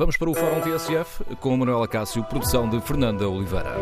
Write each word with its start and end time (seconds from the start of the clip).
Vamos 0.00 0.16
para 0.16 0.30
o 0.30 0.34
Fórum 0.34 0.62
TSF 0.62 1.36
com 1.40 1.54
Manuela 1.58 1.86
Cássio, 1.86 2.24
produção 2.24 2.66
de 2.70 2.80
Fernanda 2.80 3.28
Oliveira. 3.28 3.74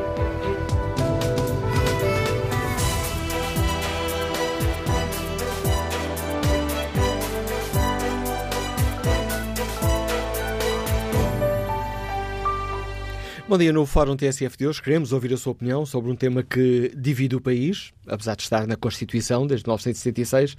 Bom 13.48 13.57
dia, 13.57 13.73
no 13.73 13.87
Fórum 13.87 14.16
TSF 14.16 14.59
de 14.59 14.66
hoje 14.66 14.82
queremos 14.82 15.12
ouvir 15.12 15.32
a 15.32 15.37
sua 15.37 15.53
opinião 15.53 15.87
sobre 15.87 16.11
um 16.11 16.16
tema 16.16 16.43
que 16.43 16.93
divide 16.96 17.37
o 17.37 17.41
país, 17.41 17.93
apesar 18.09 18.35
de 18.35 18.43
estar 18.43 18.66
na 18.66 18.75
Constituição 18.75 19.46
desde 19.46 19.69
1976. 19.69 20.57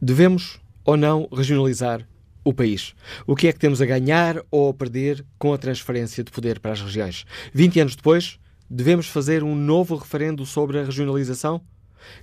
Devemos 0.00 0.60
ou 0.84 0.96
não 0.96 1.28
regionalizar 1.32 2.06
o 2.44 2.52
país? 2.52 2.94
O 3.26 3.36
que 3.36 3.48
é 3.48 3.52
que 3.52 3.58
temos 3.58 3.82
a 3.82 3.86
ganhar 3.86 4.42
ou 4.50 4.70
a 4.70 4.74
perder 4.74 5.24
com 5.38 5.52
a 5.52 5.58
transferência 5.58 6.24
de 6.24 6.30
poder 6.30 6.60
para 6.60 6.72
as 6.72 6.80
regiões? 6.80 7.24
20 7.52 7.80
anos 7.80 7.96
depois, 7.96 8.38
devemos 8.68 9.06
fazer 9.06 9.42
um 9.42 9.54
novo 9.54 9.96
referendo 9.96 10.46
sobre 10.46 10.78
a 10.78 10.84
regionalização? 10.84 11.60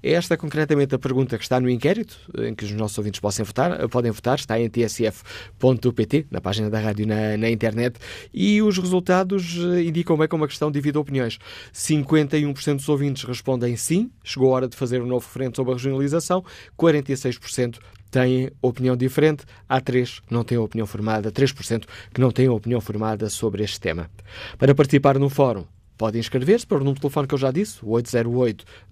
É 0.02 0.14
esta 0.14 0.38
concretamente 0.38 0.96
a 0.96 0.98
pergunta 0.98 1.38
que 1.38 1.44
está 1.44 1.60
no 1.60 1.70
inquérito, 1.70 2.18
em 2.38 2.56
que 2.56 2.64
os 2.64 2.72
nossos 2.72 2.98
ouvintes 2.98 3.20
possam 3.20 3.44
votar, 3.44 3.86
podem 3.90 4.12
votar, 4.12 4.40
está 4.40 4.58
em 4.58 4.70
tsf.pt, 4.70 6.28
na 6.31 6.40
página 6.40 6.70
da 6.70 6.80
rádio 6.80 7.06
na, 7.06 7.36
na, 7.36 7.50
internet, 7.50 8.00
e 8.34 8.62
os 8.62 8.78
resultados 8.78 9.58
eh, 9.58 9.84
indicam 9.84 10.16
bem 10.16 10.30
como 10.30 10.45
a 10.45 10.48
questão 10.48 10.72
divide 10.72 10.98
opiniões. 10.98 11.38
51% 11.73 12.78
dos 12.78 12.88
ouvintes 12.88 13.25
respondem 13.25 13.75
sim, 13.75 14.09
chegou 14.23 14.50
a 14.50 14.56
hora 14.56 14.68
de 14.70 14.78
fazer 14.78 15.02
um 15.02 15.06
novo 15.06 15.28
referendo 15.28 15.58
sobre 15.58 15.73
a 15.73 15.75
regionalização, 15.75 16.46
46% 16.78 17.78
têm 18.09 18.52
opinião 18.62 18.96
diferente, 18.96 19.44
há 19.68 19.81
3 19.81 20.22
que 20.22 20.34
não 20.34 20.46
têm 20.46 20.58
opinião 20.58 20.88
formada, 20.88 21.30
3% 21.30 21.84
que 22.14 22.22
não 22.22 22.31
têm 22.31 22.48
opinião 22.48 22.80
formada 22.80 23.30
sobre 23.30 23.66
este 23.66 23.81
tema. 23.81 24.09
Para 24.58 24.73
participar 24.73 25.20
no 25.20 25.30
fórum, 25.30 25.66
Pode 26.00 26.17
inscrever-se 26.17 26.66
para 26.66 26.78
o 26.78 26.80
número 26.80 26.95
de 26.95 27.02
telefone 27.02 27.28
que 27.28 27.33
eu 27.33 27.38
já 27.38 27.52
disse, 27.52 27.80
o 27.83 27.89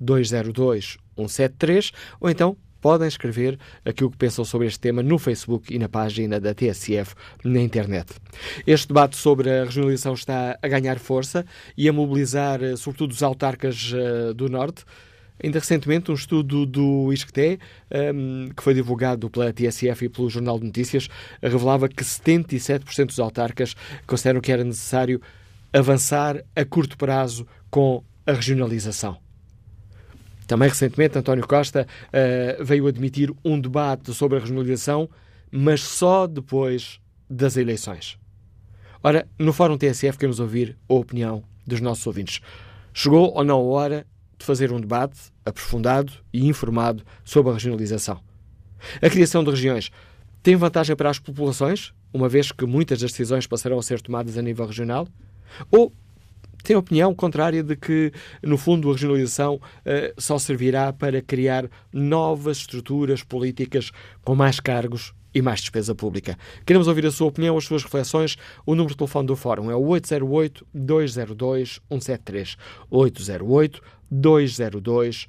808-202-173, 0.02 1.94
ou 2.20 2.30
então 2.30 2.58
podem 2.82 3.08
escrever 3.08 3.58
aquilo 3.86 4.12
que 4.12 4.18
pensam 4.18 4.44
sobre 4.44 4.68
este 4.68 4.82
tema 4.82 5.02
no 5.02 5.18
Facebook 5.18 5.74
e 5.74 5.80
na 5.80 5.88
página 5.88 6.38
da 6.38 6.54
TSF 6.54 7.16
na 7.46 7.62
internet. 7.62 8.14
Este 8.68 8.90
debate 8.90 9.16
sobre 9.16 9.50
a 9.50 9.64
regionalização 9.64 10.16
está 10.16 10.60
a 10.62 10.68
ganhar 10.68 11.00
força 11.00 11.46
e 11.78 11.88
a 11.88 11.94
mobilizar, 11.94 12.62
eh, 12.62 12.76
sobretudo, 12.76 13.14
os 13.14 13.24
autarcas 13.24 13.94
uh, 13.94 14.34
do 14.34 14.50
Norte. 14.50 14.84
Ainda 15.42 15.60
recentemente, 15.60 16.12
um 16.12 16.14
estudo 16.14 16.66
do 16.66 17.14
ISCTE, 17.14 17.58
um, 18.14 18.50
que 18.50 18.62
foi 18.62 18.74
divulgado 18.74 19.30
pela 19.30 19.54
TSF 19.54 20.04
e 20.04 20.10
pelo 20.10 20.30
Jornal 20.30 20.60
de 20.60 20.66
Notícias, 20.66 21.08
revelava 21.42 21.88
que 21.88 22.04
77% 22.04 23.06
dos 23.06 23.20
autarcas 23.20 23.78
consideram 24.06 24.42
que 24.42 24.52
era 24.52 24.66
necessário 24.66 25.22
avançar 25.74 26.44
a 26.56 26.66
curto 26.66 26.98
prazo 26.98 27.48
com 27.70 28.04
a 28.26 28.34
regionalização. 28.34 29.18
Também 30.48 30.70
recentemente, 30.70 31.18
António 31.18 31.46
Costa 31.46 31.86
uh, 32.08 32.64
veio 32.64 32.88
admitir 32.88 33.34
um 33.44 33.60
debate 33.60 34.14
sobre 34.14 34.38
a 34.38 34.42
regionalização, 34.42 35.10
mas 35.52 35.82
só 35.82 36.26
depois 36.26 37.02
das 37.30 37.58
eleições. 37.58 38.18
Ora, 39.04 39.28
no 39.38 39.52
Fórum 39.52 39.78
TSF 39.78 40.18
queremos 40.18 40.40
ouvir 40.40 40.78
a 40.90 40.94
opinião 40.94 41.44
dos 41.66 41.82
nossos 41.82 42.08
ouvintes. 42.08 42.40
Chegou 42.94 43.34
ou 43.34 43.44
não 43.44 43.60
a 43.60 43.64
hora 43.64 44.08
de 44.38 44.46
fazer 44.46 44.72
um 44.72 44.80
debate 44.80 45.20
aprofundado 45.46 46.14
e 46.34 46.48
informado 46.48 47.04
sobre 47.24 47.52
a 47.52 47.54
regionalização? 47.54 48.20
A 49.02 49.10
criação 49.10 49.44
de 49.44 49.50
regiões 49.50 49.92
tem 50.42 50.56
vantagem 50.56 50.96
para 50.96 51.10
as 51.10 51.20
populações, 51.20 51.94
uma 52.14 52.30
vez 52.30 52.52
que 52.52 52.66
muitas 52.66 53.02
das 53.02 53.12
decisões 53.12 53.46
passarão 53.46 53.78
a 53.78 53.84
ser 53.84 54.02
tomadas 54.02 54.38
a 54.38 54.42
nível 54.42 54.66
regional? 54.66 55.08
Ou 55.72 55.94
tem 56.64 56.76
a 56.76 56.80
opinião 56.80 57.14
contrária 57.16 57.64
de 57.64 57.78
que, 57.78 58.12
no 58.44 58.58
fundo, 58.58 58.90
a 58.90 58.94
regionalização 58.94 59.56
uh, 59.56 59.60
só 60.18 60.38
servirá 60.38 60.92
para 60.92 61.22
criar 61.22 61.70
novas 61.94 62.58
estruturas 62.58 63.24
políticas 63.24 63.92
com 64.24 64.36
mais 64.36 64.60
cargos 64.60 65.14
e 65.34 65.42
mais 65.42 65.62
despesa 65.62 65.96
pública. 65.96 66.38
Queremos 66.66 66.90
ouvir 66.90 67.06
a 67.06 67.12
sua 67.12 67.28
opinião, 67.28 67.58
as 67.58 67.64
suas 67.64 67.84
reflexões. 67.84 68.36
O 68.66 68.76
número 68.76 68.94
de 68.94 68.98
telefone 68.98 69.28
do 69.28 69.36
Fórum 69.36 69.70
é 69.72 69.76
o 69.76 69.82
808-202-173. 69.82 72.58
808-202-173. 72.92 75.28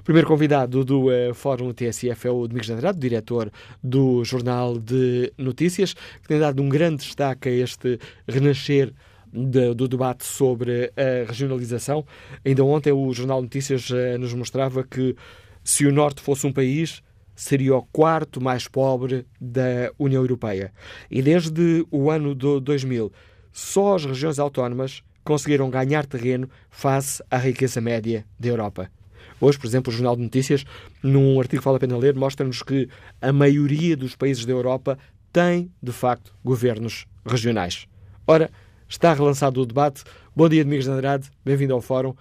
O 0.00 0.02
primeiro 0.02 0.26
convidado 0.26 0.84
do 0.84 1.06
uh, 1.06 1.34
Fórum 1.34 1.72
TSF 1.72 2.26
é 2.26 2.30
o 2.30 2.46
Domingos 2.48 2.68
Andrade, 2.70 2.98
diretor 2.98 3.50
do 3.82 4.24
Jornal 4.24 4.78
de 4.78 5.32
Notícias, 5.38 5.94
que 5.94 6.28
tem 6.28 6.38
dado 6.38 6.62
um 6.62 6.68
grande 6.68 7.04
destaque 7.04 7.48
a 7.48 7.52
este 7.52 7.98
renascer 8.26 8.92
de, 9.32 9.74
do 9.74 9.86
debate 9.86 10.24
sobre 10.24 10.92
a 10.96 11.28
regionalização. 11.28 12.04
Ainda 12.44 12.64
ontem 12.64 12.92
o 12.92 13.12
Jornal 13.12 13.38
de 13.38 13.44
Notícias 13.44 13.88
uh, 13.90 14.18
nos 14.18 14.34
mostrava 14.34 14.82
que 14.82 15.14
se 15.62 15.86
o 15.86 15.92
Norte 15.92 16.20
fosse 16.20 16.46
um 16.46 16.52
país, 16.52 17.02
seria 17.36 17.76
o 17.76 17.82
quarto 17.82 18.40
mais 18.40 18.66
pobre 18.66 19.26
da 19.40 19.92
União 19.98 20.22
Europeia. 20.22 20.72
E 21.08 21.22
desde 21.22 21.86
o 21.90 22.10
ano 22.10 22.34
de 22.34 22.60
2000, 22.60 23.12
só 23.52 23.94
as 23.94 24.04
regiões 24.04 24.38
autónomas 24.38 25.02
conseguiram 25.28 25.68
ganhar 25.68 26.06
terreno 26.06 26.48
face 26.70 27.22
à 27.30 27.36
riqueza 27.36 27.82
média 27.82 28.24
da 28.40 28.48
Europa. 28.48 28.90
Hoje, 29.38 29.58
por 29.58 29.66
exemplo, 29.66 29.92
o 29.92 29.94
Jornal 29.94 30.16
de 30.16 30.22
Notícias, 30.22 30.64
num 31.02 31.38
artigo 31.38 31.60
que 31.60 31.64
vale 31.66 31.76
a 31.76 31.80
pena 31.80 31.98
ler, 31.98 32.14
mostra-nos 32.14 32.62
que 32.62 32.88
a 33.20 33.30
maioria 33.30 33.94
dos 33.94 34.16
países 34.16 34.46
da 34.46 34.52
Europa 34.52 34.98
tem, 35.30 35.70
de 35.82 35.92
facto, 35.92 36.34
governos 36.42 37.06
regionais. 37.26 37.86
Ora, 38.26 38.48
está 38.88 39.12
relançado 39.12 39.60
o 39.60 39.66
debate. 39.66 40.02
Bom 40.34 40.48
dia, 40.48 40.64
Domingos 40.64 40.86
de 40.86 40.92
Andrade, 40.92 41.30
bem-vindo 41.44 41.74
ao 41.74 41.82
Fórum. 41.82 42.14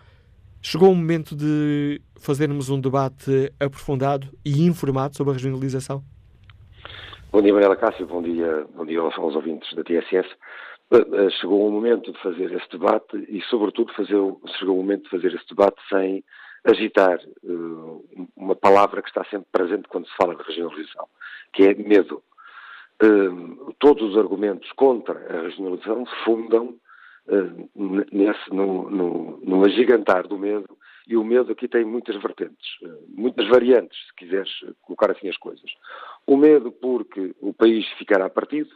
Chegou 0.62 0.92
o 0.92 0.96
momento 0.96 1.34
de 1.34 2.02
fazermos 2.20 2.70
um 2.70 2.78
debate 2.78 3.54
aprofundado 3.58 4.28
e 4.44 4.66
informado 4.66 5.16
sobre 5.16 5.32
a 5.32 5.34
regionalização? 5.36 6.04
Bom 7.32 7.42
dia, 7.42 7.54
Manuela 7.54 7.78
Cássio, 7.78 8.06
bom 8.06 8.22
dia, 8.22 8.66
bom 8.76 8.86
dia 8.86 9.00
aos, 9.00 9.18
ouvintes 9.18 9.74
da 9.76 9.84
TSS. 9.84 10.28
Eh, 10.90 10.98
eh, 10.98 11.30
chegou 11.32 11.68
o 11.68 11.72
momento 11.72 12.12
de 12.12 12.20
fazer 12.20 12.52
esse 12.54 12.70
debate 12.70 13.18
e, 13.30 13.42
sobretudo, 13.50 13.94
fazer, 13.94 14.18
chegou 14.58 14.76
o 14.76 14.84
momento 14.84 15.04
de 15.04 15.10
fazer 15.10 15.34
esse 15.34 15.48
debate 15.50 15.82
sem 15.90 16.24
agitar 16.64 17.20
uh, 17.44 18.30
uma 18.36 18.56
palavra 18.56 19.02
que 19.02 19.08
está 19.08 19.24
sempre 19.26 19.48
presente 19.52 19.88
quando 19.88 20.08
se 20.08 20.16
fala 20.16 20.36
de 20.36 20.44
regionalização, 20.44 21.08
que 21.54 21.64
é 21.64 21.74
medo. 21.74 22.22
Uh, 23.02 23.74
todos 23.80 24.12
os 24.12 24.18
argumentos 24.18 24.70
contra 24.74 25.14
a 25.14 25.44
regionalização 25.44 26.06
fundam 26.26 26.76
uh, 27.28 27.70
nesse, 28.12 28.50
no, 28.50 28.90
no, 28.90 29.40
no, 29.44 29.66
agigantar 29.66 30.28
do 30.28 30.38
medo, 30.38 30.78
e 31.08 31.16
o 31.16 31.24
medo 31.24 31.54
aqui 31.54 31.70
tem 31.70 31.86
muitas 31.86 32.22
vertentes, 32.22 32.68
muitas 33.08 33.48
variantes, 33.48 33.98
se 34.08 34.16
quiseres 34.16 34.52
colocar 34.82 35.10
assim 35.12 35.30
as 35.30 35.38
coisas. 35.38 35.72
O 36.26 36.36
medo 36.36 36.70
porque 36.70 37.34
o 37.40 37.54
país 37.54 37.88
ficará 37.98 38.30
partido, 38.30 38.70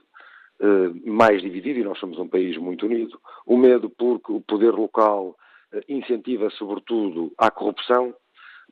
mais 1.05 1.41
dividido, 1.41 1.79
e 1.79 1.83
nós 1.83 1.97
somos 1.99 2.19
um 2.19 2.27
país 2.27 2.55
muito 2.57 2.85
unido. 2.85 3.19
O 3.45 3.57
medo 3.57 3.89
porque 3.89 4.31
o 4.31 4.41
poder 4.41 4.71
local 4.71 5.35
incentiva 5.87 6.49
sobretudo 6.51 7.31
à 7.37 7.49
corrupção, 7.49 8.13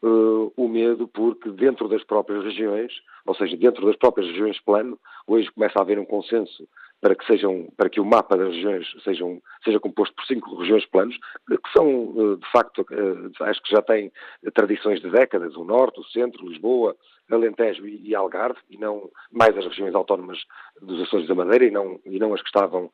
uh, 0.04 0.52
o 0.56 0.68
medo 0.68 1.08
porque 1.08 1.50
dentro 1.50 1.88
das 1.88 2.04
próprias 2.04 2.44
regiões, 2.44 2.92
ou 3.26 3.36
seja, 3.36 3.56
dentro 3.58 3.86
das 3.86 3.96
próprias 3.96 4.28
regiões 4.28 4.60
plano, 4.60 5.00
hoje 5.28 5.50
começa 5.52 5.80
a 5.80 5.82
haver 5.82 6.00
um 6.00 6.06
consenso 6.06 6.68
para 7.02 7.16
que 7.16 7.26
sejam, 7.26 7.68
para 7.78 7.90
que 7.90 8.00
o 8.00 8.06
mapa 8.06 8.38
das 8.38 8.54
regiões 8.54 8.88
sejam, 9.04 9.42
seja 9.64 9.80
composto 9.80 10.14
por 10.16 10.26
cinco 10.26 10.56
regiões 10.56 10.86
planos, 10.86 11.18
que 11.48 11.72
são, 11.72 11.88
uh, 11.88 12.38
de 12.38 12.52
facto, 12.52 12.82
uh, 12.82 13.44
acho 13.44 13.62
que 13.62 13.72
já 13.72 13.82
têm 13.82 14.12
tradições 14.54 15.02
de 15.02 15.10
décadas, 15.10 15.56
o 15.56 15.64
Norte, 15.64 16.00
o 16.00 16.04
Centro, 16.06 16.48
Lisboa, 16.48 16.96
Alentejo 17.32 17.88
e 17.88 18.14
Algarve, 18.16 18.60
e 18.70 18.78
não 18.78 19.10
mais 19.32 19.56
as 19.58 19.66
regiões 19.66 19.94
autónomas 19.96 20.40
dos 20.82 21.02
Açores 21.02 21.28
da 21.28 21.36
Madeira, 21.36 21.66
e 21.66 21.72
não, 21.72 22.00
e 22.06 22.18
não 22.18 22.34
as 22.34 22.42
que 22.42 22.48
estavam, 22.48 22.92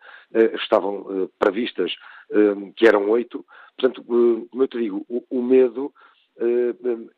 estavam 0.61 1.29
previstas, 1.39 1.95
que 2.75 2.85
eram 2.85 3.09
oito. 3.11 3.45
Portanto, 3.77 4.03
como 4.03 4.63
eu 4.63 4.67
te 4.67 4.77
digo, 4.77 5.05
o, 5.07 5.23
o 5.29 5.41
medo 5.41 5.93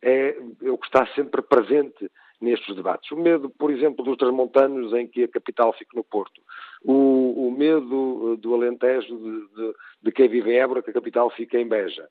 é, 0.04 0.38
é 0.62 0.70
o 0.70 0.78
que 0.78 0.86
está 0.86 1.08
sempre 1.16 1.42
presente 1.42 2.08
nestes 2.40 2.76
debates. 2.76 3.12
O 3.12 3.16
medo, 3.16 3.50
por 3.50 3.72
exemplo, 3.72 4.04
dos 4.04 4.18
transmontanos 4.18 4.94
em 4.94 5.08
que 5.08 5.24
a 5.24 5.28
capital 5.28 5.74
fica 5.74 5.92
no 5.96 6.04
Porto. 6.04 6.42
O, 6.84 7.48
o 7.48 7.52
medo 7.52 8.38
do 8.38 8.54
Alentejo 8.54 9.18
de, 9.18 9.56
de, 9.56 9.74
de, 10.04 10.12
quem 10.12 10.28
vive 10.28 10.52
em 10.52 10.60
Évora 10.60 10.82
que 10.82 10.92
a 10.92 10.94
capital 10.94 11.30
fica 11.32 11.60
em 11.60 11.68
Beja. 11.68 12.08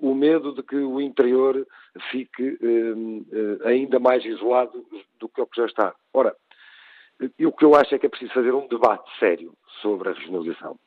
o 0.00 0.14
medo 0.14 0.54
de 0.54 0.62
que 0.62 0.76
o 0.76 1.00
interior 1.00 1.66
fique 2.10 2.58
ainda 3.64 3.98
mais 3.98 4.24
isolado 4.24 4.84
do 5.18 5.28
que 5.28 5.40
o 5.40 5.46
que 5.46 5.60
já 5.60 5.66
está. 5.66 5.94
Ora, 6.14 6.34
e 7.38 7.46
o 7.46 7.52
que 7.52 7.64
eu 7.64 7.74
acho 7.74 7.94
é 7.94 7.98
que 7.98 8.06
é 8.06 8.08
preciso 8.08 8.32
fazer 8.32 8.52
um 8.52 8.66
debate 8.66 9.08
sério 9.18 9.52
sobre 9.80 10.08
a 10.08 10.12
regionalização. 10.12 10.78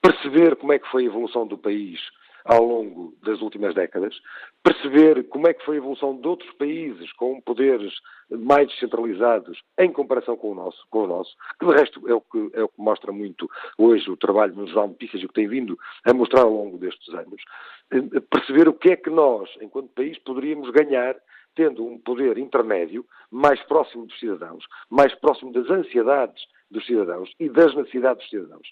Perceber 0.00 0.56
como 0.56 0.72
é 0.72 0.78
que 0.78 0.88
foi 0.88 1.04
a 1.04 1.06
evolução 1.06 1.46
do 1.46 1.58
país 1.58 2.00
ao 2.44 2.64
longo 2.64 3.14
das 3.22 3.40
últimas 3.40 3.74
décadas, 3.74 4.14
perceber 4.62 5.24
como 5.28 5.48
é 5.48 5.54
que 5.54 5.64
foi 5.64 5.76
a 5.76 5.78
evolução 5.78 6.16
de 6.16 6.26
outros 6.26 6.50
países 6.54 7.12
com 7.12 7.40
poderes 7.40 7.92
mais 8.30 8.68
descentralizados 8.68 9.60
em 9.78 9.92
comparação 9.92 10.36
com 10.36 10.52
o 10.52 10.54
nosso, 10.54 10.86
com 10.90 11.04
o 11.04 11.06
nosso 11.06 11.34
que 11.58 11.66
de 11.66 11.72
resto 11.72 12.08
é 12.08 12.14
o 12.14 12.20
que, 12.20 12.50
é 12.54 12.62
o 12.62 12.68
que 12.68 12.80
mostra 12.80 13.12
muito 13.12 13.48
hoje 13.76 14.10
o 14.10 14.16
trabalho 14.16 14.54
no 14.54 14.66
Jornal 14.66 14.88
Notícias 14.88 15.22
e 15.22 15.26
o 15.26 15.28
que 15.28 15.34
tem 15.34 15.48
vindo 15.48 15.78
a 16.04 16.12
mostrar 16.12 16.42
ao 16.42 16.52
longo 16.52 16.78
destes 16.78 17.12
anos, 17.14 17.42
eh, 17.90 18.20
perceber 18.30 18.68
o 18.68 18.74
que 18.74 18.92
é 18.92 18.96
que 18.96 19.10
nós, 19.10 19.48
enquanto 19.60 19.88
país, 19.90 20.18
poderíamos 20.18 20.70
ganhar 20.70 21.16
tendo 21.54 21.84
um 21.84 21.98
poder 21.98 22.38
intermédio 22.38 23.04
mais 23.30 23.62
próximo 23.64 24.06
dos 24.06 24.18
cidadãos, 24.18 24.64
mais 24.88 25.14
próximo 25.16 25.52
das 25.52 25.68
ansiedades 25.70 26.42
dos 26.70 26.84
cidadãos 26.86 27.30
e 27.38 27.48
das 27.48 27.74
necessidades 27.74 28.22
dos 28.22 28.30
cidadãos. 28.30 28.68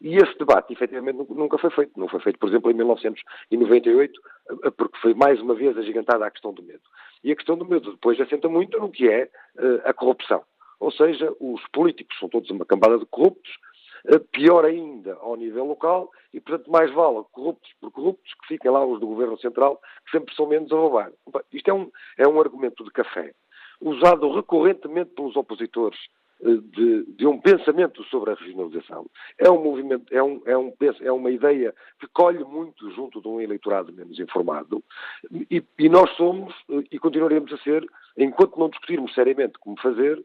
E 0.00 0.16
esse 0.16 0.38
debate, 0.38 0.72
efetivamente, 0.72 1.26
nunca 1.30 1.58
foi 1.58 1.70
feito. 1.70 1.98
Não 1.98 2.08
foi 2.08 2.20
feito, 2.20 2.38
por 2.38 2.48
exemplo, 2.48 2.70
em 2.70 2.74
1998, 2.74 4.20
eh, 4.64 4.70
porque 4.70 4.98
foi 4.98 5.14
mais 5.14 5.40
uma 5.40 5.54
vez 5.54 5.76
agigantada 5.76 6.24
a 6.24 6.30
questão 6.30 6.52
do 6.52 6.62
medo. 6.62 6.82
E 7.24 7.32
a 7.32 7.36
questão 7.36 7.56
do 7.56 7.66
medo 7.66 7.92
depois 7.92 8.20
assenta 8.20 8.48
muito 8.48 8.78
no 8.78 8.90
que 8.90 9.08
é 9.08 9.24
uh, 9.56 9.80
a 9.84 9.92
corrupção. 9.92 10.44
Ou 10.78 10.92
seja, 10.92 11.34
os 11.40 11.60
políticos 11.72 12.16
são 12.20 12.28
todos 12.28 12.48
uma 12.50 12.64
cambada 12.64 12.96
de 12.96 13.06
corruptos, 13.06 13.50
uh, 14.04 14.20
pior 14.30 14.64
ainda 14.64 15.14
ao 15.14 15.34
nível 15.34 15.64
local, 15.64 16.10
e 16.32 16.40
portanto 16.40 16.70
mais 16.70 16.92
vale 16.92 17.24
corruptos 17.32 17.72
por 17.80 17.90
corruptos 17.90 18.32
que 18.34 18.46
fiquem 18.54 18.70
lá 18.70 18.86
os 18.86 19.00
do 19.00 19.08
Governo 19.08 19.36
Central, 19.38 19.80
que 20.04 20.12
sempre 20.12 20.32
são 20.36 20.46
menos 20.46 20.70
a 20.70 20.76
roubar. 20.76 21.10
Isto 21.52 21.70
é 21.70 21.74
um, 21.74 21.90
é 22.16 22.28
um 22.28 22.40
argumento 22.40 22.84
de 22.84 22.90
café, 22.92 23.34
usado 23.80 24.32
recorrentemente 24.32 25.10
pelos 25.10 25.34
opositores 25.34 25.98
de, 26.40 27.04
de, 27.04 27.26
um 27.26 27.38
pensamento 27.40 28.02
sobre 28.04 28.30
a 28.30 28.34
regionalização. 28.34 29.06
É 29.38 29.50
um 29.50 29.62
movimento, 29.62 30.06
é, 30.14 30.22
um, 30.22 30.40
é, 30.46 30.56
um, 30.56 30.72
é 31.00 31.12
uma 31.12 31.30
ideia 31.30 31.74
que 31.98 32.06
colhe 32.08 32.44
muito 32.44 32.90
junto 32.92 33.20
de 33.20 33.28
um 33.28 33.40
eleitorado 33.40 33.92
menos 33.92 34.18
informado 34.20 34.82
e, 35.50 35.62
e 35.78 35.88
nós 35.88 36.10
somos 36.16 36.54
e 36.68 36.98
continuaremos 36.98 37.52
a 37.52 37.58
ser, 37.58 37.84
enquanto 38.16 38.58
não 38.58 38.68
discutirmos 38.68 39.12
seriamente 39.14 39.58
como 39.58 39.80
fazer, 39.80 40.22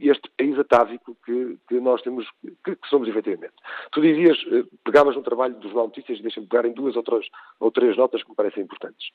este 0.00 0.30
país 0.36 0.58
atávico 0.58 1.16
que, 1.24 1.58
que 1.68 1.80
nós 1.80 2.02
temos, 2.02 2.28
que, 2.64 2.76
que, 2.76 2.88
somos 2.88 3.08
efetivamente. 3.08 3.54
Tu 3.90 4.02
dizias, 4.02 4.38
eh, 4.52 4.64
pegavas 4.84 5.16
no 5.16 5.22
trabalho 5.22 5.54
dos 5.54 5.64
Jornal 5.64 5.86
Notícias 5.86 6.18
e 6.18 6.22
deixa-me 6.22 6.46
pegar 6.46 6.68
em 6.68 6.72
duas 6.72 6.94
ou 6.94 7.02
três, 7.02 7.26
ou 7.58 7.70
três 7.70 7.96
notas 7.96 8.22
que 8.22 8.28
me 8.28 8.36
parecem 8.36 8.64
importantes. 8.64 9.08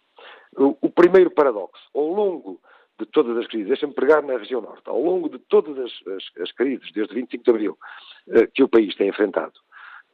O, 0.58 0.76
o 0.82 0.90
primeiro 0.90 1.30
paradoxo, 1.30 1.82
ao 1.94 2.08
longo 2.08 2.60
de 3.00 3.06
todas 3.06 3.38
as 3.38 3.48
crises, 3.48 3.68
deixa-me 3.68 3.94
pregar 3.94 4.24
na 4.24 4.38
região 4.38 4.62
norte, 4.62 4.88
ao 4.88 5.02
longo 5.02 5.30
de 5.30 5.40
todas 5.40 5.78
as, 5.78 5.92
as, 6.08 6.42
as 6.42 6.52
crises, 6.52 6.92
desde 6.92 7.14
25 7.14 7.44
de 7.44 7.50
abril, 7.50 7.78
uh, 8.28 8.48
que 8.54 8.64
o 8.64 8.68
país 8.68 8.96
tem 8.96 9.10
enfrentado, 9.10 9.54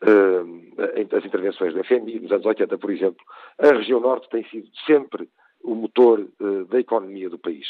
uh, 0.04 1.16
as 1.16 1.26
intervenções 1.26 1.74
da 1.74 1.84
FMI, 1.84 2.20
nos 2.20 2.32
anos 2.32 2.46
80, 2.46 2.78
por 2.78 2.92
exemplo, 2.92 3.26
a 3.58 3.68
região 3.74 4.00
norte 4.00 4.30
tem 4.30 4.44
sido 4.50 4.70
sempre 4.86 5.30
o 5.64 5.76
motor 5.76 6.20
uh, 6.20 6.66
da 6.66 6.80
economia 6.80 7.30
do 7.30 7.40
país. 7.40 7.68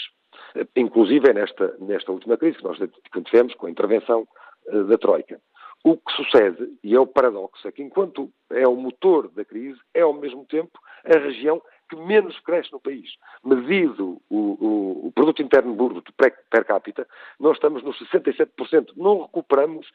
inclusive 0.75 1.29
é 1.29 1.33
nesta, 1.33 1.75
nesta 1.79 2.11
última 2.11 2.37
crise 2.37 2.57
que 2.57 2.63
nós 2.63 2.77
tivemos 3.25 3.53
com 3.55 3.67
a 3.67 3.71
intervenção 3.71 4.27
da 4.87 4.97
Troika. 4.97 5.39
O 5.83 5.97
que 5.97 6.13
sucede, 6.13 6.77
e 6.81 6.95
é 6.95 6.99
o 6.99 7.05
paradoxo, 7.05 7.67
é 7.67 7.71
que 7.71 7.83
enquanto 7.83 8.31
é 8.49 8.65
o 8.65 8.75
motor 8.75 9.29
da 9.29 9.43
crise, 9.43 9.77
é 9.93 9.99
ao 9.99 10.13
mesmo 10.13 10.45
tempo 10.45 10.79
a 11.03 11.19
região 11.19 11.61
que 11.93 12.01
menos 12.01 12.39
cresce 12.39 12.71
no 12.71 12.79
país. 12.79 13.15
Medido 13.43 14.21
o, 14.29 14.37
o, 14.37 15.07
o 15.07 15.11
produto 15.13 15.41
interno 15.41 15.75
bruto 15.75 16.11
per 16.13 16.65
capita, 16.65 17.07
nós 17.39 17.55
estamos 17.57 17.83
nos 17.83 17.97
67%. 17.99 18.93
Não 18.95 19.21
recuperamos 19.21 19.87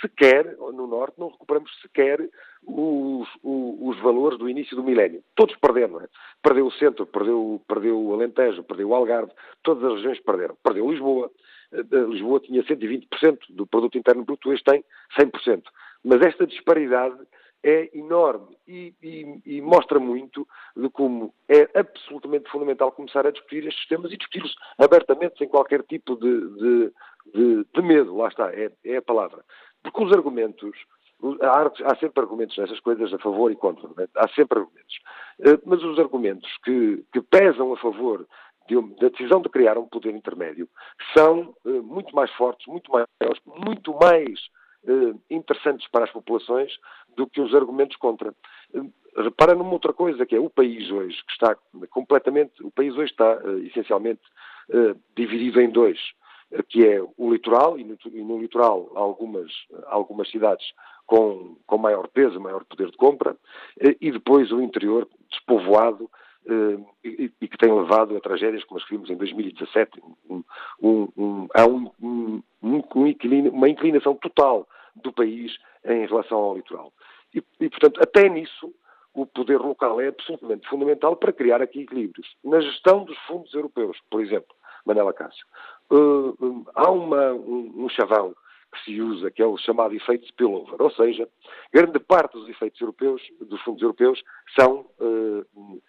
sequer, 0.00 0.56
no 0.56 0.86
Norte, 0.86 1.18
não 1.18 1.28
recuperamos 1.28 1.70
sequer 1.80 2.20
os, 2.66 3.28
os, 3.42 3.96
os 3.96 3.98
valores 4.00 4.38
do 4.38 4.48
início 4.48 4.76
do 4.76 4.84
milénio. 4.84 5.22
Todos 5.34 5.56
perderam, 5.56 6.00
é? 6.00 6.08
Perdeu 6.42 6.66
o 6.66 6.72
centro, 6.72 7.06
perdeu, 7.06 7.60
perdeu 7.66 7.98
o 7.98 8.12
Alentejo, 8.12 8.62
perdeu 8.62 8.90
o 8.90 8.94
Algarve, 8.94 9.32
todas 9.62 9.84
as 9.84 9.94
regiões 9.94 10.20
perderam. 10.20 10.56
Perdeu 10.62 10.90
Lisboa. 10.90 11.30
Eh, 11.72 11.82
Lisboa 12.08 12.40
tinha 12.40 12.62
120% 12.62 13.38
do 13.50 13.66
produto 13.66 13.96
interno 13.96 14.24
bruto, 14.24 14.50
hoje 14.50 14.62
tem 14.62 14.84
100%. 15.18 15.62
Mas 16.04 16.20
esta 16.20 16.46
disparidade 16.46 17.16
é 17.62 17.90
enorme 17.96 18.56
e, 18.66 18.94
e, 19.02 19.40
e, 19.44 19.60
mostra 19.60 19.98
muito 19.98 20.46
de 20.76 20.88
como 20.90 21.34
é 21.48 21.68
absolutamente 21.78 22.50
fundamental 22.50 22.92
começar 22.92 23.26
a 23.26 23.30
discutir 23.30 23.66
estes 23.66 23.86
temas 23.88 24.12
e 24.12 24.16
discuti-los 24.16 24.54
abertamente, 24.78 25.38
sem 25.38 25.48
qualquer 25.48 25.82
tipo 25.82 26.16
de, 26.16 26.40
de, 26.54 26.92
de, 27.34 27.66
de, 27.72 27.82
medo. 27.82 28.16
Lá 28.16 28.28
está, 28.28 28.52
é, 28.52 28.70
é 28.84 28.96
a 28.96 29.02
palavra. 29.02 29.44
Porque 29.82 30.02
os 30.02 30.12
argumentos, 30.12 30.76
há, 31.42 31.62
há, 31.62 31.96
sempre 31.96 32.22
argumentos 32.22 32.56
nessas 32.56 32.80
coisas 32.80 33.12
a 33.12 33.18
favor 33.18 33.50
e 33.50 33.56
contra, 33.56 33.88
é? 34.02 34.08
há 34.16 34.28
sempre 34.28 34.60
argumentos. 34.60 34.98
Eh, 35.40 35.58
mas 35.64 35.82
os 35.82 35.98
argumentos 35.98 36.50
que, 36.64 37.04
que 37.12 37.20
pesam 37.20 37.72
a 37.72 37.76
favor 37.78 38.26
da 39.00 39.08
decisão 39.08 39.40
de 39.40 39.48
criar 39.48 39.78
um 39.78 39.86
poder 39.86 40.14
intermédio 40.14 40.68
são 41.16 41.54
uh, 41.64 41.82
muito 41.82 42.14
mais 42.14 42.30
fortes, 42.32 42.66
muito 42.66 42.90
maiores, 42.90 43.40
muito 43.44 43.94
mais 43.94 44.40
interessantes 45.30 45.88
para 45.88 46.04
as 46.04 46.10
populações 46.10 46.72
do 47.16 47.26
que 47.26 47.40
os 47.40 47.54
argumentos 47.54 47.96
contra. 47.96 48.34
Uh, 48.74 48.92
repara 49.16 49.54
numa 49.54 49.72
outra 49.72 49.92
coisa, 49.92 50.26
que 50.26 50.36
é 50.36 50.40
o 50.40 50.50
país 50.50 50.90
hoje, 50.90 51.16
que 51.26 51.32
está 51.32 51.56
completamente, 51.90 52.62
o 52.62 52.70
país 52.70 52.94
hoje 52.94 53.10
está 53.10 53.38
uh, 53.38 53.58
essencialmente 53.58 54.20
dividido 55.14 55.60
em 55.60 55.70
dois, 55.70 55.96
que 56.68 56.84
é 56.84 57.00
o 57.16 57.32
litoral, 57.32 57.78
e 57.78 57.84
no, 57.84 58.40
litoral 58.40 58.90
algumas, 58.96 59.52
algumas 59.86 60.28
cidades 60.28 60.66
com, 61.06 61.56
com 61.64 61.78
maior 61.78 62.08
peso, 62.08 62.40
maior 62.40 62.64
poder 62.64 62.90
de 62.90 62.96
compra, 62.96 63.36
e 64.00 64.10
depois 64.10 64.50
o 64.50 64.60
interior 64.60 65.08
despovoado, 65.30 66.10
e, 67.04 67.30
e, 67.40 67.46
que 67.46 67.56
tem 67.56 67.72
levado 67.72 68.16
a 68.16 68.20
tragédias 68.20 68.64
como 68.64 68.80
as 68.80 68.84
que 68.84 68.96
vimos 68.96 69.08
em 69.08 69.16
2017. 69.16 70.02
Um, 70.28 70.42
um, 70.82 71.08
um, 71.16 71.48
há 71.54 71.64
uma 71.64 73.68
inclinação 73.68 74.16
total 74.16 74.66
do 75.02 75.12
país 75.12 75.56
em 75.84 76.06
relação 76.06 76.38
ao 76.38 76.56
litoral. 76.56 76.92
E, 77.34 77.42
e, 77.60 77.68
portanto, 77.68 78.00
até 78.02 78.28
nisso, 78.28 78.72
o 79.14 79.26
poder 79.26 79.58
local 79.58 80.00
é 80.00 80.08
absolutamente 80.08 80.68
fundamental 80.68 81.16
para 81.16 81.32
criar 81.32 81.62
aqui 81.62 81.80
equilíbrios. 81.80 82.36
Na 82.44 82.60
gestão 82.60 83.04
dos 83.04 83.18
fundos 83.20 83.52
europeus, 83.54 83.98
por 84.10 84.20
exemplo, 84.20 84.54
Manela 84.84 85.12
Cássio, 85.12 85.46
uh, 85.90 86.64
há 86.74 86.90
uma, 86.90 87.32
um, 87.32 87.84
um 87.84 87.88
chavão 87.88 88.34
que 88.72 88.84
se 88.84 89.00
usa, 89.00 89.30
que 89.30 89.40
é 89.40 89.46
o 89.46 89.56
chamado 89.56 89.94
efeito 89.94 90.26
spillover, 90.26 90.80
ou 90.80 90.90
seja, 90.90 91.28
grande 91.72 91.98
parte 91.98 92.32
dos 92.34 92.48
efeitos 92.48 92.80
europeus, 92.80 93.22
dos 93.40 93.60
fundos 93.62 93.82
europeus, 93.82 94.22
são 94.58 94.86
uh, 95.00 95.80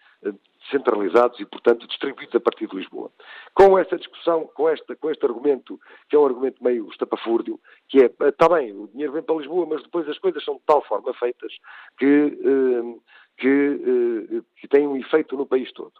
centralizados 0.70 1.38
e, 1.40 1.46
portanto, 1.46 1.86
distribuídos 1.86 2.34
a 2.34 2.40
partir 2.40 2.66
de 2.66 2.76
Lisboa. 2.76 3.10
Com 3.54 3.78
essa 3.78 3.96
discussão, 3.96 4.46
com, 4.54 4.68
esta, 4.68 4.94
com 4.96 5.10
este 5.10 5.24
argumento, 5.24 5.78
que 6.08 6.16
é 6.16 6.18
um 6.18 6.26
argumento 6.26 6.62
meio 6.62 6.88
estapafúrdio, 6.90 7.58
que 7.88 8.02
é, 8.02 8.10
está 8.28 8.48
bem, 8.48 8.72
o 8.72 8.88
dinheiro 8.88 9.12
vem 9.12 9.22
para 9.22 9.36
Lisboa, 9.36 9.66
mas 9.66 9.82
depois 9.82 10.08
as 10.08 10.18
coisas 10.18 10.44
são 10.44 10.54
de 10.54 10.62
tal 10.66 10.82
forma 10.82 11.12
feitas 11.14 11.52
que, 11.98 12.06
eh, 12.06 12.98
que, 13.38 13.48
eh, 13.48 14.42
que 14.60 14.68
têm 14.68 14.86
um 14.86 14.96
efeito 14.96 15.36
no 15.36 15.46
país 15.46 15.72
todo. 15.72 15.92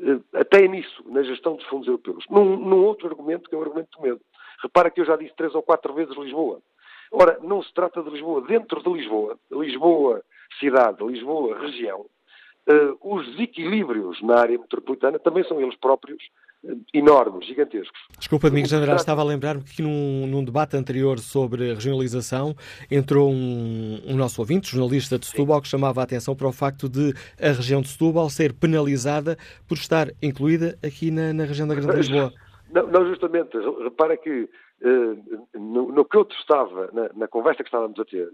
Eh, 0.00 0.20
até 0.40 0.66
nisso, 0.66 1.02
na 1.06 1.22
gestão 1.22 1.56
dos 1.56 1.66
fundos 1.66 1.88
europeus. 1.88 2.24
Num, 2.30 2.56
num 2.56 2.84
outro 2.84 3.08
argumento, 3.08 3.48
que 3.48 3.54
é 3.54 3.58
o 3.58 3.62
argumento 3.62 3.90
do 3.96 4.02
medo. 4.02 4.20
Repara 4.62 4.90
que 4.90 5.00
eu 5.00 5.04
já 5.04 5.16
disse 5.16 5.34
três 5.36 5.54
ou 5.54 5.62
quatro 5.62 5.92
vezes 5.94 6.16
Lisboa. 6.16 6.60
Ora, 7.12 7.38
não 7.42 7.62
se 7.62 7.72
trata 7.72 8.02
de 8.02 8.10
Lisboa. 8.10 8.40
Dentro 8.42 8.82
de 8.82 8.90
Lisboa, 8.90 9.38
Lisboa 9.50 10.22
cidade, 10.58 11.04
Lisboa 11.04 11.58
região, 11.58 12.06
os 13.00 13.26
desequilíbrios 13.32 14.22
na 14.22 14.38
área 14.40 14.58
metropolitana 14.58 15.18
também 15.18 15.44
são 15.44 15.60
eles 15.60 15.76
próprios 15.76 16.22
uh, 16.64 16.80
enormes, 16.94 17.46
gigantescos. 17.46 18.00
Desculpa, 18.18 18.48
Domingos 18.48 18.72
Andrade, 18.72 19.00
estava 19.00 19.20
a 19.20 19.24
lembrar-me 19.24 19.62
que 19.62 19.82
num, 19.82 20.26
num, 20.26 20.42
debate 20.42 20.76
anterior 20.76 21.18
sobre 21.18 21.70
a 21.70 21.74
regionalização 21.74 22.54
entrou 22.90 23.30
um, 23.30 24.00
um 24.06 24.16
nosso 24.16 24.40
ouvinte, 24.40 24.70
jornalista 24.70 25.18
de 25.18 25.26
Setúbal, 25.26 25.60
que 25.60 25.68
chamava 25.68 26.00
a 26.00 26.04
atenção 26.04 26.34
para 26.34 26.48
o 26.48 26.52
facto 26.52 26.88
de 26.88 27.12
a 27.38 27.48
região 27.48 27.82
de 27.82 27.88
Setúbal 27.88 28.30
ser 28.30 28.54
penalizada 28.54 29.36
por 29.68 29.76
estar 29.76 30.08
incluída 30.22 30.78
aqui 30.82 31.10
na, 31.10 31.32
na 31.32 31.44
região 31.44 31.68
da 31.68 31.74
Grande 31.74 31.96
Lisboa. 31.96 32.32
Não, 32.72 32.86
não, 32.86 33.06
justamente. 33.06 33.56
Repara 33.82 34.16
que 34.16 34.48
uh, 34.82 35.48
no, 35.54 35.92
no, 35.92 36.04
que 36.04 36.16
eu 36.16 36.26
estava, 36.30 36.90
na, 36.92 37.10
na 37.14 37.28
conversa 37.28 37.62
que 37.62 37.68
estávamos 37.68 37.98
a 38.00 38.04
ter, 38.04 38.28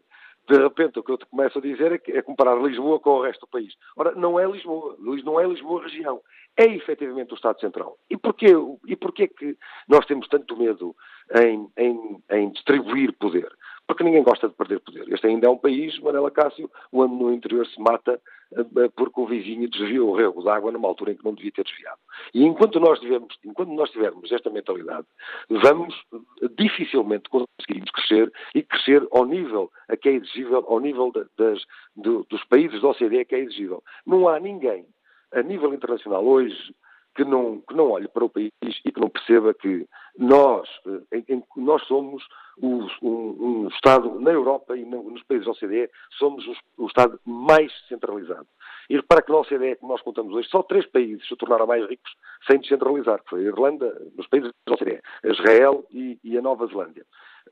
de 0.49 0.57
repente 0.57 0.99
o 0.99 1.03
que 1.03 1.13
eu 1.13 1.19
te 1.19 1.27
começo 1.27 1.59
a 1.59 1.63
dizer 1.63 1.93
é, 1.93 1.99
que, 1.99 2.13
é 2.13 2.23
comparar 2.23 2.61
Lisboa 2.61 2.99
com 2.99 3.11
o 3.11 3.23
resto 3.23 3.41
do 3.41 3.51
país. 3.51 3.75
Ora, 3.97 4.13
não 4.13 4.39
é 4.39 4.47
Lisboa, 4.47 4.97
não 4.99 5.41
é 5.41 5.47
Lisboa 5.47 5.83
região, 5.83 6.21
é 6.57 6.65
efetivamente 6.65 7.33
o 7.33 7.37
Estado 7.37 7.61
Central. 7.61 7.99
E 8.09 8.17
porquê, 8.17 8.53
e 8.87 8.97
porquê 8.97 9.29
que 9.29 9.57
nós 9.89 10.05
temos 10.07 10.29
tanto 10.29 10.57
medo 10.57 10.95
em, 11.37 11.69
em, 11.77 12.23
em 12.31 12.51
distribuir 12.51 13.13
poder? 13.19 13.51
Porque 13.91 14.05
ninguém 14.05 14.23
gosta 14.23 14.49
de 14.49 14.55
perder 14.55 14.79
poder. 14.79 15.13
Este 15.13 15.27
ainda 15.27 15.49
é 15.49 15.51
um 15.51 15.57
país, 15.57 15.99
Manela 15.99 16.31
Cássio, 16.31 16.71
onde 16.93 17.13
no 17.13 17.33
interior 17.33 17.67
se 17.67 17.81
mata 17.81 18.21
eh, 18.57 18.89
porque 18.95 19.21
o 19.21 19.27
vizinho 19.27 19.69
desviou 19.69 20.11
o 20.11 20.17
rego 20.17 20.41
de 20.41 20.49
água 20.49 20.71
numa 20.71 20.87
altura 20.87 21.11
em 21.11 21.17
que 21.17 21.25
não 21.25 21.35
devia 21.35 21.51
ter 21.51 21.65
desviado. 21.65 21.99
E 22.33 22.45
enquanto 22.45 22.79
nós 22.79 23.01
tivermos, 23.01 23.37
enquanto 23.45 23.71
nós 23.71 23.91
tivermos 23.91 24.31
esta 24.31 24.49
mentalidade, 24.49 25.09
vamos 25.51 25.93
eh, 26.15 26.49
dificilmente 26.57 27.29
conseguirmos 27.29 27.91
crescer 27.91 28.33
e 28.55 28.63
crescer 28.63 29.05
ao 29.11 29.27
nível 29.27 29.73
a 29.89 29.97
que 29.97 30.09
é 30.09 30.13
exigível, 30.13 30.65
ao 30.69 30.79
nível 30.79 31.11
das, 31.37 31.61
dos 31.97 32.45
países 32.45 32.81
da 32.81 32.91
OCDE 32.91 33.25
que 33.25 33.35
é 33.35 33.41
exigível. 33.41 33.83
Não 34.07 34.29
há 34.29 34.39
ninguém 34.39 34.87
a 35.33 35.43
nível 35.43 35.75
internacional 35.75 36.25
hoje 36.25 36.73
que 37.17 37.25
não, 37.25 37.61
que 37.61 37.75
não 37.75 37.91
olhe 37.91 38.07
para 38.07 38.25
o 38.25 38.31
país 38.31 38.53
e 38.63 38.93
que 38.93 39.01
não 39.01 39.09
perceba 39.09 39.53
que 39.53 39.85
nós, 40.21 40.69
eh, 40.87 41.19
em, 41.29 41.37
em, 41.37 41.45
nós 41.57 41.83
somos 41.87 42.23
um, 42.63 42.87
um, 43.03 43.69
Estado, 43.69 44.21
na 44.21 44.31
Europa 44.31 44.77
e 44.77 44.85
no, 44.85 45.11
nos 45.11 45.23
países 45.23 45.47
da 45.47 45.53
OCDE, 45.53 45.91
somos 46.19 46.47
o, 46.47 46.85
o, 46.85 46.87
Estado 46.89 47.19
mais 47.25 47.73
centralizado. 47.89 48.47
E 48.91 48.97
repara 48.97 49.23
que 49.23 49.33
na 49.33 49.39
OCDE, 49.39 49.77
como 49.77 49.93
nós 49.93 50.03
contamos 50.03 50.35
hoje, 50.35 50.47
só 50.51 50.63
três 50.63 50.85
países 50.85 51.27
se 51.27 51.35
tornaram 51.37 51.67
mais 51.67 51.89
ricos 51.89 52.13
sem 52.47 52.61
descentralizar, 52.61 53.23
que 53.23 53.31
foi 53.31 53.41
a 53.41 53.49
Irlanda, 53.49 53.91
nos 54.15 54.27
países 54.27 54.53
da 54.67 54.75
OCDE, 54.75 55.01
Israel 55.25 55.87
e, 55.91 56.19
e 56.23 56.37
a 56.37 56.43
Nova 56.43 56.67
Zelândia. 56.67 57.07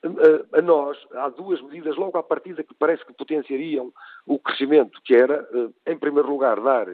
A, 0.04 0.58
a 0.58 0.60
nós, 0.60 0.98
há 1.14 1.30
duas 1.30 1.62
medidas 1.62 1.96
logo 1.96 2.18
à 2.18 2.22
partida 2.22 2.62
que 2.62 2.74
parece 2.74 3.02
que 3.06 3.14
potenciariam 3.14 3.90
o 4.26 4.38
crescimento, 4.38 5.00
que 5.02 5.14
era, 5.14 5.48
eh, 5.54 5.92
em 5.92 5.98
primeiro 5.98 6.28
lugar, 6.28 6.60
dar 6.60 6.86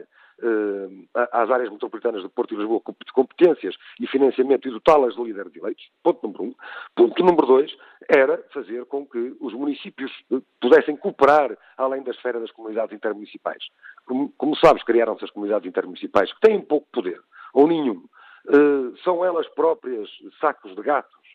às 1.31 1.49
áreas 1.49 1.71
metropolitanas 1.71 2.21
de 2.21 2.29
Porto 2.29 2.53
e 2.53 2.57
Lisboa 2.57 2.81
competências 3.13 3.75
e 3.99 4.07
financiamento 4.07 4.67
e 4.67 4.71
dotá-las 4.71 5.15
de 5.15 5.23
líderes 5.23 5.55
eleitos, 5.55 5.89
ponto 6.03 6.27
número 6.27 6.43
um. 6.43 6.55
Ponto 6.95 7.23
número 7.23 7.47
dois 7.47 7.75
era 8.09 8.43
fazer 8.53 8.85
com 8.85 9.05
que 9.05 9.35
os 9.39 9.53
municípios 9.53 10.11
eh, 10.31 10.37
pudessem 10.61 10.95
cooperar 10.97 11.57
além 11.77 12.03
da 12.03 12.11
esfera 12.11 12.39
das 12.39 12.51
comunidades 12.51 12.95
intermunicipais. 12.95 13.63
Como, 14.05 14.31
como 14.37 14.55
sabes, 14.57 14.83
criaram-se 14.83 15.23
as 15.23 15.31
comunidades 15.31 15.67
intermunicipais 15.67 16.31
que 16.33 16.41
têm 16.41 16.61
pouco 16.61 16.87
poder, 16.91 17.21
ou 17.53 17.67
nenhum. 17.67 18.03
Uh, 18.47 18.95
são 19.03 19.25
elas 19.25 19.47
próprias 19.49 20.07
sacos 20.39 20.75
de 20.75 20.81
gatos 20.83 21.25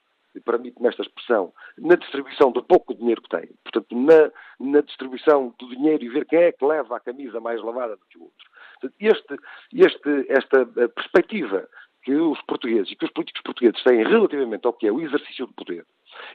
permite-me 0.44 0.88
esta 0.88 1.02
expressão, 1.02 1.52
na 1.76 1.96
distribuição 1.96 2.52
do 2.52 2.62
pouco 2.62 2.94
dinheiro 2.94 3.20
que 3.22 3.28
têm. 3.28 3.50
Portanto, 3.64 3.96
na, 3.96 4.30
na, 4.60 4.80
distribuição 4.80 5.52
do 5.58 5.68
dinheiro 5.70 6.04
e 6.04 6.08
ver 6.08 6.24
quem 6.26 6.38
é 6.38 6.52
que 6.52 6.64
leva 6.64 6.96
a 6.96 7.00
camisa 7.00 7.40
mais 7.40 7.60
lavada 7.62 7.96
do 7.96 8.06
que 8.06 8.18
o 8.18 8.22
outro. 8.22 8.49
Este, 8.98 9.36
este, 9.72 10.26
esta 10.28 10.60
eh, 10.76 10.88
perspectiva 10.88 11.68
que 12.02 12.14
os 12.14 12.40
portugueses 12.42 12.90
e 12.90 12.96
que 12.96 13.04
os 13.04 13.12
políticos 13.12 13.42
portugueses 13.42 13.82
têm 13.82 14.02
relativamente 14.04 14.66
ao 14.66 14.72
que 14.72 14.86
é 14.86 14.92
o 14.92 15.00
exercício 15.00 15.46
do 15.46 15.52
poder 15.52 15.84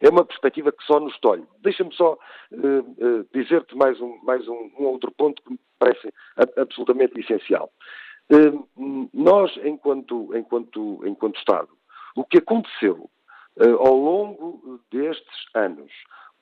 é 0.01 0.09
uma 0.09 0.25
perspectiva 0.25 0.71
que 0.71 0.83
só 0.83 0.99
nos 0.99 1.17
tolhe. 1.19 1.45
Deixa-me 1.61 1.93
só 1.93 2.13
uh, 2.13 2.79
uh, 2.79 3.27
dizer-te 3.33 3.75
mais, 3.75 3.99
um, 3.99 4.19
mais 4.23 4.47
um, 4.47 4.71
um, 4.79 4.85
outro 4.85 5.11
ponto 5.11 5.41
que 5.43 5.51
me 5.51 5.59
parece 5.79 6.13
absolutamente 6.57 7.19
essencial. 7.19 7.71
Uh, 8.31 9.09
nós, 9.13 9.55
enquanto, 9.63 10.35
enquanto, 10.35 11.01
enquanto 11.05 11.37
Estado, 11.37 11.69
o 12.15 12.23
que 12.23 12.37
aconteceu 12.37 13.09
ao 13.79 13.95
longo 13.95 14.81
destes 14.91 15.45
anos 15.53 15.89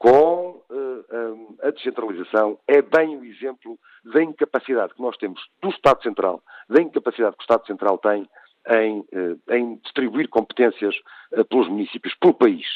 com 0.03 0.61
uh, 0.69 1.57
a 1.61 1.71
descentralização 1.71 2.59
é 2.67 2.81
bem 2.81 3.15
o 3.15 3.23
exemplo 3.23 3.79
da 4.03 4.21
incapacidade 4.21 4.93
que 4.93 5.01
nós 5.01 5.15
temos 5.15 5.39
do 5.61 5.69
Estado 5.69 6.03
Central, 6.03 6.43
da 6.69 6.81
incapacidade 6.81 7.37
que 7.37 7.41
o 7.41 7.45
Estado 7.45 7.65
Central 7.65 7.97
tem 7.99 8.29
em, 8.67 8.99
uh, 8.99 9.53
em 9.53 9.77
distribuir 9.77 10.27
competências 10.27 10.93
uh, 11.31 11.45
pelos 11.45 11.69
municípios, 11.69 12.13
pelo 12.15 12.33
país, 12.33 12.67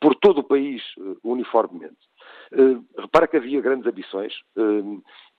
por 0.00 0.14
todo 0.14 0.38
o 0.38 0.44
país 0.44 0.80
uniformemente. 1.24 1.96
repara 2.96 3.26
que 3.26 3.38
havia 3.38 3.62
grandes 3.62 3.86
ambições 3.86 4.34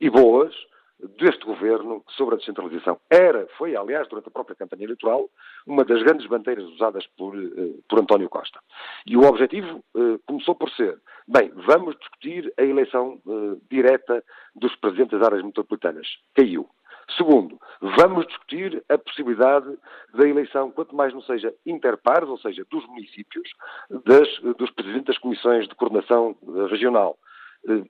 e 0.02 0.10
boas, 0.10 0.54
deste 1.00 1.46
governo 1.46 2.04
sobre 2.10 2.36
a 2.36 2.38
descentralização. 2.38 3.00
Era, 3.10 3.48
foi, 3.58 3.76
aliás, 3.76 4.08
durante 4.08 4.28
a 4.28 4.32
própria 4.32 4.56
campanha 4.56 4.86
eleitoral, 4.86 5.30
uma 5.66 5.86
das 5.86 6.02
grandes 6.02 6.28
bandeiras 6.28 6.66
usadas 6.66 7.06
por, 7.18 7.36
eh, 7.36 7.76
por 7.88 8.00
António 8.00 8.30
Costa. 8.30 8.60
E 9.06 9.16
o 9.16 9.22
objetivo 9.22 9.84
eh, 9.96 10.20
começou 10.26 10.56
por 10.56 10.70
ser, 10.72 11.00
bem, 11.28 11.52
vamos 11.56 11.96
discutir 11.98 12.52
a 12.58 12.64
eleição 12.64 13.22
eh, 13.28 13.58
direta 13.70 14.24
dos 14.56 14.76
presidentes 14.78 15.20
das 15.20 15.28
áreas 15.28 15.44
metropolitanas. 15.44 16.08
Caiu. 16.34 16.68
Segundo, 17.16 17.58
vamos 17.80 18.28
discutir 18.28 18.84
a 18.90 18.98
possibilidade 18.98 19.78
da 20.14 20.28
eleição, 20.28 20.72
quanto 20.72 20.94
mais 20.94 21.14
não 21.14 21.22
seja 21.22 21.54
interpares, 21.66 22.28
ou 22.28 22.38
seja, 22.38 22.66
dos 22.70 22.86
municípios, 22.88 23.50
das, 23.90 24.28
dos 24.58 24.70
presidentes 24.72 25.06
das 25.06 25.18
comissões 25.18 25.70
de 25.70 25.76
coordenação 25.76 26.36
regional, 26.70 27.18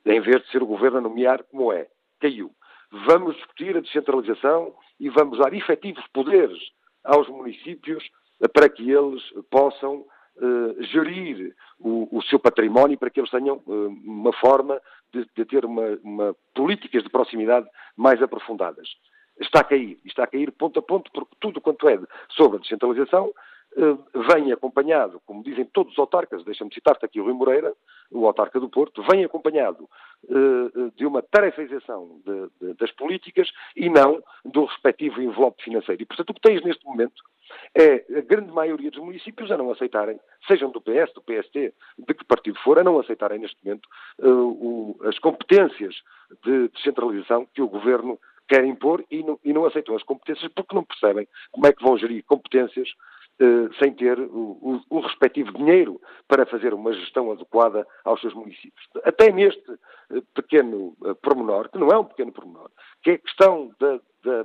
em 0.06 0.22
vez 0.22 0.44
de 0.44 0.52
ser 0.52 0.62
o 0.62 0.68
governo 0.68 1.00
a 1.00 1.02
nomear 1.02 1.44
como 1.46 1.74
é. 1.74 1.88
Caiu 2.20 2.52
vamos 2.92 3.36
discutir 3.36 3.76
a 3.76 3.82
descentralização 3.82 4.74
e 5.00 5.10
vamos 5.10 5.38
dar 5.40 5.54
efetivos 5.54 6.06
poderes 6.14 6.58
aos 7.04 7.28
municípios 7.30 8.04
para 8.54 8.70
que 8.70 8.92
eles 8.92 9.24
possam 9.50 10.06
uh, 10.38 10.84
gerir 10.84 11.56
o, 11.80 12.08
o, 12.18 12.22
seu 12.24 12.40
património, 12.40 12.98
para 12.98 13.10
que 13.10 13.20
eles 13.20 13.32
tenham 13.32 13.62
uh, 13.66 13.88
uma 14.06 14.34
forma 14.34 14.80
de, 15.14 15.28
de 15.36 15.46
ter 15.46 15.66
uma, 15.66 15.98
uma, 16.04 16.36
políticas 16.54 17.04
de 17.04 17.10
proximidade 17.10 17.68
mais 17.96 18.22
aprofundadas. 18.22 18.88
Está 19.40 19.62
a 19.62 19.64
cair, 19.64 20.00
está 20.06 20.24
a 20.24 20.28
cair 20.28 20.52
ponto 20.52 20.80
a 20.80 20.82
ponto, 20.82 21.12
porque 21.12 21.36
tudo 21.40 21.62
quanto 21.62 21.88
é 21.88 22.00
sobre 22.30 22.58
a 22.58 22.62
descentralização 22.62 23.32
vem 24.32 24.52
acompanhado, 24.52 25.22
como 25.26 25.44
dizem 25.44 25.66
todos 25.66 25.94
os 25.94 26.00
autarcas, 26.00 26.44
deixa-me 26.44 26.74
citar-te 26.74 27.06
aqui 27.06 27.22
o 27.22 27.26
Rui 27.26 27.34
Moreira, 27.34 27.74
o 28.12 28.26
autarca 28.26 28.60
do 28.60 28.70
Porto, 28.70 29.04
vem 29.04 29.24
acompanhado 29.24 29.88
uh, 30.26 30.92
de 30.96 31.06
uma 31.06 31.22
tarefeização 31.22 32.20
de, 32.26 32.68
de, 32.68 32.74
das 32.74 32.92
políticas 32.92 33.52
e 33.76 33.90
não 33.90 34.24
do 34.44 34.66
respectivo 34.66 35.22
envelope 35.22 35.64
financeiro. 35.64 36.02
E, 36.02 36.06
portanto, 36.06 36.32
o 36.32 36.34
que 36.34 36.42
tens 36.42 36.64
neste 36.64 36.84
momento 36.86 37.22
é 37.76 38.04
a 38.18 38.22
grande 38.22 38.52
maioria 38.52 38.90
dos 38.90 39.00
municípios 39.00 39.52
a 39.52 39.58
não 39.58 39.72
aceitarem, 39.72 40.20
sejam 40.48 40.72
do 40.72 40.82
PS, 40.82 41.14
do 41.14 41.22
PST, 41.22 41.74
de 42.00 42.14
que 42.14 42.26
partido 42.26 42.58
for, 42.64 42.80
a 42.80 42.84
não 42.84 43.00
aceitarem 43.00 43.40
neste 43.40 43.58
momento 43.64 43.88
uh, 44.20 44.28
o, 44.28 45.00
as 45.04 45.20
competências 45.20 45.96
de 46.44 46.70
descentralização 46.70 47.48
que 47.54 47.62
o 47.62 47.68
Governo 47.68 48.20
quer 48.48 48.64
impor 48.64 49.04
e 49.12 49.24
não, 49.24 49.40
e 49.44 49.54
não 49.54 49.66
aceitam 49.66 49.96
as 49.96 50.04
competências 50.04 50.52
porque 50.54 50.74
não 50.74 50.84
percebem 50.84 51.28
como 51.52 51.68
é 51.68 51.74
que 51.74 51.84
vão 51.84 51.98
gerir 51.98 52.24
competências 52.24 52.88
eh, 52.90 52.94
sem 53.80 53.94
ter 53.94 54.20
o, 54.20 54.58
o, 54.62 54.82
o, 54.90 55.00
respectivo 55.00 55.52
dinheiro 55.54 56.02
para 56.28 56.46
fazer 56.46 56.74
uma 56.74 56.92
gestão 56.94 57.32
adequada 57.32 57.86
aos 58.04 58.20
seus 58.20 58.34
municípios. 58.34 58.88
Até 59.04 59.32
neste 59.32 59.72
eh, 60.12 60.22
pequeno 60.34 60.96
uh, 61.02 61.14
pormenor, 61.22 61.70
que 61.70 61.78
não 61.78 61.90
é 61.90 61.98
um 61.98 62.04
pequeno 62.04 62.32
pormenor, 62.32 62.72
que 63.04 63.12
é 63.12 63.14
a 63.14 63.20
questão 63.20 63.72
da, 63.80 64.00
da, 64.24 64.44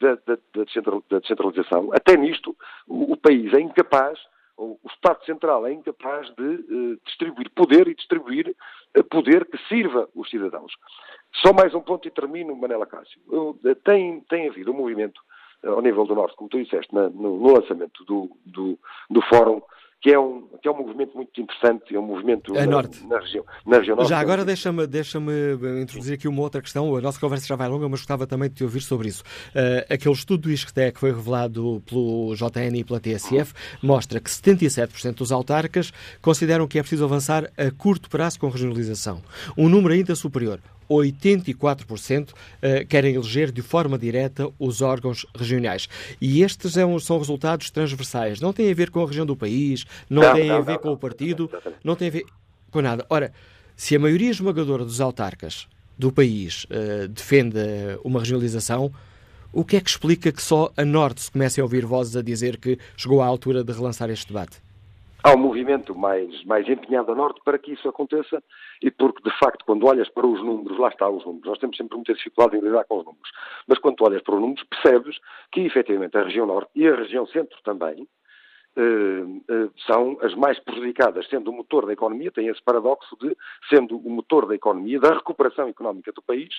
da, 0.00 0.18
da 0.26 1.18
descentralização, 1.18 1.90
até 1.94 2.16
nisto 2.18 2.54
o, 2.86 3.12
o, 3.12 3.16
país 3.16 3.50
é 3.54 3.60
incapaz, 3.60 4.18
o, 4.58 4.78
Estado 4.90 5.24
Central 5.24 5.66
é 5.66 5.72
incapaz 5.72 6.28
de 6.34 6.98
distribuir 7.06 7.50
poder 7.50 7.88
e 7.88 7.94
distribuir 7.94 8.54
poder 9.10 9.46
que 9.46 9.56
sirva 9.68 10.06
os 10.14 10.28
cidadãos. 10.28 10.72
Só 11.36 11.52
mais 11.52 11.74
um 11.74 11.80
ponto 11.80 12.06
e 12.06 12.10
termino, 12.10 12.54
Manela 12.54 12.86
Cássio. 12.86 13.20
Tem, 13.82 14.20
tem 14.28 14.48
havido 14.48 14.70
um 14.70 14.76
movimento 14.76 15.20
ao 15.66 15.82
nível 15.82 16.06
do 16.06 16.14
Norte, 16.14 16.36
como 16.36 16.48
tu 16.48 16.62
disseste, 16.62 16.94
na, 16.94 17.08
no, 17.08 17.38
no, 17.38 17.54
lançamento 17.54 18.04
do, 18.04 18.30
do, 18.44 18.78
do 19.10 19.22
Fórum, 19.22 19.60
que 20.04 20.10
é, 20.10 20.18
um, 20.18 20.46
que 20.60 20.68
é 20.68 20.70
um 20.70 20.76
movimento 20.76 21.16
muito 21.16 21.40
interessante, 21.40 21.96
é 21.96 21.98
um 21.98 22.06
movimento 22.06 22.52
na, 22.52 22.66
norte. 22.66 23.02
na, 23.06 23.18
região, 23.18 23.42
na 23.64 23.78
região 23.78 23.96
norte. 23.96 24.10
Já 24.10 24.18
agora 24.18 24.44
deixa-me 24.44 24.86
deixa 24.86 25.18
introduzir 25.80 26.16
aqui 26.16 26.28
uma 26.28 26.42
outra 26.42 26.60
questão, 26.60 26.94
a 26.94 27.00
nossa 27.00 27.18
conversa 27.18 27.46
já 27.46 27.56
vai 27.56 27.68
longa, 27.68 27.88
mas 27.88 28.00
gostava 28.00 28.26
também 28.26 28.50
de 28.50 28.56
te 28.56 28.64
ouvir 28.64 28.82
sobre 28.82 29.08
isso. 29.08 29.22
Uh, 29.22 29.94
aquele 29.94 30.14
estudo 30.14 30.42
do 30.42 30.50
ISCTE 30.50 30.92
que 30.92 31.00
foi 31.00 31.10
revelado 31.10 31.82
pelo 31.86 32.34
JN 32.34 32.76
e 32.76 32.84
pela 32.84 33.00
TSF 33.00 33.54
mostra 33.82 34.20
que 34.20 34.28
77% 34.28 35.14
dos 35.14 35.32
autarcas 35.32 35.90
consideram 36.20 36.68
que 36.68 36.78
é 36.78 36.82
preciso 36.82 37.06
avançar 37.06 37.50
a 37.56 37.70
curto 37.70 38.10
prazo 38.10 38.38
com 38.38 38.50
regionalização. 38.50 39.22
Um 39.56 39.70
número 39.70 39.94
ainda 39.94 40.14
superior, 40.14 40.60
84% 40.88 42.32
eh, 42.62 42.84
querem 42.84 43.14
eleger 43.14 43.50
de 43.50 43.62
forma 43.62 43.98
direta 43.98 44.50
os 44.58 44.82
órgãos 44.82 45.26
regionais. 45.34 45.88
E 46.20 46.42
estes 46.42 46.74
são 47.02 47.18
resultados 47.18 47.70
transversais. 47.70 48.40
Não 48.40 48.52
têm 48.52 48.70
a 48.70 48.74
ver 48.74 48.90
com 48.90 49.02
a 49.02 49.06
região 49.06 49.26
do 49.26 49.36
país, 49.36 49.84
não, 50.08 50.22
não 50.22 50.34
têm 50.34 50.48
não, 50.48 50.56
a 50.56 50.60
ver 50.60 50.72
não, 50.72 50.78
com 50.78 50.92
o 50.92 50.96
partido, 50.96 51.50
não 51.82 51.96
têm 51.96 52.08
a 52.08 52.10
ver 52.12 52.24
com 52.70 52.80
nada. 52.80 53.04
Ora, 53.08 53.32
se 53.76 53.96
a 53.96 53.98
maioria 53.98 54.30
esmagadora 54.30 54.84
dos 54.84 55.00
autarcas 55.00 55.66
do 55.98 56.12
país 56.12 56.64
uh, 56.64 57.08
defende 57.08 57.58
uma 58.02 58.20
regionalização, 58.20 58.92
o 59.52 59.64
que 59.64 59.76
é 59.76 59.80
que 59.80 59.88
explica 59.88 60.32
que 60.32 60.42
só 60.42 60.72
a 60.76 60.84
Norte 60.84 61.22
se 61.22 61.30
comecem 61.30 61.62
a 61.62 61.64
ouvir 61.64 61.86
vozes 61.86 62.16
a 62.16 62.22
dizer 62.22 62.56
que 62.56 62.78
chegou 62.96 63.22
à 63.22 63.26
altura 63.26 63.62
de 63.62 63.72
relançar 63.72 64.10
este 64.10 64.26
debate? 64.26 64.58
Há 65.24 65.34
um 65.34 65.38
movimento 65.38 65.94
mais, 65.94 66.44
mais 66.44 66.68
empenhado 66.68 67.10
a 67.10 67.14
norte 67.14 67.40
para 67.42 67.58
que 67.58 67.72
isso 67.72 67.88
aconteça 67.88 68.42
e 68.82 68.90
porque, 68.90 69.22
de 69.22 69.36
facto, 69.38 69.64
quando 69.64 69.86
olhas 69.86 70.08
para 70.10 70.26
os 70.26 70.44
números, 70.44 70.78
lá 70.78 70.88
está 70.88 71.08
os 71.08 71.24
números, 71.24 71.48
nós 71.48 71.58
temos 71.58 71.78
sempre 71.78 71.96
muita 71.96 72.12
dificuldade 72.12 72.58
em 72.58 72.60
lidar 72.60 72.84
com 72.84 72.98
os 72.98 73.04
números, 73.06 73.30
mas 73.66 73.78
quando 73.78 74.02
olhas 74.02 74.22
para 74.22 74.34
os 74.34 74.40
números 74.40 74.62
percebes 74.64 75.18
que, 75.50 75.62
efetivamente, 75.62 76.16
a 76.18 76.24
região 76.24 76.46
norte 76.46 76.70
e 76.74 76.86
a 76.86 76.94
região 76.94 77.26
centro 77.26 77.56
também 77.64 78.06
são 79.86 80.18
as 80.20 80.34
mais 80.34 80.58
prejudicadas, 80.58 81.28
sendo 81.28 81.50
o 81.50 81.54
motor 81.54 81.86
da 81.86 81.92
economia, 81.92 82.30
tem 82.30 82.48
esse 82.48 82.62
paradoxo 82.62 83.16
de, 83.20 83.36
sendo 83.68 83.96
o 83.96 84.10
motor 84.10 84.46
da 84.46 84.54
economia, 84.54 84.98
da 84.98 85.14
recuperação 85.14 85.68
económica 85.68 86.10
do 86.12 86.22
país, 86.22 86.52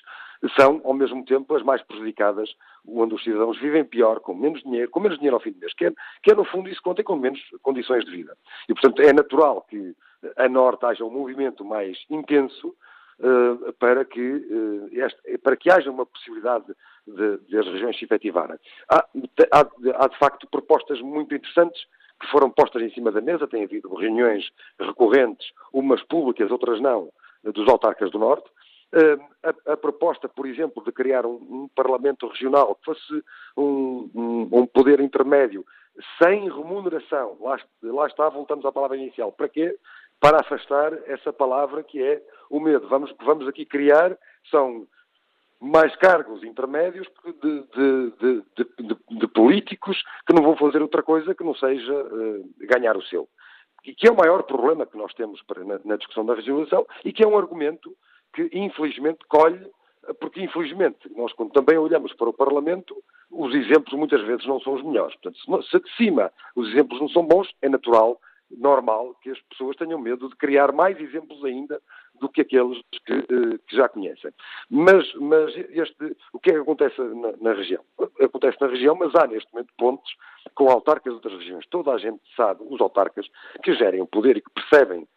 são, 0.57 0.81
ao 0.85 0.93
mesmo 0.93 1.25
tempo, 1.25 1.53
as 1.55 1.63
mais 1.63 1.81
prejudicadas, 1.81 2.49
onde 2.87 3.15
os 3.15 3.23
cidadãos 3.23 3.59
vivem 3.59 3.83
pior, 3.83 4.19
com 4.21 4.33
menos 4.33 4.61
dinheiro, 4.63 4.89
com 4.89 4.99
menos 4.99 5.17
dinheiro 5.17 5.35
ao 5.35 5.41
fim 5.41 5.51
do 5.51 5.59
mês, 5.59 5.73
quer, 5.73 5.93
quer 6.23 6.35
no 6.35 6.45
fundo 6.45 6.69
isso 6.69 6.81
contem 6.81 7.03
com 7.03 7.15
menos 7.15 7.41
condições 7.61 8.05
de 8.05 8.11
vida. 8.11 8.37
E, 8.69 8.73
portanto, 8.73 9.01
é 9.01 9.11
natural 9.11 9.65
que 9.69 9.93
a 10.37 10.47
Norte 10.47 10.85
haja 10.85 11.03
um 11.03 11.11
movimento 11.11 11.65
mais 11.65 11.97
intenso 12.09 12.73
uh, 13.19 13.73
para, 13.73 14.05
que, 14.05 14.89
este, 14.93 15.37
para 15.39 15.55
que 15.55 15.69
haja 15.69 15.91
uma 15.91 16.05
possibilidade 16.05 16.65
de, 17.05 17.37
de 17.39 17.57
as 17.57 17.65
regiões 17.67 17.97
se 17.97 18.05
efetivarem. 18.05 18.57
Há, 18.89 19.05
há, 19.51 19.67
há, 19.95 20.07
de 20.07 20.17
facto, 20.17 20.47
propostas 20.49 21.01
muito 21.01 21.35
interessantes 21.35 21.85
que 22.25 22.31
foram 22.31 22.49
postas 22.49 22.81
em 22.81 22.89
cima 22.89 23.11
da 23.11 23.21
mesa, 23.21 23.47
tem 23.47 23.63
havido 23.63 23.93
reuniões 23.93 24.49
recorrentes, 24.79 25.47
umas 25.71 26.01
públicas, 26.03 26.51
outras 26.51 26.81
não, 26.81 27.09
dos 27.43 27.67
autarcas 27.69 28.11
do 28.11 28.19
Norte. 28.19 28.49
A, 29.43 29.73
a, 29.73 29.77
proposta, 29.77 30.27
por 30.27 30.47
exemplo, 30.47 30.83
de 30.83 30.91
criar 30.91 31.25
um, 31.25 31.35
um 31.35 31.69
Parlamento 31.75 32.27
regional 32.27 32.75
que 32.75 32.85
fosse 32.85 33.23
um, 33.57 34.09
um, 34.15 34.49
um, 34.51 34.65
poder 34.65 34.99
intermédio 34.99 35.65
sem 36.21 36.49
remuneração, 36.49 37.37
lá, 37.41 37.57
lá 37.83 38.07
está, 38.07 38.29
voltamos 38.29 38.65
à 38.65 38.71
palavra 38.71 38.97
inicial. 38.97 39.31
Para 39.31 39.49
quê? 39.49 39.77
Para 40.19 40.39
afastar 40.39 40.93
essa 41.07 41.31
palavra 41.33 41.83
que 41.83 42.01
é 42.01 42.21
o 42.49 42.59
medo. 42.59 42.87
Vamos, 42.87 43.13
vamos 43.23 43.47
aqui 43.47 43.65
criar, 43.65 44.17
são 44.49 44.87
mais 45.59 45.95
cargos 45.95 46.43
intermédios 46.43 47.07
de, 47.25 47.61
de, 47.61 48.43
de, 48.55 49.19
de, 49.19 49.27
políticos 49.27 50.01
que 50.27 50.33
não 50.33 50.43
vão 50.43 50.55
fazer 50.57 50.81
outra 50.81 51.01
coisa 51.01 51.33
que 51.33 51.43
não 51.43 51.55
seja 51.55 51.93
uh, 51.93 52.49
ganhar 52.67 52.97
o 52.97 53.03
seu. 53.03 53.27
E 53.83 53.93
que 53.93 54.07
é 54.07 54.11
o 54.11 54.17
maior 54.17 54.43
problema 54.43 54.85
que 54.85 54.97
nós 54.97 55.13
temos 55.13 55.41
para, 55.43 55.63
na, 55.63 55.79
na, 55.83 55.95
discussão 55.95 56.25
da 56.25 56.33
regionalização 56.33 56.85
e 57.03 57.13
que 57.13 57.23
é 57.23 57.27
um 57.27 57.37
argumento 57.37 57.95
que, 58.33 58.49
infelizmente, 58.53 59.19
colhe, 59.27 59.65
porque, 60.19 60.41
infelizmente, 60.41 61.09
nós, 61.15 61.31
quando 61.33 61.51
também 61.51 61.77
olhamos 61.77 62.13
para 62.13 62.29
o 62.29 62.33
Parlamento, 62.33 62.95
os 63.31 63.53
exemplos 63.53 63.93
muitas 63.93 64.21
vezes 64.23 64.45
não 64.45 64.59
são 64.59 64.73
os 64.73 64.83
melhores. 64.83 65.15
Portanto, 65.15 65.63
se, 65.63 65.69
se 65.69 65.79
de 65.79 65.95
cima 65.95 66.31
os 66.55 66.69
exemplos 66.69 66.99
não 66.99 67.09
são 67.09 67.25
bons, 67.25 67.49
é 67.61 67.69
natural 67.69 68.19
normal 68.51 69.15
que 69.21 69.29
as 69.31 69.39
pessoas 69.41 69.75
tenham 69.75 69.99
medo 69.99 70.29
de 70.29 70.35
criar 70.35 70.71
mais 70.71 70.99
exemplos 70.99 71.43
ainda 71.43 71.81
do 72.19 72.29
que 72.29 72.41
aqueles 72.41 72.79
que, 73.05 73.13
eh, 73.13 73.57
que 73.67 73.75
já 73.75 73.89
conhecem. 73.89 74.31
Mas, 74.69 75.13
mas 75.15 75.55
este, 75.69 76.15
o 76.33 76.39
que 76.39 76.51
é 76.51 76.53
que 76.53 76.59
acontece 76.59 77.01
na, 77.01 77.33
na, 77.41 77.53
região? 77.53 77.83
Acontece 78.21 78.57
na 78.61 78.67
região, 78.67 78.95
mas 78.95 79.13
há 79.15 79.27
neste 79.27 79.51
momento 79.53 79.73
pontos 79.77 80.11
com 80.53 80.69
autarcas 80.69 81.11
de 81.11 81.15
outras 81.15 81.33
regiões. 81.33 81.65
Toda 81.67 81.91
a 81.91 81.97
gente 81.97 82.21
sabe, 82.35 82.63
os 82.69 82.79
autarcas, 82.81 83.27
que 83.63 83.73
gerem 83.73 84.01
o 84.01 84.07
poder 84.07 84.37
e 84.37 84.41
que 84.41 84.51
percebem, 84.51 85.07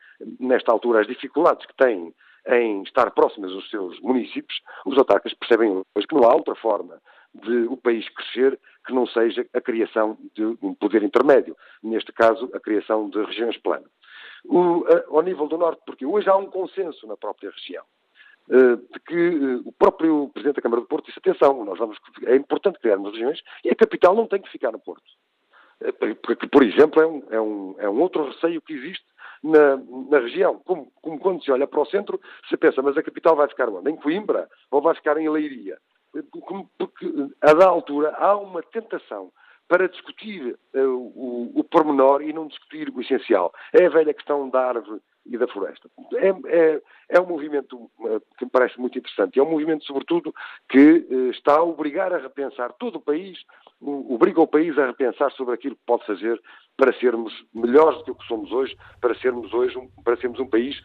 nesta 0.40 0.72
altura, 0.72 1.00
as 1.00 1.06
dificuldades 1.06 1.64
que 1.66 1.76
têm 1.76 2.12
em 2.48 2.82
estar 2.82 3.10
próximas 3.10 3.52
dos 3.52 3.68
seus 3.68 4.00
municípios, 4.00 4.60
os 4.86 4.96
autarcas 4.96 5.34
percebem 5.34 5.70
hoje 5.70 6.06
que 6.06 6.14
não 6.14 6.24
há 6.24 6.34
outra 6.34 6.54
forma 6.54 6.98
de 7.34 7.66
o 7.68 7.76
país 7.76 8.08
crescer 8.08 8.58
que 8.86 8.94
não 8.94 9.06
seja 9.06 9.46
a 9.52 9.60
criação 9.60 10.16
de 10.34 10.44
um 10.62 10.74
poder 10.74 11.02
intermédio, 11.02 11.54
neste 11.82 12.10
caso, 12.12 12.50
a 12.54 12.60
criação 12.60 13.10
de 13.10 13.22
regiões 13.22 13.56
planas. 13.58 13.90
O, 14.44 14.84
a, 14.86 15.16
ao 15.16 15.22
nível 15.22 15.46
do 15.46 15.58
Norte, 15.58 15.82
porque 15.86 16.06
hoje 16.06 16.28
há 16.28 16.36
um 16.36 16.46
consenso 16.46 17.06
na 17.06 17.16
própria 17.16 17.50
região 17.50 17.84
uh, 18.48 18.76
de 18.76 19.00
que 19.00 19.28
uh, 19.28 19.62
o 19.64 19.72
próprio 19.72 20.28
Presidente 20.32 20.56
da 20.56 20.62
Câmara 20.62 20.82
do 20.82 20.88
Porto 20.88 21.06
disse, 21.06 21.18
atenção, 21.18 21.64
nós 21.64 21.78
vamos, 21.78 21.98
é 22.24 22.36
importante 22.36 22.78
criarmos 22.78 23.12
regiões 23.12 23.40
e 23.64 23.70
a 23.70 23.74
capital 23.74 24.14
não 24.14 24.26
tem 24.26 24.40
que 24.40 24.50
ficar 24.50 24.72
no 24.72 24.78
Porto. 24.78 25.04
Uh, 25.80 26.14
porque, 26.16 26.48
por 26.48 26.62
exemplo, 26.62 27.02
é 27.02 27.06
um, 27.06 27.22
é, 27.30 27.40
um, 27.40 27.74
é 27.78 27.88
um 27.88 28.00
outro 28.00 28.28
receio 28.28 28.62
que 28.62 28.72
existe 28.72 29.04
na, 29.42 29.76
na 30.10 30.18
região. 30.18 30.58
Como, 30.60 30.90
como, 31.00 31.18
quando 31.18 31.44
se 31.44 31.52
olha 31.52 31.66
para 31.66 31.80
o 31.80 31.86
centro, 31.86 32.20
se 32.48 32.56
pensa, 32.56 32.82
mas 32.82 32.96
a 32.96 33.02
capital 33.02 33.36
vai 33.36 33.48
ficar 33.48 33.68
onde? 33.68 33.90
Em 33.90 33.96
Coimbra 33.96 34.48
ou 34.70 34.80
vai 34.80 34.94
ficar 34.94 35.16
em 35.18 35.28
Leiria? 35.28 35.78
porque 36.78 37.34
a 37.42 37.52
da 37.52 37.66
altura 37.66 38.14
há 38.16 38.36
uma 38.36 38.62
tentação 38.62 39.30
para 39.68 39.88
discutir 39.88 40.58
uh, 40.74 40.78
o, 40.80 41.52
o 41.54 41.62
pormenor 41.62 42.22
e 42.22 42.32
não 42.32 42.48
discutir 42.48 42.88
o 42.88 43.00
essencial. 43.00 43.52
É 43.72 43.84
a 43.84 43.90
velha 43.90 44.14
questão 44.14 44.48
da 44.48 44.66
árvore 44.66 45.00
e 45.26 45.36
da 45.36 45.46
floresta. 45.46 45.90
É, 46.14 46.28
é, 46.46 46.82
é 47.10 47.20
um 47.20 47.26
movimento 47.26 47.76
uh, 47.76 48.20
que 48.38 48.46
me 48.46 48.50
parece 48.50 48.80
muito 48.80 48.98
interessante. 48.98 49.38
É 49.38 49.42
um 49.42 49.50
movimento, 49.50 49.84
sobretudo, 49.84 50.34
que 50.70 51.06
uh, 51.10 51.30
está 51.30 51.56
a 51.56 51.62
obrigar 51.62 52.14
a 52.14 52.18
repensar 52.18 52.72
todo 52.72 52.96
o 52.96 53.00
país, 53.00 53.38
obriga 53.80 54.40
o 54.40 54.46
país 54.46 54.76
a 54.78 54.86
repensar 54.86 55.30
sobre 55.32 55.54
aquilo 55.54 55.76
que 55.76 55.86
pode 55.86 56.06
fazer 56.06 56.40
para 56.76 56.92
sermos 56.94 57.32
melhores 57.54 58.02
do 58.04 58.14
que 58.14 58.26
somos 58.26 58.50
hoje, 58.50 58.76
para 59.00 59.14
sermos 59.16 59.52
hoje 59.52 59.76
um, 59.76 59.88
para 60.02 60.16
sermos 60.16 60.40
um 60.40 60.46
país 60.46 60.80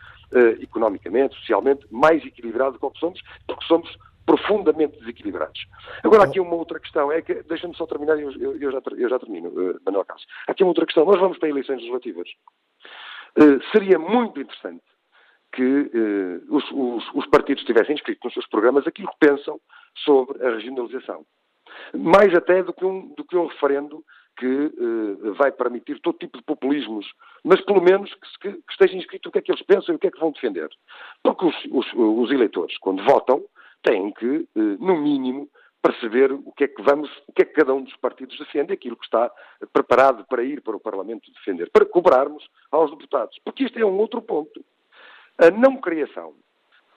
economicamente, 0.59 1.35
socialmente 1.35 1.85
mais 1.91 2.25
equilibrado 2.25 2.79
do 2.79 2.91
que 2.91 2.99
somos, 2.99 3.21
porque 3.47 3.63
somos 3.65 3.97
profundamente 4.25 4.97
desequilibrados. 4.99 5.65
Agora, 6.03 6.23
aqui 6.23 6.39
uma 6.39 6.55
outra 6.55 6.79
questão, 6.79 7.11
é 7.11 7.21
que, 7.21 7.43
deixa-me 7.43 7.75
só 7.75 7.85
terminar, 7.85 8.19
eu, 8.19 8.31
eu, 8.31 8.57
eu, 8.57 8.71
já, 8.71 8.81
eu 8.97 9.09
já 9.09 9.19
termino, 9.19 9.49
uh, 9.49 9.79
Manuel 9.85 10.05
Cássio. 10.05 10.27
Aqui 10.47 10.63
uma 10.63 10.69
outra 10.69 10.85
questão, 10.85 11.05
nós 11.05 11.19
vamos 11.19 11.37
para 11.37 11.49
eleições 11.49 11.77
legislativas. 11.77 12.29
Uh, 13.37 13.61
seria 13.71 13.97
muito 13.97 14.39
interessante 14.39 14.83
que 15.53 15.63
uh, 15.63 16.55
os, 16.55 16.63
os, 16.71 17.13
os, 17.13 17.27
partidos 17.27 17.63
tivessem 17.63 17.95
inscrito 17.95 18.21
nos 18.23 18.33
seus 18.33 18.47
programas 18.47 18.87
aquilo 18.87 19.09
que 19.09 19.27
pensam 19.27 19.59
sobre 20.03 20.45
a 20.45 20.51
regionalização. 20.51 21.25
Mais 21.93 22.33
até 22.33 22.63
do 22.63 22.73
que 22.73 22.85
um, 22.85 23.13
do 23.15 23.23
que 23.23 23.37
um 23.37 23.47
referendo 23.47 24.03
que 24.37 24.45
uh, 24.45 25.33
vai 25.35 25.51
permitir 25.51 25.99
todo 26.01 26.17
tipo 26.17 26.37
de 26.37 26.43
populismos, 26.43 27.05
mas 27.43 27.61
pelo 27.61 27.81
menos 27.81 28.11
que, 28.41 28.51
que, 28.51 28.71
esteja 28.71 28.97
inscrito 28.97 29.29
o 29.29 29.31
que 29.31 29.39
é 29.39 29.41
que 29.41 29.51
eles 29.51 29.63
pensam 29.63 29.93
e 29.93 29.95
o 29.95 29.99
que 29.99 30.07
é 30.07 30.11
que 30.11 30.19
vão 30.19 30.31
defender. 30.31 30.69
Porque 31.21 31.45
os, 31.45 31.55
os, 31.71 31.93
os 31.93 32.31
eleitores, 32.31 32.77
quando 32.79 33.03
votam, 33.03 33.43
têm 33.83 34.11
que, 34.11 34.47
eh, 34.55 34.77
no 34.79 34.97
mínimo, 34.97 35.49
perceber 35.83 36.31
o 36.31 36.51
que 36.53 36.63
é 36.63 36.67
que 36.67 36.81
vamos, 36.81 37.09
o 37.27 37.33
que 37.33 37.41
é 37.41 37.45
que 37.45 37.53
cada 37.53 37.73
um 37.73 37.83
dos 37.83 37.95
partidos 37.97 38.37
defende, 38.39 38.71
aquilo 38.71 38.95
que 38.95 39.03
está 39.03 39.29
preparado 39.73 40.25
para 40.25 40.41
ir 40.41 40.61
para 40.61 40.77
o 40.77 40.79
Parlamento 40.79 41.31
defender, 41.33 41.69
para 41.71 41.85
cobrarmos 41.85 42.47
aos 42.71 42.89
deputados. 42.91 43.37
Porque 43.43 43.65
isto 43.65 43.77
é 43.77 43.85
um 43.85 43.97
outro 43.97 44.21
ponto. 44.21 44.63
A 45.37 45.51
não 45.51 45.77
criação 45.81 46.33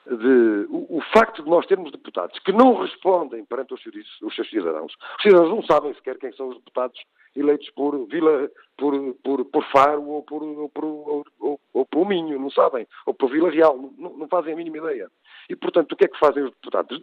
de, 0.05 0.67
o, 0.69 0.97
o, 0.97 1.01
facto 1.13 1.43
de 1.43 1.49
nós 1.49 1.65
termos 1.65 1.91
deputados 1.91 2.39
que 2.39 2.53
não 2.53 2.81
respondem 2.81 3.43
perante 3.43 3.73
os, 3.73 3.81
os, 4.21 4.35
seus 4.35 4.49
cidadãos. 4.49 4.93
Os 5.17 5.23
cidadãos 5.23 5.49
não 5.49 5.63
sabem 5.63 5.93
sequer 5.95 6.17
quem 6.17 6.31
são 6.31 6.47
os 6.47 6.55
deputados 6.55 6.97
eleitos 7.37 7.69
por 7.71 8.07
Vila, 8.07 8.49
por, 8.77 8.93
por, 9.23 9.45
por 9.45 9.63
Faro 9.71 10.03
ou 10.07 10.23
por, 10.23 10.43
ou 10.43 10.69
por, 10.69 10.83
ou, 10.85 11.25
ou, 11.39 11.59
ou 11.73 11.85
por 11.85 12.07
Minho, 12.07 12.39
não 12.39 12.49
sabem, 12.49 12.87
ou 13.05 13.13
por 13.13 13.29
Vila 13.29 13.49
Real, 13.49 13.77
não, 13.97 14.17
não, 14.17 14.27
fazem 14.27 14.53
a 14.53 14.55
mínima 14.55 14.77
ideia. 14.77 15.09
E, 15.49 15.55
portanto, 15.55 15.91
o 15.91 15.95
que 15.95 16.05
é 16.05 16.07
que 16.07 16.19
fazem 16.19 16.43
os 16.43 16.51
deputados? 16.51 16.99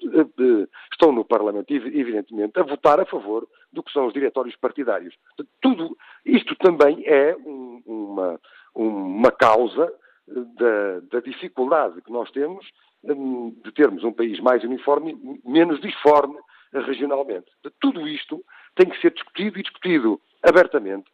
Estão 0.92 1.12
no 1.12 1.24
Parlamento, 1.24 1.72
evidentemente, 1.72 2.58
a 2.58 2.62
votar 2.62 3.00
a 3.00 3.06
favor 3.06 3.46
do 3.72 3.82
que 3.82 3.92
são 3.92 4.06
os 4.06 4.12
diretórios 4.12 4.56
partidários. 4.56 5.14
Tudo 5.60 5.96
isto 6.24 6.54
também 6.56 7.02
é 7.06 7.36
um, 7.36 7.82
uma, 7.86 8.40
uma 8.74 9.32
causa 9.32 9.92
da, 10.26 11.00
da 11.10 11.20
dificuldade 11.20 12.00
que 12.02 12.12
nós 12.12 12.30
temos 12.30 12.66
hum, 13.02 13.54
de 13.64 13.72
termos 13.72 14.04
um 14.04 14.12
país 14.12 14.40
mais 14.40 14.62
uniforme, 14.64 15.16
menos 15.44 15.80
disforme 15.80 16.38
regionalmente. 16.72 17.46
Tudo 17.80 18.06
isto 18.08 18.44
tem 18.74 18.88
que 18.88 19.00
ser 19.00 19.12
discutido 19.12 19.58
e 19.58 19.62
discutido 19.62 20.20
abertamente, 20.42 21.06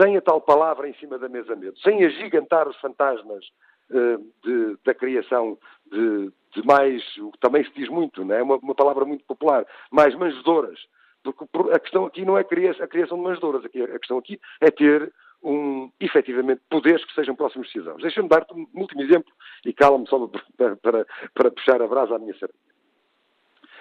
sem 0.00 0.16
a 0.16 0.20
tal 0.20 0.40
palavra 0.40 0.88
em 0.88 0.94
cima 0.94 1.18
da 1.18 1.28
mesa 1.28 1.54
medo, 1.54 1.78
sem 1.78 2.04
agigantar 2.04 2.68
os 2.68 2.76
fantasmas 2.80 3.44
uh, 3.90 4.18
de, 4.42 4.76
da 4.84 4.94
criação 4.94 5.58
de, 5.90 6.32
de, 6.54 6.66
mais, 6.66 7.02
o 7.18 7.30
que 7.32 7.38
também 7.38 7.64
se 7.64 7.72
diz 7.72 7.88
muito, 7.88 8.24
não 8.24 8.34
é 8.34 8.42
uma, 8.42 8.56
uma 8.56 8.74
palavra 8.74 9.04
muito 9.04 9.24
popular, 9.24 9.66
mais 9.90 10.14
manjedoras. 10.14 10.78
Porque 11.22 11.46
a 11.72 11.78
questão 11.78 12.04
aqui 12.04 12.22
não 12.22 12.36
é 12.36 12.42
a 12.42 12.86
criação 12.86 13.16
de 13.16 13.22
manjedoras, 13.22 13.64
a 13.64 13.98
questão 13.98 14.18
aqui 14.18 14.38
é 14.60 14.70
ter 14.70 15.10
um, 15.44 15.90
efetivamente, 16.00 16.62
poderes 16.70 17.04
que 17.04 17.14
sejam 17.14 17.36
próximos 17.36 17.66
de 17.66 17.74
cidadãos. 17.74 18.02
Deixa-me 18.02 18.28
dar-te 18.28 18.54
um 18.54 18.66
último 18.74 19.02
exemplo 19.02 19.30
e 19.64 19.72
cala-me 19.72 20.08
só 20.08 20.18
para, 20.56 20.76
para, 20.76 21.06
para, 21.34 21.50
puxar 21.50 21.82
a 21.82 21.86
brasa 21.86 22.16
à 22.16 22.18
minha 22.18 22.32
sardinha. 22.34 22.58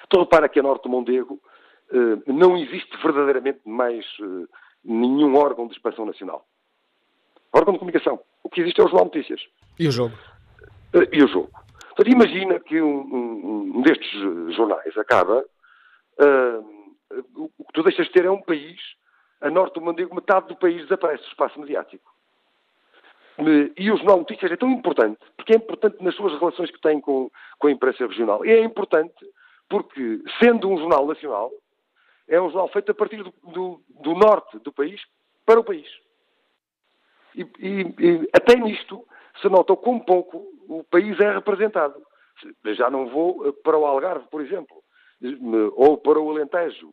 Então 0.05 0.25
para 0.25 0.49
que 0.49 0.59
a 0.59 0.63
Norte 0.63 0.89
Mondego 0.89 1.39
eh, 1.45 1.52
não 2.27 2.57
existe 2.57 2.95
verdadeiramente 2.97 3.61
mais 3.65 4.05
eh, 4.19 4.47
nenhum 4.83 5.35
órgão 5.35 5.67
de 5.67 5.73
expansão 5.73 6.05
nacional. 6.05 6.45
Órgão 7.51 7.73
de 7.73 7.79
comunicação. 7.79 8.19
O 8.43 8.49
que 8.49 8.61
existe 8.61 8.81
é 8.81 8.83
o 8.83 8.87
Jornal 8.87 9.05
Notícias. 9.05 9.41
E 9.79 9.87
o 9.87 9.91
jogo? 9.91 10.15
Eh, 10.93 11.09
e 11.11 11.23
o 11.23 11.27
jogo. 11.27 11.49
Imagina 12.05 12.59
que 12.59 12.81
um, 12.81 13.01
um, 13.01 13.77
um 13.77 13.81
destes 13.83 14.11
jornais 14.55 14.97
acaba, 14.97 15.45
uh, 16.19 16.73
o 17.35 17.65
que 17.65 17.73
tu 17.73 17.83
deixas 17.83 18.07
de 18.07 18.11
ter 18.11 18.25
é 18.25 18.31
um 18.31 18.41
país 18.41 18.79
a 19.43 19.49
norte 19.49 19.75
do 19.75 19.81
Mondego, 19.81 20.15
metade 20.15 20.47
do 20.47 20.55
país 20.55 20.81
desaparece 20.83 21.23
do 21.23 21.29
espaço 21.29 21.59
mediático. 21.59 22.11
E 23.77 23.91
o 23.91 23.97
Jornal 23.97 24.19
Notícias 24.19 24.51
é 24.51 24.55
tão 24.55 24.69
importante, 24.71 25.19
porque 25.35 25.53
é 25.53 25.57
importante 25.57 26.01
nas 26.01 26.15
suas 26.15 26.39
relações 26.39 26.71
que 26.71 26.79
tem 26.79 27.01
com, 27.01 27.29
com 27.59 27.67
a 27.67 27.71
imprensa 27.71 28.07
regional. 28.07 28.45
E 28.45 28.51
é 28.51 28.63
importante 28.63 29.13
porque, 29.67 30.21
sendo 30.41 30.69
um 30.69 30.77
jornal 30.77 31.05
nacional, 31.05 31.51
é 32.33 32.41
um 32.41 32.49
jornal 32.49 32.67
feito 32.69 32.91
a 32.91 32.95
partir 32.95 33.23
do, 33.23 33.31
do, 33.43 33.81
do 34.01 34.15
norte 34.15 34.57
do 34.59 34.73
país 34.73 34.99
para 35.45 35.59
o 35.59 35.63
país. 35.63 35.87
E, 37.35 37.41
e, 37.59 37.81
e 37.99 38.29
até 38.33 38.55
nisto 38.55 39.05
se 39.39 39.47
nota 39.49 39.75
com 39.75 39.99
pouco 39.99 40.37
o 40.67 40.83
país 40.83 41.19
é 41.19 41.33
representado. 41.33 42.01
Já 42.73 42.89
não 42.89 43.07
vou 43.07 43.47
eh, 43.47 43.51
para 43.63 43.77
o 43.77 43.85
Algarve, 43.85 44.27
por 44.29 44.41
exemplo, 44.41 44.75
ou 45.75 45.97
para 45.97 46.19
o 46.19 46.31
Alentejo, 46.31 46.91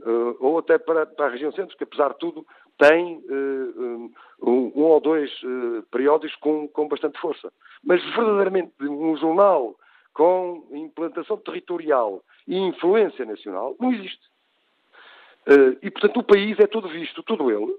eh, 0.00 0.36
ou 0.40 0.58
até 0.58 0.76
para, 0.78 1.06
para 1.06 1.26
a 1.26 1.30
região 1.30 1.52
centro, 1.52 1.76
que 1.76 1.84
apesar 1.84 2.10
de 2.12 2.18
tudo 2.18 2.46
tem 2.78 3.22
um, 3.30 4.10
um, 4.42 4.72
ou 4.74 5.00
dois 5.00 5.30
periódicos 5.90 6.36
com, 6.36 6.68
com 6.68 6.88
bastante 6.88 7.18
força. 7.20 7.52
Mas 7.82 8.02
verdadeiramente 8.14 8.72
um 8.82 9.16
jornal 9.16 9.76
com 10.12 10.66
implantação 10.72 11.36
territorial 11.38 12.22
e 12.46 12.56
influência 12.56 13.24
nacional 13.24 13.76
não 13.78 13.92
existe. 13.92 14.31
Uh, 15.46 15.76
e, 15.82 15.90
portanto, 15.90 16.20
o 16.20 16.24
país 16.24 16.58
é 16.58 16.66
todo 16.66 16.88
visto, 16.88 17.22
todo 17.22 17.50
ele, 17.50 17.74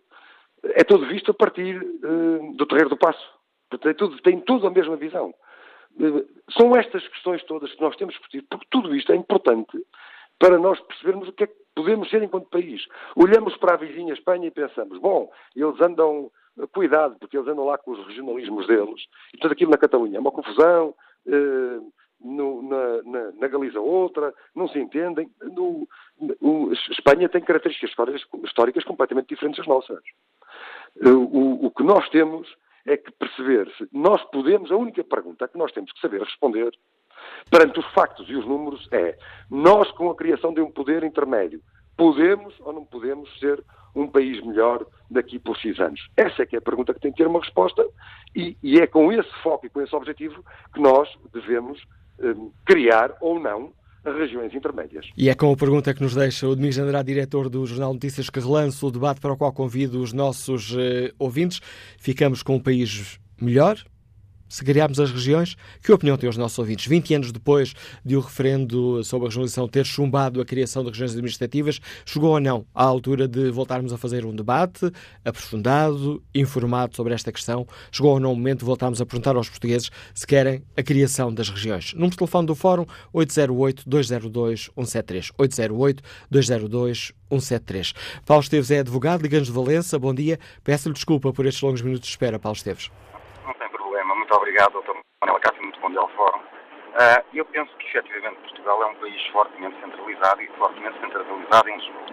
é 0.76 0.84
todo 0.84 1.08
visto 1.08 1.32
a 1.32 1.34
partir 1.34 1.80
do 2.56 2.66
Terreiro 2.66 2.90
do 2.90 2.98
Passo. 2.98 3.26
Portanto, 3.70 3.90
é 3.90 3.94
tudo, 3.94 4.22
tem 4.22 4.40
tudo 4.40 4.68
a 4.68 4.72
mesma 4.72 4.96
visão. 4.96 5.34
são 6.58 6.76
estas 6.76 7.06
questões 7.08 7.44
todas 7.44 7.74
que 7.74 7.82
nós 7.82 7.96
temos 7.96 8.16
que 8.16 8.22
discutir, 8.22 8.46
porque 8.50 8.68
tudo 8.70 8.96
isto 8.96 9.12
é 9.12 9.16
importante 9.16 9.78
para 10.40 10.58
nós 10.58 10.80
percebermos 10.82 11.28
o 11.30 11.34
que 11.34 11.46
é 11.46 11.48
que 11.48 11.56
podemos 11.76 12.10
ser 12.10 12.22
enquanto 12.22 12.50
país. 12.50 12.86
Olhamos 13.16 13.56
para 13.58 13.76
a 13.76 13.78
vizinha 13.78 14.14
Espanha 14.14 14.48
e 14.48 14.52
pensamos, 14.52 15.00
bom, 15.00 15.32
eles 15.56 15.80
andam, 15.82 16.32
cuidado, 16.74 17.16
porque 17.20 17.38
eles 17.38 17.48
andam 17.48 17.66
lá 17.66 17.78
com 17.78 17.92
os 17.92 18.08
regionalismos 18.08 18.68
deles, 18.68 19.06
e 19.34 19.38
tudo 19.38 19.54
aquilo 19.54 19.72
na 19.72 19.78
Catalunha 19.78 20.18
é 20.18 20.20
uma 20.20 20.32
confusão, 20.32 20.94
eh, 21.28 21.80
no, 22.24 22.62
na, 22.64 23.04
na, 23.04 23.32
na, 23.34 23.48
Galiza 23.48 23.80
outra, 23.80 24.34
não 24.56 24.68
se 24.68 24.80
entendem. 24.80 25.30
No, 25.42 25.88
o, 26.42 26.72
Espanha 26.92 27.30
tem 27.30 27.42
características 27.42 27.90
históricas, 27.90 28.22
históricas 28.44 28.84
completamente 28.84 29.30
diferentes 29.30 29.58
das 29.58 29.68
nossas. 29.68 30.00
O, 31.06 31.66
o 31.66 31.72
que 31.72 31.84
nós 31.84 32.08
temos 32.10 32.48
é 32.86 32.98
que 32.98 33.12
perceber 33.12 33.72
se 33.78 33.88
nós 33.92 34.24
podemos, 34.26 34.72
a 34.72 34.76
única 34.76 35.04
pergunta 35.04 35.48
que 35.48 35.58
nós 35.58 35.72
temos 35.72 35.92
que 35.92 36.00
saber 36.00 36.22
responder 36.22 36.72
perante 37.50 37.80
os 37.80 37.86
factos 37.94 38.30
e 38.30 38.36
os 38.36 38.46
números 38.46 38.88
é: 38.92 39.18
nós, 39.50 39.90
com 39.92 40.10
a 40.10 40.16
criação 40.16 40.54
de 40.54 40.62
um 40.62 40.72
poder 40.72 41.04
intermédio, 41.04 41.62
podemos 41.98 42.54
ou 42.62 42.74
não 42.74 42.86
podemos 42.86 43.30
ser 43.40 43.64
um 43.96 44.08
país 44.08 44.44
melhor 44.44 44.86
daqui 45.10 45.40
por 45.40 45.56
X 45.58 45.80
anos? 45.80 46.02
Essa 46.18 46.44
é 46.44 46.46
que 46.46 46.56
é 46.56 46.60
a 46.60 46.62
pergunta 46.62 46.94
que 46.94 47.00
tem 47.00 47.12
que 47.12 47.18
ter 47.18 47.28
uma 47.28 47.40
resposta 47.40 47.86
e, 48.36 48.58
e 48.64 48.80
é 48.80 48.88
com 48.88 49.12
esse 49.12 49.32
foco 49.42 49.66
e 49.66 49.70
com 49.70 49.82
esse 49.82 49.96
objetivo 49.96 50.44
que 50.74 50.82
nós 50.82 51.10
devemos 51.32 51.82
criar 52.66 53.16
ou 53.22 53.40
não 53.40 53.72
regiões 54.06 54.54
intermédias. 54.54 55.06
E 55.16 55.30
é 55.30 55.36
com 55.36 55.52
a 55.52 55.56
pergunta 55.56 55.94
que 55.94 56.02
nos 56.02 56.14
deixa 56.14 56.48
o 56.48 56.56
Domingos 56.56 56.78
Andrade, 56.78 57.08
diretor 57.08 57.50
do 57.50 57.66
Jornal 57.66 57.94
Notícias, 57.94 58.30
que 58.30 58.40
relança 58.40 58.86
o 58.86 58.92
debate 58.92 59.22
para 59.22 59.32
o 59.32 59.38
qual 59.38 59.54
convido 59.54 60.02
os 60.02 60.12
nossos 60.12 60.74
uh, 60.74 61.14
ouvintes. 61.18 61.62
Ficamos 61.98 62.44
com 62.44 62.56
um 62.56 62.60
país 62.60 63.20
melhor, 63.40 63.78
se 64.54 64.64
criarmos 64.64 65.00
as 65.00 65.12
regiões, 65.12 65.58
que 65.82 65.92
opinião 65.92 66.16
têm 66.16 66.30
os 66.30 66.38
nossos 66.38 66.60
ouvintes? 66.60 66.86
20 66.86 67.16
anos 67.16 67.32
depois 67.32 67.74
de 68.06 68.16
o 68.16 68.20
referendo 68.20 69.04
sobre 69.04 69.26
a 69.26 69.30
regionalização 69.30 69.68
ter 69.68 69.84
chumbado 69.84 70.40
a 70.40 70.46
criação 70.46 70.84
de 70.84 70.92
regiões 70.92 71.14
administrativas, 71.14 71.80
chegou 72.06 72.34
ou 72.34 72.40
não 72.40 72.64
à 72.74 72.84
altura 72.84 73.28
de 73.28 73.50
voltarmos 73.50 73.92
a 73.92 73.98
fazer 73.98 74.26
um 74.26 74.36
debate 74.36 74.92
aprofundado, 75.26 76.22
informado 76.36 76.96
sobre 76.96 77.16
esta 77.16 77.32
questão? 77.32 77.66
Chegou 77.92 78.12
ou 78.12 78.20
não 78.20 78.32
o 78.32 78.36
momento 78.36 78.60
de 78.60 78.66
voltarmos 78.66 79.02
a 79.02 79.08
perguntar 79.08 79.36
aos 79.36 79.50
portugueses 79.50 79.90
se 80.14 80.28
querem 80.28 80.62
a 80.78 80.84
criação 80.84 81.34
das 81.34 81.50
regiões? 81.50 81.92
Número 81.94 82.12
de 82.12 82.18
telefone 82.18 82.46
do 82.46 82.54
Fórum 82.54 82.86
808-202-173. 83.12 85.32
808-202-173. 86.32 87.96
Paulo 88.24 88.44
Esteves 88.44 88.70
é 88.70 88.82
advogado, 88.82 89.24
liga 89.24 89.42
de 89.42 89.52
Valença. 89.52 89.98
Bom 89.98 90.14
dia. 90.14 90.38
Peço-lhe 90.64 90.94
desculpa 90.94 91.34
por 91.34 91.48
estes 91.48 91.64
longos 91.64 91.82
minutos 91.82 92.06
de 92.06 92.12
espera, 92.12 92.38
Paulo 92.38 92.56
Esteves. 92.56 92.92
Muito 94.34 94.42
obrigado, 94.42 94.72
doutor 94.74 94.98
Manuel 95.22 95.40
Cássio, 95.42 95.62
muito 95.62 95.80
bom 95.80 95.92
dia 95.92 96.00
ao 96.00 96.10
Fórum. 96.10 96.40
Uh, 96.40 97.24
eu 97.36 97.46
penso 97.46 97.72
que, 97.78 97.86
efetivamente, 97.86 98.38
Portugal 98.38 98.82
é 98.82 98.88
um 98.88 98.96
país 98.96 99.28
fortemente 99.28 99.80
centralizado 99.80 100.42
e 100.42 100.48
fortemente 100.58 101.00
centralizado 101.02 101.70
em 101.70 101.76
Lisboa. 101.78 102.06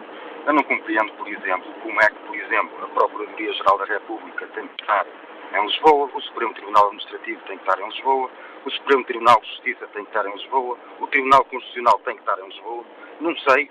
Eu 0.44 0.52
não 0.52 0.62
compreendo, 0.64 1.12
por 1.14 1.26
exemplo, 1.26 1.72
como 1.80 1.98
é 1.98 2.11
que, 2.11 2.18
por 2.26 2.37
exemplo, 2.37 2.85
a 2.85 2.88
Procuradoria-Geral 2.88 3.78
da 3.78 3.85
República 3.87 4.46
tem 4.48 4.68
que 4.68 4.83
estar 4.83 5.06
em 5.54 5.66
Lisboa, 5.66 6.11
o 6.12 6.20
Supremo 6.20 6.52
Tribunal 6.52 6.85
Administrativo 6.88 7.40
tem 7.46 7.56
que 7.56 7.70
estar 7.70 7.83
em 7.83 7.88
Lisboa, 7.88 8.30
o 8.66 8.70
Supremo 8.70 9.04
Tribunal 9.04 9.40
de 9.40 9.48
Justiça 9.48 9.87
tem 9.87 10.04
que 10.04 10.11
estar 10.11 10.28
em 10.28 10.33
Lisboa, 10.35 10.78
o 11.00 11.06
Tribunal 11.06 11.44
Constitucional 11.46 11.98
tem 12.04 12.16
que 12.16 12.20
estar 12.20 12.38
em 12.38 12.48
Lisboa. 12.48 12.85
Não 13.22 13.35
sei, 13.38 13.70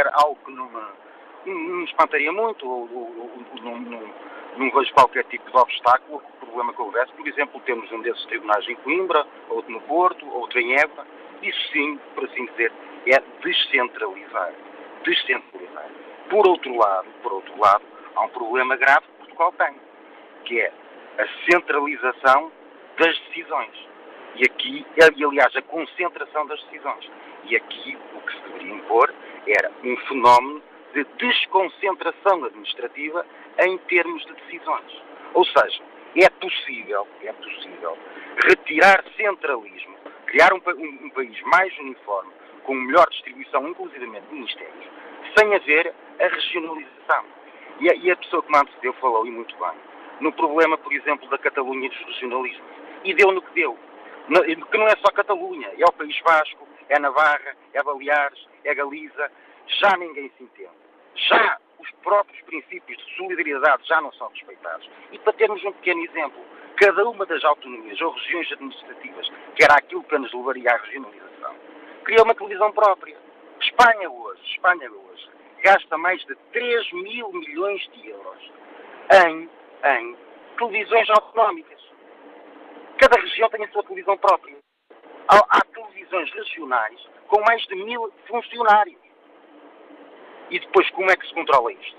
era 0.00 0.10
algo 0.14 0.36
que 0.44 0.50
não 0.50 0.66
me, 0.66 0.82
não 1.46 1.76
me 1.76 1.84
espantaria 1.84 2.32
muito, 2.32 2.68
ou, 2.68 2.90
ou, 2.92 3.30
ou 3.30 3.62
não, 3.62 3.78
não, 3.78 4.14
não 4.56 4.70
vejo 4.70 4.92
qualquer 4.94 5.24
tipo 5.24 5.50
de 5.50 5.56
obstáculo 5.56 6.22
problema 6.52 6.72
que 6.74 6.82
houvesse. 6.82 7.12
Por 7.12 7.26
exemplo, 7.26 7.60
temos 7.64 7.90
um 7.90 8.02
desses 8.02 8.24
tribunais 8.26 8.68
em 8.68 8.76
Coimbra, 8.76 9.26
outro 9.48 9.72
no 9.72 9.80
Porto, 9.82 10.28
outro 10.34 10.60
em 10.60 10.74
Évora. 10.74 11.06
Isso 11.42 11.72
sim, 11.72 11.98
por 12.14 12.24
assim 12.24 12.46
dizer, 12.46 12.72
é 13.06 13.22
descentralizar. 13.42 14.52
Descentralizar. 15.02 15.86
Por 16.28 16.46
outro 16.46 16.76
lado, 16.76 17.08
por 17.22 17.32
outro 17.32 17.58
lado, 17.58 17.84
há 18.14 18.20
um 18.22 18.28
problema 18.28 18.76
grave 18.76 19.00
que 19.06 19.26
Portugal 19.26 19.52
tem, 19.52 19.74
que 20.44 20.60
é 20.60 20.72
a 21.18 21.50
centralização 21.50 22.52
das 22.98 23.18
decisões. 23.20 23.88
E 24.36 24.44
aqui, 24.44 24.86
e 24.96 25.24
aliás, 25.24 25.54
a 25.56 25.62
concentração 25.62 26.46
das 26.46 26.62
decisões. 26.64 27.10
E 27.44 27.56
aqui 27.56 27.98
o 28.14 28.20
que 28.20 28.32
se 28.34 28.40
deveria 28.42 28.74
impor 28.74 29.12
era 29.46 29.70
um 29.82 29.96
fenómeno 30.08 30.62
de 30.94 31.04
desconcentração 31.18 32.44
administrativa 32.44 33.26
em 33.60 33.78
termos 33.78 34.24
de 34.26 34.32
decisões. 34.34 35.02
Ou 35.34 35.44
seja, 35.44 35.82
é 36.16 36.28
possível, 36.28 37.06
é 37.22 37.32
possível 37.32 37.96
retirar 38.46 39.04
centralismo, 39.16 39.96
criar 40.26 40.52
um, 40.52 40.60
um, 40.66 41.06
um 41.06 41.10
país 41.10 41.40
mais 41.42 41.76
uniforme, 41.78 42.32
com 42.64 42.74
melhor 42.74 43.08
distribuição, 43.10 43.66
inclusivamente 43.68 44.26
de 44.26 44.34
ministérios, 44.34 44.86
sem 45.36 45.54
haver 45.54 45.94
a 46.20 46.28
regionalização. 46.28 47.24
E 47.80 47.90
a, 47.90 47.94
e 47.94 48.10
a 48.10 48.16
pessoa 48.16 48.42
que 48.42 48.52
me 48.52 48.58
antecedeu 48.58 48.92
falou, 48.94 49.26
e 49.26 49.30
muito 49.30 49.56
bem, 49.56 49.72
no 50.20 50.32
problema, 50.32 50.76
por 50.78 50.92
exemplo, 50.92 51.28
da 51.28 51.38
Catalunha 51.38 51.86
e 51.86 51.88
dos 51.88 51.98
regionalismos. 52.06 52.62
E 53.04 53.14
deu 53.14 53.32
no 53.32 53.42
que 53.42 53.54
deu. 53.54 53.76
No, 54.28 54.42
que 54.44 54.78
não 54.78 54.86
é 54.86 54.96
só 54.96 55.10
Catalunha, 55.12 55.68
é 55.76 55.84
o 55.84 55.92
País 55.92 56.16
Vasco, 56.24 56.68
é 56.88 56.98
Navarra, 56.98 57.56
é 57.72 57.82
Baleares, 57.82 58.46
é 58.64 58.74
Galiza. 58.74 59.32
Já 59.66 59.96
ninguém 59.96 60.30
se 60.36 60.44
entende. 60.44 60.81
Já 61.14 61.58
os 61.78 61.90
próprios 62.02 62.40
princípios 62.42 62.98
de 62.98 63.16
solidariedade 63.16 63.86
já 63.86 64.00
não 64.00 64.12
são 64.12 64.28
respeitados. 64.28 64.88
E 65.10 65.18
para 65.18 65.32
termos 65.32 65.62
um 65.64 65.72
pequeno 65.72 66.04
exemplo, 66.04 66.42
cada 66.76 67.08
uma 67.08 67.26
das 67.26 67.42
autonomias 67.44 68.00
ou 68.00 68.12
regiões 68.12 68.50
administrativas, 68.52 69.28
que 69.54 69.64
era 69.64 69.74
aquilo 69.74 70.02
que 70.04 70.18
nos 70.18 70.32
levaria 70.32 70.72
à 70.72 70.76
regionalização, 70.76 71.54
cria 72.04 72.22
uma 72.22 72.34
televisão 72.34 72.72
própria. 72.72 73.16
Espanha 73.60 74.10
hoje, 74.10 74.42
Espanha 74.46 74.90
hoje, 74.90 75.30
gasta 75.62 75.96
mais 75.98 76.20
de 76.24 76.34
3 76.52 76.92
mil 76.92 77.32
milhões 77.32 77.80
de 77.92 78.08
euros 78.08 78.52
em, 79.26 79.48
em 79.84 80.16
televisões 80.58 81.08
autonómicas. 81.10 81.80
Cada 82.98 83.20
região 83.20 83.48
tem 83.50 83.64
a 83.64 83.68
sua 83.68 83.82
televisão 83.82 84.16
própria. 84.18 84.56
Há, 85.28 85.38
há 85.48 85.60
televisões 85.72 86.30
regionais 86.32 87.00
com 87.28 87.40
mais 87.42 87.62
de 87.66 87.74
mil 87.76 88.12
funcionários. 88.26 89.01
E 90.50 90.58
depois, 90.58 90.88
como 90.90 91.10
é 91.10 91.16
que 91.16 91.26
se 91.26 91.34
controla 91.34 91.72
isto? 91.72 91.96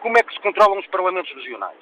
Como 0.00 0.16
é 0.18 0.22
que 0.22 0.32
se 0.32 0.40
controlam 0.40 0.78
os 0.78 0.86
parlamentos 0.88 1.32
regionais? 1.34 1.78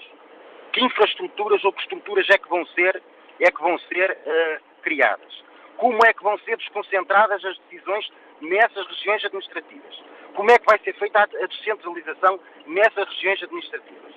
Que 0.73 0.85
infraestruturas 0.85 1.65
ou 1.65 1.73
que 1.73 1.83
estruturas 1.83 2.29
é 2.31 2.39
que 2.39 2.49
vão 2.49 2.65
ser, 2.67 3.03
é 3.41 3.51
que 3.51 3.61
vão 3.61 3.79
ser 3.79 4.11
uh, 4.11 4.83
criadas? 4.83 5.45
Como 5.77 5.99
é 6.05 6.13
que 6.13 6.23
vão 6.23 6.39
ser 6.41 6.57
desconcentradas 6.59 7.45
as 7.45 7.59
decisões 7.61 8.11
nessas 8.41 8.87
regiões 8.87 9.25
administrativas? 9.25 10.03
Como 10.35 10.51
é 10.51 10.59
que 10.59 10.67
vai 10.67 10.79
ser 10.81 10.95
feita 10.95 11.23
a 11.23 11.47
descentralização 11.47 12.39
nessas 12.67 13.09
regiões 13.09 13.43
administrativas? 13.43 14.15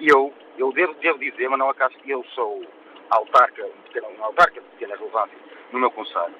E 0.00 0.08
eu, 0.08 0.32
eu 0.58 0.72
devo, 0.72 0.94
devo 0.94 1.18
dizer, 1.18 1.48
mas 1.48 1.58
não 1.58 1.68
acaso 1.68 1.94
que 1.98 2.10
eu 2.10 2.24
sou 2.34 2.64
autarca, 3.10 3.68
uma 4.16 4.26
autarca 4.26 4.60
de 4.60 4.66
pequena 4.70 4.96
relevância 4.96 5.38
no 5.72 5.78
meu 5.78 5.90
conselho, 5.90 6.34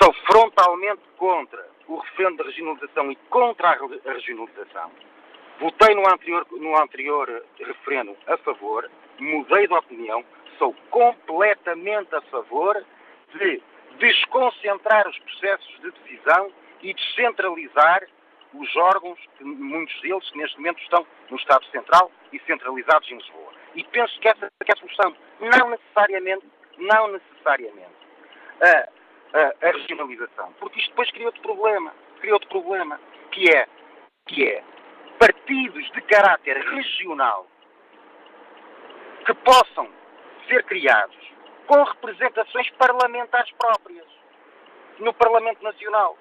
sou 0.00 0.12
frontalmente 0.26 1.02
contra 1.16 1.66
o 2.12 2.22
referendo 2.22 2.36
da 2.36 2.44
regionalização 2.44 3.10
e 3.10 3.16
contra 3.30 3.68
a 3.70 4.12
regionalização. 4.12 4.90
Votei 5.58 5.94
no 5.94 6.06
anterior, 6.06 6.46
no 6.50 6.80
anterior 6.80 7.44
referendo 7.58 8.16
a 8.26 8.36
favor, 8.38 8.90
mudei 9.18 9.66
de 9.66 9.74
opinião, 9.74 10.24
sou 10.58 10.74
completamente 10.90 12.14
a 12.14 12.20
favor 12.22 12.84
de 13.34 13.62
desconcentrar 13.98 15.08
os 15.08 15.18
processos 15.18 15.80
de 15.80 15.90
decisão 15.90 16.50
e 16.82 16.92
descentralizar 16.94 18.06
os 18.54 18.76
órgãos, 18.76 19.18
muitos 19.40 19.98
deles 20.02 20.28
que 20.30 20.38
neste 20.38 20.56
momento 20.56 20.82
estão 20.82 21.06
no 21.30 21.36
Estado 21.36 21.64
Central 21.66 22.10
e 22.32 22.40
centralizados 22.40 23.10
em 23.10 23.16
Lisboa. 23.16 23.52
E 23.74 23.84
penso 23.84 24.18
que 24.20 24.28
essa 24.28 24.46
é 24.46 24.72
a 24.72 24.76
solução. 24.76 25.16
Não 25.40 25.70
necessariamente, 25.70 26.46
não 26.76 27.08
necessariamente. 27.08 27.92
Uh, 28.60 29.01
a, 29.32 29.70
regionalização. 29.70 30.52
Porque 30.58 30.78
isto 30.78 30.90
depois 30.90 31.10
cria 31.10 31.26
outro 31.26 31.42
problema, 31.42 31.92
cria 32.20 32.34
outro 32.34 32.48
problema, 32.48 33.00
que 33.30 33.50
é, 33.50 33.66
que 34.26 34.46
é 34.46 34.62
partidos 35.18 35.90
de 35.92 36.00
caráter 36.02 36.56
regional 36.56 37.46
que 39.24 39.34
possam 39.34 39.88
ser 40.48 40.64
criados 40.64 41.16
com 41.66 41.82
representações 41.84 42.68
parlamentares 42.70 43.50
próprias 43.52 44.06
no 44.98 45.14
Parlamento 45.14 45.62
Nacional. 45.62 46.18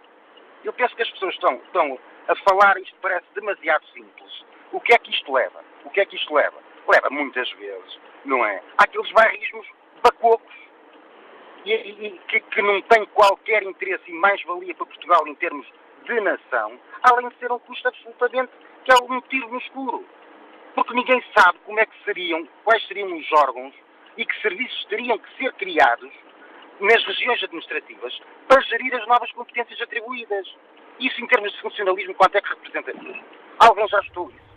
Eu 0.63 0.71
penso 0.73 0.95
que 0.95 1.01
as 1.01 1.09
pessoas 1.11 1.33
estão, 1.33 1.55
estão 1.55 1.99
a 2.27 2.35
falar, 2.35 2.77
isto 2.77 2.95
parece 3.01 3.25
demasiado 3.33 3.85
simples. 3.87 4.45
O 4.71 4.79
que 4.79 4.93
é 4.93 4.97
que 4.99 5.11
isto 5.11 5.33
leva? 5.33 5.63
O 5.83 5.89
que 5.89 5.99
é 5.99 6.05
que 6.05 6.15
isto 6.15 6.33
leva? 6.33 6.57
Leva 6.87 7.09
muitas 7.09 7.49
vezes, 7.53 7.99
não 8.23 8.45
é? 8.45 8.61
Aqueles 8.77 9.11
bairrismos 9.11 9.67
bacocos 10.03 10.55
e, 11.65 11.73
e 11.73 12.19
que, 12.27 12.39
que, 12.39 12.61
não 12.61 12.81
têm 12.81 13.05
qualquer 13.07 13.63
interesse 13.63 14.03
e 14.09 14.13
mais-valia 14.13 14.73
para 14.75 14.85
Portugal 14.85 15.27
em 15.27 15.35
termos 15.35 15.67
de 16.05 16.19
nação, 16.21 16.79
além 17.03 17.29
de 17.29 17.35
ser 17.37 17.51
um 17.51 17.59
custo 17.59 17.87
absolutamente 17.87 18.51
que 18.83 18.91
é 18.91 18.95
um 18.95 19.21
tiro 19.21 19.49
no 19.49 19.59
escuro. 19.59 20.05
Porque 20.73 20.93
ninguém 20.93 21.23
sabe 21.37 21.59
como 21.65 21.79
é 21.79 21.85
que 21.85 22.03
seriam, 22.03 22.47
quais 22.63 22.85
seriam 22.87 23.15
os 23.15 23.31
órgãos 23.33 23.73
e 24.17 24.25
que 24.25 24.41
serviços 24.41 24.85
teriam 24.85 25.17
que 25.17 25.37
ser 25.37 25.53
criados 25.53 26.11
nas 26.79 27.03
regiões 27.05 27.43
administrativas 27.43 28.19
para 28.47 28.61
gerir 28.61 28.93
as 28.95 29.07
novas 29.07 29.31
competências 29.33 29.79
atribuídas. 29.81 30.47
Isso, 30.99 31.21
em 31.23 31.27
termos 31.27 31.51
de 31.51 31.61
funcionalismo, 31.61 32.15
quanto 32.15 32.35
é 32.35 32.41
que 32.41 32.49
representa? 32.49 32.93
Alguém 33.59 33.87
já 33.87 33.99
estou 33.99 34.29
isso. 34.29 34.50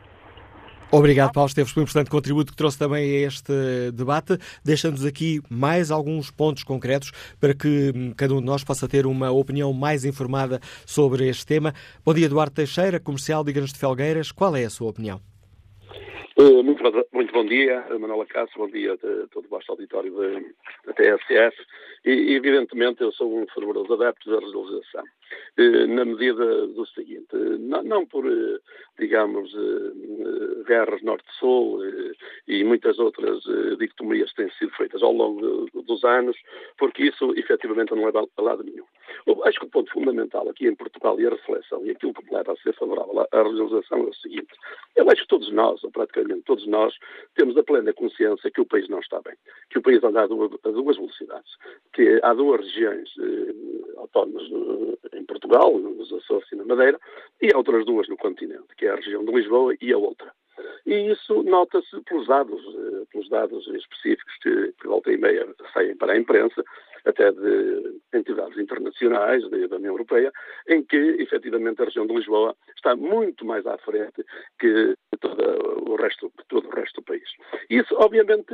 Obrigado, 0.96 1.33
Paulo 1.33 1.48
Esteves, 1.48 1.72
pelo 1.72 1.83
importante 1.83 2.09
contributo 2.09 2.52
que 2.52 2.57
trouxe 2.57 2.78
também 2.78 3.02
a 3.02 3.26
este 3.26 3.52
debate, 3.92 4.38
deixando-nos 4.64 5.04
aqui 5.04 5.40
mais 5.50 5.90
alguns 5.90 6.30
pontos 6.30 6.62
concretos 6.62 7.11
para 7.40 7.52
que 7.52 7.90
hum, 7.92 8.14
cada 8.16 8.33
um 8.33 8.38
de 8.38 8.46
nós 8.46 8.62
possa 8.62 8.88
ter 8.88 9.04
uma 9.04 9.33
opinião 9.33 9.72
mais 9.72 10.04
informada 10.04 10.61
sobre 10.87 11.28
este 11.28 11.44
tema. 11.44 11.74
Bom 12.04 12.14
dia, 12.14 12.26
Eduardo 12.26 12.54
Teixeira, 12.54 13.00
comercial, 13.00 13.42
diga-nos 13.42 13.72
de 13.72 13.78
Felgueiras, 13.80 14.30
qual 14.30 14.54
é 14.54 14.66
a 14.66 14.70
sua 14.70 14.88
opinião? 14.88 15.20
Uh, 16.38 16.62
muito, 16.62 16.80
muito, 17.12 17.33
bom 17.33 17.44
dia, 17.44 17.85
Manuela 17.98 18.26
Cássio, 18.26 18.57
bom 18.57 18.68
dia 18.68 18.92
a 18.92 18.96
todo 19.33 19.46
o 19.46 19.48
vasto 19.48 19.72
auditório 19.72 20.14
da 20.87 20.92
TSF 20.92 21.57
e, 22.04 22.35
evidentemente, 22.37 23.02
eu 23.02 23.11
sou 23.11 23.37
um 23.37 23.44
fervoroso 23.52 23.94
adepto 23.94 24.30
da 24.30 24.38
regionalização. 24.38 25.02
Eh, 25.56 25.87
na 25.87 26.04
medida 26.04 26.66
do 26.66 26.84
seguinte, 26.87 27.37
não, 27.84 28.04
por, 28.06 28.26
eh, 28.26 28.58
digamos, 28.98 29.54
eh, 29.54 30.64
guerras 30.66 31.00
norte-sul 31.02 31.80
e 32.48 32.64
muitas 32.64 32.98
outras 32.98 33.40
dicotomias 33.78 34.30
que 34.30 34.42
têm 34.42 34.50
sido 34.52 34.72
feitas 34.72 35.02
ao 35.02 35.12
longo 35.12 35.68
dos 35.72 36.02
anos, 36.04 36.37
porque 36.76 37.04
isso 37.04 37.32
efetivamente 37.37 37.94
não 37.94 38.04
leva 38.04 38.26
a 38.37 38.42
lado 38.42 38.64
nenhum. 38.64 38.84
Acho 39.44 39.60
que 39.60 39.66
o 39.66 39.70
ponto 39.70 39.92
fundamental 39.92 40.48
aqui 40.48 40.66
em 40.66 40.74
Portugal 40.74 41.18
e 41.20 41.26
a 41.26 41.30
reflexão 41.30 41.84
e 41.84 41.90
aquilo 41.90 42.14
que 42.14 42.24
me 42.24 42.30
leva 42.32 42.52
a 42.52 42.56
ser 42.56 42.74
favorável 42.74 43.20
à 43.20 43.42
regionalização 43.42 43.98
é 43.98 44.02
o 44.02 44.14
seguinte. 44.14 44.54
Eu 44.96 45.10
acho 45.10 45.22
que 45.22 45.28
todos 45.28 45.52
nós, 45.52 45.82
ou 45.84 45.90
praticamente 45.90 46.42
todos 46.42 46.66
nós, 46.66 46.94
temos 47.34 47.56
a 47.56 47.62
plena 47.62 47.92
consciência 47.92 48.50
que 48.50 48.60
o 48.60 48.66
país 48.66 48.88
não 48.88 49.00
está 49.00 49.20
bem, 49.20 49.34
que 49.70 49.78
o 49.78 49.82
país 49.82 50.02
anda 50.02 50.22
a 50.22 50.26
duas 50.26 50.96
velocidades, 50.96 51.52
que 51.92 52.20
há 52.22 52.34
duas 52.34 52.60
regiões 52.60 53.10
eh, 53.18 53.98
autónomas 53.98 54.44
eh, 54.44 55.18
em 55.18 55.24
Portugal, 55.24 55.78
nos 55.78 56.12
Açores 56.12 56.50
e 56.52 56.56
na 56.56 56.64
Madeira, 56.64 56.98
e 57.40 57.50
há 57.52 57.56
outras 57.56 57.84
duas 57.84 58.08
no 58.08 58.16
continente, 58.16 58.74
que 58.76 58.86
é 58.86 58.90
a 58.90 58.96
região 58.96 59.24
de 59.24 59.32
Lisboa 59.32 59.74
e 59.80 59.92
a 59.92 59.98
outra. 59.98 60.32
E 60.86 61.12
isso 61.12 61.42
nota-se 61.42 62.00
pelos 62.02 62.26
dados, 62.26 62.60
eh, 62.60 63.04
pelos 63.10 63.28
dados 63.28 63.66
específicos 63.68 64.36
que, 64.42 64.72
que 64.80 64.86
volta 64.86 65.10
e 65.10 65.16
meia 65.16 65.46
saem 65.72 65.96
para 65.96 66.12
a 66.12 66.18
imprensa, 66.18 66.62
até 67.04 67.30
de 67.30 68.00
entidades 68.14 68.58
internacionais 68.58 69.42
da 69.68 69.76
União 69.76 69.92
Europeia, 69.92 70.32
em 70.68 70.82
que, 70.82 70.96
efetivamente, 70.96 71.82
a 71.82 71.84
região 71.84 72.06
de 72.06 72.14
Lisboa 72.14 72.56
está 72.74 72.96
muito 72.96 73.44
mais 73.44 73.66
à 73.66 73.76
frente 73.78 74.24
que 74.58 74.96
todo 75.20 75.90
o 75.90 75.96
resto, 75.96 76.32
todo 76.48 76.66
o 76.66 76.74
resto 76.74 77.00
do 77.00 77.04
país. 77.04 77.28
Isso, 77.68 77.94
obviamente, 77.96 78.52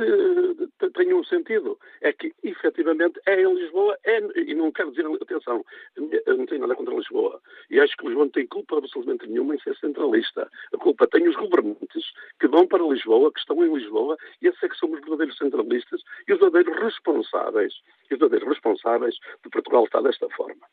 tem 0.93 1.13
um 1.13 1.23
sentido. 1.23 1.77
É 2.01 2.11
que, 2.11 2.33
efetivamente, 2.43 3.19
é 3.25 3.41
em 3.41 3.53
Lisboa, 3.55 3.97
é, 4.03 4.19
e 4.39 4.53
não 4.53 4.71
quero 4.71 4.91
dizer, 4.91 5.05
atenção, 5.21 5.63
não 5.97 6.45
tenho 6.45 6.61
nada 6.61 6.75
contra 6.75 6.95
Lisboa. 6.95 7.41
E 7.69 7.79
acho 7.79 7.95
que 7.97 8.05
Lisboa 8.05 8.25
não 8.25 8.31
tem 8.31 8.47
culpa 8.47 8.77
absolutamente 8.77 9.27
nenhuma 9.27 9.55
em 9.55 9.59
ser 9.59 9.75
centralista. 9.77 10.49
A 10.73 10.77
culpa 10.77 11.07
tem 11.07 11.27
os 11.27 11.35
governantes 11.35 11.90
que 12.39 12.47
vão 12.47 12.67
para 12.67 12.83
Lisboa, 12.83 13.31
que 13.31 13.39
estão 13.39 13.63
em 13.65 13.73
Lisboa, 13.73 14.17
e 14.41 14.47
esses 14.47 14.63
é 14.63 14.69
que 14.69 14.77
são 14.77 14.91
os 14.91 14.99
verdadeiros 14.99 15.37
centralistas 15.37 16.01
e 16.27 16.33
os 16.33 16.39
verdadeiros 16.39 16.83
responsáveis, 16.83 17.73
os 18.03 18.09
verdadeiros 18.09 18.47
responsáveis 18.47 19.15
de 19.43 19.49
Portugal 19.49 19.83
estar 19.83 20.01
desta 20.01 20.29
forma. 20.29 20.65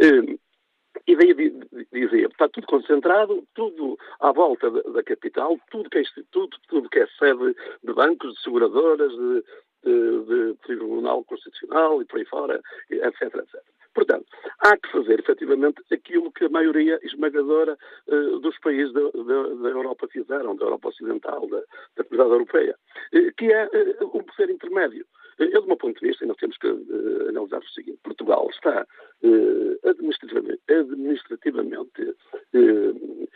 Hum, 0.00 0.38
e 1.06 1.14
daí 1.14 1.34
dizia, 1.92 2.26
está 2.26 2.48
tudo 2.48 2.66
concentrado, 2.66 3.46
tudo 3.54 3.98
à 4.20 4.32
volta 4.32 4.70
da, 4.70 5.02
capital, 5.02 5.58
tudo 5.70 5.90
que 5.90 5.98
é 5.98 6.02
instituto, 6.02 6.58
tudo 6.68 6.88
que 6.88 6.98
é 6.98 7.06
sede 7.18 7.54
de 7.82 7.92
bancos, 7.92 8.34
de 8.34 8.40
seguradoras, 8.42 9.12
de, 9.12 9.44
de, 9.84 10.24
de 10.24 10.54
Tribunal 10.62 11.22
Constitucional 11.24 12.00
e 12.00 12.04
por 12.06 12.18
aí 12.18 12.24
fora, 12.24 12.60
etc, 12.90 13.22
etc. 13.22 13.62
Portanto, 13.96 14.26
há 14.60 14.76
que 14.76 14.92
fazer 14.92 15.20
efetivamente 15.20 15.82
aquilo 15.90 16.30
que 16.30 16.44
a 16.44 16.50
maioria 16.50 17.00
esmagadora 17.02 17.78
uh, 18.06 18.38
dos 18.40 18.58
países 18.58 18.92
da, 18.92 19.00
da, 19.00 19.54
da, 19.54 19.68
Europa 19.70 20.06
fizeram, 20.08 20.54
da 20.54 20.66
Europa 20.66 20.90
Ocidental, 20.90 21.48
da, 21.48 21.62
da 21.96 22.04
comunidade 22.04 22.30
europeia, 22.30 22.76
uh, 23.14 23.32
que 23.38 23.50
é 23.50 23.64
uh, 23.64 24.18
um 24.18 24.22
poder 24.22 24.50
intermédio. 24.50 25.06
Eu, 25.38 25.62
do 25.62 25.66
meu 25.66 25.78
ponto 25.78 25.98
de 25.98 26.06
vista, 26.06 26.24
e 26.24 26.28
nós 26.28 26.36
temos 26.36 26.58
que 26.58 26.66
uh, 26.66 27.28
analisar 27.30 27.60
o 27.60 27.68
seguinte: 27.70 27.98
Portugal 28.02 28.46
está 28.50 28.86
uh, 29.22 29.88
administrativamente, 29.88 30.60
administrativamente 30.68 32.02
uh, 32.02 33.26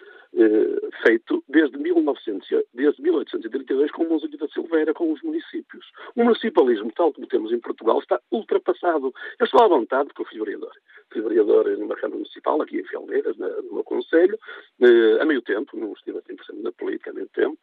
feito 1.03 1.43
desde, 1.49 1.77
1900, 1.77 2.49
desde 2.75 3.03
1832 3.03 3.91
com 3.91 4.05
o 4.05 4.09
Mourinho 4.09 4.39
da 4.39 4.49
Silveira, 4.49 4.95
com 4.95 5.13
os 5.13 5.23
municípios. 5.23 5.87
O 6.15 6.25
municipalismo, 6.25 6.91
tal 6.93 7.13
como 7.13 7.27
temos 7.27 7.53
em 7.53 7.59
Portugal, 7.59 7.99
está 7.99 8.21
ultrapassado. 8.31 9.13
Eu 9.39 9.45
estou 9.45 9.63
à 9.63 9.69
vontade 9.69 10.09
porque 10.09 10.23
eu 10.23 10.27
fui 10.27 10.39
vereador. 10.51 10.73
Fui 11.13 11.23
vereador 11.23 11.69
numa 11.77 11.97
Câmara 11.97 12.19
Municipal, 12.19 12.63
aqui 12.63 12.79
em 12.79 12.85
Felgueiras, 12.85 13.37
no 13.37 13.75
meu 13.75 13.85
Conselho, 13.85 14.39
a 15.21 15.25
meio 15.25 15.43
tempo, 15.43 15.77
não 15.77 15.93
estive 15.93 16.19
a 16.19 16.23
100% 16.23 16.63
na 16.63 16.73
política 16.73 17.11
a 17.11 17.13
meio 17.13 17.29
tempo, 17.29 17.59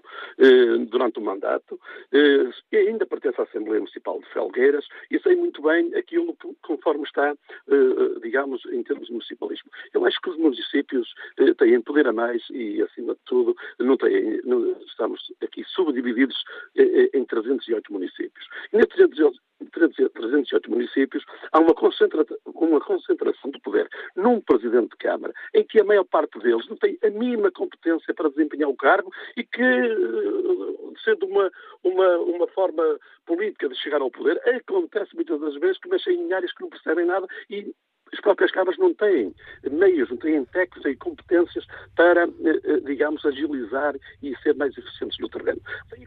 durante 0.90 1.20
o 1.20 1.22
mandato, 1.22 1.80
e 2.12 2.78
ainda 2.78 3.06
pertence 3.06 3.40
à 3.40 3.44
Assembleia 3.46 3.80
Municipal 3.80 4.20
de 4.20 4.28
Felgueiras 4.34 4.86
e 5.10 5.20
sei 5.20 5.36
muito 5.38 5.62
bem 5.62 5.96
aquilo 5.96 6.36
conforme 6.62 7.04
está, 7.06 7.36
digamos, 8.22 8.66
em 8.66 8.84
termos 8.84 9.08
de 9.08 9.14
municipalismo. 9.14 9.72
Eu 9.94 10.06
acho 10.06 10.20
que 10.22 10.30
os 10.30 10.38
municípios 10.38 11.14
têm 11.58 11.82
poder 11.82 12.08
a 12.08 12.14
mais 12.14 12.44
e, 12.52 12.82
acima 12.82 13.14
de 13.14 13.22
tudo, 13.26 13.56
não 13.80 13.96
têm, 13.96 14.42
não, 14.44 14.72
estamos 14.82 15.34
aqui 15.42 15.64
subdivididos 15.64 16.44
em 17.14 17.24
308 17.24 17.94
municípios. 17.94 18.46
E 18.74 18.76
nesses 18.76 18.94
308 18.94 19.47
municípios 20.78 21.24
há 21.52 21.60
uma, 21.60 21.74
concentra 21.74 22.26
uma 22.46 22.80
concentração 22.80 23.52
de 23.52 23.60
poder 23.62 23.88
num 24.16 24.40
Presidente 24.42 24.92
de 24.92 24.98
Câmara 24.98 25.34
em 25.54 25.64
que 25.64 25.80
a 25.80 25.84
maior 25.84 26.06
parte 26.06 26.40
deles 26.40 26.68
não 26.70 26.78
tem 26.78 26.98
a 27.04 27.10
mínima 27.10 27.52
competência 27.52 28.14
para 28.14 28.30
desempenhar 28.30 28.70
o 28.70 28.76
cargo 28.76 29.12
e 29.36 29.44
que, 29.44 29.62
sendo 31.04 31.26
uma, 31.26 31.52
uma, 31.84 32.18
uma 32.20 32.48
forma 32.48 32.84
política 33.26 33.70
de 33.70 33.76
chegar 33.76 34.02
ao 34.02 34.12
poder, 34.12 34.40
acontece 34.48 35.16
muitas 35.16 35.40
das 35.40 35.56
vezes 35.56 35.80
que 35.80 35.90
mexem 35.90 36.16
em 36.16 36.34
áreas 36.34 36.54
que 36.54 36.62
não 36.62 36.70
percebem 36.70 37.06
nada 37.06 37.28
e 37.50 37.74
as 38.14 38.22
próprias 38.22 38.52
câmaras 38.52 38.78
não 38.78 38.94
têm 38.94 39.34
meios, 39.70 40.10
não 40.10 40.18
têm 40.18 40.46
técnicos 40.46 40.86
e 40.86 40.96
competências 40.96 41.66
para, 41.96 42.24
eh, 42.26 42.60
eh, 42.64 42.80
digamos, 42.86 43.26
agilizar 43.26 43.96
e 44.22 44.36
ser 44.38 44.56
mais 44.56 44.78
eficientes 44.78 45.18
no 45.20 45.30
terreno. 45.30 45.62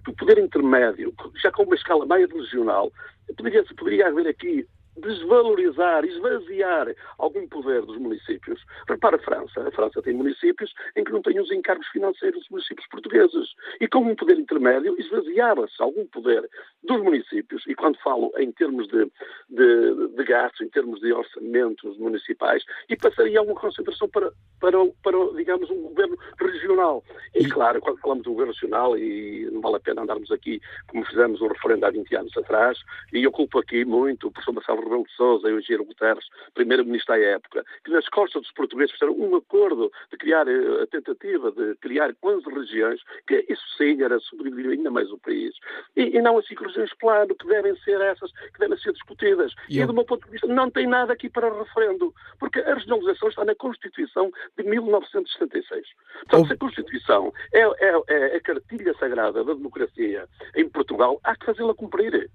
O 0.07 0.13
poder 0.15 0.39
intermédio, 0.39 1.15
já 1.43 1.51
com 1.51 1.65
uma 1.65 1.75
escala 1.75 2.07
mais 2.07 2.31
regional, 2.31 2.93
poderia, 3.37 3.65
poderia 3.77 4.09
haver 4.09 4.29
aqui 4.29 4.67
desvalorizar, 4.97 6.05
esvaziar 6.05 6.95
algum 7.19 7.47
poder 7.49 7.83
dos 7.83 7.99
municípios. 7.99 8.65
Repara 8.89 9.17
a 9.17 9.21
França. 9.21 9.67
A 9.67 9.71
França 9.71 10.03
tem 10.03 10.15
municípios 10.15 10.73
em 10.97 11.05
que 11.05 11.13
não 11.13 11.23
têm 11.23 11.41
os 11.41 11.51
encargos 11.51 11.87
financeiros 11.89 12.41
dos 12.41 12.49
municípios 12.51 12.87
portugueses. 12.89 13.55
E 13.81 13.89
com 13.89 14.01
um 14.01 14.15
poder 14.15 14.39
intermédio, 14.39 14.95
esvaziava-se 14.99 15.81
algum 15.81 16.07
poder 16.07 16.49
dos 16.83 17.03
municípios. 17.03 17.65
E 17.67 17.75
quando 17.75 17.99
falo 17.99 18.33
em 18.39 18.51
termos 18.53 18.89
de, 18.89 19.11
de, 19.49 20.09
de 20.17 20.25
gastos, 20.25 20.61
em 20.61 20.69
termos 20.69 21.01
de 21.01 21.13
orçamentos 21.13 21.97
municipais, 21.99 22.65
e 22.89 22.97
passaria 22.97 23.41
a 23.41 23.43
uma 23.43 23.55
concentração 23.55 24.09
para, 24.09 24.33
para, 24.61 24.79
para, 25.03 25.17
digamos, 25.37 25.71
um 25.71 25.83
governo 25.83 26.17
regional. 26.39 27.05
E 27.35 27.45
claro, 27.47 27.81
quando 27.81 28.01
falamos 28.01 28.25
do 28.25 28.31
governo 28.31 28.53
nacional, 28.53 28.99
e 28.99 29.49
não 29.53 29.61
vale 29.61 29.77
a 29.77 29.81
pena 29.81 30.03
andarmos 30.03 30.31
aqui 30.31 30.61
como 30.89 31.05
fizemos 31.07 31.41
o 31.41 31.49
referendo 31.49 31.87
há 31.87 31.91
20 31.91 32.17
anos 32.17 32.37
atrás, 32.37 32.79
e 33.13 33.23
eu 33.23 33.33
culpo 33.33 33.59
aqui 33.59 33.85
muito 33.85 34.29
o 34.29 34.31
professor 34.31 34.53
Marcelo 34.53 34.80
Rebelo 34.81 35.05
de 35.05 35.13
Sousa 35.13 35.49
e 35.49 35.53
o 35.53 35.61
Giro 35.61 35.85
Guterres, 35.85 36.25
primeiro-ministro 36.55 37.15
à 37.15 37.19
época, 37.19 37.65
que 37.85 37.91
nas 37.91 38.09
costas 38.09 38.43
dos 38.43 38.53
portugueses 38.53 38.93
fizeram 38.93 39.15
um 39.19 39.37
acordo 39.37 39.91
de 40.11 40.17
criar 40.17 40.47
eh, 40.49 40.83
a 40.83 40.87
tentativa 40.87 41.51
de 41.53 41.75
criar 41.77 42.15
11 42.23 42.49
regiões, 42.51 43.01
que 43.27 43.45
isso 43.49 43.63
sim 43.77 44.03
era 44.03 44.19
sobreviver 44.21 44.73
ainda 44.73 44.91
mais 44.91 45.11
o 45.11 45.19
país. 45.19 45.55
E, 45.97 46.17
e 46.17 46.23
não 46.23 46.39
as 46.39 46.47
cinco 46.47 46.65
regiões, 46.65 46.93
claro, 46.95 47.35
que 47.35 47.47
devem 47.47 47.77
ser 47.81 48.01
essas, 48.01 48.31
que 48.33 48.59
devem 48.59 48.79
ser 48.79 48.93
discutidas. 48.93 49.53
E, 49.69 49.79
eu... 49.79 49.85
e 49.85 49.87
do 49.87 49.95
meu 49.95 50.05
ponto 50.05 50.25
de 50.25 50.33
vista, 50.33 50.47
não 50.47 50.71
tem 50.71 50.87
nada 50.87 51.13
aqui 51.13 51.29
para 51.29 51.53
referendo, 51.53 52.15
porque 52.39 52.61
a 52.61 52.75
regionalização 52.75 53.29
está 53.29 53.45
na 53.45 53.55
Constituição 53.55 54.31
de 54.57 54.65
1976. 54.65 55.87
Portanto, 56.21 56.47
se 56.47 56.53
a 56.53 56.57
Constituição 56.57 57.33
é, 57.53 57.61
é, 57.61 58.03
é 58.09 58.37
a 58.37 58.41
cartilha 58.41 58.95
sagrada 58.95 59.45
da 59.45 59.55
democracia 59.55 60.29
em 60.57 60.69
Portugal, 60.69 61.21
há 61.25 61.37
que 61.37 61.47
fazê-la 61.47 61.75
cumprir. 61.75 62.31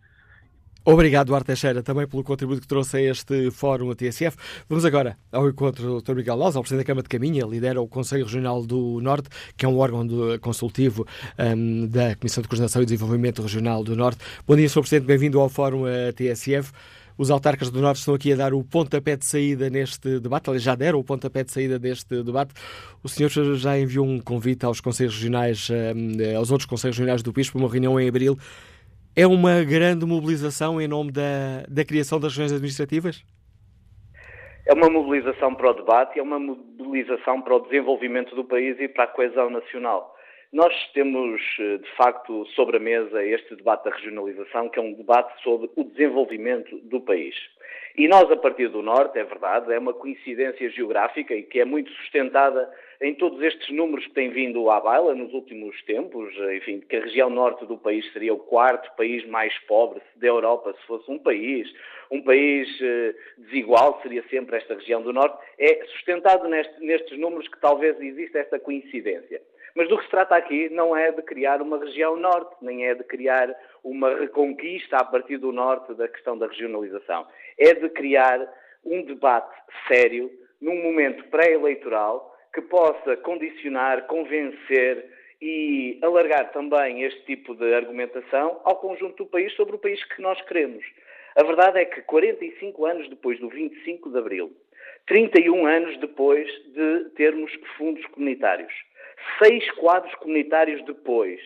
Obrigado, 0.87 1.25
Duarte 1.29 1.47
Teixeira, 1.47 1.81
também 1.81 2.07
pelo 2.07 2.23
contributo 2.23 2.61
que 2.61 2.67
trouxe 2.67 2.97
a 2.97 3.01
este 3.01 3.49
fórum 3.49 3.89
a 3.89 3.95
TSF. 3.95 4.37
Vamos 4.69 4.85
agora 4.85 5.17
ao 5.31 5.49
encontro 5.49 5.83
do 5.83 5.99
Dr. 5.99 6.13
Miguel 6.13 6.35
Laus, 6.35 6.55
ao 6.55 6.61
Presidente 6.61 6.83
da 6.83 6.87
Câmara 6.87 7.01
de 7.01 7.09
Caminha, 7.09 7.43
lidera 7.43 7.81
o 7.81 7.87
Conselho 7.87 8.23
Regional 8.23 8.63
do 8.63 9.01
Norte, 9.01 9.27
que 9.57 9.65
é 9.65 9.67
um 9.67 9.79
órgão 9.79 10.05
do, 10.05 10.39
consultivo 10.39 11.07
um, 11.39 11.87
da 11.87 12.15
Comissão 12.15 12.43
de 12.43 12.47
Coordenação 12.47 12.83
e 12.83 12.85
Desenvolvimento 12.85 13.41
Regional 13.41 13.83
do 13.83 13.95
Norte. 13.95 14.19
Bom 14.45 14.55
dia, 14.55 14.69
Sr. 14.69 14.81
Presidente, 14.81 15.07
bem-vindo 15.07 15.39
ao 15.39 15.49
fórum 15.49 15.85
a 15.85 16.13
TSF. 16.13 16.71
Os 17.17 17.31
autarcas 17.31 17.71
do 17.71 17.81
Norte 17.81 17.97
estão 17.97 18.13
aqui 18.13 18.33
a 18.33 18.35
dar 18.35 18.53
o 18.53 18.63
pontapé 18.63 19.17
de 19.17 19.25
saída 19.25 19.71
neste 19.71 20.19
debate, 20.19 20.51
eles 20.51 20.61
já 20.61 20.75
deram 20.75 20.99
o 20.99 21.03
pontapé 21.03 21.43
de 21.43 21.51
saída 21.51 21.79
deste 21.79 22.21
debate. 22.21 22.53
O 23.01 23.09
senhor 23.09 23.31
já 23.55 23.79
enviou 23.79 24.05
um 24.05 24.19
convite 24.19 24.63
aos 24.67 24.79
Conselhos 24.81 25.15
Regionais, 25.15 25.67
um, 25.71 26.37
aos 26.37 26.51
outros 26.51 26.67
Conselhos 26.67 26.95
Regionais 26.95 27.23
do 27.23 27.33
para 27.33 27.43
uma 27.55 27.67
reunião 27.67 27.99
em 27.99 28.07
abril. 28.07 28.37
É 29.17 29.25
uma 29.25 29.63
grande 29.63 30.05
mobilização 30.05 30.81
em 30.81 30.89
nome 30.89 31.09
da, 31.09 31.63
da 31.69 31.85
criação 31.85 32.19
das 32.19 32.33
regiões 32.33 32.51
administrativas? 32.51 33.23
É 34.67 34.73
uma 34.73 34.89
mobilização 34.89 35.55
para 35.55 35.69
o 35.69 35.73
debate, 35.73 36.19
é 36.19 36.21
uma 36.21 36.37
mobilização 36.37 37.41
para 37.41 37.55
o 37.55 37.61
desenvolvimento 37.61 38.35
do 38.35 38.43
país 38.43 38.77
e 38.77 38.89
para 38.89 39.05
a 39.05 39.07
coesão 39.07 39.49
nacional. 39.49 40.13
Nós 40.51 40.73
temos, 40.93 41.41
eh, 41.61 41.77
de 41.77 41.89
facto, 41.95 42.45
sobre 42.55 42.75
a 42.75 42.79
mesa 42.79 43.23
este 43.23 43.55
debate 43.55 43.85
da 43.85 43.95
regionalização, 43.95 44.67
que 44.67 44.79
é 44.79 44.81
um 44.81 44.91
debate 44.91 45.41
sobre 45.41 45.69
o 45.77 45.85
desenvolvimento 45.85 46.77
do 46.79 46.99
país. 46.99 47.35
E 47.97 48.09
nós, 48.09 48.29
a 48.29 48.35
partir 48.35 48.67
do 48.67 48.81
Norte, 48.81 49.17
é 49.17 49.23
verdade, 49.23 49.71
é 49.71 49.79
uma 49.79 49.93
coincidência 49.93 50.69
geográfica 50.71 51.33
e 51.33 51.43
que 51.43 51.61
é 51.61 51.63
muito 51.63 51.89
sustentada 51.93 52.69
em 53.01 53.13
todos 53.13 53.41
estes 53.41 53.69
números 53.69 54.05
que 54.07 54.13
têm 54.13 54.29
vindo 54.29 54.69
à 54.69 54.79
baila 54.79 55.13
nos 55.13 55.33
últimos 55.33 55.81
tempos, 55.83 56.33
enfim, 56.55 56.79
que 56.79 56.95
a 56.95 57.01
região 57.01 57.29
norte 57.29 57.65
do 57.65 57.77
país 57.77 58.11
seria 58.13 58.33
o 58.33 58.39
quarto 58.39 58.95
país 58.95 59.25
mais 59.27 59.57
pobre 59.67 60.01
da 60.15 60.27
Europa, 60.27 60.73
se 60.79 60.87
fosse 60.87 61.09
um 61.11 61.19
país, 61.19 61.71
um 62.11 62.21
país 62.21 62.67
eh, 62.81 63.15
desigual 63.37 63.99
seria 64.01 64.23
sempre 64.29 64.57
esta 64.57 64.75
região 64.75 65.01
do 65.01 65.11
norte, 65.11 65.37
é 65.59 65.83
sustentado 65.87 66.47
neste, 66.47 66.79
nestes 66.83 67.17
números 67.17 67.47
que 67.47 67.59
talvez 67.59 67.99
exista 67.99 68.39
esta 68.39 68.59
coincidência. 68.59 69.41
Mas 69.75 69.89
do 69.89 69.97
que 69.97 70.05
se 70.05 70.09
trata 70.09 70.35
aqui 70.35 70.69
não 70.69 70.95
é 70.95 71.11
de 71.11 71.21
criar 71.21 71.61
uma 71.61 71.77
região 71.77 72.15
norte, 72.15 72.55
nem 72.61 72.85
é 72.87 72.95
de 72.95 73.03
criar 73.03 73.53
uma 73.83 74.15
reconquista 74.15 74.97
a 74.97 75.03
partir 75.03 75.37
do 75.37 75.51
norte 75.51 75.93
da 75.95 76.07
questão 76.07 76.37
da 76.37 76.47
regionalização. 76.47 77.27
É 77.59 77.73
de 77.73 77.89
criar 77.89 78.47
um 78.85 79.03
debate 79.03 79.53
sério 79.87 80.31
num 80.61 80.81
momento 80.81 81.25
pré-eleitoral 81.25 82.34
que 82.55 82.61
possa 82.61 83.17
condicionar, 83.17 84.07
convencer 84.07 85.11
e 85.41 85.99
alargar 86.01 86.53
também 86.53 87.03
este 87.03 87.21
tipo 87.25 87.53
de 87.53 87.73
argumentação 87.73 88.61
ao 88.63 88.77
conjunto 88.77 89.25
do 89.25 89.29
país 89.29 89.53
sobre 89.55 89.75
o 89.75 89.79
país 89.79 90.01
que 90.05 90.21
nós 90.21 90.41
queremos. 90.43 90.85
A 91.35 91.43
verdade 91.43 91.79
é 91.79 91.85
que 91.85 92.01
45 92.03 92.85
anos 92.85 93.09
depois 93.09 93.37
do 93.41 93.49
25 93.49 94.09
de 94.09 94.17
Abril, 94.17 94.53
31 95.05 95.67
anos 95.67 95.99
depois 95.99 96.49
de 96.73 97.09
termos 97.17 97.51
fundos 97.77 98.05
comunitários, 98.05 98.73
seis 99.43 99.69
quadros 99.71 100.15
comunitários 100.15 100.81
depois, 100.85 101.41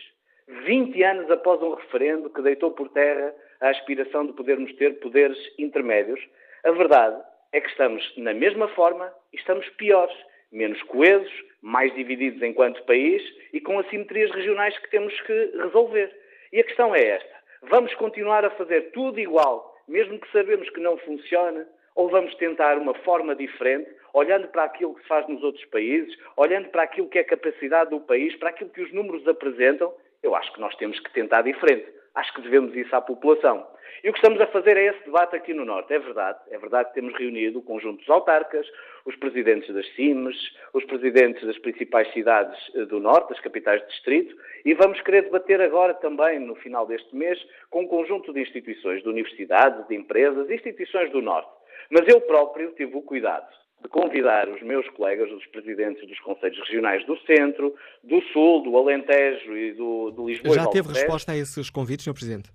20 0.47 1.03
anos 1.03 1.31
após 1.31 1.59
um 1.63 1.73
referendo 1.73 2.29
que 2.29 2.43
deitou 2.43 2.69
por 2.69 2.87
terra 2.89 3.33
a 3.61 3.69
aspiração 3.69 4.27
de 4.27 4.33
podermos 4.33 4.71
ter 4.75 4.99
poderes 4.99 5.39
intermédios, 5.57 6.19
a 6.63 6.71
verdade 6.71 7.19
é 7.51 7.59
que 7.59 7.69
estamos 7.69 8.13
na 8.15 8.33
mesma 8.33 8.67
forma 8.69 9.11
e 9.33 9.37
estamos 9.37 9.67
piores 9.69 10.15
menos 10.51 10.81
coesos, 10.83 11.31
mais 11.61 11.93
divididos 11.93 12.41
enquanto 12.41 12.83
país 12.83 13.21
e 13.53 13.59
com 13.59 13.79
assimetrias 13.79 14.31
regionais 14.31 14.77
que 14.79 14.89
temos 14.89 15.19
que 15.21 15.51
resolver. 15.57 16.15
E 16.51 16.59
a 16.59 16.63
questão 16.63 16.95
é 16.95 17.03
esta: 17.03 17.35
vamos 17.63 17.93
continuar 17.95 18.45
a 18.45 18.51
fazer 18.51 18.91
tudo 18.91 19.19
igual, 19.19 19.77
mesmo 19.87 20.19
que 20.19 20.31
sabemos 20.31 20.69
que 20.69 20.79
não 20.79 20.97
funciona, 20.97 21.67
ou 21.95 22.09
vamos 22.09 22.33
tentar 22.35 22.77
uma 22.77 22.93
forma 22.93 23.35
diferente, 23.35 23.89
olhando 24.13 24.47
para 24.47 24.63
aquilo 24.63 24.95
que 24.95 25.01
se 25.01 25.07
faz 25.07 25.27
nos 25.27 25.43
outros 25.43 25.65
países, 25.65 26.17
olhando 26.37 26.69
para 26.69 26.83
aquilo 26.83 27.09
que 27.09 27.17
é 27.17 27.21
a 27.21 27.25
capacidade 27.25 27.89
do 27.89 27.99
país, 27.99 28.35
para 28.37 28.49
aquilo 28.49 28.69
que 28.69 28.81
os 28.81 28.93
números 28.93 29.27
apresentam? 29.27 29.93
Eu 30.23 30.35
acho 30.35 30.51
que 30.53 30.59
nós 30.59 30.75
temos 30.75 30.99
que 30.99 31.11
tentar 31.13 31.41
diferente. 31.41 31.98
Acho 32.15 32.33
que 32.33 32.41
devemos 32.41 32.75
isso 32.75 32.95
à 32.95 33.01
população. 33.01 33.65
E 34.03 34.09
o 34.09 34.13
que 34.13 34.19
estamos 34.19 34.39
a 34.39 34.47
fazer 34.47 34.77
é 34.77 34.85
esse 34.85 35.03
debate 35.05 35.35
aqui 35.35 35.53
no 35.53 35.65
Norte. 35.65 35.93
É 35.93 35.99
verdade, 35.99 36.39
é 36.49 36.57
verdade 36.57 36.89
que 36.89 36.95
temos 36.95 37.13
reunido 37.15 37.59
o 37.59 37.61
conjunto 37.61 37.99
dos 37.99 38.09
autarcas, 38.09 38.65
os 39.05 39.15
presidentes 39.17 39.73
das 39.73 39.87
CIMES, 39.95 40.37
os 40.73 40.85
presidentes 40.85 41.45
das 41.45 41.57
principais 41.57 42.11
cidades 42.13 42.57
eh, 42.75 42.85
do 42.85 42.99
Norte, 42.99 43.29
das 43.29 43.39
capitais 43.41 43.81
de 43.81 43.87
distrito, 43.87 44.35
e 44.63 44.73
vamos 44.73 45.01
querer 45.01 45.23
debater 45.23 45.61
agora 45.61 45.93
também, 45.95 46.39
no 46.39 46.55
final 46.55 46.85
deste 46.85 47.13
mês, 47.15 47.39
com 47.69 47.81
um 47.81 47.87
conjunto 47.87 48.31
de 48.31 48.41
instituições, 48.41 49.03
de 49.03 49.09
universidades, 49.09 49.85
de 49.87 49.95
empresas, 49.95 50.49
instituições 50.49 51.11
do 51.11 51.21
Norte. 51.21 51.51
Mas 51.89 52.07
eu 52.07 52.21
próprio 52.21 52.71
tive 52.73 52.95
o 52.95 53.01
cuidado 53.01 53.58
de 53.81 53.87
convidar 53.87 54.49
os 54.49 54.61
meus 54.61 54.87
colegas, 54.89 55.31
os 55.31 55.45
presidentes 55.47 56.07
dos 56.07 56.19
Conselhos 56.19 56.59
Regionais 56.59 57.05
do 57.05 57.17
Centro, 57.21 57.73
do 58.03 58.21
Sul, 58.33 58.63
do 58.63 58.77
Alentejo 58.77 59.55
e 59.55 59.73
do, 59.73 60.11
do 60.11 60.27
Lisboa. 60.27 60.55
Já 60.55 60.67
teve 60.67 60.89
resposta 60.89 61.31
a 61.31 61.37
esses 61.37 61.69
convites, 61.69 62.05
Sr. 62.05 62.13
Presidente? 62.13 62.49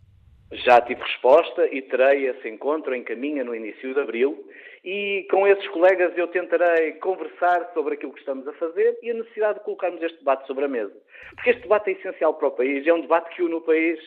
Já 0.52 0.80
tive 0.80 1.02
resposta 1.02 1.66
e 1.74 1.82
terei 1.82 2.28
esse 2.28 2.48
encontro 2.48 2.94
em 2.94 3.02
caminho 3.02 3.44
no 3.44 3.54
início 3.54 3.92
de 3.92 4.00
abril 4.00 4.46
e 4.84 5.26
com 5.30 5.48
esses 5.48 5.66
colegas 5.68 6.16
eu 6.16 6.28
tentarei 6.28 6.92
conversar 6.92 7.72
sobre 7.72 7.94
aquilo 7.94 8.12
que 8.12 8.20
estamos 8.20 8.46
a 8.46 8.52
fazer 8.52 8.96
e 9.02 9.10
a 9.10 9.14
necessidade 9.14 9.58
de 9.58 9.64
colocarmos 9.64 10.02
este 10.02 10.18
debate 10.18 10.46
sobre 10.46 10.66
a 10.66 10.68
mesa. 10.68 10.94
Porque 11.34 11.50
este 11.50 11.62
debate 11.62 11.90
é 11.90 11.92
essencial 11.94 12.34
para 12.34 12.48
o 12.48 12.50
país, 12.52 12.86
é 12.86 12.92
um 12.92 13.00
debate 13.00 13.34
que 13.34 13.42
une 13.42 13.54
o 13.54 13.62
país 13.62 13.98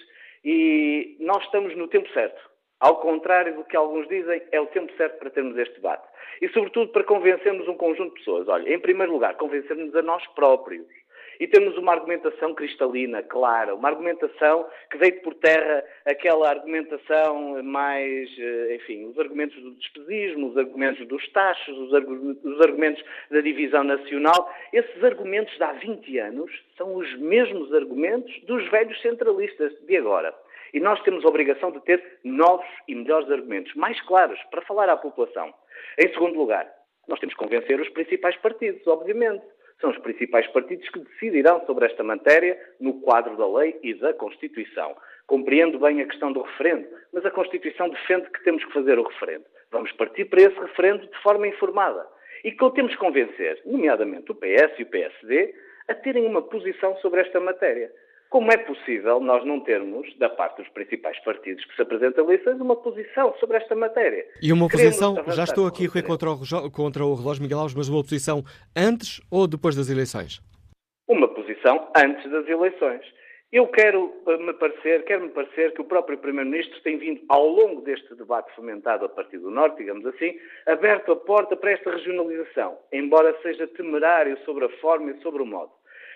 e 0.46 1.18
nós 1.20 1.44
estamos 1.44 1.76
no 1.76 1.88
tempo 1.88 2.08
certo. 2.14 2.47
Ao 2.80 2.98
contrário 2.98 3.56
do 3.56 3.64
que 3.64 3.76
alguns 3.76 4.08
dizem, 4.08 4.42
é 4.52 4.62
o 4.62 4.68
tempo 4.68 4.92
certo 4.98 5.18
para 5.18 5.32
termos 5.32 5.58
este 5.58 5.76
debate. 5.76 6.08
E, 6.42 6.48
sobretudo, 6.50 6.92
para 6.92 7.04
convencermos 7.04 7.68
um 7.68 7.76
conjunto 7.76 8.14
de 8.14 8.20
pessoas. 8.20 8.48
Olha, 8.48 8.72
em 8.72 8.80
primeiro 8.80 9.12
lugar, 9.12 9.36
convencermos 9.36 9.96
a 9.96 10.02
nós 10.04 10.26
próprios 10.36 10.86
e 11.40 11.48
temos 11.48 11.78
uma 11.78 11.94
argumentação 11.94 12.54
cristalina, 12.54 13.22
clara, 13.22 13.76
uma 13.76 13.90
argumentação 13.90 14.68
que 14.90 14.98
deite 14.98 15.22
por 15.22 15.36
terra 15.36 15.84
aquela 16.06 16.50
argumentação 16.50 17.64
mais, 17.64 18.30
eh, 18.40 18.76
enfim, 18.76 19.06
os 19.06 19.20
argumentos 19.20 19.62
do 19.62 19.72
despesismo, 19.76 20.50
os 20.50 20.58
argumentos 20.58 21.08
dos 21.08 21.28
taxos, 21.32 21.78
os, 21.78 22.62
argumentos 22.62 23.04
da 23.30 23.42
divisão 23.42 23.84
nacional. 23.84 24.52
Esses 24.74 25.04
argumentos 25.04 25.56
de 25.56 25.64
há 25.64 25.74
20 25.74 26.20
anos 26.20 26.52
são 26.76 26.96
os 26.96 27.18
mesmos 27.20 27.74
argumentos 27.74 28.34
dos 28.44 28.68
velhos 28.70 29.00
centralistas 29.02 29.74
de 29.86 29.98
agora. 29.98 30.34
E 30.74 30.80
nós 30.80 31.02
temos 31.04 31.24
a 31.24 31.28
obrigação 31.28 31.72
de 31.72 31.80
ter 31.82 32.20
novos 32.24 32.68
e 32.88 32.96
melhores 32.96 33.30
argumentos, 33.32 33.74
mais 33.76 34.00
claros, 34.02 34.40
para 34.52 34.62
falar 34.64 34.90
à 34.90 34.98
população. 34.98 35.54
Em 35.98 36.12
segundo 36.14 36.38
lugar, 36.38 36.70
nós 37.08 37.20
temos 37.20 37.36
que 37.36 37.44
convencer 37.44 37.80
os 37.80 37.90
principais 37.90 38.36
partidos, 38.38 38.86
obviamente 38.88 39.44
são 39.80 39.92
os 39.92 39.98
principais 40.00 40.48
partidos 40.48 40.90
que 40.90 41.00
decidirão 41.00 41.64
sobre 41.66 41.86
esta 41.86 42.04
matéria 42.04 42.60
no 42.80 43.00
quadro 43.02 43.38
da 43.38 43.48
lei 43.48 43.78
e 43.84 43.94
da 43.94 44.14
Constituição. 44.14 44.96
Compreendo 45.28 45.80
bem 45.80 46.02
a 46.02 46.08
questão 46.08 46.32
do 46.32 46.42
referendo, 46.42 46.88
mas 47.14 47.26
a 47.26 47.32
Constituição 47.32 47.90
defende 47.90 48.30
que 48.32 48.44
temos 48.44 48.64
que 48.66 48.74
fazer 48.74 48.98
o 48.98 49.04
referendo. 49.04 49.46
Vamos 49.72 49.92
partir 49.92 50.26
para 50.26 50.42
esse 50.42 50.60
referendo 50.60 51.06
de 51.06 51.18
forma 51.22 51.48
informada. 51.48 52.08
E 52.44 52.52
que 52.52 52.72
temos 52.72 52.94
que 52.94 53.00
convencer, 53.00 53.62
nomeadamente 53.66 54.32
o 54.32 54.36
PS 54.36 54.80
e 54.80 54.84
o 54.84 54.88
PSD, 54.88 55.54
a 55.88 55.94
terem 55.94 56.26
uma 56.26 56.42
posição 56.42 56.96
sobre 56.98 57.22
esta 57.22 57.40
matéria. 57.40 57.92
Como 58.30 58.52
é 58.52 58.58
possível 58.58 59.22
nós 59.22 59.46
não 59.46 59.62
termos, 59.62 60.08
da 60.18 60.30
parte 60.30 60.62
dos 60.62 60.70
principais 60.74 61.18
partidos 61.24 61.64
que 61.66 61.76
se 61.76 61.82
apresentam 61.82 62.26
a 62.26 62.28
eleições, 62.28 62.60
uma 62.60 62.76
posição 62.76 63.34
sobre 63.40 63.58
esta 63.58 63.74
matéria? 63.74 64.26
E 64.42 64.52
uma 64.52 64.68
posição, 64.68 65.16
já 65.28 65.46
estou 65.46 65.66
aqui 65.66 65.86
a 65.86 65.88
correr 65.88 66.04
contra 66.04 66.32
o, 66.32 66.72
contra 66.72 67.06
o 67.06 67.16
relógio 67.16 67.42
Miguel 67.42 67.60
Alves, 67.60 67.76
mas 67.76 67.88
uma 67.88 68.04
posição 68.04 68.44
antes 68.76 69.22
ou 69.32 69.48
depois 69.48 69.76
das 69.76 69.90
eleições? 69.90 70.42
Uma 71.08 71.28
posição 71.30 71.90
antes 71.96 72.30
das 72.30 72.48
eleições. 72.48 73.02
Eu 73.50 73.66
quero 73.68 74.14
eh, 74.28 74.38
me 74.38 74.54
parecer, 74.54 75.06
quero 75.06 75.24
me 75.24 75.30
parecer 75.30 75.74
que 75.74 75.80
o 75.80 75.86
próprio 75.86 76.18
Primeiro-Ministro 76.18 76.82
tem 76.82 76.98
vindo, 76.98 77.22
ao 77.30 77.48
longo 77.48 77.82
deste 77.82 78.14
debate 78.16 78.54
fomentado 78.54 79.06
a 79.06 79.10
partir 79.10 79.38
do 79.38 79.50
Norte, 79.50 79.78
digamos 79.78 80.06
assim, 80.06 80.38
aberto 80.66 81.14
a 81.14 81.16
porta 81.16 81.56
para 81.56 81.72
esta 81.72 81.92
regionalização, 81.92 82.78
embora 82.92 83.34
seja 83.42 83.66
temerário 83.68 84.38
sobre 84.44 84.66
a 84.66 84.70
forma 84.82 85.12
e 85.12 85.22
sobre 85.22 85.42
o 85.42 85.46
modo. 85.46 85.72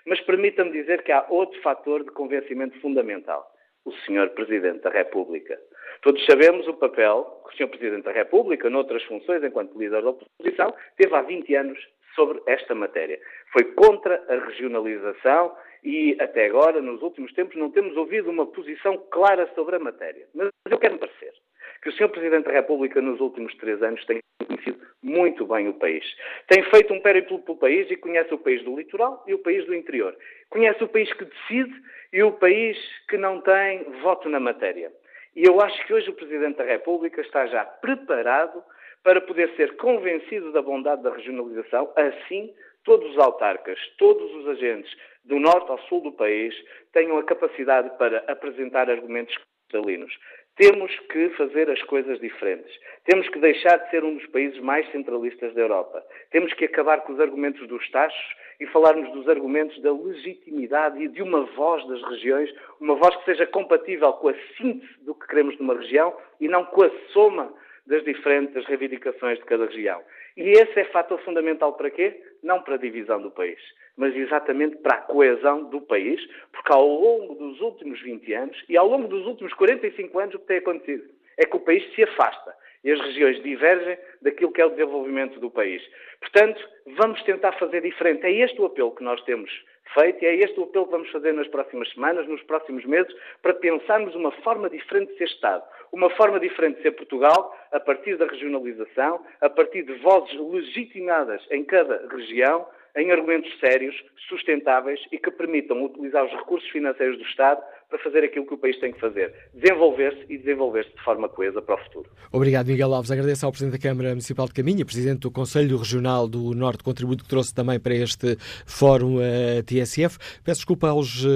Mas 0.06 0.20
permita-me 0.22 0.72
dizer 0.72 1.04
que 1.04 1.12
há 1.12 1.26
outro 1.30 1.60
fator 1.62 2.04
de 2.04 2.12
convencimento 2.12 2.80
fundamental. 2.80 3.46
O 3.86 3.92
Sr. 3.92 4.30
Presidente 4.36 4.82
da 4.82 4.90
República. 4.90 5.60
Todos 6.02 6.24
sabemos 6.26 6.68
o 6.68 6.74
papel 6.76 7.24
que 7.48 7.56
o 7.56 7.58
Sr. 7.58 7.70
Presidente 7.70 8.04
da 8.04 8.12
República, 8.12 8.70
noutras 8.70 9.04
funções 9.04 9.44
enquanto 9.44 9.78
líder 9.78 10.04
da 10.04 10.10
oposição, 10.10 10.74
teve 10.98 11.16
há 11.16 11.22
20 11.22 11.56
anos 11.56 11.80
sobre 12.16 12.42
esta 12.46 12.76
matéria. 12.76 13.20
Foi 13.52 13.64
contra 13.74 14.24
a 14.28 14.46
regionalização 14.46 15.56
e 15.84 16.16
até 16.20 16.46
agora, 16.46 16.82
nos 16.82 17.02
últimos 17.02 17.34
tempos, 17.34 17.56
não 17.56 17.72
temos 17.72 17.98
ouvido 17.98 18.30
uma 18.30 18.46
posição 18.46 18.98
clara 19.10 19.50
sobre 19.56 19.78
a 19.78 19.80
matéria. 19.80 20.28
Mas 20.36 20.50
eu 20.70 20.78
quero 20.78 20.94
me 20.94 21.00
parecer 21.00 21.34
que 21.82 21.90
o 21.90 21.92
Sr. 21.94 22.10
Presidente 22.10 22.46
da 22.46 22.52
República, 22.52 23.02
nos 23.02 23.20
últimos 23.20 23.56
três 23.56 23.82
anos, 23.82 24.04
tem 24.06 24.20
conhecido 24.46 24.80
muito 25.02 25.46
bem 25.48 25.68
o 25.68 25.74
país. 25.74 26.06
Tem 26.48 26.64
feito 26.64 26.94
um 26.94 27.02
périplo 27.02 27.40
pelo 27.40 27.58
país 27.58 27.90
e 27.90 27.96
conhece 27.96 28.34
o 28.34 28.38
país 28.38 28.64
do 28.64 28.78
litoral 28.78 29.24
e 29.28 29.34
o 29.34 29.40
país 29.40 29.66
do 29.66 29.74
interior. 29.74 30.16
Conhece 30.50 30.84
o 30.84 30.88
país 30.88 31.12
que 31.14 31.26
decide 31.26 31.74
e 32.14 32.22
o 32.24 32.34
país 32.34 32.78
que 33.10 33.18
não 33.18 33.42
tem 33.42 33.84
voto 34.02 34.30
na 34.30 34.40
matéria. 34.40 34.92
E 35.36 35.44
eu 35.44 35.62
acho 35.62 35.86
que 35.88 35.94
hoje 35.94 36.10
o 36.10 36.14
Presidente 36.14 36.58
da 36.58 36.66
República 36.66 37.22
está 37.22 37.48
já 37.48 37.66
preparado 37.66 38.64
para 39.04 39.22
poder 39.22 39.50
ser 39.56 39.76
convencido 39.78 40.52
da 40.52 40.62
bondade 40.62 41.02
da 41.02 41.14
regionalização, 41.14 41.92
assim 41.96 42.54
todos 42.84 43.12
os 43.12 43.18
autarcas, 43.18 43.80
todos 43.98 44.34
os 44.36 44.48
agentes 44.50 44.92
do 45.24 45.40
norte 45.40 45.70
ao 45.70 45.80
sul 45.88 46.02
do 46.02 46.12
país 46.12 46.54
tenham 46.94 47.18
a 47.18 47.24
capacidade 47.24 47.96
para 47.98 48.24
apresentar 48.28 48.90
argumentos 48.90 49.36
cristalinos. 49.70 50.14
Temos 50.62 50.96
que 51.12 51.30
fazer 51.30 51.72
as 51.72 51.82
coisas 51.86 52.20
diferentes. 52.20 52.72
Temos 53.06 53.28
que 53.30 53.40
deixar 53.40 53.78
de 53.78 53.90
ser 53.90 54.04
um 54.04 54.14
dos 54.14 54.28
países 54.28 54.60
mais 54.60 54.88
centralistas 54.92 55.56
da 55.56 55.62
Europa. 55.62 56.06
Temos 56.30 56.54
que 56.54 56.66
acabar 56.66 57.02
com 57.02 57.14
os 57.14 57.20
argumentos 57.20 57.68
dos 57.68 57.90
taxos 57.90 58.36
e 58.60 58.68
falarmos 58.68 59.12
dos 59.12 59.28
argumentos 59.28 59.82
da 59.82 59.92
legitimidade 59.92 61.02
e 61.02 61.08
de 61.08 61.24
uma 61.24 61.46
voz 61.56 61.84
das 61.88 62.04
regiões, 62.04 62.54
uma 62.80 62.94
voz 62.94 63.16
que 63.16 63.26
seja 63.26 63.48
compatível 63.48 64.14
com 64.14 64.28
a 64.30 64.36
síntese 64.56 65.04
do 65.04 65.16
que 65.16 65.26
queremos 65.26 65.58
numa 65.58 65.74
região 65.74 66.16
e 66.40 66.48
não 66.48 66.64
com 66.66 66.84
a 66.84 66.92
soma 67.12 67.52
das 67.88 68.04
diferentes 68.04 68.64
reivindicações 68.68 69.40
de 69.40 69.46
cada 69.46 69.66
região. 69.66 70.00
E 70.38 70.50
esse 70.52 70.80
é 70.80 70.86
fator 70.86 71.20
fundamental 71.24 71.74
para 71.74 71.90
quê? 71.90 72.22
Não 72.42 72.62
para 72.62 72.76
a 72.76 72.78
divisão 72.78 73.22
do 73.22 73.32
país, 73.32 73.60
mas 73.98 74.16
exatamente 74.16 74.78
para 74.78 74.98
a 74.98 75.02
coesão 75.02 75.66
do 75.66 75.82
país, 75.82 76.22
porque 76.52 76.72
ao 76.72 76.88
longo 76.88 77.36
dos 77.36 77.60
últimos 77.62 78.02
20 78.02 78.34
anos 78.34 78.66
e 78.70 78.78
ao 78.78 78.88
longo 78.88 79.08
dos 79.08 79.26
últimos 79.26 79.54
45 79.54 80.20
anos 80.20 80.36
o 80.36 80.40
que 80.40 80.48
tem 80.48 80.58
acontecido 80.58 81.04
é 81.38 81.46
que 81.46 81.56
o 81.56 81.60
país 81.60 81.84
se 81.94 82.04
afasta 82.04 82.56
e 82.84 82.92
as 82.92 83.00
regiões 83.00 83.42
divergem 83.44 83.98
daquilo 84.22 84.52
que 84.52 84.62
é 84.62 84.66
o 84.66 84.72
desenvolvimento 84.72 85.40
do 85.40 85.52
país. 85.52 85.82
Portanto, 86.20 86.68
vamos 86.98 87.22
tentar 87.24 87.52
fazer 87.54 87.82
diferente. 87.82 88.26
É 88.26 88.32
este 88.32 88.60
o 88.60 88.66
apelo 88.66 88.96
que 88.96 89.04
nós 89.04 89.22
temos 89.24 89.52
feito 89.94 90.24
e 90.24 90.28
é 90.28 90.36
este 90.36 90.60
o 90.60 90.64
apelo 90.64 90.86
que 90.86 90.92
vamos 90.92 91.12
fazer 91.12 91.34
nas 91.34 91.48
próximas 91.48 91.90
semanas, 91.92 92.28
nos 92.28 92.42
próximos 92.44 92.86
meses, 92.86 93.14
para 93.42 93.54
pensarmos 93.54 94.16
uma 94.16 94.32
forma 94.44 94.70
diferente 94.70 95.12
de 95.12 95.18
ser 95.18 95.26
Estado, 95.26 95.64
uma 95.92 96.10
forma 96.12 96.40
diferente 96.40 96.78
de 96.78 96.84
ser 96.84 96.92
Portugal, 96.92 97.56
a 97.72 97.80
partir 97.80 98.18
da 98.18 98.26
regionalização, 98.26 99.26
a 99.42 99.50
partir 99.50 99.84
de 99.84 99.94
vozes 99.96 100.34
legitimadas 100.40 101.42
em 101.52 101.64
cada 101.64 102.08
região, 102.10 102.66
em 102.96 103.12
argumentos 103.12 103.52
sérios, 103.60 103.96
sustentáveis 104.28 105.00
e 105.12 105.18
que 105.18 105.32
permitam 105.32 105.84
utilizar 105.84 106.26
os 106.26 106.32
recursos 106.32 106.70
financeiros 106.70 107.18
do 107.18 107.24
Estado 107.24 107.62
para 107.92 108.00
fazer 108.00 108.24
aquilo 108.24 108.48
que 108.48 108.54
o 108.54 108.58
país 108.58 108.80
tem 108.80 108.94
que 108.94 109.00
fazer, 109.00 109.34
desenvolver-se 109.54 110.26
e 110.30 110.38
desenvolver-se 110.38 110.92
de 110.96 111.04
forma 111.04 111.28
coesa 111.28 111.62
para 111.62 111.76
o 111.76 111.78
futuro. 111.78 112.10
Obrigado, 112.32 112.68
Miguel 112.68 112.94
Alves. 112.94 113.12
Agradeço 113.12 113.46
ao 113.46 113.52
Presidente 113.52 113.74
da 113.74 113.90
Câmara 113.90 114.10
Municipal 114.10 114.48
de 114.48 114.54
Caminha, 114.54 114.86
Presidente 114.86 115.20
do 115.20 115.32
Conselho 115.32 115.78
Regional 115.78 116.28
do 116.28 116.56
Norte, 116.56 116.84
contributo 116.84 117.24
que 117.24 117.30
trouxe 117.30 117.54
também 117.54 117.80
para 117.80 117.94
este 117.94 118.38
Fórum 118.66 119.18
uh, 119.18 119.22
eh, 119.22 119.62
TSF. 119.64 120.18
Peço 120.42 120.60
desculpa 120.60 120.88
aos 120.88 121.26
uh, 121.26 121.28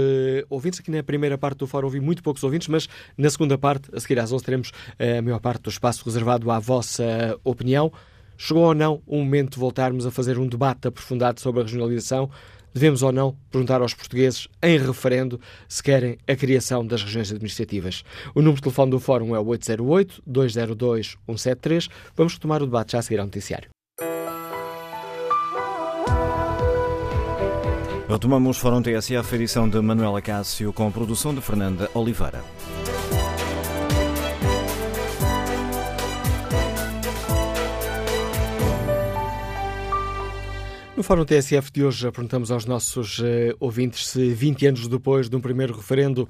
ouvintes, 0.50 0.80
aqui 0.80 0.90
na 0.90 1.04
primeira 1.04 1.38
parte 1.38 1.58
do 1.58 1.68
Fórum 1.68 1.88
ouvi 1.88 2.00
muito 2.00 2.24
poucos 2.24 2.42
ouvintes, 2.42 2.70
mas 2.70 2.88
na 3.18 3.30
segunda 3.30 3.58
parte, 3.58 3.90
a 3.94 4.00
seguir 4.00 4.18
às 4.20 4.32
11, 4.32 4.46
teremos 4.46 4.70
uh, 4.70 5.20
a 5.20 5.22
maior 5.22 5.42
parte 5.42 5.64
do 5.64 5.70
espaço 5.70 6.06
reservado 6.06 6.50
à 6.50 6.58
vossa 6.58 7.38
opinião. 7.44 7.92
Chegou 8.38 8.64
ou 8.64 8.74
não 8.74 9.02
o 9.06 9.18
momento 9.18 9.54
de 9.54 9.60
voltarmos 9.60 10.06
a 10.06 10.12
fazer 10.12 10.38
um 10.38 10.48
debate 10.48 10.88
aprofundado 10.88 11.40
sobre 11.40 11.62
a 11.62 11.64
regionalização? 11.64 12.30
Devemos 12.74 13.02
ou 13.02 13.12
não 13.12 13.38
perguntar 13.50 13.82
aos 13.82 13.94
portugueses, 13.94 14.50
em 14.62 14.78
referendo, 14.78 15.40
se 15.68 15.82
querem 15.82 16.18
a 16.28 16.36
criação 16.36 16.86
das 16.86 17.02
regiões 17.02 17.32
administrativas? 17.32 18.04
O 18.34 18.40
número 18.40 18.58
de 18.58 18.64
telefone 18.64 18.92
do 18.92 19.00
Fórum 19.00 19.34
é 19.34 19.40
o 19.40 19.46
808-202-173. 19.46 21.90
Vamos 22.18 22.34
retomar 22.34 22.62
o 22.62 22.66
debate 22.66 22.92
já 22.92 23.00
a 23.00 23.02
seguir 23.02 23.20
ao 23.20 23.26
noticiário. 23.26 23.70
Retomamos 28.10 28.58
Fórum 28.58 28.82
TSF, 28.82 29.36
edição 29.36 29.70
de 29.70 29.80
Manuela 29.82 30.22
Cássio, 30.22 30.74
com 30.74 30.92
produção 30.92 31.34
de 31.34 31.40
Fernanda 31.42 31.90
Oliveira. 31.94 32.44
No 40.96 41.04
Fórum 41.04 41.26
TSF 41.26 41.74
de 41.74 41.84
hoje, 41.84 42.10
perguntamos 42.10 42.50
aos 42.50 42.66
nossos 42.66 43.20
uh, 43.20 43.24
ouvintes 43.60 44.08
se 44.08 44.34
20 44.34 44.68
anos 44.68 44.88
depois 44.88 45.30
de 45.30 45.36
um 45.36 45.42
primeiro 45.42 45.76
referendo 45.76 46.28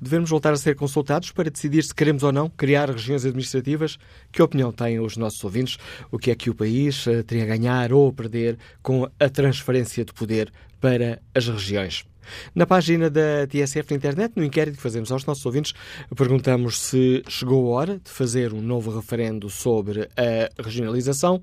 devemos 0.00 0.30
voltar 0.30 0.54
a 0.54 0.56
ser 0.56 0.74
consultados 0.74 1.32
para 1.32 1.50
decidir 1.50 1.84
se 1.84 1.94
queremos 1.94 2.22
ou 2.22 2.32
não 2.32 2.48
criar 2.48 2.90
regiões 2.90 3.26
administrativas. 3.26 3.98
Que 4.32 4.40
opinião 4.40 4.72
têm 4.72 4.98
os 5.00 5.18
nossos 5.18 5.44
ouvintes? 5.44 5.76
O 6.10 6.18
que 6.18 6.30
é 6.30 6.34
que 6.34 6.48
o 6.48 6.54
país 6.54 7.06
uh, 7.06 7.22
teria 7.24 7.44
a 7.44 7.46
ganhar 7.46 7.92
ou 7.92 8.08
a 8.08 8.12
perder 8.12 8.58
com 8.82 9.06
a 9.20 9.28
transferência 9.28 10.02
de 10.02 10.14
poder 10.14 10.50
para 10.80 11.20
as 11.34 11.46
regiões? 11.46 12.06
Na 12.54 12.66
página 12.66 13.10
da 13.10 13.46
TSF 13.46 13.90
na 13.90 13.96
internet, 13.96 14.32
no 14.36 14.44
inquérito 14.44 14.76
que 14.76 14.82
fazemos 14.82 15.10
aos 15.12 15.24
nossos 15.24 15.44
ouvintes, 15.44 15.72
perguntamos 16.16 16.78
se 16.80 17.22
chegou 17.28 17.72
a 17.72 17.76
hora 17.76 17.98
de 17.98 18.10
fazer 18.10 18.52
um 18.52 18.60
novo 18.60 18.94
referendo 18.94 19.48
sobre 19.48 20.08
a 20.16 20.62
regionalização 20.62 21.42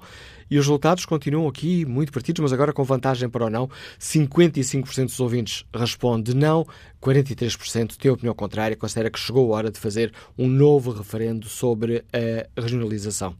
e 0.49 0.57
os 0.57 0.65
resultados 0.65 1.05
continuam 1.05 1.47
aqui 1.47 1.86
muito 1.86 2.11
partidos, 2.11 2.41
mas 2.41 2.53
agora 2.53 2.71
com 2.71 2.84
vantagem 2.84 3.29
para 3.29 3.45
o 3.45 3.49
não. 3.49 3.67
55% 3.99 5.05
dos 5.05 5.19
ouvintes 5.19 5.65
responde 5.73 6.36
não, 6.36 6.65
43% 7.01 7.97
tem 7.97 8.11
opinião 8.11 8.36
contrária, 8.36 8.77
considera 8.77 9.09
que 9.09 9.19
chegou 9.19 9.51
a 9.53 9.57
hora 9.57 9.71
de 9.71 9.79
fazer 9.79 10.13
um 10.38 10.47
novo 10.47 10.91
referendo 10.91 11.47
sobre 11.47 12.03
a 12.13 12.61
regionalização. 12.61 13.36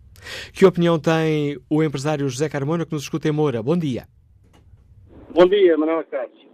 Que 0.54 0.66
opinião 0.66 0.98
tem 0.98 1.60
o 1.70 1.84
empresário 1.84 2.28
José 2.28 2.48
Carmona 2.50 2.86
que 2.86 2.94
nos 2.94 3.04
escuta 3.04 3.28
em 3.28 3.32
Moura? 3.32 3.62
Bom 3.62 3.78
dia. 3.78 4.08
Bom 5.34 5.46
dia, 5.48 5.78
Manuel 5.78 6.04
Carlos. 6.06 6.53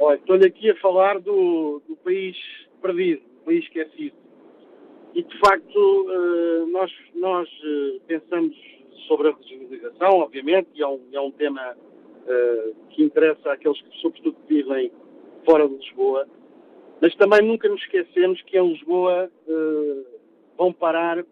Olha, 0.00 0.16
estou-lhe 0.16 0.46
aqui 0.46 0.70
a 0.70 0.76
falar 0.76 1.18
do, 1.18 1.82
do 1.88 1.96
país 1.96 2.36
perdido, 2.80 3.20
do 3.20 3.44
país 3.44 3.64
esquecido. 3.64 4.16
E, 5.12 5.24
de 5.24 5.38
facto, 5.40 6.06
eh, 6.08 6.66
nós, 6.70 6.92
nós 7.16 7.48
eh, 7.64 7.98
pensamos 8.06 8.56
sobre 9.08 9.28
a 9.28 9.32
regionalização, 9.32 10.20
obviamente, 10.20 10.68
e 10.74 10.82
é 10.82 10.86
um, 10.86 11.00
é 11.12 11.20
um 11.20 11.30
tema 11.30 11.72
uh, 11.72 12.74
que 12.90 13.02
interessa 13.02 13.52
àqueles 13.52 13.80
que, 13.80 13.96
sobretudo, 14.00 14.36
vivem 14.46 14.92
fora 15.44 15.66
de 15.66 15.74
Lisboa, 15.74 16.28
mas 17.00 17.14
também 17.16 17.40
nunca 17.40 17.68
nos 17.68 17.80
esquecemos 17.80 18.42
que 18.42 18.58
em 18.58 18.68
Lisboa 18.68 19.30
vão 20.58 20.72
parar 20.72 21.24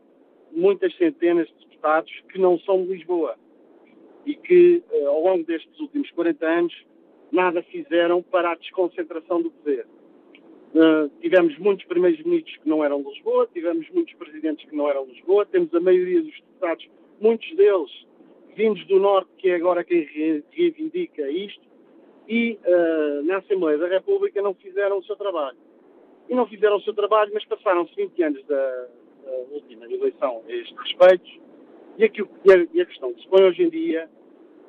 muitas 0.52 0.96
centenas 0.96 1.48
de 1.48 1.66
deputados 1.66 2.10
que 2.32 2.38
não 2.38 2.58
são 2.60 2.82
de 2.82 2.94
Lisboa 2.94 3.36
e 4.24 4.34
que, 4.36 4.82
ao 5.06 5.22
longo 5.22 5.44
destes 5.44 5.78
últimos 5.78 6.10
40 6.12 6.46
anos, 6.46 6.86
nada 7.32 7.62
fizeram 7.62 8.22
para 8.22 8.52
a 8.52 8.54
desconcentração 8.54 9.42
do 9.42 9.50
poder. 9.50 9.86
Uh, 10.74 11.08
tivemos 11.20 11.56
muitos 11.58 11.86
primeiros 11.86 12.22
ministros 12.24 12.56
que 12.58 12.68
não 12.68 12.84
eram 12.84 13.02
de 13.02 13.08
Lisboa, 13.08 13.48
tivemos 13.52 13.88
muitos 13.90 14.14
presidentes 14.14 14.68
que 14.68 14.76
não 14.76 14.88
eram 14.88 15.06
de 15.06 15.12
Lisboa, 15.12 15.46
temos 15.46 15.74
a 15.74 15.80
maioria 15.80 16.22
dos 16.22 16.34
deputados 16.34 16.88
muitos 17.20 17.56
deles 17.56 17.90
vindos 18.56 18.84
do 18.86 18.98
Norte, 18.98 19.30
que 19.38 19.50
é 19.50 19.54
agora 19.54 19.84
quem 19.84 20.02
reivindica 20.50 21.30
isto, 21.30 21.60
e 22.26 22.58
uh, 22.64 23.22
na 23.24 23.36
Assembleia 23.38 23.78
da 23.78 23.86
República 23.86 24.40
não 24.42 24.54
fizeram 24.54 24.98
o 24.98 25.04
seu 25.04 25.14
trabalho. 25.14 25.58
E 26.28 26.34
não 26.34 26.46
fizeram 26.46 26.76
o 26.76 26.80
seu 26.80 26.94
trabalho, 26.94 27.30
mas 27.32 27.44
passaram-se 27.44 27.94
20 27.94 28.22
anos 28.22 28.44
da, 28.46 28.86
da, 29.24 29.32
última 29.52 29.84
eleição 29.84 30.42
a 30.48 30.52
este 30.52 30.74
respeito, 30.74 31.46
e, 31.98 32.04
aqui, 32.04 32.22
e, 32.44 32.52
a, 32.52 32.66
e 32.72 32.80
a 32.80 32.86
questão 32.86 33.12
que 33.12 33.22
se 33.22 33.28
põe 33.28 33.44
hoje 33.44 33.62
em 33.62 33.68
dia, 33.68 34.08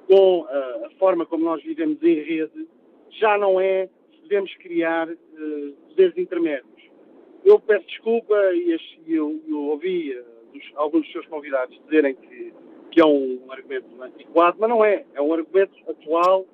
com 0.08 0.42
uh, 0.42 0.86
a 0.86 0.90
forma 0.98 1.26
como 1.26 1.44
nós 1.44 1.62
vivemos 1.62 2.02
em 2.02 2.16
rede, 2.24 2.68
já 3.10 3.38
não 3.38 3.60
é 3.60 3.88
se 4.12 4.22
devemos 4.24 4.54
criar 4.56 5.10
uh, 5.10 5.74
poderes 5.90 6.18
intermédios. 6.18 6.90
Eu 7.44 7.60
peço 7.60 7.86
desculpa 7.88 8.36
e 8.54 8.78
eu, 9.08 9.42
eu 9.48 9.64
ouvi 9.66 10.14
dos, 10.54 10.64
alguns 10.76 11.04
dos 11.04 11.12
seus 11.12 11.26
convidados 11.28 11.80
dizerem 11.86 12.16
que, 12.16 12.54
que 12.92 13.02
é 13.02 13.06
um, 13.06 13.42
um 13.46 13.52
argumento 13.52 14.02
antiquado, 14.02 14.58
mas 14.60 14.70
não 14.70 14.84
é. 14.84 15.06
É 15.14 15.22
um 15.22 15.34
argumento 15.34 15.74
atual 15.90 16.46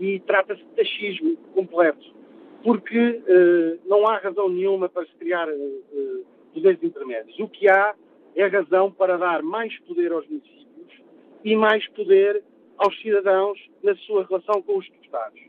e 0.00 0.20
trata-se 0.20 0.62
de 0.62 0.70
taxismo 0.70 1.36
completo. 1.54 2.14
Porque 2.62 2.98
uh, 2.98 3.88
não 3.88 4.06
há 4.08 4.18
razão 4.18 4.48
nenhuma 4.48 4.88
para 4.88 5.06
se 5.06 5.14
criar 5.14 5.48
uh, 5.48 6.26
poderes 6.52 6.82
intermédios. 6.82 7.38
O 7.38 7.48
que 7.48 7.68
há 7.68 7.94
é 8.34 8.46
razão 8.46 8.90
para 8.90 9.16
dar 9.16 9.42
mais 9.42 9.78
poder 9.80 10.12
aos 10.12 10.26
municípios 10.26 10.66
e 11.46 11.54
mais 11.54 11.86
poder 11.90 12.42
aos 12.76 13.00
cidadãos 13.00 13.56
na 13.80 13.94
sua 13.98 14.26
relação 14.26 14.60
com 14.62 14.78
os 14.78 14.90
deputados. 14.90 15.40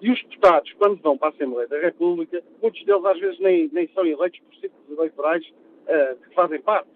E 0.00 0.10
os 0.10 0.22
deputados, 0.22 0.72
quando 0.72 0.96
vão 1.02 1.18
para 1.18 1.28
a 1.28 1.32
Assembleia 1.32 1.68
da 1.68 1.78
República, 1.78 2.42
muitos 2.62 2.82
deles 2.82 3.04
às 3.04 3.20
vezes 3.20 3.38
nem, 3.40 3.68
nem 3.70 3.86
são 3.88 4.06
eleitos 4.06 4.40
por 4.40 4.54
círculos 4.56 4.98
eleitorais 4.98 5.46
uh, 5.46 6.16
que 6.16 6.34
fazem 6.34 6.62
parte, 6.62 6.88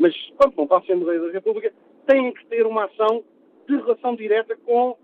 mas 0.00 0.12
quando 0.36 0.56
vão 0.56 0.66
para 0.66 0.78
a 0.78 0.80
Assembleia 0.80 1.20
da 1.20 1.30
República, 1.30 1.72
têm 2.06 2.32
que 2.32 2.44
ter 2.46 2.66
uma 2.66 2.86
ação 2.86 3.22
de 3.68 3.76
relação 3.76 4.16
direta 4.16 4.56
com 4.64 4.96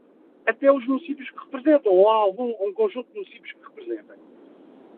até 0.44 0.72
os 0.72 0.84
municípios 0.84 1.30
que 1.30 1.38
representam, 1.38 1.92
ou 1.92 2.08
algum 2.08 2.52
um 2.66 2.72
conjunto 2.72 3.06
de 3.10 3.14
municípios 3.14 3.52
que 3.52 3.62
representam. 3.62 4.16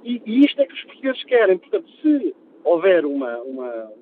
E, 0.02 0.22
e 0.24 0.40
isto 0.40 0.58
é 0.58 0.66
que 0.66 0.72
os 0.72 0.84
portugueses 0.84 1.22
querem. 1.24 1.58
Portanto, 1.58 1.90
se 2.00 2.34
houver 2.64 3.04
uma, 3.04 3.42
uma, 3.42 3.92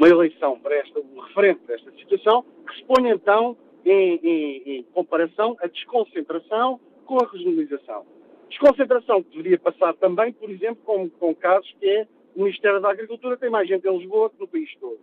uma, 0.00 0.08
eleição 0.08 0.58
para 0.58 0.76
esta, 0.76 0.98
um 0.98 1.20
referente 1.20 1.60
para 1.60 1.74
esta 1.74 1.92
situação, 1.92 2.44
que 2.66 2.76
se 2.76 2.84
ponha 2.84 3.12
então 3.12 3.56
em, 3.84 4.14
em, 4.22 4.62
em 4.78 4.82
comparação 4.94 5.56
a 5.60 5.66
desconcentração 5.66 6.80
com 7.04 7.18
a 7.22 7.26
regionalização. 7.26 8.06
Desconcentração 8.48 9.22
que 9.22 9.30
deveria 9.36 9.58
passar 9.58 9.94
também, 9.94 10.32
por 10.32 10.50
exemplo, 10.50 10.82
com, 10.84 11.08
com 11.10 11.34
casos 11.34 11.70
que 11.78 11.86
é 11.86 12.06
o 12.34 12.44
Ministério 12.44 12.80
da 12.80 12.90
Agricultura 12.90 13.36
tem 13.36 13.50
mais 13.50 13.68
gente 13.68 13.86
em 13.86 13.98
Lisboa 13.98 14.30
que 14.30 14.40
no 14.40 14.48
país 14.48 14.70
todo. 14.80 14.98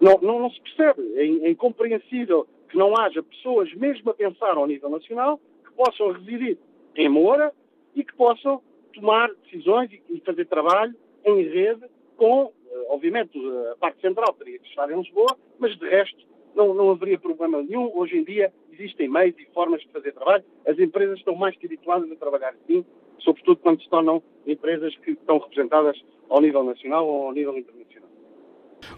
Não, 0.00 0.18
não, 0.20 0.38
não 0.38 0.50
se 0.50 0.60
percebe. 0.60 1.02
É, 1.16 1.46
é 1.46 1.50
incompreensível 1.50 2.46
que 2.68 2.76
não 2.76 2.96
haja 2.96 3.22
pessoas, 3.22 3.72
mesmo 3.74 4.10
a 4.10 4.14
pensar 4.14 4.56
ao 4.56 4.66
nível 4.66 4.90
nacional, 4.90 5.40
que 5.64 5.72
possam 5.72 6.12
residir 6.12 6.58
em 6.96 7.08
Moura 7.08 7.52
e 7.94 8.04
que 8.04 8.14
possam 8.14 8.60
tomar 8.92 9.30
decisões 9.44 9.90
e 10.08 10.20
fazer 10.20 10.46
trabalho 10.46 10.94
em 11.24 11.42
rede 11.42 11.82
com, 12.16 12.52
obviamente, 12.88 13.38
a 13.72 13.76
parte 13.76 14.00
central 14.00 14.32
teria 14.34 14.58
que 14.58 14.68
estar 14.68 14.90
em 14.90 14.96
Lisboa, 14.96 15.36
mas 15.58 15.76
de 15.78 15.88
resto 15.88 16.24
não, 16.54 16.74
não 16.74 16.90
haveria 16.90 17.18
problema 17.18 17.62
nenhum. 17.62 17.90
Hoje 17.94 18.16
em 18.16 18.24
dia 18.24 18.52
existem 18.72 19.08
meios 19.08 19.36
e 19.38 19.46
formas 19.52 19.80
de 19.80 19.88
fazer 19.88 20.12
trabalho. 20.12 20.44
As 20.66 20.78
empresas 20.78 21.18
estão 21.18 21.34
mais 21.34 21.56
que 21.56 21.66
habituadas 21.66 22.10
a 22.10 22.16
trabalhar 22.16 22.50
assim, 22.50 22.84
sobretudo 23.18 23.56
quando 23.58 23.82
se 23.82 23.88
tornam 23.88 24.22
empresas 24.46 24.94
que 24.98 25.12
estão 25.12 25.38
representadas 25.38 26.00
ao 26.28 26.40
nível 26.40 26.64
nacional 26.64 27.06
ou 27.06 27.26
ao 27.26 27.32
nível 27.32 27.56
internacional. 27.56 28.03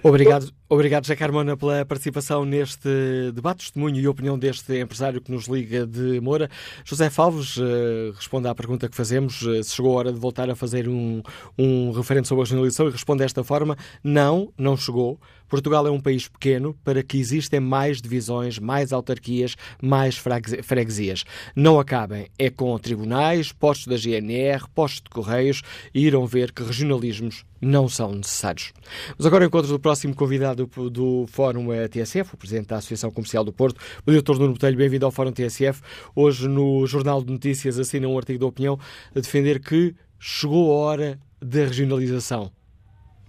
Obrigado, 0.03 0.53
obrigado, 0.69 1.05
José 1.05 1.17
Carmona, 1.17 1.57
pela 1.57 1.85
participação 1.85 2.45
neste 2.45 2.89
debate, 3.35 3.59
testemunho 3.59 3.97
e 3.97 4.07
opinião 4.07 4.39
deste 4.39 4.79
empresário 4.79 5.21
que 5.21 5.33
nos 5.33 5.47
liga 5.47 5.87
de 5.87 6.21
Moura. 6.21 6.49
José 6.85 7.11
Falves, 7.11 7.57
uh, 7.57 8.13
responde 8.15 8.49
à 8.49 8.55
pergunta 8.55 8.89
que 8.89 8.97
fazemos, 8.97 9.43
uh, 9.43 9.63
se 9.63 9.75
chegou 9.75 9.95
a 9.95 9.99
hora 9.99 10.13
de 10.13 10.19
voltar 10.19 10.49
a 10.51 10.55
fazer 10.55 10.89
um, 10.89 11.23
um 11.59 11.91
referente 11.93 12.29
sobre 12.29 12.43
a 12.43 12.45
regionalização 12.45 12.89
e 12.89 12.91
responde 12.91 13.21
desta 13.21 13.43
forma, 13.43 13.77
não, 14.03 14.53
não 14.59 14.77
chegou. 14.77 15.19
Portugal 15.49 15.87
é 15.87 15.91
um 15.91 16.01
país 16.01 16.29
pequeno 16.29 16.77
para 16.85 17.03
que 17.03 17.19
existem 17.19 17.61
mais 17.61 18.01
divisões, 18.01 18.59
mais 18.59 18.93
autarquias, 18.93 19.57
mais 19.83 20.17
freguesias. 20.17 21.25
Não 21.55 21.79
acabem 21.79 22.29
é 22.39 22.51
com 22.51 22.77
tribunais, 22.79 23.53
postos 23.53 23.87
da 23.87 23.97
GNR, 23.97 24.69
postos 24.75 25.03
de 25.03 25.11
correios 25.11 25.63
e 25.95 26.07
irão 26.07 26.27
ver 26.27 26.53
que 26.53 26.63
regionalismos 26.63 27.45
não 27.61 27.89
são 27.89 28.13
necessários. 28.13 28.73
Mas 29.17 29.27
agora 29.27 29.45
encontro 29.45 29.71
do 29.71 29.81
próximo 29.81 30.15
convidado 30.15 30.67
do, 30.67 30.91
do 30.91 31.27
Fórum 31.29 31.67
TSF, 31.89 32.35
o 32.35 32.37
Presidente 32.37 32.69
da 32.69 32.77
Associação 32.77 33.11
Comercial 33.11 33.45
do 33.45 33.53
Porto, 33.53 33.81
o 34.07 34.13
Dr. 34.13 34.39
Nuno 34.39 34.53
Botelho. 34.53 34.77
Bem-vindo 34.77 35.07
ao 35.07 35.13
Fórum 35.13 35.33
TSF. 35.33 35.81
Hoje 36.15 36.49
no 36.49 36.87
Jornal 36.87 37.23
de 37.23 37.33
Notícias 37.33 37.79
assina 37.79 38.07
um 38.07 38.17
artigo 38.17 38.39
de 38.39 38.45
opinião 38.45 38.79
a 39.15 39.21
defender 39.21 39.61
que 39.61 39.95
chegou 40.19 40.73
a 40.73 40.77
hora 40.77 41.21
da 41.41 41.61
regionalização. 41.61 42.51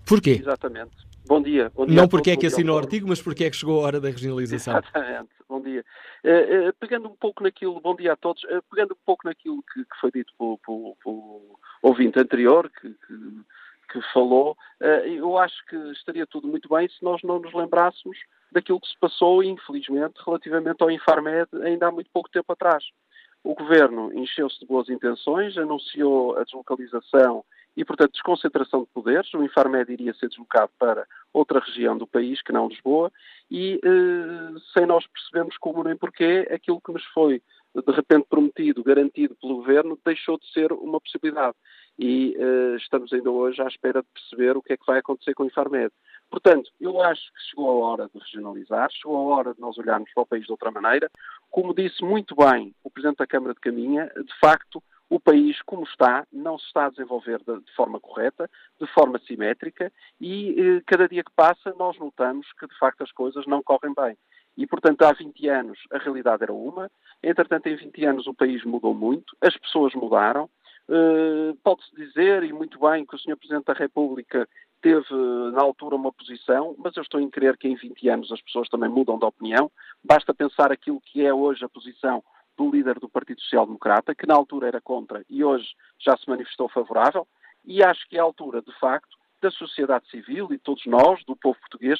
Porquê? 0.05 0.39
Exatamente. 0.41 1.07
Bom 1.28 1.41
dia. 1.41 1.71
Bom 1.75 1.86
dia 1.86 1.95
Não 1.95 2.07
porque 2.07 2.32
é 2.32 2.38
que 2.38 2.45
assinou 2.45 2.75
o 2.75 2.80
artigo, 2.80 3.07
mas 3.07 3.21
porque 3.21 3.43
é 3.43 3.49
que 3.49 3.55
chegou 3.55 3.82
a 3.82 3.86
hora 3.86 3.99
da 3.99 4.09
regionalização. 4.09 4.78
Exatamente. 4.78 5.30
Bom 5.47 5.61
dia. 5.61 5.84
Uh, 6.23 6.69
uh, 6.69 6.73
pegando 6.80 7.07
um 7.07 7.15
pouco 7.15 7.43
naquilo, 7.43 7.80
bom 7.80 7.95
dia 7.95 8.13
a 8.13 8.15
todos, 8.15 8.43
uh, 8.43 8.63
pegando 8.69 8.93
um 8.93 9.05
pouco 9.05 9.28
naquilo 9.28 9.63
que, 9.73 9.84
que 9.84 9.99
foi 9.99 10.11
dito 10.11 10.34
pelo, 10.38 10.57
pelo, 10.59 10.95
pelo 11.03 11.59
ouvinte 11.82 12.19
anterior, 12.19 12.69
que, 12.69 12.89
que, 12.89 13.93
que 13.93 14.13
falou, 14.13 14.57
eu 15.05 15.38
acho 15.38 15.65
que 15.67 15.75
estaria 15.93 16.28
tudo 16.28 16.47
muito 16.47 16.67
bem 16.67 16.89
se 16.89 17.01
nós 17.01 17.21
não 17.23 17.39
nos 17.39 17.53
lembrássemos 17.53 18.17
daquilo 18.51 18.82
que 18.82 18.88
se 18.88 18.99
passou, 18.99 19.41
infelizmente, 19.41 20.19
relativamente 20.25 20.82
ao 20.82 20.91
Infarmed 20.91 21.47
ainda 21.63 21.88
há 21.88 21.91
muito 21.91 22.09
pouco 22.11 22.30
tempo 22.30 22.51
atrás. 22.51 22.84
O 23.43 23.55
governo 23.55 24.11
encheu-se 24.13 24.59
de 24.59 24.65
boas 24.65 24.89
intenções, 24.89 25.57
anunciou 25.57 26.38
a 26.38 26.43
deslocalização 26.43 27.45
e, 27.78 27.86
portanto, 27.86 28.13
desconcentração 28.13 28.82
de 28.82 28.88
poderes. 28.88 29.32
O 29.36 29.43
Infarmed 29.43 29.93
iria 29.93 30.13
ser 30.15 30.28
deslocado 30.30 30.71
para 30.80 31.07
outra 31.32 31.59
região 31.59 31.95
do 31.95 32.07
país, 32.07 32.41
que 32.41 32.51
não 32.51 32.67
Lisboa, 32.67 33.11
e 33.51 33.80
eh, 33.84 34.59
sem 34.73 34.88
nós 34.88 35.05
percebermos 35.05 35.55
como 35.59 35.84
nem 35.84 35.95
porquê, 35.95 36.47
aquilo 36.51 36.82
que 36.82 36.91
nos 36.91 37.05
foi 37.13 37.41
de 37.75 37.91
repente 37.91 38.25
prometido, 38.28 38.84
garantido 38.84 39.36
pelo 39.36 39.57
governo, 39.57 39.99
deixou 40.03 40.39
de 40.39 40.51
ser 40.51 40.71
uma 40.73 40.99
possibilidade. 40.99 41.55
E 41.99 42.36
eh, 42.36 42.75
estamos 42.78 43.13
ainda 43.13 43.30
hoje 43.30 43.61
à 43.61 43.67
espera 43.67 44.01
de 44.01 44.07
perceber 44.11 44.57
o 44.57 44.61
que 44.63 44.73
é 44.73 44.78
que 44.78 44.86
vai 44.86 44.97
acontecer 44.97 45.36
com 45.36 45.43
o 45.43 45.45
Infarmed. 45.45 45.91
Portanto, 46.32 46.71
eu 46.82 46.99
acho 47.01 47.21
que 47.21 47.49
chegou 47.51 47.69
a 47.69 47.88
hora 47.88 48.09
de 48.11 48.19
regionalizar, 48.19 48.89
chegou 48.91 49.17
a 49.17 49.36
hora 49.36 49.53
de 49.53 49.61
nós 49.61 49.78
olharmos 49.78 50.11
para 50.13 50.23
o 50.23 50.25
país 50.25 50.45
de 50.45 50.51
outra 50.51 50.71
maneira. 50.71 51.11
Como 51.51 51.75
disse 51.75 52.03
muito 52.03 52.36
bem 52.36 52.73
o 52.84 52.89
Presidente 52.89 53.17
da 53.17 53.28
Câmara 53.28 53.53
de 53.53 53.59
Caminha, 53.59 54.11
de 54.15 54.39
facto, 54.39 54.82
o 55.10 55.20
país, 55.20 55.62
como 55.64 55.84
está, 55.84 56.26
não 56.32 56.58
se 56.58 56.66
está 56.66 56.86
a 56.86 56.89
desenvolver 56.89 57.39
de, 57.39 57.74
forma 57.76 57.99
correta, 57.99 58.49
de 58.80 58.88
forma 58.88 59.20
simétrica, 59.20 59.91
e 60.20 60.55
eh, 60.60 60.82
cada 60.86 61.08
dia 61.08 61.24
que 61.24 61.32
passa 61.36 61.74
nós 61.78 61.97
notamos 61.97 62.45
que, 62.60 62.68
de 62.68 62.78
facto, 62.78 63.03
as 63.03 63.12
coisas 63.12 63.45
não 63.47 63.64
correm 63.64 63.93
bem. 63.95 64.18
E, 64.58 64.66
portanto, 64.66 65.03
há 65.03 65.14
20 65.14 65.47
anos 65.47 65.80
a 65.91 65.97
realidade 65.97 66.43
era 66.43 66.51
uma, 66.51 66.91
entretanto, 67.24 67.68
em 67.68 67.76
20 67.76 68.05
anos 68.05 68.28
o 68.28 68.34
país 68.34 68.64
mudou 68.66 68.93
muito, 68.93 69.36
as 69.41 69.55
pessoas 69.58 69.93
mudaram. 69.93 70.49
Uh, 70.89 71.55
Pode-se 71.64 71.93
dizer, 71.95 72.43
e 72.43 72.51
muito 72.51 72.80
bem, 72.80 73.05
que 73.05 73.16
o 73.16 73.20
Sr. 73.20 73.36
Presidente 73.38 73.66
da 73.66 73.74
República 73.74 74.47
teve, 74.82 75.14
na 75.53 75.62
altura, 75.62 75.95
uma 75.95 76.12
posição, 76.12 76.76
mas 76.78 76.95
eu 76.95 77.03
estou 77.03 77.20
em 77.20 77.30
crer 77.30 77.58
que 77.58 77.68
em 77.68 77.76
20 77.76 78.10
anos 78.10 78.32
as 78.32 78.41
pessoas 78.41 78.70
também 78.70 78.89
mudam 78.89 79.20
de 79.20 79.26
opinião. 79.26 79.72
Basta 80.03 80.34
pensar 80.34 80.72
aquilo 80.72 81.01
que 81.01 81.26
é 81.26 81.34
hoje 81.34 81.64
a 81.64 81.70
posição 81.70 82.24
do 82.58 82.70
líder 82.70 82.99
do 82.99 83.08
Partido 83.08 83.41
Social 83.41 83.66
Democrata, 83.66 84.16
que 84.16 84.28
na 84.28 84.36
altura 84.36 84.68
era 84.68 84.82
contra 84.82 85.24
e 85.30 85.43
hoje 85.43 85.68
já 85.99 86.18
se 86.18 86.28
manifestou 86.28 86.68
favorável, 86.68 87.28
e 87.64 87.84
acho 87.84 88.08
que 88.10 88.18
é 88.18 88.20
a 88.20 88.24
altura, 88.24 88.62
de 88.62 88.74
facto, 88.80 89.16
da 89.41 89.51
sociedade 89.51 90.10
civil 90.10 90.51
e 90.51 90.58
todos 90.58 90.86
nós, 90.86 91.24
do 91.26 91.36
povo 91.36 91.60
português, 91.60 91.99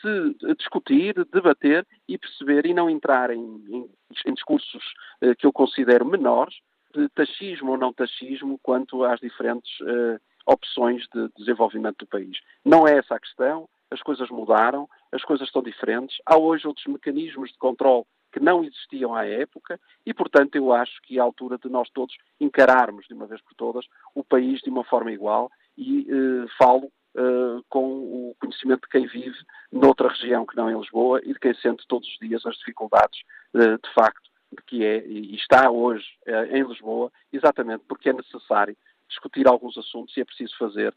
se 0.00 0.54
discutir, 0.54 1.14
debater 1.32 1.86
e 2.08 2.16
perceber 2.16 2.66
e 2.66 2.74
não 2.74 2.88
entrar 2.88 3.30
em, 3.30 3.40
em, 3.40 3.90
em 4.26 4.34
discursos 4.34 4.84
eh, 5.20 5.34
que 5.34 5.46
eu 5.46 5.52
considero 5.52 6.04
menores, 6.04 6.54
de 6.94 7.08
taxismo 7.08 7.72
ou 7.72 7.78
não 7.78 7.92
taxismo, 7.92 8.58
quanto 8.62 9.02
às 9.04 9.18
diferentes 9.18 9.70
eh, 9.80 10.20
opções 10.46 11.04
de 11.12 11.28
desenvolvimento 11.36 11.98
do 11.98 12.06
país. 12.06 12.38
Não 12.64 12.86
é 12.86 12.98
essa 12.98 13.16
a 13.16 13.20
questão, 13.20 13.68
as 13.90 14.00
coisas 14.02 14.30
mudaram, 14.30 14.88
as 15.12 15.22
coisas 15.22 15.48
estão 15.48 15.62
diferentes, 15.62 16.16
há 16.24 16.36
hoje 16.36 16.66
outros 16.66 16.86
mecanismos 16.86 17.50
de 17.50 17.58
controle 17.58 18.04
que 18.36 18.44
não 18.44 18.62
existiam 18.62 19.14
à 19.14 19.24
época 19.24 19.80
e, 20.04 20.12
portanto, 20.12 20.56
eu 20.56 20.70
acho 20.70 21.00
que 21.02 21.16
é 21.16 21.20
a 21.20 21.24
altura 21.24 21.56
de 21.56 21.70
nós 21.70 21.88
todos 21.88 22.14
encararmos 22.38 23.06
de 23.06 23.14
uma 23.14 23.26
vez 23.26 23.40
por 23.40 23.54
todas 23.54 23.86
o 24.14 24.22
país 24.22 24.60
de 24.60 24.68
uma 24.68 24.84
forma 24.84 25.10
igual 25.10 25.50
e 25.74 26.06
eh, 26.06 26.46
falo 26.58 26.92
eh, 27.16 27.62
com 27.70 27.82
o 27.82 28.36
conhecimento 28.38 28.82
de 28.82 28.88
quem 28.90 29.06
vive 29.06 29.38
noutra 29.72 30.08
região 30.08 30.44
que 30.44 30.54
não 30.54 30.70
em 30.70 30.78
Lisboa 30.78 31.18
e 31.24 31.32
de 31.32 31.38
quem 31.38 31.54
sente 31.54 31.86
todos 31.88 32.06
os 32.06 32.18
dias 32.18 32.44
as 32.44 32.56
dificuldades, 32.56 33.20
eh, 33.54 33.78
de 33.78 33.94
facto, 33.94 34.28
de 34.52 34.62
que 34.66 34.84
é 34.84 35.06
e 35.06 35.34
está 35.34 35.70
hoje 35.70 36.04
eh, 36.26 36.58
em 36.58 36.62
Lisboa, 36.62 37.10
exatamente 37.32 37.84
porque 37.88 38.10
é 38.10 38.12
necessário 38.12 38.76
discutir 39.08 39.48
alguns 39.48 39.78
assuntos 39.78 40.14
e 40.14 40.20
é 40.20 40.26
preciso 40.26 40.52
fazer 40.58 40.94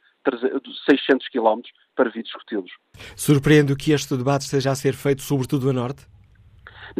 600 0.89 1.29
quilómetros 1.29 1.73
para 1.95 2.09
vir 2.09 2.23
discuti-los. 2.23 2.71
Surpreende 3.15 3.73
que 3.77 3.93
este 3.93 4.17
debate 4.17 4.43
esteja 4.43 4.71
a 4.71 4.75
ser 4.75 4.95
feito 4.95 5.21
sobretudo 5.21 5.69
a 5.69 5.73
Norte? 5.73 6.18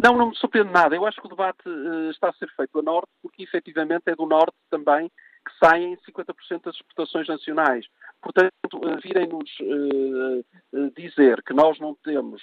Não, 0.02 0.16
não 0.16 0.30
me 0.30 0.36
surpreende 0.36 0.70
nada. 0.70 0.94
Eu 0.94 1.06
acho 1.06 1.20
que 1.20 1.26
o 1.26 1.30
debate 1.30 1.68
uh, 1.68 2.10
está 2.10 2.28
a 2.28 2.32
ser 2.34 2.48
feito 2.56 2.78
a 2.78 2.82
norte, 2.82 3.08
porque 3.22 3.42
efetivamente 3.42 4.04
é 4.06 4.14
do 4.14 4.26
norte 4.26 4.56
também 4.70 5.08
que 5.08 5.66
saem 5.66 5.96
50% 5.96 6.64
das 6.64 6.74
exportações 6.74 7.26
nacionais. 7.26 7.86
Portanto, 8.20 8.52
uh, 8.74 9.00
virem-nos 9.02 9.50
uh, 9.60 10.90
dizer 10.96 11.42
que 11.42 11.54
nós 11.54 11.78
não 11.80 11.94
temos 12.04 12.42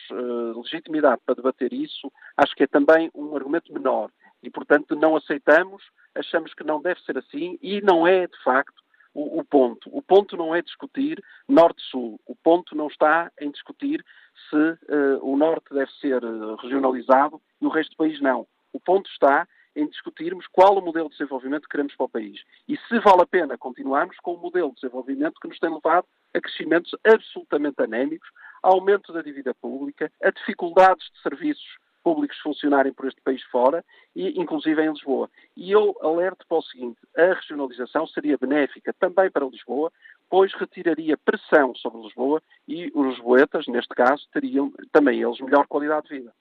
legitimidade 0.55 1.21
para 1.25 1.35
debater 1.35 1.71
isso, 1.71 2.11
acho 2.35 2.55
que 2.55 2.63
é 2.63 2.67
também 2.67 3.09
um 3.13 3.35
argumento 3.35 3.71
menor. 3.71 4.09
E, 4.41 4.49
portanto, 4.49 4.95
não 4.95 5.15
aceitamos, 5.15 5.83
achamos 6.15 6.53
que 6.53 6.63
não 6.63 6.81
deve 6.81 7.01
ser 7.01 7.17
assim 7.17 7.57
e 7.61 7.81
não 7.81 8.07
é, 8.07 8.27
de 8.27 8.43
facto, 8.43 8.81
o, 9.13 9.39
o 9.39 9.43
ponto. 9.43 9.89
O 9.91 10.01
ponto 10.01 10.35
não 10.37 10.53
é 10.53 10.61
discutir 10.61 11.23
norte-sul. 11.47 12.19
O 12.25 12.35
ponto 12.35 12.75
não 12.75 12.87
está 12.87 13.31
em 13.39 13.51
discutir 13.51 14.03
se 14.49 14.55
uh, 14.55 15.19
o 15.21 15.35
norte 15.37 15.73
deve 15.73 15.91
ser 15.93 16.23
uh, 16.23 16.55
regionalizado 16.55 17.41
e 17.61 17.65
o 17.65 17.69
resto 17.69 17.91
do 17.91 17.97
país 17.97 18.19
não. 18.21 18.47
O 18.73 18.79
ponto 18.79 19.09
está 19.09 19.47
em 19.75 19.87
discutirmos 19.87 20.47
qual 20.47 20.75
o 20.75 20.81
modelo 20.81 21.07
de 21.07 21.17
desenvolvimento 21.17 21.63
que 21.63 21.69
queremos 21.69 21.95
para 21.95 22.05
o 22.05 22.09
país. 22.09 22.41
E 22.67 22.75
se 22.75 22.99
vale 22.99 23.21
a 23.21 23.27
pena 23.27 23.57
continuarmos 23.57 24.17
com 24.17 24.33
o 24.33 24.41
modelo 24.41 24.69
de 24.69 24.75
desenvolvimento 24.81 25.39
que 25.39 25.47
nos 25.47 25.59
tem 25.59 25.71
levado 25.71 26.05
a 26.33 26.41
crescimentos 26.41 26.95
absolutamente 27.05 27.81
anémicos, 27.81 28.27
a 28.63 28.69
aumento 28.69 29.13
da 29.13 29.21
dívida 29.21 29.53
pública, 29.53 30.11
a 30.23 30.31
dificuldades 30.31 31.05
de 31.11 31.21
serviços 31.21 31.77
públicos 32.07 32.37
funcionarem 32.37 32.93
por 32.93 33.05
este 33.05 33.19
país 33.21 33.43
fora, 33.51 33.83
e 34.15 34.39
inclusive 34.39 34.81
em 34.81 34.89
Lisboa. 34.89 35.29
E 35.57 35.69
eu 35.73 35.93
alerto 36.01 36.45
para 36.47 36.59
o 36.59 36.61
seguinte, 36.61 36.97
a 37.17 37.33
regionalização 37.33 38.07
seria 38.07 38.37
benéfica 38.37 38.93
também 38.97 39.29
para 39.29 39.45
Lisboa, 39.45 39.91
pois 40.29 40.53
retiraria 40.53 41.17
pressão 41.17 41.75
sobre 41.75 42.01
Lisboa 42.01 42.41
e 42.65 42.89
os 42.95 43.07
lisboetas, 43.07 43.67
neste 43.67 43.93
caso, 43.93 44.25
teriam 44.31 44.71
também 44.93 45.21
eles 45.21 45.41
melhor 45.41 45.67
qualidade 45.67 46.07
de 46.07 46.19
vida. 46.19 46.33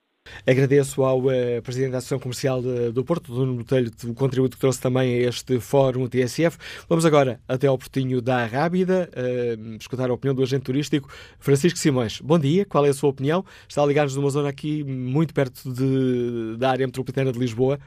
Agradeço 0.45 1.03
ao 1.03 1.19
uh, 1.19 1.61
Presidente 1.63 1.91
da 1.91 1.97
Associação 1.97 2.19
Comercial 2.19 2.61
de, 2.61 2.91
do 2.91 3.03
Porto, 3.03 3.31
Nuno 3.31 3.55
Botelho, 3.55 3.91
o 4.05 4.13
contributo 4.13 4.55
que 4.55 4.61
trouxe 4.61 4.81
também 4.81 5.15
a 5.15 5.29
este 5.29 5.59
fórum 5.59 6.07
TSF. 6.07 6.57
Vamos 6.87 7.05
agora 7.05 7.39
até 7.47 7.67
ao 7.67 7.77
Portinho 7.77 8.21
da 8.21 8.45
Rábida, 8.45 9.09
uh, 9.15 9.75
escutar 9.79 10.09
a 10.09 10.13
opinião 10.13 10.35
do 10.35 10.43
agente 10.43 10.63
turístico 10.63 11.09
Francisco 11.39 11.77
Simões. 11.79 12.21
Bom 12.21 12.39
dia, 12.39 12.65
qual 12.65 12.85
é 12.85 12.89
a 12.89 12.93
sua 12.93 13.09
opinião? 13.09 13.43
Está 13.67 13.85
ligado-nos 13.85 14.15
numa 14.15 14.29
zona 14.29 14.49
aqui 14.49 14.83
muito 14.83 15.33
perto 15.33 15.71
de, 15.71 16.57
da 16.57 16.71
área 16.71 16.85
metropolitana 16.85 17.31
de 17.31 17.39
Lisboa. 17.39 17.77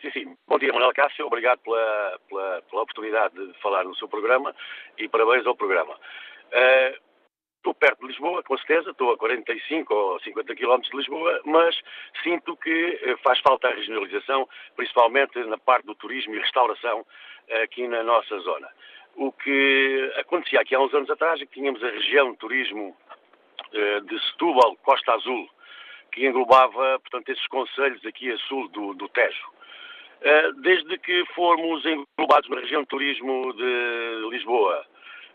Sim, 0.00 0.10
sim. 0.12 0.36
Bom 0.46 0.58
dia, 0.58 0.72
Manuel 0.72 0.92
Cássio. 0.94 1.26
Obrigado 1.26 1.58
pela, 1.60 2.18
pela, 2.28 2.62
pela, 2.62 2.82
oportunidade 2.82 3.34
de 3.34 3.60
falar 3.60 3.84
no 3.84 3.96
seu 3.96 4.08
programa 4.08 4.54
e 4.98 5.08
parabéns 5.08 5.46
ao 5.46 5.56
programa. 5.56 5.94
Uh, 5.94 7.07
Estou 7.58 7.74
perto 7.74 8.00
de 8.00 8.06
Lisboa, 8.06 8.42
com 8.42 8.56
certeza, 8.58 8.90
estou 8.90 9.12
a 9.12 9.18
45 9.18 9.94
ou 9.94 10.20
50 10.20 10.54
quilómetros 10.54 10.90
de 10.90 10.96
Lisboa, 10.96 11.40
mas 11.44 11.78
sinto 12.22 12.56
que 12.56 13.00
eh, 13.02 13.16
faz 13.22 13.40
falta 13.40 13.68
a 13.68 13.74
regionalização, 13.74 14.48
principalmente 14.76 15.38
na 15.44 15.58
parte 15.58 15.84
do 15.84 15.94
turismo 15.94 16.34
e 16.34 16.38
restauração 16.38 17.04
aqui 17.62 17.88
na 17.88 18.02
nossa 18.02 18.38
zona. 18.40 18.68
O 19.16 19.32
que 19.32 20.12
acontecia 20.16 20.60
aqui 20.60 20.74
há 20.74 20.80
uns 20.80 20.94
anos 20.94 21.10
atrás 21.10 21.40
é 21.40 21.46
que 21.46 21.54
tínhamos 21.54 21.82
a 21.82 21.90
região 21.90 22.30
de 22.30 22.38
turismo 22.38 22.96
eh, 23.72 24.00
de 24.02 24.18
Setúbal, 24.30 24.76
Costa 24.76 25.12
Azul, 25.14 25.48
que 26.12 26.26
englobava, 26.26 27.00
portanto, 27.00 27.28
esses 27.28 27.46
conselhos 27.48 28.04
aqui 28.06 28.30
a 28.30 28.38
sul 28.38 28.68
do, 28.68 28.94
do 28.94 29.08
Tejo. 29.08 29.50
Eh, 30.20 30.52
desde 30.58 30.98
que 30.98 31.24
fomos 31.34 31.84
englobados 31.84 32.48
na 32.48 32.60
região 32.60 32.82
de 32.82 32.88
turismo 32.88 33.52
de 33.52 34.28
Lisboa, 34.30 34.86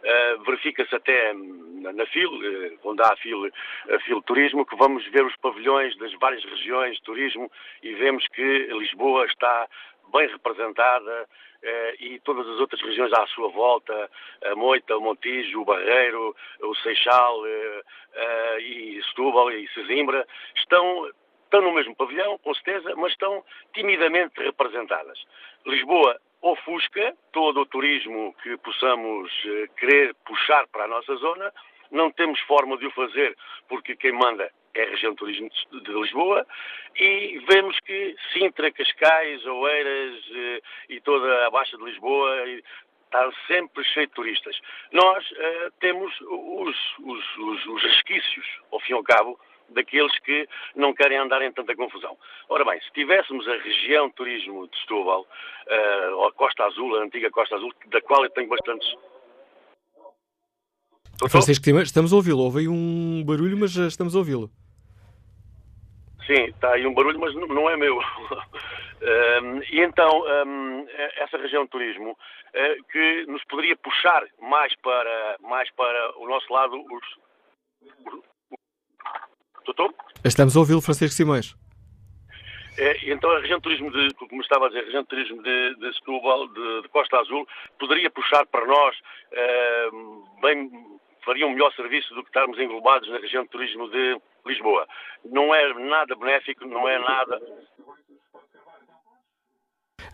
Uh, 0.03 0.43
verifica-se 0.43 0.93
até 0.93 1.33
na, 1.33 2.05
FIL, 2.07 2.29
uh, 2.29 2.79
onde 2.83 3.01
há 3.01 3.13
a 3.13 3.15
FIL, 3.15 3.49
a 3.89 3.99
FIL 4.01 4.21
Turismo, 4.23 4.65
que 4.65 4.75
vamos 4.75 5.05
ver 5.07 5.25
os 5.25 5.35
pavilhões 5.37 5.97
das 5.97 6.13
várias 6.15 6.43
regiões 6.43 6.97
de 6.97 7.03
turismo 7.03 7.49
e 7.81 7.93
vemos 7.93 8.27
que 8.27 8.67
Lisboa 8.67 9.25
está 9.25 9.65
bem 10.11 10.27
representada 10.27 11.23
uh, 11.23 12.03
e 12.03 12.19
todas 12.19 12.45
as 12.49 12.59
outras 12.59 12.81
regiões 12.81 13.13
à 13.13 13.25
sua 13.27 13.47
volta, 13.47 14.11
a 14.43 14.55
Moita, 14.55 14.97
o 14.97 15.01
Montijo, 15.01 15.61
o 15.61 15.65
Barreiro, 15.65 16.35
o 16.61 16.75
Seixal 16.75 17.41
e 18.59 19.01
Setúbal 19.07 19.51
e 19.51 19.69
Sesimbra, 19.69 20.27
estão, 20.57 21.09
estão 21.45 21.61
no 21.61 21.73
mesmo 21.73 21.95
pavilhão, 21.95 22.37
com 22.39 22.53
certeza, 22.55 22.93
mas 22.97 23.13
estão 23.13 23.41
timidamente 23.73 24.37
representadas. 24.41 25.17
Lisboa 25.65 26.19
ofusca 26.43 27.15
todo 27.31 27.61
o 27.61 27.65
turismo 27.65 28.35
que 28.43 28.57
possamos 28.57 29.31
eh, 29.45 29.67
querer 29.77 30.13
puxar 30.25 30.67
para 30.67 30.83
a 30.83 30.87
nossa 30.87 31.15
zona. 31.15 31.51
Não 31.89 32.11
temos 32.11 32.39
forma 32.41 32.77
de 32.77 32.85
o 32.85 32.91
fazer 32.91 33.35
porque 33.69 33.95
quem 33.95 34.11
manda 34.11 34.51
é 34.73 34.83
a 34.83 34.89
região 34.89 35.11
de 35.11 35.17
turismo 35.17 35.49
de 35.71 35.91
Lisboa 35.91 36.45
e 36.95 37.41
vemos 37.47 37.79
que 37.79 38.15
Sintra, 38.33 38.71
Cascais, 38.71 39.45
Oeiras 39.45 40.23
eh, 40.35 40.61
e 40.89 40.99
toda 40.99 41.47
a 41.47 41.49
Baixa 41.49 41.77
de 41.77 41.83
Lisboa 41.83 42.45
está 43.05 43.31
sempre 43.47 43.83
cheio 43.85 44.07
de 44.07 44.13
turistas. 44.13 44.59
Nós 44.91 45.23
uh, 45.31 45.71
temos 45.79 46.11
os, 46.21 46.75
os, 46.99 47.37
os, 47.37 47.65
os 47.67 47.83
resquícios, 47.83 48.45
ao 48.71 48.79
fim 48.79 48.93
e 48.93 48.95
ao 48.95 49.03
cabo, 49.03 49.39
daqueles 49.73 50.17
que 50.19 50.47
não 50.75 50.93
querem 50.93 51.17
andar 51.17 51.41
em 51.41 51.51
tanta 51.51 51.75
confusão. 51.75 52.17
Ora 52.49 52.65
bem, 52.65 52.79
se 52.81 52.91
tivéssemos 52.91 53.47
a 53.47 53.57
região 53.57 54.07
de 54.07 54.15
turismo 54.15 54.67
de 54.67 54.79
Setúbal, 54.79 55.21
uh, 55.21 56.15
ou 56.15 56.27
a 56.27 56.31
Costa 56.33 56.65
Azul, 56.65 56.97
a 56.97 57.03
antiga 57.03 57.29
Costa 57.29 57.55
Azul, 57.55 57.73
da 57.87 58.01
qual 58.01 58.23
eu 58.23 58.29
tenho 58.31 58.49
bastantes... 58.49 58.87
Francisco 61.29 61.69
estamos 61.81 62.11
a 62.11 62.15
ouvi-lo. 62.15 62.43
Houve 62.43 62.61
aí 62.61 62.67
um 62.67 63.23
barulho, 63.25 63.57
mas 63.57 63.75
estamos 63.75 64.15
a 64.15 64.19
ouvi-lo. 64.19 64.49
Sim, 66.25 66.45
está 66.45 66.73
aí 66.73 66.85
um 66.87 66.93
barulho, 66.93 67.19
mas 67.19 67.33
não 67.35 67.69
é 67.69 67.75
meu. 67.75 67.97
um, 67.99 69.61
e 69.71 69.81
então, 69.81 70.23
um, 70.45 70.85
essa 71.17 71.37
região 71.37 71.63
de 71.65 71.69
turismo 71.69 72.11
uh, 72.11 72.83
que 72.91 73.25
nos 73.27 73.43
poderia 73.45 73.75
puxar 73.77 74.23
mais 74.41 74.73
para, 74.77 75.37
mais 75.41 75.69
para 75.71 76.17
o 76.17 76.27
nosso 76.27 76.51
lado 76.51 76.75
os, 76.75 78.23
Doutor? 79.65 79.93
Estamos 80.23 80.55
a 80.55 80.59
ouvi-lo, 80.59 80.81
Francisco 80.81 81.15
Simões. 81.15 81.55
É, 82.77 83.11
então 83.11 83.29
a 83.29 83.39
região 83.39 83.59
de 83.59 83.63
turismo, 83.63 83.91
de, 83.91 84.13
como 84.15 84.41
estava 84.41 84.65
a 84.65 84.67
dizer, 84.69 84.81
a 84.81 84.85
região 84.85 85.03
de 85.03 85.09
turismo 85.09 85.43
de, 85.43 85.75
de 85.75 85.93
Setúbal, 85.93 86.47
de, 86.47 86.81
de, 86.81 86.89
Costa 86.89 87.19
Azul, 87.19 87.47
poderia 87.79 88.09
puxar 88.09 88.45
para 88.47 88.65
nós 88.65 88.95
é, 89.31 89.89
bem, 90.41 90.71
faria 91.23 91.45
um 91.45 91.51
melhor 91.51 91.71
serviço 91.73 92.13
do 92.15 92.23
que 92.23 92.29
estarmos 92.29 92.57
englobados 92.59 93.07
na 93.09 93.19
região 93.19 93.43
de 93.43 93.49
turismo 93.49 93.89
de 93.89 94.17
Lisboa. 94.45 94.87
Não 95.25 95.53
é 95.53 95.73
nada 95.73 96.15
benéfico, 96.15 96.65
não 96.65 96.87
é 96.89 96.97
nada 96.97 97.39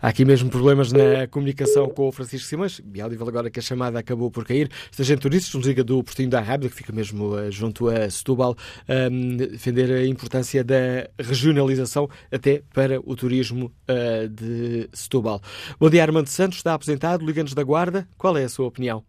Há 0.02 0.08
aqui 0.08 0.24
mesmo 0.24 0.50
problemas 0.50 0.90
na 0.92 1.28
comunicação 1.28 1.86
com 1.90 2.08
o 2.08 2.12
Francisco 2.12 2.48
Simões. 2.48 2.80
Audível 3.02 3.28
agora 3.28 3.50
que 3.50 3.58
a 3.58 3.62
chamada 3.62 3.98
acabou 3.98 4.30
por 4.30 4.46
cair. 4.46 4.70
Esta 4.90 5.04
gente 5.04 5.20
turistas 5.20 5.54
nos 5.54 5.66
liga 5.66 5.84
do 5.84 6.02
Portinho 6.02 6.30
da 6.30 6.40
Rábida, 6.40 6.70
que 6.70 6.74
fica 6.74 6.90
mesmo 6.90 7.34
uh, 7.34 7.50
junto 7.50 7.88
a 7.88 8.08
Setúbal, 8.08 8.56
um, 8.88 9.36
defender 9.36 9.92
a 9.92 10.06
importância 10.06 10.64
da 10.64 11.06
regionalização 11.18 12.08
até 12.32 12.62
para 12.72 12.98
o 12.98 13.14
turismo 13.14 13.66
uh, 13.66 14.26
de 14.26 14.88
Setúbal. 14.90 15.42
Bom 15.78 15.90
dia, 15.90 16.02
Armando 16.02 16.28
Santos, 16.28 16.56
está 16.56 16.72
aposentado, 16.72 17.22
liga-nos 17.22 17.52
da 17.52 17.62
Guarda. 17.62 18.08
Qual 18.16 18.38
é 18.38 18.44
a 18.44 18.48
sua 18.48 18.68
opinião? 18.68 19.04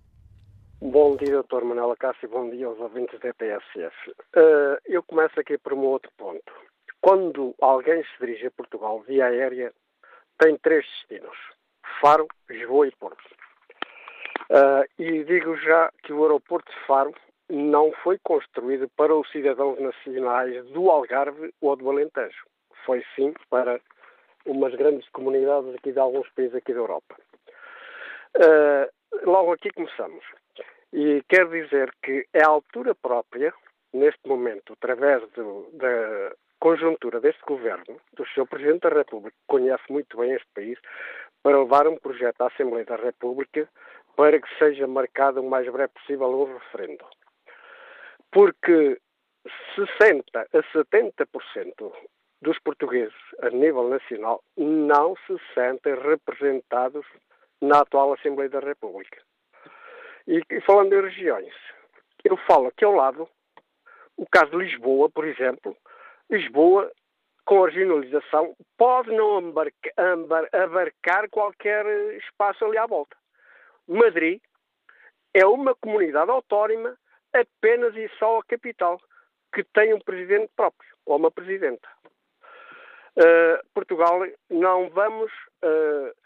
Bom 0.82 1.16
dia, 1.16 1.42
Dr. 1.42 1.64
Manuela 1.64 1.96
Cássio, 1.96 2.28
bom 2.28 2.50
dia 2.50 2.68
aos 2.68 2.80
ouvintes 2.80 3.18
da 3.22 3.34
PSF. 3.34 3.96
Uh, 4.36 4.76
eu 4.86 5.02
começo 5.04 5.40
aqui 5.40 5.58
por 5.58 5.72
um 5.72 5.86
outro 5.86 6.12
ponto. 6.18 6.52
Quando 7.00 7.56
alguém 7.62 8.04
se 8.04 8.26
dirige 8.26 8.48
a 8.48 8.52
Portugal 8.52 9.02
via 9.08 9.26
aérea, 9.26 9.72
tem 10.42 10.58
três 10.58 10.86
destinos: 10.86 11.38
Faro, 12.02 12.28
Lisboa 12.50 12.88
e 12.88 12.92
Porto. 12.96 13.24
Uh, 14.50 14.84
e 15.00 15.24
digo 15.24 15.56
já 15.58 15.92
que 16.04 16.12
o 16.12 16.24
aeroporto 16.24 16.70
de 16.72 16.80
Faro 16.86 17.14
não 17.50 17.92
foi 18.04 18.18
construído 18.24 18.90
para 18.98 19.16
os 19.16 19.30
cidadãos 19.32 19.80
nacionais 19.80 20.66
do 20.68 20.90
Algarve 20.90 21.54
ou 21.62 21.76
do 21.76 21.90
Alentejo. 21.90 22.46
Foi 22.86 23.04
sim 23.16 23.34
para 23.50 23.80
umas 24.46 24.74
grandes 24.76 25.08
comunidades 25.10 25.74
aqui 25.76 25.92
de 25.92 26.00
alguns 26.00 26.28
países 26.30 26.56
aqui 26.56 26.74
da 26.74 26.80
Europa. 26.80 27.16
Uh, 28.36 29.30
logo 29.30 29.54
aqui 29.54 29.70
começamos. 29.72 30.24
E 30.92 31.24
quero 31.30 31.50
dizer 31.50 31.94
que 32.04 32.26
é 32.34 32.44
a 32.44 32.50
altura 32.50 32.96
própria, 32.96 33.54
neste 33.94 34.28
momento, 34.28 34.74
através 34.74 35.22
do, 35.32 35.70
da, 35.74 36.34
conjuntura 36.62 37.20
deste 37.20 37.42
governo, 37.42 38.00
do 38.14 38.26
seu 38.30 38.46
Presidente 38.46 38.82
da 38.82 38.90
República, 38.90 39.36
que 39.36 39.48
conhece 39.48 39.84
muito 39.90 40.16
bem 40.16 40.32
este 40.32 40.48
país, 40.54 40.80
para 41.42 41.60
levar 41.60 41.88
um 41.88 41.98
projeto 41.98 42.40
à 42.42 42.48
Assembleia 42.48 42.86
da 42.86 42.96
República 42.96 43.68
para 44.16 44.40
que 44.40 44.58
seja 44.60 44.86
marcado 44.86 45.42
o 45.42 45.50
mais 45.50 45.68
breve 45.70 45.92
possível 45.94 46.28
um 46.28 46.54
referendo. 46.54 47.04
Porque 48.32 49.00
60% 49.76 50.24
a 50.36 50.64
70% 50.78 51.92
dos 52.44 52.60
portugueses 52.60 53.16
a 53.42 53.50
nível 53.50 53.90
nacional 53.90 54.44
não 54.56 55.16
se 55.26 55.36
sentem 55.56 55.96
representados 55.96 57.06
na 57.60 57.80
atual 57.80 58.14
Assembleia 58.14 58.50
da 58.50 58.60
República. 58.60 59.20
E, 60.28 60.42
e 60.50 60.62
falando 60.62 60.94
em 60.94 61.02
regiões, 61.02 61.54
eu 62.24 62.38
falo 62.38 62.68
aqui 62.68 62.86
ao 62.86 62.94
lado, 62.94 63.28
o 64.16 64.28
caso 64.28 64.52
de 64.52 64.58
Lisboa, 64.58 65.10
por 65.10 65.26
exemplo, 65.26 65.76
Lisboa, 66.32 66.92
com 67.46 67.64
a 67.64 67.68
regionalização, 67.68 68.56
pode 68.78 69.12
não 69.12 69.54
abarcar 70.54 71.30
qualquer 71.30 71.86
espaço 72.18 72.64
ali 72.64 72.78
à 72.78 72.86
volta. 72.86 73.16
Madrid 73.88 74.42
é 75.34 75.46
uma 75.46 75.76
comunidade 75.76 76.32
autónoma 76.32 76.98
apenas 77.34 77.96
e 77.96 78.10
só 78.18 78.40
a 78.40 78.44
capital, 78.46 79.00
que 79.54 79.64
tem 79.64 79.94
um 79.94 80.00
presidente 80.00 80.50
próprio, 80.56 80.90
ou 81.06 81.18
uma 81.18 81.32
presidenta. 81.32 81.88
Uh, 83.18 83.60
Portugal, 83.74 84.22
não 84.50 84.90
vamos. 84.90 85.32
Uh, 85.64 86.21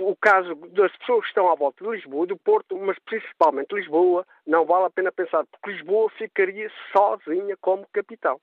o 0.00 0.16
caso 0.16 0.54
das 0.70 0.94
pessoas 0.96 1.22
que 1.22 1.28
estão 1.28 1.50
à 1.50 1.54
volta 1.54 1.84
de 1.84 1.90
Lisboa, 1.90 2.26
do 2.26 2.36
Porto, 2.36 2.76
mas 2.78 2.98
principalmente 3.00 3.74
Lisboa, 3.74 4.26
não 4.46 4.64
vale 4.64 4.86
a 4.86 4.90
pena 4.90 5.12
pensar, 5.12 5.44
porque 5.46 5.72
Lisboa 5.72 6.10
ficaria 6.10 6.70
sozinha 6.96 7.56
como 7.60 7.86
capital. 7.92 8.40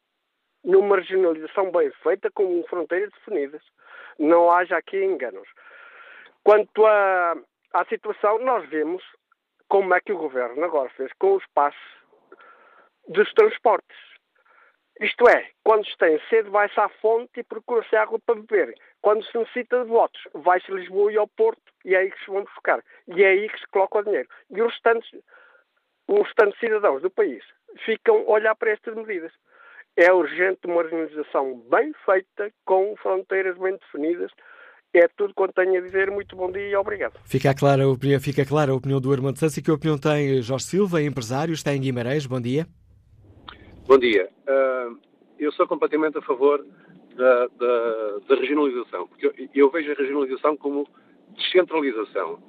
Numa 0.64 0.98
regionalização 0.98 1.72
bem 1.72 1.92
feita, 2.04 2.30
com 2.32 2.64
fronteiras 2.70 3.10
definidas. 3.12 3.62
Não 4.20 4.52
haja 4.52 4.78
aqui 4.78 5.04
enganos. 5.04 5.48
Quanto 6.44 6.86
à, 6.86 7.36
à 7.74 7.86
situação, 7.86 8.40
nós 8.40 8.68
vemos 8.70 9.04
como 9.68 9.94
é 9.94 10.00
que 10.00 10.14
o 10.14 10.18
governo 10.18 10.64
agora 10.64 10.90
fez 10.90 11.12
com 11.20 11.36
os 11.36 11.46
passos 11.54 11.82
dos 13.08 13.34
transportes. 13.34 14.13
Isto 15.02 15.28
é, 15.28 15.50
quando 15.64 15.86
se 15.88 15.98
tem 15.98 16.20
sede, 16.30 16.50
vai-se 16.50 16.80
à 16.80 16.88
fonte 16.88 17.40
e 17.40 17.44
procura-se 17.44 17.96
água 17.96 18.20
para 18.20 18.36
beber. 18.36 18.76
Quando 19.02 19.26
se 19.26 19.38
necessita 19.38 19.84
de 19.84 19.90
votos, 19.90 20.22
vai-se 20.34 20.72
a 20.72 20.76
Lisboa 20.76 21.12
e 21.12 21.18
ao 21.18 21.28
Porto 21.28 21.62
e 21.84 21.96
é 21.96 22.00
aí 22.00 22.12
que 22.12 22.20
se 22.24 22.32
vão 22.32 22.44
buscar. 22.44 22.84
E 23.08 23.24
é 23.24 23.30
aí 23.30 23.50
que 23.50 23.60
se 23.60 23.68
coloca 23.68 24.00
o 24.00 24.04
dinheiro. 24.04 24.30
E 24.52 24.62
os 24.62 24.72
restantes, 24.72 25.10
os 26.08 26.20
restantes 26.20 26.60
cidadãos 26.60 27.02
do 27.02 27.10
país 27.10 27.44
ficam 27.86 28.18
a 28.18 28.32
olhar 28.32 28.56
para 28.56 28.72
estas 28.72 28.96
medidas. 28.96 29.32
É 29.96 30.12
urgente 30.12 30.60
uma 30.66 30.78
organização 30.78 31.60
bem 31.70 31.94
feita, 32.06 32.52
com 32.66 32.96
fronteiras 32.98 33.58
bem 33.58 33.78
definidas. 33.78 34.32
É 34.94 35.08
tudo 35.18 35.34
quanto 35.34 35.54
tenho 35.54 35.78
a 35.78 35.82
dizer. 35.82 36.12
Muito 36.12 36.36
bom 36.36 36.52
dia 36.52 36.70
e 36.70 36.76
obrigado. 36.76 37.20
Fica 37.26 37.54
clara 37.54 37.84
a 37.84 37.88
opinião, 37.88 38.20
fica 38.20 38.46
clara 38.46 38.72
a 38.72 38.76
opinião 38.76 39.02
do 39.02 39.12
Armando 39.12 39.40
e 39.44 39.62
que 39.62 39.72
opinião 39.72 39.98
tem 39.98 40.42
Jorge 40.42 40.66
Silva, 40.66 41.02
empresário, 41.02 41.54
está 41.54 41.74
em 41.74 41.82
Guimarães. 41.82 42.28
Bom 42.28 42.40
dia. 42.40 42.68
Bom 43.86 43.98
dia. 43.98 44.30
Uh, 44.48 44.98
eu 45.38 45.52
sou 45.52 45.68
completamente 45.68 46.18
a 46.18 46.22
favor 46.22 46.66
da, 47.16 47.48
da, 47.48 48.18
da 48.30 48.36
regionalização, 48.36 49.10
porque 49.10 49.28
eu, 49.28 49.34
eu, 49.54 49.70
vejo 49.70 49.92
a 49.92 49.96
regionalização 49.96 50.56
como 50.56 50.88
descentralização. 51.36 52.42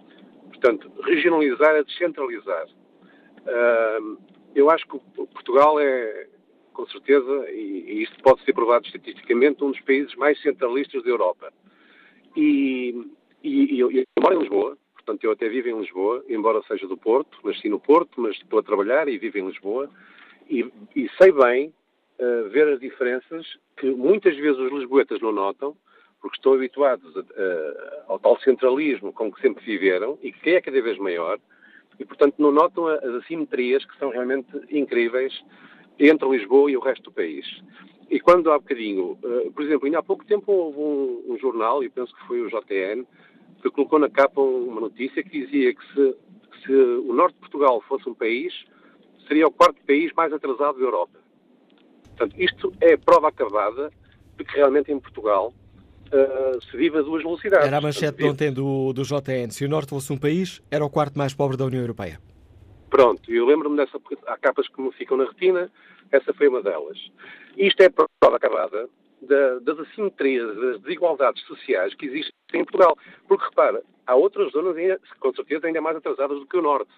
Portanto, 0.44 0.92
regionalizar 1.02 1.74
é 1.74 1.82
descentralizar. 1.82 2.66
Uh, 3.40 4.16
eu 4.54 4.70
acho 4.70 4.86
que 4.86 4.96
Portugal 5.26 5.80
é, 5.80 6.28
com 6.72 6.86
certeza, 6.86 7.50
e, 7.50 7.84
e 7.88 8.02
isto 8.04 8.22
pode 8.22 8.44
ser 8.44 8.52
provado 8.52 8.86
estatisticamente, 8.86 9.64
um 9.64 9.72
dos 9.72 9.80
países 9.80 10.14
mais 10.14 10.40
centralistas 10.40 11.02
da 11.02 11.10
Europa. 11.10 11.52
E, 12.36 13.08
e, 13.42 13.74
e 13.74 13.80
eu, 13.80 13.90
eu 13.90 14.04
moro 14.20 14.36
em 14.36 14.38
Lisboa, 14.38 14.78
portanto, 14.92 15.24
eu 15.24 15.32
até 15.32 15.48
vivo 15.48 15.68
em 15.68 15.80
Lisboa, 15.80 16.24
embora 16.28 16.62
seja 16.68 16.86
do 16.86 16.96
Porto, 16.96 17.40
nasci 17.42 17.68
no 17.68 17.80
Porto, 17.80 18.20
mas 18.20 18.36
estou 18.36 18.60
a 18.60 18.62
trabalhar 18.62 19.08
e 19.08 19.18
vivo 19.18 19.38
em 19.38 19.48
Lisboa 19.48 19.90
e, 20.48 20.70
e 20.94 21.08
sei 21.18 21.32
bem 21.32 21.72
uh, 22.18 22.48
ver 22.50 22.68
as 22.68 22.80
diferenças 22.80 23.46
que 23.76 23.90
muitas 23.90 24.36
vezes 24.36 24.58
os 24.58 24.72
lisboetas 24.72 25.20
não 25.20 25.32
notam, 25.32 25.76
porque 26.20 26.36
estão 26.36 26.54
habituados 26.54 27.14
a, 27.16 27.20
a, 27.20 28.04
ao 28.08 28.18
tal 28.18 28.38
centralismo 28.40 29.12
com 29.12 29.30
que 29.30 29.40
sempre 29.40 29.64
viveram 29.64 30.18
e 30.22 30.32
que 30.32 30.50
é 30.50 30.60
cada 30.60 30.80
vez 30.80 30.98
maior, 30.98 31.38
e 31.98 32.04
portanto 32.04 32.36
não 32.38 32.50
notam 32.50 32.88
as 32.88 33.04
assimetrias 33.04 33.84
que 33.84 33.98
são 33.98 34.10
realmente 34.10 34.48
incríveis 34.70 35.32
entre 35.98 36.28
Lisboa 36.28 36.70
e 36.70 36.76
o 36.76 36.80
resto 36.80 37.04
do 37.04 37.12
país. 37.12 37.46
E 38.10 38.20
quando 38.20 38.50
há 38.50 38.58
bocadinho, 38.58 39.18
uh, 39.22 39.52
por 39.52 39.62
exemplo, 39.64 39.86
ainda 39.86 39.98
há 39.98 40.02
pouco 40.02 40.24
tempo 40.24 40.50
houve 40.52 40.78
um, 40.78 41.32
um, 41.32 41.38
jornal, 41.38 41.82
e 41.82 41.88
penso 41.88 42.14
que 42.14 42.26
foi 42.26 42.40
o 42.40 42.48
JTN, 42.48 43.06
que 43.62 43.70
colocou 43.70 43.98
na 43.98 44.10
capa 44.10 44.40
uma 44.40 44.80
notícia 44.80 45.22
que 45.22 45.44
dizia 45.44 45.74
que 45.74 45.86
se, 45.94 46.16
se 46.64 46.72
o 46.72 47.12
norte 47.12 47.34
de 47.34 47.40
Portugal 47.40 47.80
fosse 47.82 48.08
um 48.08 48.14
país, 48.14 48.52
seria 49.26 49.46
o 49.46 49.50
quarto 49.50 49.80
país 49.86 50.12
mais 50.14 50.32
atrasado 50.32 50.78
da 50.78 50.84
Europa. 50.84 51.18
Portanto, 52.16 52.34
isto 52.40 52.72
é 52.80 52.96
prova 52.96 53.28
acabada 53.28 53.90
de 54.36 54.44
que 54.44 54.56
realmente 54.56 54.92
em 54.92 55.00
Portugal 55.00 55.52
uh, 56.06 56.62
se 56.62 56.76
vive 56.76 56.98
a 56.98 57.02
duas 57.02 57.22
velocidades. 57.22 57.66
Era 57.66 57.78
a 57.78 57.80
manchete 57.80 58.18
de 58.18 58.24
ontem 58.24 58.52
do, 58.52 58.92
do 58.92 59.02
JN. 59.02 59.50
Se 59.50 59.64
o 59.64 59.68
Norte 59.68 59.90
fosse 59.90 60.12
um 60.12 60.18
país, 60.18 60.62
era 60.70 60.84
o 60.84 60.90
quarto 60.90 61.18
mais 61.18 61.34
pobre 61.34 61.56
da 61.56 61.64
União 61.64 61.80
Europeia. 61.80 62.20
Pronto, 62.90 63.32
eu 63.32 63.44
lembro-me 63.44 63.76
dessa, 63.76 63.98
há 64.28 64.38
capas 64.38 64.68
que 64.68 64.80
me 64.80 64.92
ficam 64.92 65.16
na 65.16 65.24
retina, 65.24 65.70
essa 66.12 66.32
foi 66.32 66.46
uma 66.46 66.62
delas. 66.62 66.98
Isto 67.56 67.82
é 67.82 67.88
prova 67.88 68.36
acabada 68.36 68.88
da, 69.22 69.58
das 69.60 69.80
assimetrias, 69.80 70.54
das 70.56 70.80
desigualdades 70.82 71.42
sociais 71.44 71.94
que 71.94 72.06
existem 72.06 72.32
em 72.54 72.64
Portugal. 72.64 72.96
Porque, 73.26 73.44
repara, 73.46 73.82
há 74.06 74.14
outras 74.14 74.52
zonas, 74.52 74.76
ainda, 74.76 75.00
com 75.18 75.34
certeza, 75.34 75.66
ainda 75.66 75.80
mais 75.80 75.96
atrasadas 75.96 76.38
do 76.38 76.46
que 76.46 76.56
o 76.56 76.62
Norte. 76.62 76.92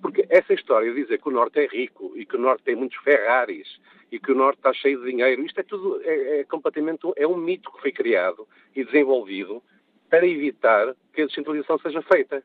Porque 0.00 0.26
essa 0.28 0.52
história 0.52 0.92
de 0.92 1.02
dizer 1.02 1.20
que 1.20 1.28
o 1.28 1.32
Norte 1.32 1.58
é 1.60 1.66
rico 1.66 2.12
e 2.16 2.24
que 2.26 2.36
o 2.36 2.40
Norte 2.40 2.64
tem 2.64 2.76
muitos 2.76 2.98
Ferraris 2.98 3.80
e 4.10 4.18
que 4.18 4.32
o 4.32 4.34
Norte 4.34 4.58
está 4.58 4.72
cheio 4.72 5.00
de 5.00 5.10
dinheiro, 5.10 5.44
isto 5.44 5.58
é 5.58 5.62
tudo, 5.62 6.00
é, 6.02 6.40
é 6.40 6.44
completamente, 6.44 7.00
é 7.16 7.26
um 7.26 7.36
mito 7.36 7.72
que 7.72 7.80
foi 7.80 7.92
criado 7.92 8.46
e 8.74 8.84
desenvolvido 8.84 9.62
para 10.08 10.26
evitar 10.26 10.94
que 11.12 11.22
a 11.22 11.26
descentralização 11.26 11.78
seja 11.78 12.02
feita. 12.02 12.42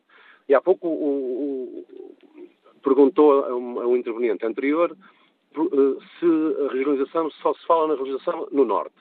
E 0.50 0.56
há 0.56 0.62
pouco 0.62 0.88
o, 0.88 1.86
o, 1.86 1.86
perguntou 2.84 3.46
a 3.46 3.56
um, 3.56 3.80
a 3.80 3.88
um, 3.88 3.96
interveniente 3.96 4.46
anterior 4.46 4.96
eh, 5.56 6.04
se 6.20 6.66
a 6.66 6.74
regionalização 6.74 7.30
só 7.32 7.54
se 7.54 7.66
fala 7.66 7.88
na 7.88 7.94
regionalização 7.94 8.48
no 8.52 8.66
Norte. 8.66 8.96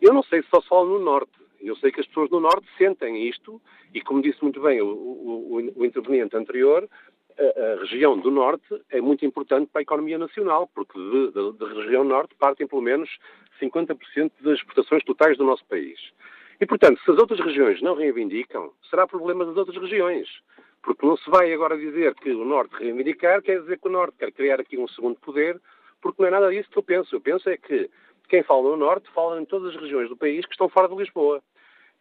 Eu 0.00 0.12
não 0.12 0.22
sei 0.22 0.42
se 0.42 0.48
só 0.48 0.60
se 0.60 0.68
fala 0.68 0.88
no 0.88 0.98
Norte. 0.98 1.32
Eu 1.60 1.76
sei 1.76 1.90
que 1.90 2.00
as 2.00 2.06
pessoas 2.06 2.30
do 2.30 2.40
Norte 2.40 2.66
sentem 2.76 3.28
isto 3.28 3.60
e, 3.94 4.00
como 4.00 4.22
disse 4.22 4.42
muito 4.42 4.60
bem 4.60 4.80
o, 4.80 5.72
o 5.74 5.84
interveniente 5.84 6.36
anterior, 6.36 6.88
a, 7.38 7.80
região 7.80 8.18
do 8.18 8.30
Norte 8.30 8.66
é 8.90 9.00
muito 9.00 9.24
importante 9.24 9.68
para 9.70 9.80
a 9.80 9.82
economia 9.82 10.18
nacional, 10.18 10.68
porque 10.74 10.98
da 11.58 11.66
região 11.68 12.04
Norte 12.04 12.34
partem 12.38 12.66
pelo 12.66 12.82
menos 12.82 13.10
50% 13.60 14.32
das 14.40 14.58
exportações 14.58 15.04
totais 15.04 15.36
do 15.36 15.44
nosso 15.44 15.64
país. 15.66 15.98
E, 16.60 16.66
portanto, 16.66 17.00
se 17.04 17.10
as 17.10 17.18
outras 17.18 17.40
regiões 17.40 17.82
não 17.82 17.94
reivindicam, 17.94 18.70
será 18.88 19.06
problema 19.06 19.44
das 19.44 19.56
outras 19.56 19.76
regiões. 19.76 20.28
Porque 20.82 21.04
não 21.04 21.16
se 21.16 21.28
vai 21.28 21.52
agora 21.52 21.76
dizer 21.76 22.14
que 22.14 22.30
o 22.30 22.44
Norte 22.44 22.76
reivindicar 22.76 23.42
quer 23.42 23.60
dizer 23.60 23.78
que 23.78 23.88
o 23.88 23.90
Norte 23.90 24.16
quer 24.18 24.32
criar 24.32 24.60
aqui 24.60 24.78
um 24.78 24.88
segundo 24.88 25.18
poder, 25.20 25.60
porque 26.00 26.22
não 26.22 26.28
é 26.28 26.30
nada 26.30 26.50
disso 26.50 26.70
que 26.70 26.78
eu 26.78 26.82
penso. 26.82 27.14
Eu 27.14 27.20
penso 27.20 27.48
é 27.50 27.56
que 27.56 27.90
quem 28.28 28.42
fala 28.42 28.70
no 28.70 28.76
Norte 28.76 29.10
fala 29.12 29.40
em 29.40 29.44
todas 29.44 29.74
as 29.74 29.80
regiões 29.80 30.08
do 30.08 30.16
país 30.16 30.46
que 30.46 30.52
estão 30.52 30.68
fora 30.68 30.88
de 30.88 30.94
Lisboa. 30.94 31.42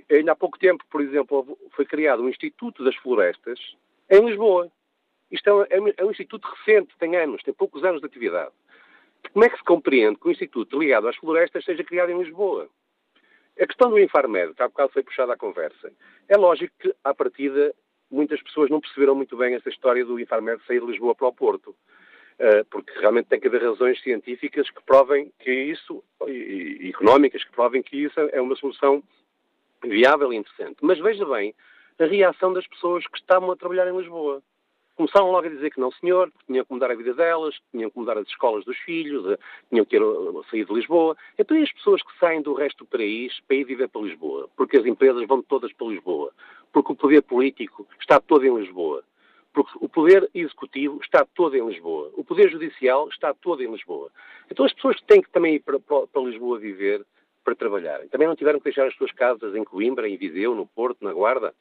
Ainda 0.09 0.33
há 0.33 0.35
pouco 0.35 0.59
tempo, 0.59 0.83
por 0.89 1.01
exemplo, 1.01 1.57
foi 1.71 1.85
criado 1.85 2.21
um 2.21 2.29
Instituto 2.29 2.83
das 2.83 2.95
Florestas 2.95 3.59
em 4.09 4.23
Lisboa. 4.23 4.71
Isto 5.31 5.65
é 5.69 5.79
um, 5.79 5.87
é 5.97 6.05
um 6.05 6.11
instituto 6.11 6.47
recente, 6.47 6.95
tem 6.99 7.15
anos, 7.15 7.43
tem 7.43 7.53
poucos 7.53 7.83
anos 7.83 8.01
de 8.01 8.07
atividade. 8.07 8.51
Como 9.33 9.43
é 9.43 9.49
que 9.49 9.57
se 9.57 9.63
compreende 9.63 10.19
que 10.19 10.27
um 10.27 10.31
instituto 10.31 10.79
ligado 10.79 11.07
às 11.07 11.15
florestas 11.15 11.65
seja 11.65 11.83
criado 11.83 12.11
em 12.11 12.17
Lisboa? 12.17 12.69
A 13.59 13.65
questão 13.65 13.89
do 13.89 13.99
Infarmed, 13.99 14.53
que 14.53 14.61
há 14.61 14.67
bocado 14.67 14.91
foi 14.91 15.03
puxada 15.03 15.33
à 15.33 15.37
conversa, 15.37 15.91
é 16.27 16.37
lógico 16.37 16.73
que, 16.79 16.93
à 17.03 17.13
partida, 17.13 17.73
muitas 18.11 18.41
pessoas 18.41 18.69
não 18.69 18.81
perceberam 18.81 19.15
muito 19.15 19.35
bem 19.37 19.55
essa 19.55 19.69
história 19.69 20.05
do 20.05 20.19
Infarmed 20.19 20.61
sair 20.65 20.81
de 20.81 20.87
Lisboa 20.87 21.15
para 21.15 21.27
o 21.27 21.33
Porto. 21.33 21.75
Uh, 22.37 22.65
porque 22.69 22.91
realmente 22.99 23.29
tem 23.29 23.39
que 23.39 23.47
haver 23.47 23.63
razões 23.63 24.01
científicas 24.01 24.69
que 24.69 24.83
provem 24.83 25.31
que 25.39 25.49
isso, 25.49 26.03
e 26.27 26.89
económicas, 26.89 27.45
que 27.45 27.51
provem 27.53 27.81
que 27.81 27.95
isso 27.95 28.19
é 28.19 28.41
uma 28.41 28.57
solução 28.57 29.01
viável 29.81 30.33
e 30.33 30.35
interessante. 30.35 30.75
Mas 30.81 30.99
veja 30.99 31.25
bem 31.25 31.55
a 31.97 32.05
reação 32.05 32.51
das 32.51 32.67
pessoas 32.67 33.07
que 33.07 33.17
estavam 33.17 33.49
a 33.51 33.55
trabalhar 33.55 33.87
em 33.87 33.97
Lisboa 33.97 34.43
começaram 34.95 35.31
logo 35.31 35.47
a 35.47 35.49
dizer 35.49 35.71
que 35.71 35.79
não, 35.79 35.91
senhor, 35.91 36.31
que 36.31 36.45
tinham 36.47 36.65
que 36.65 36.73
mudar 36.73 36.91
a 36.91 36.95
vida 36.95 37.13
delas, 37.13 37.55
que 37.57 37.63
tinham 37.71 37.89
que 37.89 37.97
mudar 37.97 38.17
as 38.17 38.27
escolas 38.27 38.63
dos 38.65 38.77
filhos, 38.79 39.25
eh, 39.27 39.37
tinham 39.69 39.85
que 39.85 39.95
eh, 39.97 40.01
sair 40.49 40.65
de 40.65 40.73
Lisboa. 40.73 41.15
Então, 41.37 41.57
e 41.57 41.63
as 41.63 41.71
pessoas 41.71 42.01
que 42.01 42.17
saem 42.19 42.41
do 42.41 42.53
resto 42.53 42.83
do 42.83 42.85
país 42.85 43.39
para 43.47 43.57
ir 43.57 43.63
viver 43.65 43.89
para 43.89 44.01
Lisboa? 44.01 44.49
Porque 44.55 44.77
as 44.77 44.85
empresas 44.85 45.25
vão 45.27 45.41
todas 45.41 45.71
para 45.73 45.87
Lisboa. 45.87 46.31
Porque 46.71 46.91
o 46.91 46.95
poder 46.95 47.21
político 47.21 47.87
está 47.99 48.19
todo 48.19 48.45
em 48.45 48.55
Lisboa. 48.55 49.03
Porque 49.53 49.71
o 49.79 49.87
poder 49.87 50.29
executivo 50.33 50.99
está 51.01 51.25
todo 51.25 51.55
em 51.55 51.65
Lisboa. 51.65 52.11
O 52.15 52.23
poder 52.23 52.49
judicial 52.49 53.07
está 53.09 53.33
todo 53.33 53.63
em 53.63 53.71
Lisboa. 53.71 54.09
Então, 54.49 54.65
as 54.65 54.73
pessoas 54.73 54.99
têm 55.01 55.21
que 55.21 55.29
também 55.29 55.55
ir 55.55 55.59
para, 55.59 55.79
para 55.79 56.21
Lisboa 56.21 56.59
viver 56.59 57.05
para 57.43 57.55
trabalhar. 57.55 57.99
Também 58.09 58.27
não 58.27 58.35
tiveram 58.35 58.59
que 58.59 58.65
deixar 58.65 58.87
as 58.87 58.95
suas 58.95 59.11
casas 59.11 59.55
em 59.55 59.63
Coimbra, 59.63 60.09
em 60.09 60.17
Viseu, 60.17 60.55
no 60.55 60.65
Porto, 60.65 61.03
na 61.03 61.13
Guarda 61.13 61.53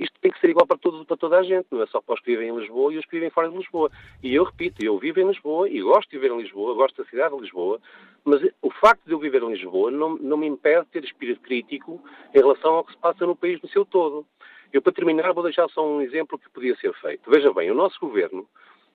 isto 0.00 0.20
tem 0.20 0.30
que 0.30 0.40
ser 0.40 0.50
igual 0.50 0.66
para, 0.66 0.78
todo, 0.78 1.04
para 1.04 1.16
toda 1.16 1.38
a 1.38 1.42
gente, 1.42 1.66
não 1.70 1.82
é 1.82 1.86
só 1.86 2.00
para 2.00 2.14
os 2.14 2.20
que 2.20 2.30
vivem 2.30 2.48
em 2.48 2.58
Lisboa 2.58 2.92
e 2.92 2.98
os 2.98 3.04
que 3.04 3.12
vivem 3.12 3.30
fora 3.30 3.48
de 3.48 3.56
Lisboa. 3.56 3.90
E 4.22 4.34
eu 4.34 4.44
repito, 4.44 4.84
eu 4.84 4.98
vivo 4.98 5.20
em 5.20 5.28
Lisboa 5.28 5.68
e 5.68 5.80
gosto 5.80 6.10
de 6.10 6.18
viver 6.18 6.32
em 6.32 6.42
Lisboa, 6.42 6.74
gosto 6.74 7.02
da 7.02 7.08
cidade 7.08 7.34
de 7.34 7.42
Lisboa, 7.42 7.80
mas 8.24 8.42
o 8.62 8.70
facto 8.70 9.04
de 9.04 9.12
eu 9.12 9.18
viver 9.18 9.42
em 9.42 9.52
Lisboa 9.52 9.90
não, 9.90 10.16
não 10.16 10.36
me 10.36 10.46
impede 10.46 10.84
de 10.84 10.90
ter 10.90 11.04
espírito 11.04 11.40
crítico 11.40 12.02
em 12.34 12.38
relação 12.38 12.74
ao 12.74 12.84
que 12.84 12.92
se 12.92 12.98
passa 12.98 13.26
no 13.26 13.36
país 13.36 13.60
no 13.62 13.68
seu 13.68 13.84
todo. 13.84 14.26
Eu, 14.72 14.82
para 14.82 14.92
terminar, 14.92 15.32
vou 15.32 15.42
deixar 15.42 15.68
só 15.70 15.86
um 15.86 16.02
exemplo 16.02 16.38
que 16.38 16.50
podia 16.50 16.76
ser 16.76 16.92
feito. 16.94 17.30
Veja 17.30 17.52
bem, 17.52 17.70
o 17.70 17.74
nosso 17.74 17.98
governo, 18.00 18.46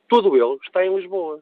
todo 0.07 0.35
ele, 0.35 0.59
está 0.63 0.85
em 0.85 0.95
Lisboa. 0.95 1.41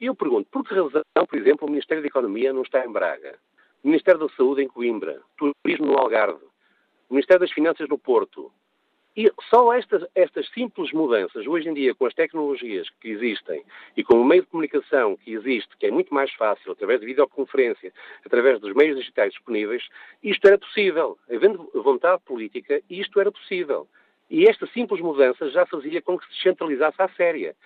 E 0.00 0.06
eu 0.06 0.14
pergunto, 0.14 0.48
por 0.50 0.64
que 0.64 0.74
razão, 0.74 1.02
por 1.28 1.38
exemplo, 1.38 1.68
o 1.68 1.70
Ministério 1.70 2.02
da 2.02 2.08
Economia 2.08 2.52
não 2.52 2.62
está 2.62 2.84
em 2.84 2.90
Braga? 2.90 3.38
O 3.84 3.88
Ministério 3.88 4.20
da 4.20 4.28
Saúde 4.34 4.62
em 4.62 4.68
Coimbra, 4.68 5.20
Turismo 5.36 5.86
no 5.86 5.98
Algarve, 5.98 6.49
o 7.10 7.14
Ministério 7.14 7.40
das 7.40 7.50
Finanças 7.50 7.88
no 7.88 7.98
Porto. 7.98 8.52
E 9.16 9.30
só 9.50 9.74
estas, 9.74 10.06
estas 10.14 10.48
simples 10.50 10.92
mudanças, 10.92 11.44
hoje 11.44 11.68
em 11.68 11.74
dia, 11.74 11.92
com 11.92 12.06
as 12.06 12.14
tecnologias 12.14 12.88
que 13.00 13.08
existem 13.08 13.64
e 13.96 14.04
com 14.04 14.14
o 14.14 14.24
meio 14.24 14.42
de 14.42 14.48
comunicação 14.48 15.16
que 15.16 15.32
existe, 15.32 15.76
que 15.76 15.86
é 15.86 15.90
muito 15.90 16.14
mais 16.14 16.32
fácil, 16.34 16.70
através 16.70 17.00
de 17.00 17.06
videoconferência, 17.06 17.92
através 18.24 18.60
dos 18.60 18.72
meios 18.72 18.96
digitais 18.96 19.32
disponíveis, 19.32 19.82
isto 20.22 20.46
era 20.46 20.56
possível. 20.56 21.18
Havendo 21.28 21.68
vontade 21.74 22.22
política, 22.24 22.80
isto 22.88 23.20
era 23.20 23.32
possível. 23.32 23.88
E 24.30 24.48
esta 24.48 24.64
simples 24.68 25.00
mudança 25.00 25.50
já 25.50 25.66
fazia 25.66 26.00
com 26.00 26.16
que 26.16 26.24
se 26.26 26.34
descentralizasse 26.34 27.02
à 27.02 27.08
séria. 27.08 27.56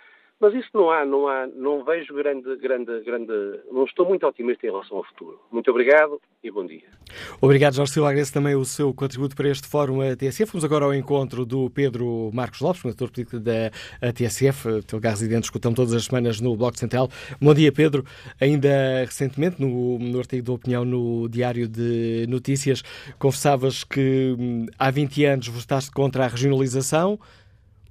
Mas 0.41 0.53
isso 0.55 0.69
não 0.75 0.91
há, 0.91 1.05
não 1.07 1.29
há, 1.29 1.47
não 1.47 1.85
vejo 1.85 2.13
grande, 2.13 2.57
grande, 2.57 3.01
grande, 3.03 3.33
não 3.71 3.85
estou 3.85 4.07
muito 4.07 4.27
otimista 4.27 4.67
em 4.67 4.71
relação 4.71 4.99
ao 4.99 5.05
futuro. 5.05 5.41
Muito 5.51 5.71
obrigado 5.71 6.21
e 6.43 6.51
bom 6.51 6.67
dia. 6.67 6.83
Obrigado, 7.41 7.75
Jorge 7.75 7.93
Silva. 7.93 8.09
Agradeço 8.09 8.33
também 8.33 8.55
o 8.55 8.65
seu 8.65 8.93
contributo 8.93 9.37
para 9.37 9.49
este 9.49 9.69
fórum 9.69 10.01
TSF. 10.17 10.53
Vamos 10.53 10.65
agora 10.65 10.85
ao 10.85 10.95
encontro 10.95 11.47
do 11.47 11.71
Pedro 11.71 12.31
Marcos 12.35 12.61
Lopes, 12.61 12.83
comentador 12.83 13.13
político 13.13 13.39
da 13.39 13.71
TSF, 14.13 14.83
delegado 14.91 15.13
residente, 15.13 15.45
escutamos 15.45 15.77
todas 15.77 15.95
as 15.95 16.05
semanas 16.05 16.41
no 16.41 16.57
Bloco 16.57 16.79
Central. 16.79 17.09
Bom 17.41 17.55
dia, 17.55 17.71
Pedro. 17.71 18.05
Ainda 18.41 19.05
recentemente, 19.05 19.61
no, 19.61 19.99
no 19.99 20.19
artigo 20.19 20.43
de 20.43 20.51
opinião 20.51 20.85
no 20.85 21.29
Diário 21.29 21.69
de 21.69 22.27
Notícias, 22.29 22.83
confessavas 23.19 23.85
que 23.85 24.35
hum, 24.39 24.67
há 24.79 24.91
20 24.91 25.25
anos 25.25 25.49
votaste 25.49 25.91
contra 25.93 26.25
a 26.25 26.29
regionalização. 26.29 27.19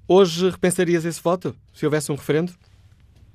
Hoje 0.07 0.49
repensarias 0.49 1.05
esse 1.05 1.21
voto, 1.23 1.55
se 1.73 1.85
houvesse 1.85 2.11
um 2.11 2.15
referendo? 2.15 2.51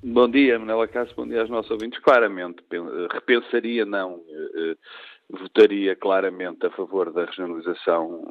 Bom 0.03 0.29
dia, 0.29 0.59
Manela 0.59 0.87
Cássio, 0.87 1.15
bom 1.15 1.27
dia 1.27 1.41
aos 1.41 1.49
nossos 1.49 1.71
ouvintes. 1.71 1.99
Claramente, 1.99 2.63
repensaria 3.11 3.85
não, 3.85 4.21
eh, 4.55 4.75
votaria 5.29 5.95
claramente 5.95 6.65
a 6.67 6.69
favor 6.69 7.11
da 7.11 7.25
regionalização, 7.25 8.21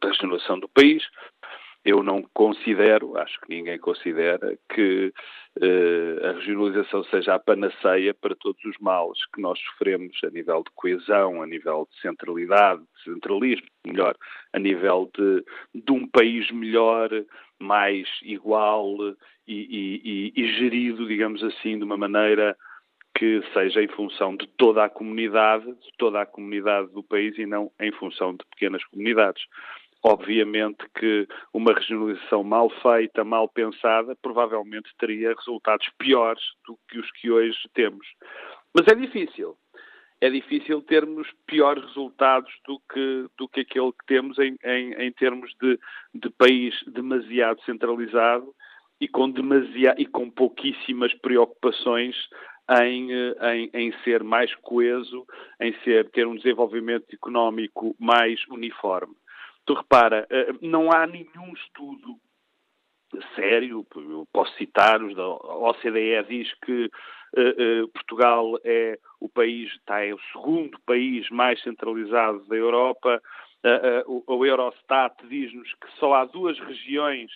da 0.00 0.08
regionalização 0.08 0.60
do 0.60 0.68
país. 0.68 1.02
Eu 1.82 2.02
não 2.02 2.22
considero, 2.34 3.16
acho 3.16 3.40
que 3.40 3.48
ninguém 3.48 3.78
considera, 3.78 4.56
que 4.68 5.12
a 5.60 6.32
regionalização 6.32 7.04
seja 7.04 7.34
a 7.34 7.38
panaceia 7.38 8.14
para 8.14 8.34
todos 8.34 8.64
os 8.64 8.76
males 8.78 9.18
que 9.34 9.40
nós 9.40 9.58
sofremos 9.60 10.18
a 10.24 10.30
nível 10.30 10.62
de 10.64 10.70
coesão, 10.74 11.42
a 11.42 11.46
nível 11.46 11.86
de 11.90 12.00
centralidade, 12.00 12.80
de 12.80 13.12
centralismo, 13.12 13.66
melhor, 13.86 14.16
a 14.52 14.58
nível 14.58 15.10
de, 15.14 15.44
de 15.74 15.92
um 15.92 16.08
país 16.08 16.50
melhor, 16.50 17.10
mais 17.60 18.08
igual 18.22 18.96
e, 19.46 19.54
e, 19.54 20.32
e, 20.34 20.52
gerido, 20.58 21.06
digamos 21.06 21.42
assim, 21.44 21.78
de 21.78 21.84
uma 21.84 21.96
maneira 21.96 22.56
que 23.14 23.42
seja 23.52 23.82
em 23.82 23.88
função 23.88 24.34
de 24.34 24.46
toda 24.56 24.84
a 24.84 24.88
comunidade, 24.88 25.66
de 25.66 25.92
toda 25.98 26.22
a 26.22 26.26
comunidade 26.26 26.90
do 26.92 27.02
país 27.02 27.36
e 27.38 27.44
não 27.44 27.70
em 27.78 27.92
função 27.92 28.32
de 28.32 28.44
pequenas 28.50 28.82
comunidades. 28.86 29.44
Obviamente 30.04 30.84
que 30.98 31.28
uma 31.54 31.72
regionalização 31.72 32.42
mal 32.42 32.68
feita, 32.82 33.22
mal 33.22 33.48
pensada, 33.48 34.16
provavelmente 34.20 34.90
teria 34.98 35.34
resultados 35.34 35.88
piores 35.96 36.42
do 36.66 36.76
que 36.88 36.98
os 36.98 37.10
que 37.12 37.30
hoje 37.30 37.56
temos. 37.72 38.06
Mas 38.74 38.88
é 38.88 38.94
difícil. 38.94 39.56
É 40.20 40.30
difícil 40.30 40.82
termos 40.82 41.28
piores 41.46 41.84
resultados 41.84 42.52
do 42.66 42.80
que, 42.92 43.26
do 43.36 43.48
que 43.48 43.60
aquele 43.60 43.92
que 43.92 44.06
temos 44.06 44.38
em, 44.38 44.56
em, 44.64 44.92
em 44.94 45.12
termos 45.12 45.52
de, 45.60 45.78
de 46.14 46.30
país 46.30 46.74
demasiado 46.86 47.60
centralizado 47.62 48.54
e 49.00 49.08
com, 49.08 49.28
demasia, 49.28 49.94
e 49.98 50.06
com 50.06 50.30
pouquíssimas 50.30 51.12
preocupações 51.14 52.16
em, 52.70 53.10
em, 53.12 53.70
em, 53.74 53.92
ser 54.04 54.22
mais 54.22 54.54
coeso, 54.56 55.26
em 55.60 55.74
ser, 55.82 56.08
ter 56.10 56.26
um 56.26 56.36
desenvolvimento 56.36 57.06
económico 57.12 57.96
mais 57.98 58.40
uniforme. 58.48 59.14
Tu 59.64 59.74
repara, 59.74 60.26
eh, 60.30 60.52
não 60.60 60.90
há 60.92 61.06
nenhum 61.06 61.52
estudo 61.54 62.18
sério, 63.34 63.86
eu 63.94 64.26
posso 64.32 64.54
citar-os, 64.56 65.18
a 65.18 65.26
OCDE 65.26 66.22
diz 66.28 66.52
que 66.64 66.90
uh, 67.36 67.84
uh, 67.84 67.88
Portugal 67.88 68.58
é 68.64 68.98
o 69.20 69.28
país, 69.28 69.70
está, 69.72 70.04
é 70.04 70.14
o 70.14 70.20
segundo 70.32 70.78
país 70.86 71.28
mais 71.30 71.60
centralizado 71.62 72.44
da 72.46 72.56
Europa, 72.56 73.20
uh, 74.06 74.24
o 74.26 74.46
Eurostat 74.46 75.14
diz-nos 75.28 75.72
que 75.74 75.90
só 75.98 76.14
há 76.14 76.24
duas 76.24 76.58
regiões 76.60 77.30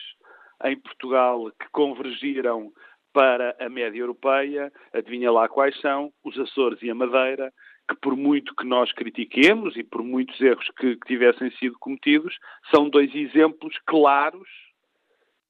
em 0.64 0.78
Portugal 0.78 1.50
que 1.60 1.68
convergiram 1.70 2.72
para 3.12 3.56
a 3.58 3.68
média 3.68 4.00
europeia, 4.00 4.72
adivinha 4.92 5.30
lá 5.30 5.48
quais 5.48 5.78
são, 5.80 6.12
os 6.24 6.38
Açores 6.38 6.82
e 6.82 6.90
a 6.90 6.94
Madeira, 6.94 7.52
que 7.88 7.96
por 7.96 8.16
muito 8.16 8.54
que 8.54 8.66
nós 8.66 8.92
critiquemos 8.92 9.76
e 9.76 9.84
por 9.84 10.02
muitos 10.02 10.40
erros 10.40 10.68
que, 10.78 10.96
que 10.96 11.06
tivessem 11.06 11.50
sido 11.52 11.78
cometidos, 11.78 12.36
são 12.74 12.88
dois 12.88 13.14
exemplos 13.14 13.76
claros 13.86 14.48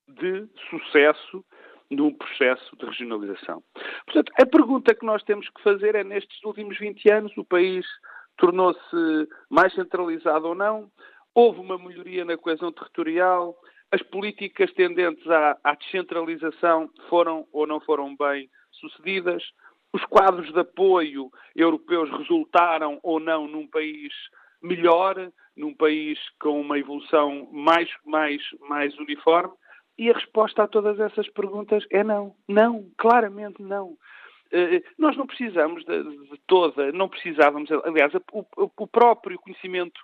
de 0.08 0.46
sucesso 0.70 1.44
num 1.90 2.12
processo 2.12 2.76
de 2.76 2.84
regionalização. 2.84 3.62
Portanto, 4.04 4.32
a 4.40 4.46
pergunta 4.46 4.94
que 4.94 5.06
nós 5.06 5.22
temos 5.22 5.48
que 5.48 5.62
fazer 5.62 5.94
é, 5.94 6.04
nestes 6.04 6.42
últimos 6.44 6.78
20 6.78 7.10
anos, 7.10 7.36
o 7.36 7.44
país 7.44 7.86
tornou-se 8.36 9.28
mais 9.48 9.72
centralizado 9.74 10.48
ou 10.48 10.54
não? 10.54 10.90
Houve 11.34 11.60
uma 11.60 11.78
melhoria 11.78 12.24
na 12.24 12.36
coesão 12.36 12.72
territorial? 12.72 13.56
As 13.92 14.02
políticas 14.02 14.72
tendentes 14.72 15.26
à, 15.30 15.56
à 15.62 15.74
descentralização 15.74 16.90
foram 17.08 17.46
ou 17.52 17.66
não 17.66 17.80
foram 17.80 18.16
bem 18.16 18.50
sucedidas? 18.72 19.42
Os 19.96 20.04
quadros 20.04 20.52
de 20.52 20.60
apoio 20.60 21.30
europeus 21.54 22.10
resultaram 22.18 23.00
ou 23.02 23.18
não 23.18 23.48
num 23.48 23.66
país 23.66 24.12
melhor, 24.62 25.32
num 25.56 25.72
país 25.72 26.18
com 26.38 26.60
uma 26.60 26.78
evolução 26.78 27.48
mais, 27.50 27.88
mais, 28.04 28.42
mais 28.68 28.94
uniforme? 28.98 29.54
E 29.96 30.10
a 30.10 30.12
resposta 30.12 30.64
a 30.64 30.68
todas 30.68 31.00
essas 31.00 31.26
perguntas 31.30 31.82
é 31.90 32.04
não. 32.04 32.34
Não, 32.46 32.84
claramente 32.98 33.62
não. 33.62 33.96
Uh, 34.52 34.84
nós 34.98 35.16
não 35.16 35.26
precisamos 35.26 35.82
de, 35.86 36.02
de, 36.02 36.38
toda, 36.46 36.92
não 36.92 37.08
precisávamos, 37.08 37.70
aliás, 37.82 38.12
o, 38.14 38.46
o, 38.76 38.86
próprio 38.86 39.38
conhecimento 39.38 39.98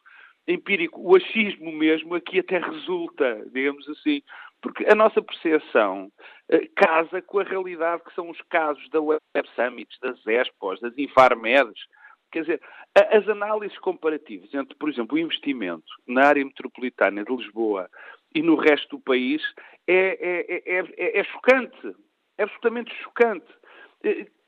empírico, 0.49 1.03
o 1.03 1.14
achismo 1.14 1.70
mesmo, 1.70 2.14
aqui 2.14 2.38
até 2.38 2.59
resulta, 2.59 3.45
digamos 3.53 3.86
assim, 3.90 4.22
porque 4.63 4.87
a 4.89 4.95
nossa 4.95 5.21
percepção 5.21 6.11
uh, 6.51 6.59
casa 6.77 7.21
com 7.21 7.41
a 7.41 7.45
realidade 7.45 8.03
que 8.05 8.15
são 8.15 8.31
os 8.31 8.41
casos 8.43 8.89
da 8.91 9.01
Web 9.01 9.21
Summits, 9.55 9.99
das 10.01 10.25
EXPOs, 10.27 10.81
das 10.81 10.97
Infarmedes. 10.97 11.83
Quer 12.31 12.41
dizer, 12.43 12.63
as 12.95 13.29
análises 13.29 13.77
comparativas 13.79 14.55
entre, 14.55 14.75
por 14.77 14.89
exemplo, 14.89 15.17
o 15.17 15.21
investimento 15.21 15.85
na 16.07 16.29
área 16.29 16.43
metropolitana 16.43 17.23
de 17.23 17.37
Lisboa 17.37 17.91
e 18.35 18.41
no 18.41 18.55
resto 18.55 18.97
do 18.97 19.03
país 19.03 19.43
é, 19.87 20.17
é, 20.49 20.79
é, 20.79 21.21
é 21.21 21.25
chocante. 21.25 21.95
É 22.39 22.45
absolutamente 22.45 22.95
chocante. 23.03 23.47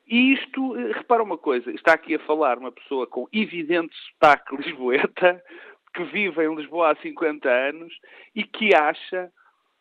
E 0.06 0.32
isto, 0.32 0.72
repara 0.92 1.22
uma 1.22 1.36
coisa, 1.36 1.70
está 1.72 1.92
aqui 1.92 2.14
a 2.14 2.26
falar 2.26 2.58
uma 2.58 2.72
pessoa 2.72 3.06
com 3.06 3.28
evidente 3.32 3.94
sotaque 4.12 4.56
lisboeta, 4.56 5.42
que 5.94 6.04
vive 6.04 6.44
em 6.44 6.54
Lisboa 6.54 6.92
há 6.92 6.96
50 6.96 7.48
anos 7.48 7.94
e 8.34 8.42
que 8.44 8.74
acha 8.74 9.30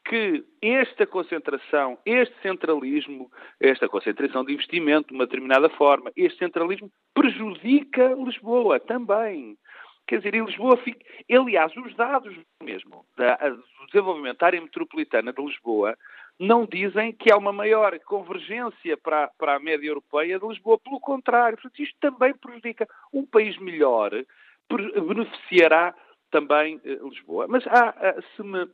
que 0.06 0.44
esta 0.62 1.08
concentração, 1.08 1.98
este 2.06 2.36
centralismo, 2.42 3.32
esta 3.60 3.88
concentração 3.88 4.44
de 4.44 4.54
investimento 4.54 5.10
de 5.10 5.16
uma 5.16 5.26
determinada 5.26 5.70
forma, 5.70 6.12
este 6.16 6.40
centralismo 6.40 6.92
prejudica 7.14 8.14
Lisboa 8.14 8.80
também. 8.80 9.58
Quer 10.06 10.18
dizer, 10.18 10.36
Lisboa 10.36 10.76
fica. 10.78 11.00
Aliás, 11.32 11.76
os 11.78 11.96
dados 11.96 12.36
mesmo 12.62 13.06
da, 13.18 13.36
do 13.38 13.86
desenvolvimento 13.88 14.40
da 14.40 14.48
área 14.48 14.62
metropolitana 14.62 15.32
de 15.32 15.42
Lisboa 15.42 15.98
não 16.38 16.66
dizem 16.66 17.14
que 17.14 17.32
há 17.32 17.38
uma 17.38 17.54
maior 17.54 17.98
convergência 18.00 18.98
para, 18.98 19.30
para 19.38 19.56
a 19.56 19.60
média 19.60 19.88
europeia 19.88 20.38
de 20.38 20.46
Lisboa. 20.46 20.78
Pelo 20.78 21.00
contrário, 21.00 21.58
isto 21.80 21.98
também 22.02 22.34
prejudica. 22.34 22.88
Um 23.14 23.26
país 23.26 23.58
melhor 23.58 24.12
beneficiará 24.70 25.96
também 26.30 26.82
eh, 26.84 27.00
Lisboa. 27.02 27.48
Mas 27.48 27.66
há, 27.68 28.22
se 28.36 28.44
me 28.44 28.68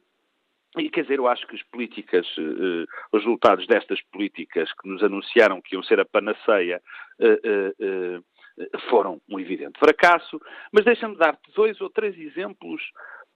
e 0.78 0.89
quer 0.89 1.01
dizer, 1.01 1.17
eu 1.17 1.28
acho 1.28 1.47
que 1.47 1.55
as 1.55 1.63
políticas, 1.63 2.28
uh, 2.38 2.86
os 3.11 3.24
resultados 3.24 3.65
destas 3.65 3.99
políticas 4.11 4.72
que 4.74 4.88
nos 4.88 5.03
anunciaram 5.03 5.61
que 5.61 5.76
iam 5.76 5.84
ser 5.84 5.99
a 5.99 6.05
panaceia, 6.05 6.82
uh, 7.20 8.17
uh, 8.17 8.80
foram 8.89 9.20
um 9.30 9.39
evidente 9.39 9.80
fracasso, 9.80 10.39
mas 10.72 10.86
deixa-me 10.86 11.15
dar-te 11.15 11.51
dois 11.55 11.80
ou 11.82 11.89
três 11.89 12.17
exemplos 12.17 12.82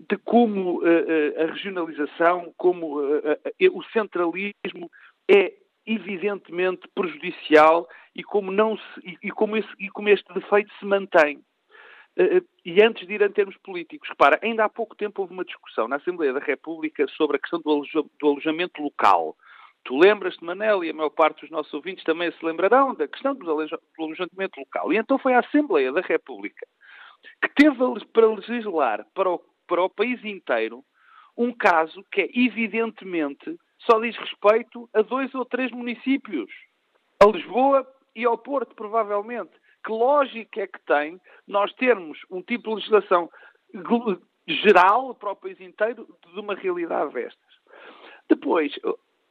de 0.09 0.17
como 0.17 0.81
a 0.85 1.45
regionalização, 1.45 2.53
como 2.57 2.99
o 2.99 3.83
centralismo 3.93 4.91
é 5.31 5.53
evidentemente 5.85 6.89
prejudicial 6.93 7.87
e 8.13 8.21
como, 8.21 8.51
não 8.51 8.75
se, 8.75 9.17
e, 9.23 9.31
como 9.31 9.55
esse, 9.55 9.69
e 9.79 9.89
como 9.89 10.09
este 10.09 10.33
defeito 10.33 10.73
se 10.77 10.85
mantém. 10.85 11.41
Eh, 12.15 12.37
eh, 12.37 12.41
e 12.65 12.83
antes 12.83 13.07
de 13.07 13.13
ir 13.13 13.21
em 13.21 13.31
termos 13.31 13.57
políticos, 13.57 14.07
repara, 14.09 14.39
ainda 14.41 14.65
há 14.65 14.69
pouco 14.69 14.95
tempo 14.95 15.21
houve 15.21 15.33
uma 15.33 15.45
discussão 15.45 15.87
na 15.87 15.95
Assembleia 15.97 16.33
da 16.33 16.39
República 16.39 17.07
sobre 17.09 17.37
a 17.37 17.39
questão 17.39 17.59
do, 17.59 17.83
alojamento 18.21 18.81
local. 18.81 19.35
Tu 19.83 19.97
lembras-te, 19.97 20.43
Manel, 20.43 20.83
e 20.83 20.89
a 20.89 20.93
maior 20.93 21.09
parte 21.09 21.41
dos 21.41 21.49
nossos 21.49 21.73
ouvintes 21.73 22.03
também 22.03 22.31
se 22.31 22.45
lembrarão 22.45 22.93
da 22.93 23.07
questão 23.07 23.35
do 23.35 23.49
alojamento 23.51 24.59
local. 24.59 24.93
E 24.93 24.97
então 24.97 25.17
foi 25.17 25.33
a 25.33 25.39
Assembleia 25.39 25.91
da 25.91 26.01
República 26.01 26.65
que 27.41 27.49
teve 27.55 27.77
para 28.11 28.27
legislar 28.27 29.05
para 29.13 29.29
o, 29.29 29.39
para 29.67 29.83
o 29.83 29.89
país 29.89 30.23
inteiro 30.23 30.83
um 31.37 31.51
caso 31.53 32.03
que 32.11 32.21
é 32.21 32.29
evidentemente 32.33 33.57
só 33.79 33.99
diz 33.99 34.15
respeito 34.17 34.89
a 34.93 35.01
dois 35.01 35.33
ou 35.35 35.45
três 35.45 35.71
municípios. 35.71 36.49
A 37.21 37.25
Lisboa 37.25 37.85
e 38.15 38.25
ao 38.25 38.37
Porto, 38.37 38.75
provavelmente 38.75 39.51
que 39.83 39.91
lógica 39.91 40.61
é 40.61 40.67
que 40.67 40.79
tem 40.85 41.19
nós 41.47 41.73
termos 41.73 42.19
um 42.29 42.41
tipo 42.41 42.69
de 42.69 42.75
legislação 42.75 43.29
geral 44.47 45.15
para 45.15 45.31
o 45.31 45.35
país 45.35 45.59
inteiro 45.59 46.07
de 46.33 46.39
uma 46.39 46.55
realidade 46.55 47.13
destas? 47.13 47.53
Depois, 48.29 48.73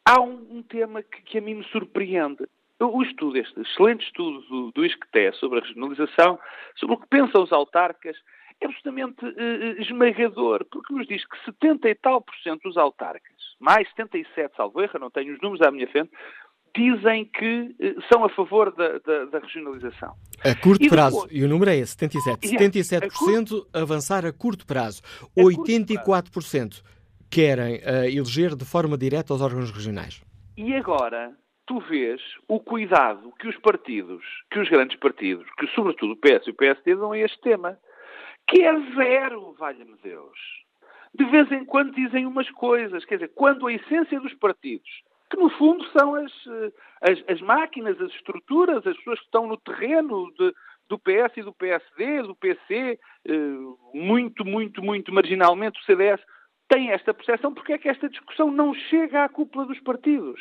há 0.04 0.20
um, 0.20 0.58
um 0.58 0.62
tema 0.62 1.02
que, 1.02 1.22
que, 1.22 1.38
a 1.38 1.40
mim 1.40 1.54
me 1.54 1.64
surpreende. 1.64 2.46
O 2.80 3.02
estudo, 3.02 3.38
este 3.38 3.60
excelente 3.60 4.04
estudo 4.04 4.40
do, 4.42 4.72
do 4.72 4.84
ISCTE 4.84 5.32
sobre 5.38 5.60
a 5.60 5.62
regionalização, 5.62 6.38
sobre 6.76 6.96
o 6.96 6.98
que 6.98 7.06
pensam 7.06 7.42
os 7.42 7.52
autarcas, 7.52 8.16
é 8.60 8.66
absolutamente 8.66 9.24
uh, 9.24 9.80
esmagador, 9.80 10.64
porque 10.70 10.92
nos 10.94 11.06
diz 11.06 11.24
que 11.26 11.44
70 11.44 11.88
e 11.88 11.94
tal 11.96 12.20
por 12.20 12.34
cento 12.36 12.62
dos 12.62 12.76
autarcas, 12.76 13.36
mais 13.60 13.88
77, 13.90 14.54
salvo 14.56 14.80
erro, 14.80 14.98
não 14.98 15.10
tenho 15.10 15.34
os 15.34 15.40
números 15.40 15.66
à 15.66 15.70
minha 15.70 15.88
frente, 15.88 16.10
dizem 16.74 17.24
que 17.26 17.74
uh, 17.78 18.02
são 18.12 18.24
a 18.24 18.28
favor 18.30 18.74
da, 18.74 18.98
da, 18.98 19.24
da 19.26 19.38
regionalização. 19.38 20.14
A 20.44 20.54
curto 20.54 20.84
e 20.84 20.88
prazo, 20.88 21.22
depois, 21.22 21.40
e 21.40 21.44
o 21.44 21.48
número 21.48 21.70
é 21.70 21.76
esse, 21.76 21.92
77. 21.92 22.46
Yeah, 22.46 22.66
77% 22.66 23.04
a 23.04 23.10
curto, 23.10 23.68
avançar 23.72 24.26
a 24.26 24.32
curto 24.32 24.66
prazo, 24.66 25.02
a 25.36 25.40
84% 25.40 26.32
curto 26.32 26.82
querem 27.30 27.76
uh, 27.76 28.04
eleger 28.04 28.54
de 28.54 28.64
forma 28.64 28.98
direta 28.98 29.32
os 29.32 29.40
órgãos 29.40 29.70
regionais. 29.70 30.22
E 30.56 30.74
agora, 30.74 31.32
tu 31.66 31.80
vês 31.80 32.20
o 32.46 32.60
cuidado 32.60 33.32
que 33.38 33.48
os 33.48 33.56
partidos, 33.56 34.22
que 34.50 34.58
os 34.58 34.68
grandes 34.68 34.98
partidos, 34.98 35.46
que 35.58 35.66
sobretudo 35.68 36.12
o 36.12 36.16
PS 36.16 36.46
e 36.46 36.50
o 36.50 36.54
PSD 36.54 36.94
dão 36.94 37.12
a 37.12 37.18
este 37.18 37.40
tema 37.40 37.78
que 38.46 38.62
é 38.62 38.72
zero, 38.94 39.54
valha-me 39.58 39.96
Deus. 40.02 40.38
De 41.14 41.24
vez 41.26 41.50
em 41.52 41.64
quando 41.64 41.94
dizem 41.94 42.26
umas 42.26 42.50
coisas, 42.50 43.04
quer 43.04 43.16
dizer, 43.16 43.32
quando 43.34 43.66
a 43.66 43.72
essência 43.72 44.20
dos 44.20 44.34
partidos, 44.34 44.90
que 45.32 45.38
no 45.38 45.48
fundo 45.48 45.82
são 45.98 46.14
as, 46.14 46.32
eh, 46.46 46.72
as, 47.00 47.24
as 47.26 47.40
máquinas, 47.40 47.98
as 48.00 48.12
estruturas, 48.12 48.86
as 48.86 48.96
pessoas 48.98 49.18
que 49.18 49.24
estão 49.24 49.46
no 49.46 49.56
terreno 49.56 50.30
de, 50.38 50.52
do 50.90 50.98
PS 50.98 51.38
e 51.38 51.42
do 51.42 51.54
PSD, 51.54 52.22
do 52.22 52.36
PC, 52.36 53.00
eh, 53.26 53.32
muito, 53.94 54.44
muito, 54.44 54.82
muito 54.82 55.12
marginalmente 55.12 55.80
o 55.80 55.84
CDS, 55.84 56.20
têm 56.68 56.90
esta 56.90 57.14
percepção, 57.14 57.54
porque 57.54 57.72
é 57.72 57.78
que 57.78 57.88
esta 57.88 58.10
discussão 58.10 58.50
não 58.50 58.74
chega 58.74 59.24
à 59.24 59.28
cúpula 59.28 59.64
dos 59.64 59.80
partidos. 59.80 60.38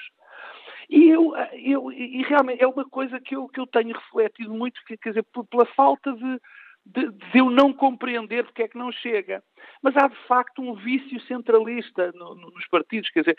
E, 0.89 1.08
eu, 1.08 1.34
eu, 1.54 1.89
e 1.89 2.22
realmente 2.24 2.62
é 2.62 2.68
uma 2.68 2.84
coisa 2.84 3.18
que 3.18 3.34
eu, 3.34 3.48
que 3.48 3.62
eu 3.62 3.68
tenho 3.68 3.96
refletido 3.96 4.54
muito, 4.54 4.82
quer 4.86 4.98
dizer, 5.10 5.26
pela 5.50 5.66
falta 5.68 6.12
de, 6.12 6.39
de, 6.86 7.09
de, 7.09 7.38
eu 7.38 7.49
não 7.49 7.71
compreender 7.71 8.43
porque 8.43 8.63
é 8.63 8.67
que 8.67 8.77
não 8.77 8.91
chega. 8.91 9.43
Mas 9.82 9.95
há 9.95 10.07
de 10.07 10.15
facto 10.27 10.61
um 10.61 10.73
vício 10.75 11.19
centralista 11.21 12.11
no, 12.13 12.36
no, 12.36 12.51
nos 12.51 12.67
partidos, 12.67 13.09
quer 13.09 13.21
dizer, 13.21 13.38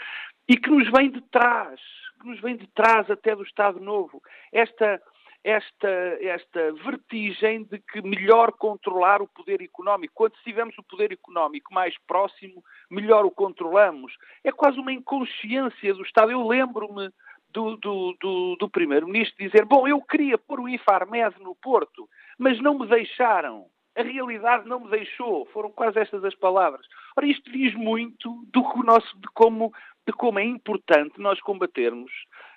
e 0.49 0.57
que 0.57 0.71
nos 0.71 0.91
vem 0.91 1.11
de 1.11 1.21
trás, 1.31 1.81
que 2.21 2.27
nos 2.27 2.41
vem 2.41 2.57
de 2.57 2.67
trás 2.69 3.11
até 3.11 3.35
do 3.35 3.43
Estado 3.43 3.81
Novo. 3.81 4.23
Esta, 4.53 5.01
esta, 5.45 5.89
esta 6.21 6.73
vertigem 6.85 7.65
de 7.65 7.79
que 7.79 8.01
melhor 8.01 8.53
controlar 8.53 9.21
o 9.21 9.29
poder 9.29 9.61
económico. 9.61 10.15
Quando 10.15 10.35
tivermos 10.45 10.77
o 10.79 10.83
poder 10.85 11.13
económico 11.13 11.75
mais 11.75 11.97
próximo, 12.07 12.63
melhor 12.91 13.25
o 13.25 13.31
controlamos. 13.31 14.13
É 14.45 14.53
quase 14.53 14.79
uma 14.79 14.93
inconsciência 14.93 15.95
do 15.95 16.03
Estado. 16.03 16.31
Eu 16.31 16.47
lembro-me 16.47 17.11
do, 17.53 17.77
do, 17.77 18.17
do, 18.21 18.57
do 18.57 18.69
Primeiro-Ministro 18.69 19.37
dizer: 19.45 19.65
Bom, 19.65 19.87
eu 19.87 20.01
queria 20.01 20.39
pôr 20.39 20.61
o 20.61 20.69
Infarmed 20.69 21.39
no 21.41 21.55
Porto, 21.55 22.09
mas 22.39 22.61
não 22.61 22.79
me 22.79 22.87
deixaram. 22.87 23.67
A 23.97 24.03
realidade 24.03 24.67
não 24.69 24.81
me 24.81 24.91
deixou. 24.91 25.47
Foram 25.47 25.71
quase 25.71 25.99
estas 25.99 26.25
as 26.25 26.35
palavras. 26.35 26.87
Ora, 27.17 27.27
isto 27.27 27.51
diz 27.51 27.75
muito 27.75 28.45
do 28.53 28.63
nosso, 28.83 29.19
de, 29.19 29.29
como, 29.35 29.73
de 30.07 30.13
como 30.13 30.39
é 30.39 30.45
importante 30.45 31.21
nós 31.21 31.41
combatermos 31.41 32.11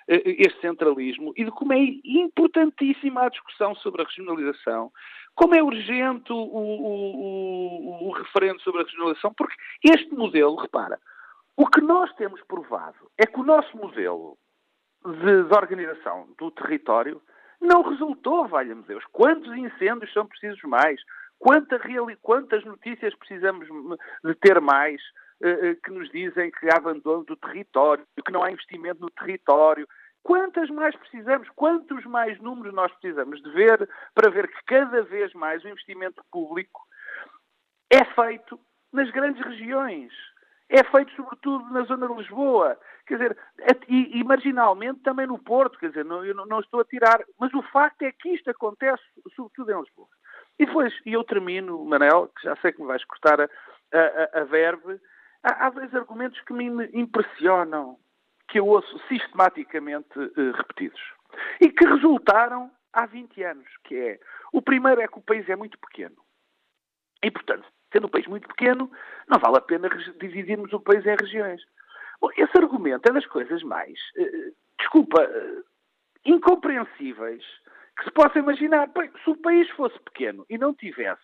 uh, 0.08 0.22
este 0.24 0.60
centralismo 0.60 1.32
e 1.36 1.44
de 1.44 1.50
como 1.50 1.72
é 1.72 1.78
importantíssima 2.04 3.24
a 3.24 3.28
discussão 3.28 3.74
sobre 3.76 4.02
a 4.02 4.04
regionalização, 4.06 4.90
como 5.34 5.54
é 5.54 5.62
urgente 5.62 6.32
o, 6.32 6.36
o, 6.36 8.04
o, 8.04 8.08
o 8.08 8.10
referendo 8.12 8.60
sobre 8.62 8.80
a 8.80 8.84
regionalização, 8.84 9.34
porque 9.34 9.54
este 9.84 10.14
modelo, 10.14 10.56
repara, 10.56 10.98
o 11.56 11.66
que 11.66 11.80
nós 11.80 12.12
temos 12.14 12.40
provado 12.42 13.10
é 13.18 13.26
que 13.26 13.38
o 13.38 13.44
nosso 13.44 13.76
modelo 13.76 14.38
de, 15.04 15.44
de 15.44 15.54
organização 15.54 16.28
do 16.38 16.50
território 16.50 17.20
não 17.60 17.82
resultou, 17.82 18.46
valha-me 18.46 18.82
Deus. 18.82 19.04
Quantos 19.12 19.52
incêndios 19.56 20.12
são 20.12 20.26
precisos 20.26 20.62
mais? 20.62 21.00
Quanta 21.38 21.78
quantas 22.22 22.64
notícias 22.64 23.14
precisamos 23.14 23.68
de 24.24 24.34
ter 24.36 24.60
mais 24.60 25.00
uh, 25.40 25.80
que 25.82 25.90
nos 25.90 26.10
dizem 26.10 26.50
que 26.50 26.66
há 26.66 26.76
abandono 26.76 27.24
do 27.24 27.36
território, 27.36 28.06
que 28.24 28.32
não 28.32 28.42
há 28.42 28.50
investimento 28.50 29.00
no 29.00 29.10
território? 29.10 29.86
Quantas 30.22 30.68
mais 30.70 30.96
precisamos? 30.96 31.48
Quantos 31.54 32.04
mais 32.04 32.38
números 32.40 32.74
nós 32.74 32.92
precisamos 32.94 33.40
de 33.42 33.50
ver 33.50 33.88
para 34.14 34.30
ver 34.30 34.48
que 34.48 34.64
cada 34.66 35.02
vez 35.02 35.32
mais 35.34 35.62
o 35.62 35.68
investimento 35.68 36.22
público 36.32 36.82
é 37.92 38.04
feito 38.04 38.58
nas 38.92 39.10
grandes 39.10 39.44
regiões? 39.44 40.12
É 40.68 40.82
feito 40.82 41.12
sobretudo 41.12 41.64
na 41.70 41.82
zona 41.82 42.08
de 42.08 42.14
Lisboa, 42.14 42.76
quer 43.06 43.18
dizer, 43.18 43.38
e, 43.88 44.18
e 44.18 44.24
marginalmente 44.24 45.00
também 45.00 45.26
no 45.26 45.38
Porto, 45.38 45.78
quer 45.78 45.90
dizer, 45.90 46.04
não, 46.04 46.24
eu 46.24 46.34
não, 46.34 46.60
estou 46.60 46.80
a 46.80 46.84
tirar, 46.84 47.22
mas 47.38 47.54
o 47.54 47.62
facto 47.62 48.02
é 48.02 48.10
que 48.10 48.30
isto 48.30 48.50
acontece 48.50 49.02
sobretudo 49.34 49.70
em 49.70 49.80
Lisboa. 49.80 50.08
E 50.58 50.66
depois, 50.66 50.92
e 51.04 51.12
eu 51.12 51.22
termino, 51.22 51.84
Manel, 51.84 52.28
que 52.28 52.42
já 52.42 52.56
sei 52.56 52.72
que 52.72 52.80
me 52.80 52.88
vais 52.88 53.04
cortar 53.04 53.40
a, 53.40 53.48
a, 53.92 54.40
a 54.40 54.44
verve, 54.44 55.00
há, 55.42 55.66
há 55.66 55.70
dois 55.70 55.94
argumentos 55.94 56.40
que 56.40 56.52
me 56.52 56.66
impressionam, 56.92 57.98
que 58.48 58.58
eu 58.58 58.66
ouço 58.66 58.98
sistematicamente 59.06 60.18
uh, 60.18 60.52
repetidos, 60.52 61.00
e 61.60 61.70
que 61.70 61.86
resultaram 61.86 62.70
há 62.92 63.06
20 63.06 63.42
anos, 63.44 63.68
que 63.84 63.94
é, 63.94 64.20
o 64.52 64.62
primeiro 64.62 65.00
é 65.00 65.06
que 65.06 65.18
o 65.18 65.22
país 65.22 65.48
é 65.48 65.54
muito 65.54 65.78
pequeno. 65.78 66.16
E, 67.22 67.30
portanto, 67.30 67.66
sendo 67.92 68.06
um 68.06 68.10
país 68.10 68.26
muito 68.26 68.48
pequeno, 68.48 68.90
não 69.28 69.38
vale 69.38 69.58
a 69.58 69.60
pena 69.60 69.88
dividirmos 70.20 70.72
o 70.72 70.80
país 70.80 71.04
em 71.06 71.16
regiões. 71.20 71.62
Bom, 72.20 72.30
esse 72.36 72.56
argumento 72.56 73.08
é 73.08 73.12
das 73.12 73.26
coisas 73.26 73.62
mais, 73.62 73.98
uh, 74.16 74.54
desculpa, 74.78 75.22
uh, 75.22 75.64
incompreensíveis 76.24 77.44
que 77.98 78.04
se 78.04 78.10
possa 78.10 78.38
imaginar. 78.38 78.90
Se 79.24 79.30
o 79.30 79.36
país 79.36 79.68
fosse 79.70 79.98
pequeno 80.00 80.44
e 80.50 80.58
não 80.58 80.74
tivesse, 80.74 81.22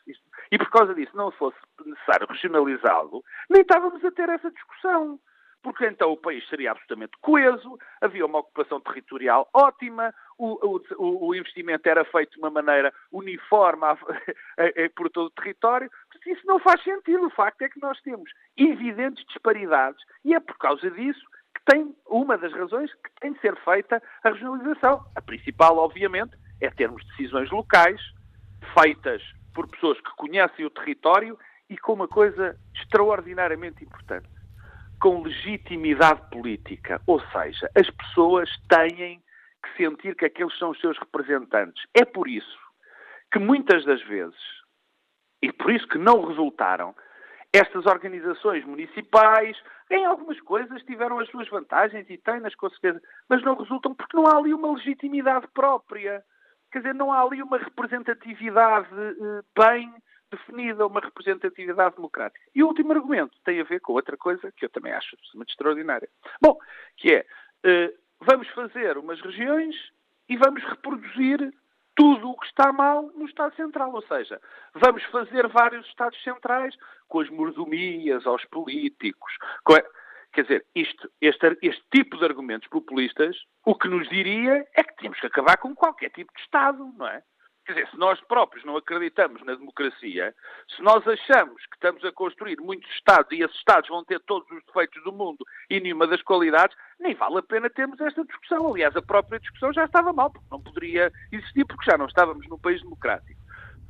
e 0.51 0.59
por 0.59 0.71
causa 0.71 0.95
disso 0.95 1.17
não 1.17 1.31
fosse 1.33 1.59
necessário 1.85 2.27
regionalizá-lo, 2.27 3.23
nem 3.51 3.63
estávamos 3.63 4.05
a 4.05 4.11
ter 4.11 4.29
essa 4.29 4.51
discussão 4.51 5.19
porque 5.63 5.87
então 5.87 6.11
o 6.13 6.17
país 6.17 6.47
seria 6.49 6.73
absolutamente 6.73 7.17
coeso, 7.21 7.79
havia 8.01 8.27
uma 8.27 8.41
ocupação 8.41 8.81
territorial 8.81 9.49
ótima, 9.55 10.13
o, 10.43 10.83
o, 10.99 11.29
o 11.29 11.35
investimento 11.35 11.89
era 11.89 12.05
feito 12.05 12.33
de 12.33 12.39
uma 12.39 12.51
maneira 12.51 12.93
uniforme 13.11 13.85
a, 13.85 13.93
a, 14.59 14.85
a, 14.85 14.91
por 14.95 15.09
todo 15.11 15.27
o 15.27 15.31
território. 15.31 15.91
Isso 16.27 16.47
não 16.47 16.59
faz 16.59 16.83
sentido. 16.83 17.27
O 17.27 17.31
facto 17.31 17.63
é 17.63 17.69
que 17.69 17.81
nós 17.81 18.01
temos 18.03 18.31
evidentes 18.57 19.25
disparidades 19.27 20.03
e 20.25 20.35
é 20.35 20.41
por 20.41 20.57
causa 20.59 20.91
disso 20.91 21.25
que 21.55 21.65
tem 21.67 21.95
uma 22.07 22.37
das 22.39 22.53
razões 22.53 22.93
que 22.95 23.11
tem 23.21 23.33
de 23.33 23.41
ser 23.41 23.57
feita 23.57 24.03
a 24.25 24.31
regionalização. 24.31 25.05
A 25.15 25.21
principal, 25.21 25.77
obviamente, 25.79 26.37
é 26.61 26.71
termos 26.71 27.05
decisões 27.09 27.51
locais 27.51 28.01
feitas 28.79 29.23
por 29.55 29.69
pessoas 29.69 30.01
que 30.01 30.11
conhecem 30.17 30.65
o 30.65 30.71
território 30.71 31.39
e 31.69 31.77
com 31.77 31.93
uma 31.93 32.09
coisa 32.09 32.59
extraordinariamente 32.75 33.85
importante 33.85 34.29
com 35.03 35.21
legitimidade 35.21 36.23
política. 36.31 37.03
Ou 37.09 37.21
seja, 37.33 37.69
as 37.75 37.91
pessoas 37.91 38.49
têm 38.69 39.21
que 39.63 39.77
sentir 39.77 40.15
que 40.17 40.25
aqueles 40.25 40.57
são 40.59 40.71
os 40.71 40.81
seus 40.81 40.99
representantes. 40.99 41.83
É 41.95 42.05
por 42.05 42.29
isso 42.29 42.59
que 43.33 43.39
muitas 43.39 43.85
das 43.85 44.03
vezes, 44.03 44.41
e 45.41 45.53
por 45.53 45.71
isso 45.71 45.87
que 45.89 45.99
não 45.99 46.25
resultaram, 46.27 46.95
estas 47.53 47.85
organizações 47.87 48.65
municipais, 48.65 49.57
em 49.91 50.05
algumas 50.07 50.41
coisas, 50.41 50.83
tiveram 50.83 51.19
as 51.19 51.29
suas 51.29 51.49
vantagens 51.49 52.09
e 52.09 52.17
têm-nas 52.17 52.55
com 52.55 52.69
certeza, 52.71 53.01
mas 53.29 53.43
não 53.43 53.57
resultam 53.57 53.95
porque 53.95 54.17
não 54.17 54.27
há 54.27 54.37
ali 54.37 54.55
uma 54.55 54.73
legitimidade 54.73 55.47
própria. 55.49 56.25
Quer 56.71 56.79
dizer, 56.79 56.95
não 56.95 57.13
há 57.13 57.23
ali 57.23 57.43
uma 57.43 57.59
representatividade 57.59 58.89
eh, 58.95 59.43
bem 59.55 59.93
definida 60.31 60.87
uma 60.87 61.01
representatividade 61.01 61.97
democrática. 61.97 62.45
E 62.55 62.63
o 62.63 62.69
último 62.69 62.93
argumento 62.93 63.37
tem 63.45 63.61
a 63.61 63.65
ver 63.65 63.81
com 63.81 63.93
outra 63.93 64.17
coisa 64.17 64.51
que 64.53 64.65
eu 64.65 64.71
também 64.71 64.93
acho 64.93 65.15
absolutamente 65.15 65.53
extraordinária. 65.53 66.09
Bom, 66.41 66.59
que 66.97 67.15
é, 67.15 67.27
uh, 67.67 68.02
vamos 68.25 68.49
fazer 68.49 68.97
umas 68.99 69.21
regiões 69.21 69.77
e 70.29 70.37
vamos 70.37 70.63
reproduzir 70.65 71.53
tudo 71.95 72.31
o 72.31 72.39
que 72.39 72.47
está 72.47 72.73
mal 72.73 73.11
no 73.15 73.27
Estado 73.27 73.55
Central. 73.55 73.93
Ou 73.93 74.03
seja, 74.03 74.41
vamos 74.75 75.03
fazer 75.05 75.47
vários 75.49 75.87
Estados 75.87 76.23
Centrais 76.23 76.75
com 77.09 77.21
as 77.21 77.29
mordomias 77.31 78.27
aos 78.27 78.45
políticos. 78.47 79.33
Quer 80.33 80.43
dizer, 80.43 80.67
isto, 80.75 81.11
este, 81.21 81.59
este 81.61 81.85
tipo 81.91 82.17
de 82.17 82.25
argumentos 82.25 82.67
populistas, 82.69 83.37
o 83.67 83.75
que 83.75 83.87
nos 83.87 84.09
diria 84.09 84.67
é 84.75 84.83
que 84.83 84.97
temos 84.97 85.21
que 85.21 85.27
acabar 85.27 85.59
com 85.59 85.75
qualquer 85.75 86.11
tipo 86.11 86.33
de 86.35 86.41
Estado, 86.41 86.91
não 86.97 87.07
é? 87.07 87.23
Quer 87.65 87.75
dizer, 87.75 87.91
se 87.91 87.97
nós 87.97 88.21
próprios 88.23 88.65
não 88.65 88.77
acreditamos 88.77 89.41
na 89.45 89.55
democracia, 89.55 90.35
se 90.75 90.83
nós 90.83 91.07
achamos 91.07 91.65
que 91.67 91.75
estamos 91.77 92.05
a 92.05 92.11
construir 92.11 92.61
muitos 92.61 92.91
Estados 92.91 93.31
e 93.31 93.43
esses 93.43 93.57
Estados 93.57 93.89
vão 93.89 94.05
ter 94.05 94.21
todos 94.21 94.51
os 94.51 94.65
defeitos 94.65 95.03
do 95.05 95.13
mundo 95.13 95.45
e 95.71 95.79
nenhuma 95.81 96.07
das 96.07 96.21
qualidades, 96.23 96.77
nem 96.99 97.15
vale 97.15 97.39
a 97.39 97.43
pena 97.43 97.71
termos 97.71 98.01
esta 98.01 98.25
discussão. 98.25 98.67
Aliás, 98.69 98.97
a 98.97 99.03
própria 99.03 99.39
discussão 99.39 99.73
já 99.73 99.85
estava 99.85 100.13
mal, 100.13 100.31
porque 100.31 100.49
não 100.51 100.61
poderia 100.61 101.13
existir, 101.31 101.65
porque 101.65 101.89
já 101.91 101.97
não 101.97 102.07
estávamos 102.07 102.49
num 102.49 102.59
país 102.59 102.83
democrático. 102.83 103.41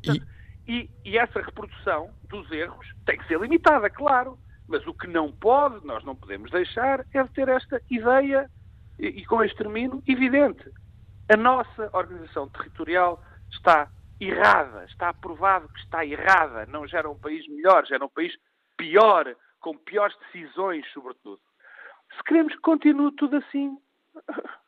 Portanto, 0.03 0.27
e... 0.39 0.43
E, 0.65 0.89
e 1.05 1.19
essa 1.19 1.41
reprodução 1.41 2.15
dos 2.29 2.51
erros 2.53 2.87
tem 3.05 3.19
que 3.19 3.27
ser 3.27 3.41
limitada, 3.41 3.91
claro. 3.91 4.39
Mas 4.69 4.87
o 4.87 4.95
que 4.95 5.09
não 5.09 5.33
pode, 5.33 5.85
nós 5.85 6.05
não 6.05 6.15
podemos 6.15 6.51
deixar, 6.51 7.05
é 7.13 7.23
de 7.23 7.29
ter 7.31 7.49
esta 7.49 7.83
ideia, 7.91 8.49
e, 8.99 9.09
e 9.09 9.27
com 9.27 9.43
este 9.43 9.57
termino, 9.57 10.03
evidente. 10.07 10.71
A 11.29 11.37
nossa 11.37 11.91
organização 11.93 12.49
territorial 12.49 13.23
está 13.53 13.89
errada, 14.21 14.85
está 14.85 15.09
aprovado 15.09 15.69
que 15.69 15.81
está 15.81 16.05
errada, 16.05 16.67
não 16.67 16.87
gera 16.87 17.11
um 17.11 17.19
país 17.19 17.47
melhor, 17.49 17.87
gera 17.87 18.05
um 18.05 18.09
país 18.09 18.35
pior, 18.77 19.35
com 19.61 19.77
piores 19.77 20.17
decisões, 20.19 20.87
sobretudo. 20.93 21.41
Se 22.17 22.25
queremos 22.25 22.55
que 22.55 22.61
continue 22.61 23.15
tudo 23.17 23.37
assim, 23.37 23.77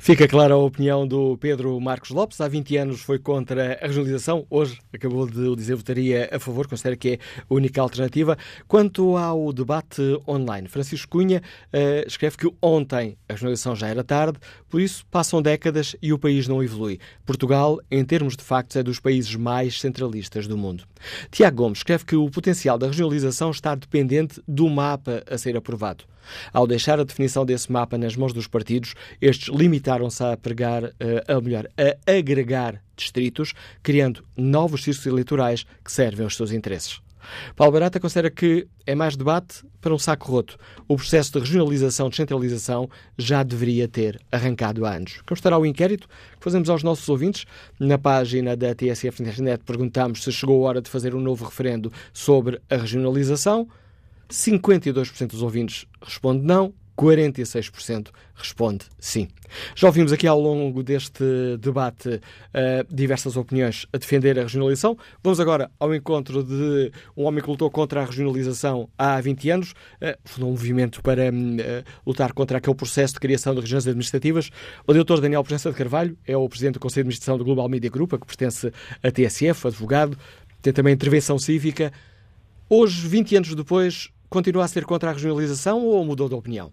Fica 0.00 0.28
clara 0.28 0.54
a 0.54 0.56
opinião 0.56 1.06
do 1.06 1.36
Pedro 1.36 1.78
Marcos 1.80 2.10
Lopes. 2.10 2.40
Há 2.40 2.46
20 2.46 2.76
anos 2.76 3.00
foi 3.00 3.18
contra 3.18 3.76
a 3.82 3.86
regionalização, 3.86 4.46
hoje 4.48 4.78
acabou 4.92 5.28
de 5.28 5.54
dizer, 5.56 5.74
votaria 5.74 6.30
a 6.32 6.38
favor, 6.38 6.68
considera 6.68 6.96
que 6.96 7.08
é 7.08 7.18
a 7.38 7.52
única 7.52 7.82
alternativa. 7.82 8.38
Quanto 8.68 9.16
ao 9.16 9.52
debate 9.52 10.00
online, 10.26 10.68
Francisco 10.68 11.10
Cunha 11.10 11.42
uh, 11.74 12.06
escreve 12.06 12.36
que 12.36 12.50
ontem 12.62 13.18
a 13.28 13.32
regionalização 13.32 13.74
já 13.74 13.88
era 13.88 14.04
tarde, 14.04 14.38
por 14.68 14.80
isso 14.80 15.04
passam 15.10 15.42
décadas 15.42 15.96
e 16.00 16.12
o 16.12 16.18
país 16.18 16.46
não 16.46 16.62
evolui. 16.62 17.00
Portugal, 17.26 17.78
em 17.90 18.02
termos 18.04 18.36
de 18.36 18.44
factos, 18.44 18.76
é 18.76 18.82
dos 18.84 19.00
países 19.00 19.34
mais 19.34 19.80
centralistas 19.80 20.46
do 20.46 20.56
mundo. 20.56 20.84
Tiago 21.30 21.56
Gomes 21.56 21.80
escreve 21.80 22.04
que 22.04 22.16
o 22.16 22.30
potencial 22.30 22.78
da 22.78 22.86
regionalização 22.86 23.50
está 23.50 23.74
dependente 23.74 24.40
do 24.46 24.70
mapa 24.70 25.24
a 25.28 25.36
ser 25.36 25.56
aprovado. 25.56 26.04
Ao 26.52 26.66
deixar 26.66 27.00
a 27.00 27.04
definição 27.04 27.44
desse 27.44 27.70
mapa 27.70 27.96
nas 27.96 28.16
mãos 28.16 28.32
dos 28.32 28.46
partidos, 28.46 28.94
estes 29.20 29.48
limitaram-se 29.88 30.22
a 30.22 30.36
pregar, 30.36 30.84
a 31.26 31.40
melhor, 31.40 31.66
a 31.76 32.12
agregar 32.12 32.82
distritos, 32.94 33.54
criando 33.82 34.22
novos 34.36 34.84
círculos 34.84 35.06
eleitorais 35.06 35.66
que 35.82 35.90
servem 35.90 36.24
aos 36.24 36.36
seus 36.36 36.52
interesses. 36.52 37.00
Paulo 37.56 37.72
Barata 37.72 38.00
considera 38.00 38.30
que 38.30 38.66
é 38.86 38.94
mais 38.94 39.16
debate 39.16 39.62
para 39.80 39.92
um 39.92 39.98
saco 39.98 40.30
roto. 40.30 40.56
O 40.86 40.96
processo 40.96 41.32
de 41.32 41.40
regionalização, 41.40 42.08
descentralização, 42.08 42.88
já 43.18 43.42
deveria 43.42 43.88
ter 43.88 44.20
arrancado 44.30 44.86
há 44.86 44.94
anos. 44.94 45.20
Como 45.26 45.36
estará 45.36 45.58
o 45.58 45.66
inquérito 45.66 46.08
que 46.08 46.44
fazemos 46.44 46.70
aos 46.70 46.82
nossos 46.82 47.08
ouvintes? 47.08 47.44
Na 47.78 47.98
página 47.98 48.56
da 48.56 48.74
TSF 48.74 49.22
Internet 49.22 49.62
perguntamos 49.64 50.22
se 50.22 50.32
chegou 50.32 50.64
a 50.64 50.68
hora 50.68 50.80
de 50.80 50.88
fazer 50.88 51.14
um 51.14 51.20
novo 51.20 51.44
referendo 51.44 51.92
sobre 52.12 52.60
a 52.70 52.76
regionalização. 52.76 53.68
52% 54.30 55.28
dos 55.28 55.42
ouvintes 55.42 55.86
responde 56.02 56.44
não, 56.44 56.72
46% 56.98 58.08
responde 58.34 58.86
sim. 58.98 59.28
Já 59.76 59.86
ouvimos 59.86 60.12
aqui 60.12 60.26
ao 60.26 60.38
longo 60.38 60.82
deste 60.82 61.24
debate 61.60 62.08
uh, 62.08 62.20
diversas 62.94 63.36
opiniões 63.36 63.86
a 63.92 63.98
defender 63.98 64.36
a 64.38 64.42
regionalização. 64.42 64.98
Vamos 65.22 65.38
agora 65.38 65.70
ao 65.78 65.94
encontro 65.94 66.42
de 66.42 66.90
um 67.16 67.24
homem 67.24 67.42
que 67.42 67.48
lutou 67.48 67.70
contra 67.70 68.02
a 68.02 68.04
regionalização 68.04 68.88
há 68.98 69.20
20 69.20 69.50
anos, 69.50 69.70
uh, 69.70 70.18
fundou 70.24 70.48
um 70.48 70.52
movimento 70.52 71.00
para 71.00 71.30
uh, 71.30 71.84
lutar 72.04 72.32
contra 72.32 72.58
aquele 72.58 72.74
processo 72.74 73.14
de 73.14 73.20
criação 73.20 73.54
de 73.54 73.60
regiões 73.60 73.86
administrativas. 73.86 74.50
O 74.84 74.92
doutor 74.92 75.20
Daniel 75.20 75.44
Presença 75.44 75.70
de 75.70 75.76
Carvalho 75.76 76.18
é 76.26 76.36
o 76.36 76.48
presidente 76.48 76.74
do 76.74 76.80
Conselho 76.80 77.04
de 77.04 77.08
Administração 77.08 77.38
do 77.38 77.44
Global 77.44 77.68
Media 77.68 77.90
Group, 77.90 78.14
a 78.14 78.18
que 78.18 78.26
pertence 78.26 78.72
à 79.02 79.10
TSF, 79.10 79.68
advogado, 79.68 80.18
tem 80.60 80.72
também 80.72 80.92
intervenção 80.92 81.38
cívica. 81.38 81.92
Hoje, 82.68 83.06
20 83.06 83.36
anos 83.36 83.54
depois, 83.54 84.10
continua 84.28 84.64
a 84.64 84.68
ser 84.68 84.84
contra 84.84 85.10
a 85.10 85.12
regionalização 85.12 85.84
ou 85.84 86.04
mudou 86.04 86.28
de 86.28 86.34
opinião? 86.34 86.72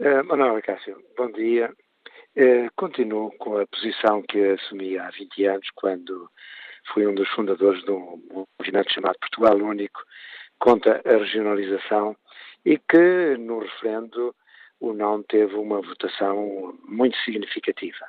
Uh, 0.00 0.22
Manuel 0.24 0.62
Cássio, 0.62 0.96
bom 1.16 1.28
dia. 1.32 1.74
Uh, 2.36 2.70
continuo 2.76 3.32
com 3.38 3.58
a 3.58 3.66
posição 3.66 4.22
que 4.22 4.38
assumi 4.50 4.96
há 4.96 5.10
20 5.10 5.44
anos, 5.46 5.68
quando 5.74 6.30
fui 6.94 7.04
um 7.04 7.12
dos 7.12 7.28
fundadores 7.30 7.82
de 7.82 7.90
um 7.90 8.46
movimento 8.60 8.92
chamado 8.92 9.18
Portugal 9.18 9.56
Único 9.56 10.00
contra 10.60 11.02
a 11.04 11.16
regionalização 11.16 12.16
e 12.64 12.78
que 12.78 13.36
no 13.40 13.58
referendo 13.58 14.32
o 14.78 14.92
não 14.92 15.20
teve 15.24 15.56
uma 15.56 15.80
votação 15.80 16.78
muito 16.86 17.16
significativa. 17.24 18.06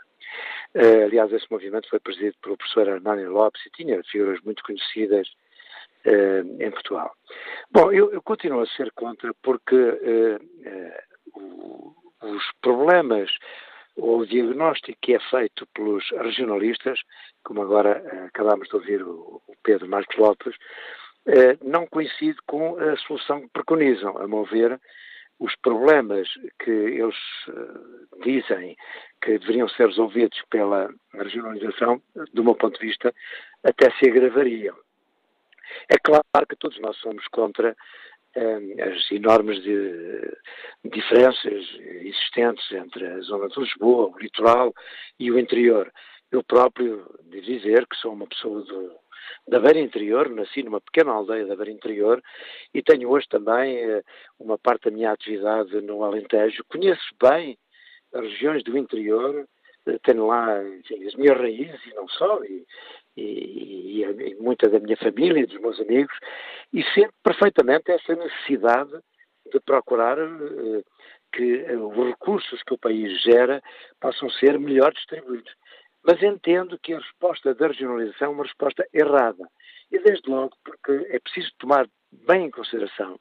Uh, 0.75 1.05
aliás, 1.05 1.33
esse 1.33 1.47
movimento 1.49 1.89
foi 1.89 1.99
presidido 1.99 2.35
pelo 2.39 2.55
professor 2.55 2.87
Hernani 2.87 3.25
Lopes 3.25 3.65
e 3.65 3.71
tinha 3.71 3.99
figuras 4.03 4.39
muito 4.41 4.61
conhecidas 4.61 5.27
em 6.59 6.71
Portugal. 6.71 7.13
Bom, 7.69 7.91
eu, 7.91 8.13
eu, 8.13 8.21
continuo 8.21 8.61
a 8.61 8.67
ser 8.67 8.89
contra 8.93 9.33
porque 9.43 9.75
os 11.35 12.43
problemas 12.61 13.29
ou 13.95 14.19
o 14.19 14.25
diagnóstico 14.25 14.97
que 15.01 15.15
é 15.15 15.19
feito 15.19 15.67
pelos 15.73 16.07
regionalistas, 16.11 16.99
como 17.43 17.61
agora 17.61 18.25
acabámos 18.27 18.67
de 18.69 18.75
ouvir 18.75 19.03
o, 19.03 19.41
Pedro 19.63 19.89
Marcos 19.89 20.15
Lopes, 20.15 20.55
não 21.61 21.85
coincide 21.85 22.37
com 22.47 22.77
a 22.77 22.95
solução 22.97 23.41
que 23.41 23.49
preconizam. 23.49 24.17
A 24.17 24.27
meu 24.27 24.45
ver, 24.45 24.79
os 25.39 25.55
problemas 25.57 26.27
que 26.63 26.69
eles 26.69 27.15
uh, 27.47 28.19
dizem 28.23 28.75
que 29.21 29.37
deveriam 29.39 29.69
ser 29.69 29.87
resolvidos 29.87 30.41
pela 30.49 30.89
regionalização, 31.13 32.01
do 32.33 32.43
meu 32.43 32.55
ponto 32.55 32.79
de 32.79 32.87
vista, 32.87 33.13
até 33.63 33.89
se 33.91 34.09
agravariam. 34.09 34.75
É 35.87 35.97
claro 35.97 36.47
que 36.47 36.55
todos 36.55 36.79
nós 36.79 36.97
somos 36.97 37.25
contra 37.27 37.75
as 38.35 39.11
enormes 39.11 39.61
de, 39.63 40.37
diferenças 40.85 41.67
existentes 42.01 42.71
entre 42.71 43.05
a 43.05 43.19
zona 43.21 43.47
de 43.47 43.59
Lisboa, 43.59 44.11
o 44.13 44.19
litoral 44.19 44.73
e 45.19 45.31
o 45.31 45.39
interior. 45.39 45.91
Eu 46.31 46.43
próprio 46.43 47.05
devo 47.23 47.45
dizer 47.45 47.87
que 47.87 47.97
sou 47.97 48.13
uma 48.13 48.27
pessoa 48.27 48.61
do, 48.61 48.91
da 49.47 49.59
Beira 49.59 49.79
Interior, 49.79 50.29
nasci 50.29 50.63
numa 50.63 50.79
pequena 50.79 51.11
aldeia 51.11 51.45
da 51.45 51.55
Beira 51.55 51.71
Interior 51.71 52.21
e 52.73 52.81
tenho 52.81 53.09
hoje 53.09 53.27
também 53.27 53.83
uh, 53.85 54.03
uma 54.39 54.57
parte 54.57 54.85
da 54.85 54.91
minha 54.91 55.11
atividade 55.11 55.81
no 55.81 56.03
Alentejo. 56.03 56.63
Conheço 56.69 57.15
bem 57.21 57.57
as 58.13 58.21
regiões 58.21 58.63
do 58.63 58.77
interior, 58.77 59.47
uh, 59.87 59.99
tenho 60.03 60.27
lá 60.27 60.63
enfim, 60.63 61.03
as 61.05 61.15
minhas 61.15 61.37
raízes 61.37 61.85
e 61.87 61.93
não 61.95 62.07
só, 62.07 62.43
e, 62.43 62.65
e, 63.19 64.03
e, 64.03 64.35
muita 64.35 64.69
da 64.69 64.79
minha 64.79 64.97
família 64.97 65.41
e 65.41 65.45
dos 65.45 65.59
meus 65.59 65.79
amigos, 65.79 66.15
e 66.73 66.83
sinto 66.93 67.13
perfeitamente 67.23 67.91
essa 67.91 68.15
necessidade 68.15 68.91
de 69.51 69.59
procurar 69.61 70.17
uh, 70.19 70.83
que 71.33 71.63
uh, 71.63 71.87
os 71.87 72.07
recursos 72.07 72.61
que 72.63 72.73
o 72.73 72.77
país 72.77 73.21
gera 73.21 73.61
possam 73.99 74.29
ser 74.29 74.59
melhor 74.59 74.93
distribuídos. 74.93 75.53
Mas 76.03 76.21
entendo 76.23 76.79
que 76.79 76.93
a 76.93 76.99
resposta 76.99 77.53
da 77.53 77.67
regionalização 77.67 78.27
é 78.27 78.31
uma 78.31 78.43
resposta 78.43 78.87
errada. 78.93 79.49
E 79.91 79.99
desde 79.99 80.29
logo 80.29 80.55
porque 80.63 81.07
é 81.09 81.19
preciso 81.19 81.51
tomar 81.57 81.87
bem 82.11 82.45
em 82.45 82.51
consideração 82.51 83.19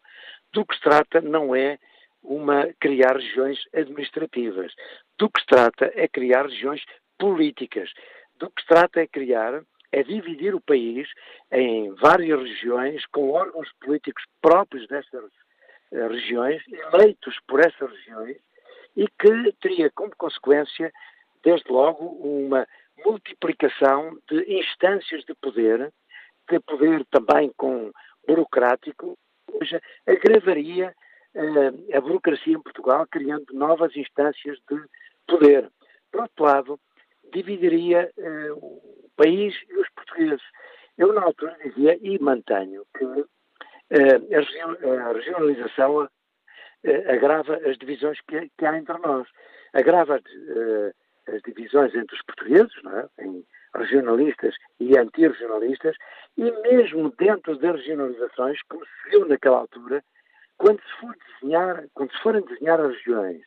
do 0.53 0.65
que 0.65 0.75
se 0.77 0.83
trata 0.83 1.21
não 1.21 1.55
é 1.55 1.79
uma 2.23 2.73
criar 2.81 3.17
regiões 3.17 3.59
administrativas. 3.75 4.73
Do 5.19 5.31
que 5.31 5.41
se 5.41 5.47
trata 5.47 5.91
é 5.95 6.09
criar 6.09 6.47
regiões 6.47 6.83
políticas. 7.19 7.91
Do 8.39 8.51
que 8.51 8.63
se 8.63 8.69
trata 8.69 9.01
é 9.01 9.07
criar 9.07 9.63
é 9.93 10.03
dividir 10.03 10.55
o 10.55 10.61
país 10.61 11.09
em 11.51 11.93
várias 11.95 12.41
regiões 12.41 13.05
com 13.07 13.31
órgãos 13.31 13.69
políticos 13.81 14.23
próprios 14.41 14.87
dessas 14.87 15.31
eh, 15.93 16.07
regiões, 16.09 16.63
eleitos 16.93 17.39
por 17.47 17.61
essas 17.61 17.91
regiões, 17.91 18.37
e 18.97 19.07
que 19.07 19.53
teria 19.61 19.91
como 19.91 20.15
consequência, 20.17 20.93
desde 21.43 21.71
logo, 21.71 22.05
uma 22.05 22.67
multiplicação 23.05 24.19
de 24.29 24.59
instâncias 24.59 25.25
de 25.25 25.35
poder, 25.35 25.93
de 26.51 26.61
poder 26.61 27.05
também 27.11 27.53
com 27.57 27.93
burocrático, 28.27 29.17
ou 29.53 29.59
seja, 29.61 29.81
agravaria 30.07 30.95
uh, 31.35 31.97
a 31.97 32.01
burocracia 32.01 32.55
em 32.55 32.63
Portugal, 32.63 33.07
criando 33.11 33.47
novas 33.53 33.97
instâncias 33.97 34.59
de 34.69 34.83
poder. 35.27 35.71
Por 36.11 36.23
outro 36.23 36.45
lado, 36.45 36.81
dividiria 37.33 38.11
uh, 38.17 38.81
país 39.17 39.55
e 39.69 39.77
os 39.77 39.89
portugueses. 39.91 40.43
Eu, 40.97 41.13
na 41.13 41.23
altura, 41.23 41.57
dizia 41.65 41.99
e 42.01 42.19
mantenho 42.19 42.85
que 42.97 43.05
uh, 43.05 43.29
a 43.91 45.13
regionalização 45.13 46.05
uh, 46.05 46.09
agrava 47.09 47.57
as 47.69 47.77
divisões 47.79 48.19
que, 48.23 48.51
que, 48.57 48.67
há 48.67 48.77
entre 48.77 48.99
nós. 48.99 49.29
Agrava 49.73 50.17
uh, 50.17 51.35
as 51.35 51.43
divisões 51.43 51.95
entre 51.95 52.17
os 52.17 52.23
portugueses, 52.23 52.73
é? 52.87 53.25
em 53.25 53.45
regionalistas 53.75 54.55
e 54.81 54.97
anti-regionalistas, 54.97 55.97
e 56.37 56.51
mesmo 56.63 57.11
dentro 57.19 57.57
das 57.59 57.77
regionalizações, 57.77 58.61
como 58.69 58.85
se 58.85 59.11
viu 59.11 59.27
naquela 59.27 59.59
altura, 59.59 60.03
quando 60.57 60.81
se, 60.81 61.01
for 61.01 61.17
desenhar, 61.17 61.85
quando 61.95 62.13
se 62.13 62.23
forem 62.23 62.43
desenhar 62.43 62.81
as 62.81 62.95
regiões 62.97 63.43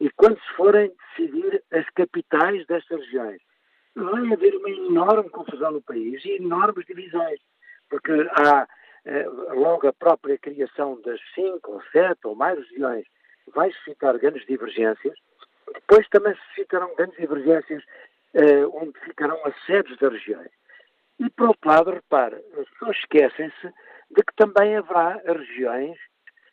e 0.00 0.10
quando 0.10 0.38
se 0.38 0.52
forem 0.56 0.92
decidir 1.16 1.62
as 1.72 1.88
capitais 1.90 2.66
destas 2.66 3.00
regiões, 3.00 3.40
vai 3.94 4.32
haver 4.32 4.54
uma 4.56 4.70
enorme 4.70 5.30
confusão 5.30 5.72
no 5.72 5.82
país 5.82 6.24
e 6.24 6.36
enormes 6.36 6.84
divisões, 6.86 7.40
porque 7.88 8.12
há 8.32 8.66
eh, 9.04 9.26
logo 9.54 9.86
a 9.86 9.92
própria 9.92 10.36
criação 10.38 11.00
das 11.02 11.20
cinco 11.34 11.72
ou 11.72 11.82
sete 11.92 12.20
ou 12.24 12.34
mais 12.34 12.58
regiões 12.58 13.06
vai 13.54 13.70
suscitar 13.72 14.18
grandes 14.18 14.44
divergências, 14.46 15.16
depois 15.72 16.08
também 16.08 16.34
suscitarão 16.34 16.94
grandes 16.96 17.16
divergências 17.16 17.84
eh, 18.34 18.66
onde 18.66 18.98
ficarão 19.00 19.38
as 19.44 19.54
sedes 19.64 19.96
das 19.98 20.12
regiões. 20.12 20.50
E, 21.20 21.30
por 21.30 21.48
outro 21.48 21.70
lado, 21.70 21.90
repare, 21.90 22.36
as 22.58 22.68
pessoas 22.70 22.96
esquecem-se 22.96 23.68
de 24.10 24.22
que 24.22 24.34
também 24.36 24.76
haverá 24.76 25.20
regiões 25.24 25.96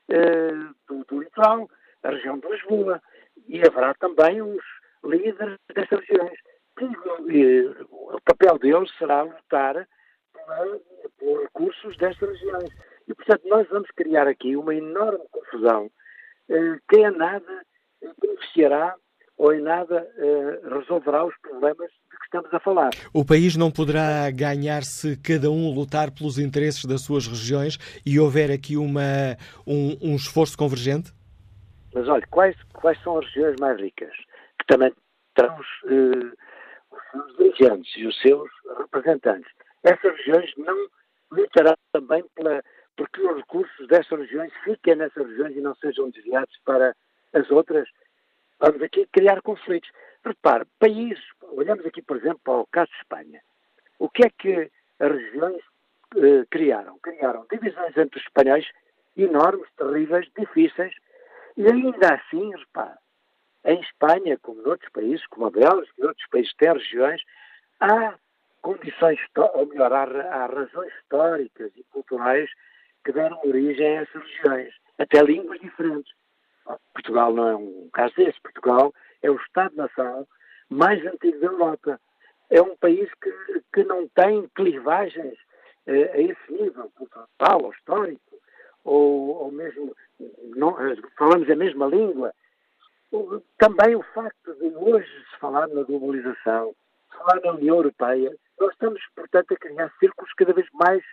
uh, 0.10 0.76
do, 0.88 1.04
do 1.06 1.20
litoral, 1.22 1.70
a 2.04 2.10
região 2.10 2.40
de 2.40 2.48
Lisboa, 2.48 3.02
e 3.52 3.62
haverá 3.68 3.94
também 3.96 4.42
os 4.42 4.64
líderes 5.04 5.58
destas 5.76 6.00
regiões. 6.00 6.40
O 7.92 8.22
papel 8.24 8.58
deles 8.58 8.90
será 8.98 9.24
lutar 9.24 9.86
por 11.20 11.42
recursos 11.42 11.98
destas 11.98 12.30
regiões. 12.30 12.70
E, 13.08 13.14
portanto, 13.14 13.42
nós 13.48 13.68
vamos 13.70 13.90
criar 13.92 14.26
aqui 14.26 14.56
uma 14.56 14.74
enorme 14.74 15.26
confusão 15.32 15.92
eh, 16.50 16.78
que 16.90 16.98
em 16.98 17.12
nada 17.12 17.66
beneficiará 18.22 18.96
ou 19.38 19.54
em 19.54 19.62
nada 19.62 20.08
eh, 20.18 20.60
resolverá 20.70 21.26
os 21.26 21.36
problemas 21.42 21.90
de 21.90 22.18
que 22.18 22.26
estamos 22.26 22.54
a 22.54 22.60
falar. 22.60 22.92
O 23.14 23.26
país 23.26 23.58
não 23.58 23.70
poderá 23.70 24.32
ganhar 24.32 24.84
se 24.84 25.18
cada 25.18 25.52
um 25.52 25.74
lutar 25.74 26.10
pelos 26.12 26.40
interesses 26.40 26.86
das 26.86 27.02
suas 27.02 27.28
regiões 27.28 27.78
e 28.06 28.18
houver 28.18 28.50
aqui 28.50 28.78
uma, 28.78 29.36
um, 29.68 29.98
um 30.02 30.16
esforço 30.16 30.58
convergente? 30.58 31.12
Mas 31.94 32.08
olha, 32.08 32.26
quais, 32.28 32.56
quais 32.74 33.02
são 33.04 33.18
as 33.18 33.26
regiões 33.26 33.56
mais 33.60 33.80
ricas? 33.80 34.16
Que 34.60 34.66
também 34.68 34.94
terão 35.36 35.58
os, 35.58 35.68
eh, 35.86 36.34
os 36.92 37.12
seus 37.12 37.38
dirigentes 37.38 37.96
e 37.98 38.08
os 38.08 38.22
seus 38.22 38.50
representantes. 38.78 39.52
Essas 39.84 40.16
regiões 40.18 40.52
não 40.58 40.88
lutarão 41.32 41.76
também 41.92 42.24
pela, 42.36 42.64
porque 42.96 43.22
os 43.22 43.38
recursos 43.38 43.88
destas 43.88 44.20
regiões 44.20 44.54
fiquem 44.64 44.96
nessas 44.96 45.28
regiões 45.28 45.56
e 45.56 45.62
não 45.62 45.76
sejam 45.76 46.10
desviados 46.10 46.56
para 46.66 46.96
as 47.34 47.50
outras. 47.52 47.88
Vamos 48.60 48.82
aqui 48.82 49.08
criar 49.12 49.42
conflitos. 49.42 49.90
Repare, 50.24 50.66
países, 50.80 51.24
olhamos 51.42 51.86
aqui, 51.86 52.02
por 52.02 52.18
exemplo, 52.18 52.40
para 52.44 52.60
o 52.60 52.68
caso 52.68 52.92
de 52.92 52.98
Espanha. 52.98 53.42
O 53.98 54.10
que 54.10 54.26
é 54.26 54.30
que 54.30 54.72
as 55.00 55.12
regiões 55.12 55.62
eh, 56.16 56.46
criaram? 56.50 57.00
Criaram 57.00 57.46
divisões 57.52 57.98
entre 57.98 58.20
os 58.20 58.26
espanhóis 58.26 58.68
enormes, 59.18 59.68
terríveis, 59.78 60.30
difíceis, 60.38 60.94
e 61.58 61.66
ainda 61.68 62.16
assim, 62.16 62.52
repare, 62.56 62.98
em 63.66 63.80
Espanha, 63.82 64.38
como 64.42 64.62
noutros 64.62 64.92
países, 64.92 65.26
como 65.28 65.48
a 65.48 65.52
Bélgica 65.52 65.94
e 65.98 66.06
outros 66.06 66.28
países 66.30 66.54
têm 66.56 66.74
regiões, 66.74 67.22
há 67.80 68.16
condições, 68.62 69.20
ou 69.54 69.66
melhor, 69.68 69.94
há, 69.94 70.04
há 70.04 70.46
razões 70.48 70.94
históricas 70.96 71.72
e 71.76 71.84
culturais 71.92 72.50
que 73.04 73.12
deram 73.12 73.40
origem 73.44 73.98
a 73.98 74.02
essas 74.02 74.24
regiões, 74.24 74.74
até 74.98 75.22
línguas 75.22 75.60
diferentes. 75.60 76.14
Portugal 76.94 77.34
não 77.34 77.48
é 77.48 77.56
um 77.56 77.90
caso 77.92 78.16
desse. 78.16 78.40
Portugal 78.42 78.94
é 79.22 79.30
o 79.30 79.36
Estado-nação 79.36 80.28
mais 80.70 81.04
antigo 81.06 81.40
da 81.40 81.48
Europa. 81.48 82.00
É 82.50 82.62
um 82.62 82.76
país 82.78 83.10
que, 83.22 83.62
que 83.74 83.84
não 83.84 84.08
tem 84.10 84.48
clivagens 84.56 85.38
eh, 85.88 86.12
a 86.14 86.20
esse 86.20 86.52
nível 86.52 86.92
cultural 86.96 87.64
ou 87.64 87.72
histórico, 87.72 88.40
ou, 88.84 89.44
ou 89.44 89.52
mesmo, 89.52 89.96
não, 90.56 90.76
falamos 91.18 91.50
a 91.50 91.56
mesma 91.56 91.88
língua. 91.88 92.34
Também 93.58 93.96
o 93.96 94.04
facto 94.14 94.54
de 94.56 94.76
hoje 94.76 95.10
se 95.32 95.40
falar 95.40 95.68
na 95.68 95.84
globalização, 95.84 96.74
falar 97.10 97.42
na 97.44 97.54
União 97.54 97.78
Europeia, 97.78 98.34
nós 98.60 98.72
estamos, 98.72 99.02
portanto, 99.16 99.54
a 99.54 99.58
criar 99.58 99.92
círculos 100.00 100.32
cada 100.34 100.54
vez 100.54 100.68
mais 100.74 101.04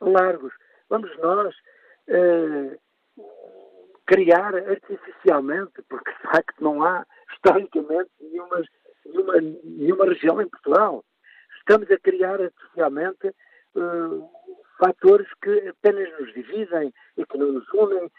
largos. 0.00 0.52
Vamos 0.88 1.16
nós 1.18 1.54
eh, 2.08 2.78
criar 4.06 4.54
artificialmente, 4.54 5.82
porque 5.88 6.10
de 6.10 6.22
facto 6.22 6.62
não 6.62 6.82
há 6.82 7.06
historicamente 7.32 8.10
nenhuma, 8.20 8.62
nenhuma, 9.06 9.34
nenhuma 9.64 10.04
região 10.06 10.42
em 10.42 10.48
Portugal. 10.48 11.04
Estamos 11.58 11.90
a 11.90 11.98
criar 11.98 12.40
artificialmente 12.40 13.28
eh, 13.28 14.50
fatores 14.78 15.28
que 15.42 15.68
apenas 15.68 16.10
nos 16.18 16.34
dividem 16.34 16.92
e 17.16 17.24
que 17.24 17.38
não 17.38 17.52
nos 17.52 17.68
unem. 17.72 18.10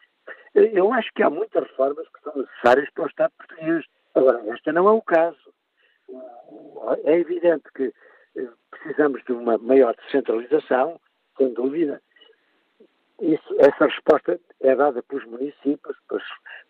Eu 0.53 0.91
acho 0.93 1.09
que 1.13 1.23
há 1.23 1.29
muitas 1.29 1.63
reformas 1.63 2.07
que 2.09 2.21
são 2.23 2.33
necessárias 2.35 2.89
para 2.91 3.03
o 3.03 3.07
Estado 3.07 3.33
português. 3.37 3.85
Agora, 4.13 4.41
esta 4.49 4.73
não 4.73 4.87
é 4.89 4.91
o 4.91 5.01
caso. 5.01 5.53
É 7.03 7.17
evidente 7.17 7.63
que 7.73 7.93
eh, 8.35 8.47
precisamos 8.69 9.23
de 9.23 9.31
uma 9.31 9.57
maior 9.57 9.95
descentralização, 9.95 10.99
sem 11.37 11.53
dúvida. 11.53 12.01
Isso, 13.21 13.55
essa 13.59 13.85
resposta 13.85 14.39
é 14.59 14.75
dada 14.75 15.03
pelos 15.03 15.25
municípios, 15.25 15.95
pelas 16.09 16.23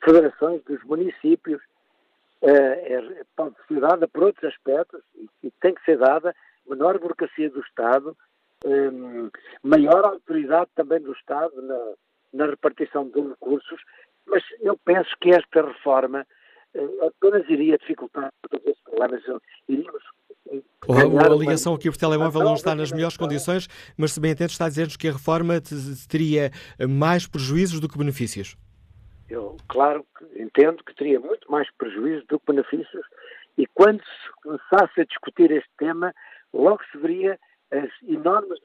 federações 0.03 0.61
dos 0.65 0.83
municípios, 0.83 1.61
é, 2.41 2.93
é, 2.93 3.23
pode 3.35 3.55
ser 3.67 3.79
dada 3.79 4.07
por 4.07 4.23
outros 4.23 4.51
aspectos 4.51 5.01
e, 5.15 5.29
e, 5.43 5.51
tem 5.61 5.75
que 5.75 5.83
ser 5.85 5.97
dada 5.97 6.35
menor 6.67 6.99
burocracia 6.99 7.49
do 7.49 7.61
Estado, 7.61 8.17
um, 8.65 9.29
maior 9.63 10.03
autoridade 10.05 10.69
também 10.75 10.99
do 10.99 11.13
Estado 11.13 11.61
na, 11.61 11.93
na 12.33 12.45
repartição 12.45 13.07
de 13.09 13.21
recursos, 13.21 13.81
mas 14.25 14.43
eu 14.61 14.77
penso 14.85 15.09
que 15.19 15.29
esta 15.31 15.61
reforma 15.61 16.25
uh, 16.75 17.07
apenas 17.07 17.49
iria 17.49 17.77
dificultar 17.77 18.31
todos 18.49 18.65
esses 18.65 18.81
problemas. 18.83 19.21
Iríamos 19.67 20.03
a, 20.89 21.29
ligação 21.35 21.73
aqui 21.73 21.89
por 21.89 21.97
telemóvel 21.97 22.43
não 22.43 22.55
está 22.55 22.75
nas 22.75 22.91
melhores 22.91 23.15
condições, 23.15 23.67
mas 23.97 24.11
se 24.11 24.19
bem 24.19 24.31
entendo 24.31 24.49
está 24.49 24.65
a 24.65 24.69
dizer-nos 24.69 24.97
que 24.97 25.07
a 25.07 25.13
reforma 25.13 25.61
teria 26.09 26.51
mais 26.89 27.27
prejuízos 27.27 27.79
do 27.79 27.87
que 27.87 27.97
benefícios. 27.97 28.57
Eu, 29.29 29.55
claro, 29.69 30.05
entendo 30.35 30.83
que 30.83 30.93
teria 30.95 31.19
muito 31.19 31.49
mais 31.49 31.69
prejuízos 31.77 32.25
do 32.27 32.39
que 32.39 32.51
benefícios 32.51 33.05
e 33.57 33.65
quando 33.67 34.01
se 34.01 34.41
começasse 34.43 35.01
a 35.01 35.05
discutir 35.05 35.51
este 35.51 35.69
tema, 35.77 36.13
logo 36.53 36.81
se 36.91 36.97
veria 36.97 37.39
as 37.71 37.89
enormes 38.07 38.59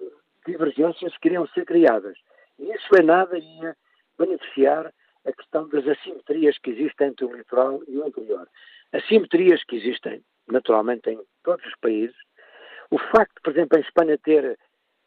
divergências 0.47 1.17
que 1.19 1.29
iriam 1.29 1.47
ser 1.49 1.65
criadas. 1.65 2.17
Isso 2.59 2.97
em 2.99 3.05
nada 3.05 3.39
ia 3.39 3.77
beneficiar 4.19 4.93
a 5.25 5.33
questão 5.33 5.69
das 5.69 5.87
assimetrias 5.87 6.57
que 6.59 6.71
existem 6.71 7.09
entre 7.09 7.25
o 7.25 7.37
litoral 7.37 7.83
e 7.87 7.99
o 7.99 8.07
interior. 8.07 8.49
Assimetrias 8.93 9.63
que 9.65 9.77
existem 9.77 10.23
naturalmente 10.49 11.11
em 11.11 11.21
todos 11.43 11.65
os 11.67 11.75
países. 11.81 12.17
O 12.91 12.99
facto, 12.99 13.41
por 13.43 13.53
exemplo, 13.53 13.79
em 13.79 13.83
Espanha 13.83 14.19
ter 14.19 14.59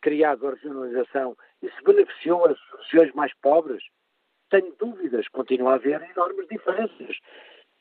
criado 0.02 0.48
a 0.48 0.52
regionalização, 0.52 1.36
isso 1.62 1.76
beneficiou 1.84 2.46
as 2.46 2.58
regiões 2.84 3.14
mais 3.14 3.34
pobres? 3.42 3.84
Tenho 4.50 4.76
dúvidas, 4.78 5.28
continua 5.30 5.72
a 5.72 5.76
haver 5.76 6.02
enormes 6.02 6.48
diferenças. 6.48 7.18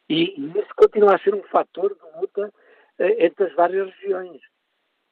E, 0.09 0.35
isso 0.59 0.74
continua 0.77 1.16
a 1.16 1.19
ser 1.19 1.35
um 1.35 1.43
fator 1.45 1.95
de 1.95 2.20
luta 2.20 2.49
uh, 2.49 3.05
entre 3.19 3.47
as 3.47 3.55
várias 3.55 3.90
regiões. 3.97 4.40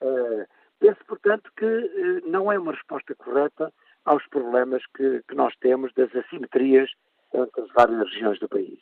Uh, 0.02 0.46
penso, 0.78 1.04
portanto, 1.06 1.50
que 1.56 1.64
uh, 1.64 2.28
não 2.28 2.50
é 2.50 2.58
uma 2.58 2.72
resposta 2.72 3.14
correta 3.14 3.72
aos 4.06 4.26
problemas 4.28 4.82
que, 4.96 5.22
que 5.28 5.34
nós 5.34 5.54
temos 5.60 5.92
das 5.94 6.14
assimetrias 6.14 6.90
entre 7.34 7.60
as 7.60 7.72
várias 7.72 8.10
regiões 8.10 8.38
do 8.38 8.48
país. 8.48 8.78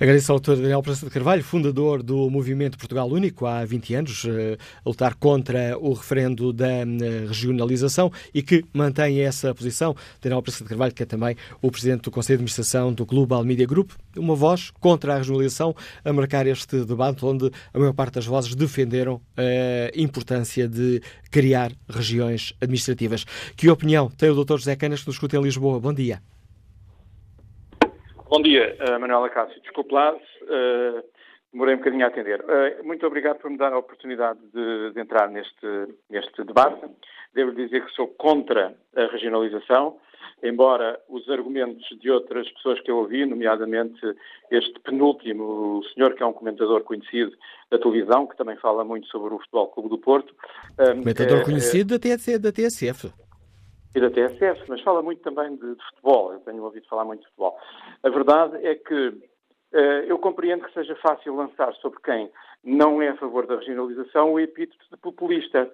Agradeço 0.00 0.32
ao 0.32 0.40
Dr. 0.40 0.56
Daniel 0.56 0.82
Praça 0.82 1.04
de 1.04 1.12
Carvalho, 1.12 1.44
fundador 1.44 2.02
do 2.02 2.30
Movimento 2.30 2.78
Portugal 2.78 3.08
Único 3.08 3.46
há 3.46 3.64
20 3.64 3.94
anos, 3.94 4.24
eh, 4.26 4.56
a 4.84 4.88
lutar 4.88 5.14
contra 5.14 5.78
o 5.78 5.92
referendo 5.92 6.52
da 6.52 6.80
eh, 6.80 6.84
regionalização 7.28 8.10
e 8.32 8.42
que 8.42 8.64
mantém 8.72 9.20
essa 9.20 9.54
posição. 9.54 9.94
Daniel 10.20 10.42
Praça 10.42 10.64
de 10.64 10.68
Carvalho, 10.68 10.94
que 10.94 11.02
é 11.02 11.06
também 11.06 11.36
o 11.60 11.70
presidente 11.70 12.02
do 12.02 12.10
Conselho 12.10 12.38
de 12.38 12.42
Administração 12.42 12.92
do 12.92 13.04
Global 13.04 13.44
Media 13.44 13.66
Group, 13.66 13.90
uma 14.16 14.34
voz 14.34 14.70
contra 14.80 15.14
a 15.14 15.18
regionalização 15.18 15.74
a 16.04 16.12
marcar 16.12 16.46
este 16.46 16.84
debate 16.84 17.24
onde 17.24 17.50
a 17.72 17.78
maior 17.78 17.92
parte 17.92 18.14
das 18.14 18.26
vozes 18.26 18.54
defenderam 18.54 19.20
a 19.36 19.90
importância 19.98 20.66
de 20.66 21.02
criar 21.30 21.72
regiões 21.88 22.54
administrativas. 22.60 23.24
Que 23.56 23.68
opinião 23.68 24.10
tem 24.10 24.30
o 24.30 24.44
Dr. 24.44 24.56
José 24.56 24.74
Canas 24.76 25.00
que 25.00 25.06
nos 25.08 25.16
escuta 25.16 25.36
em 25.36 25.42
Lisboa? 25.42 25.78
Bom 25.78 25.92
dia. 25.92 26.31
Bom 28.32 28.40
dia, 28.40 28.74
uh, 28.80 28.98
Manuela 28.98 29.28
Cássio. 29.28 29.60
Desculpe 29.60 29.92
lá, 29.92 30.10
uh, 30.14 31.04
demorei 31.52 31.74
um 31.74 31.78
bocadinho 31.78 32.06
a 32.06 32.08
atender. 32.08 32.40
Uh, 32.40 32.82
muito 32.82 33.06
obrigado 33.06 33.36
por 33.40 33.50
me 33.50 33.58
dar 33.58 33.74
a 33.74 33.78
oportunidade 33.78 34.38
de, 34.54 34.94
de, 34.94 34.98
entrar 34.98 35.28
neste, 35.28 35.66
neste 36.08 36.42
debate. 36.42 36.80
Devo 37.34 37.52
dizer 37.52 37.84
que 37.84 37.92
sou 37.92 38.08
contra 38.08 38.74
a 38.96 39.06
regionalização, 39.08 39.98
embora 40.42 40.98
os 41.10 41.28
argumentos 41.28 41.86
de 42.00 42.10
outras 42.10 42.50
pessoas 42.52 42.80
que 42.80 42.90
eu 42.90 42.96
ouvi, 42.96 43.26
nomeadamente 43.26 44.00
este 44.50 44.80
penúltimo, 44.80 45.80
o 45.80 45.84
senhor 45.92 46.14
que 46.14 46.22
é 46.22 46.26
um 46.26 46.32
comentador 46.32 46.84
conhecido 46.84 47.32
da 47.70 47.78
televisão, 47.78 48.26
que 48.26 48.38
também 48.38 48.56
fala 48.56 48.82
muito 48.82 49.08
sobre 49.08 49.34
o 49.34 49.38
Futebol 49.40 49.68
Clube 49.68 49.90
do 49.90 49.98
Porto. 49.98 50.34
Comentador 50.78 51.40
é, 51.40 51.44
conhecido 51.44 51.96
é, 51.96 52.38
da, 52.38 52.50
TSF 52.50 53.12
e 53.94 54.00
da 54.00 54.10
TSF, 54.10 54.64
mas 54.68 54.80
fala 54.80 55.02
muito 55.02 55.22
também 55.22 55.54
de, 55.56 55.74
de, 55.74 55.84
futebol. 55.84 56.32
Eu 56.32 56.40
tenho 56.40 56.62
ouvido 56.62 56.86
falar 56.88 57.04
muito 57.04 57.20
de 57.20 57.26
futebol. 57.26 57.58
A 58.02 58.08
verdade 58.08 58.66
é 58.66 58.74
que 58.74 59.08
uh, 59.08 59.76
eu 60.06 60.18
compreendo 60.18 60.64
que 60.64 60.72
seja 60.72 60.96
fácil 60.96 61.34
lançar 61.34 61.72
sobre 61.74 62.00
quem 62.02 62.30
não 62.64 63.02
é 63.02 63.08
a 63.08 63.16
favor 63.16 63.46
da 63.46 63.56
regionalização 63.56 64.32
o 64.32 64.40
epíteto 64.40 64.84
de 64.90 64.96
populista. 64.96 65.70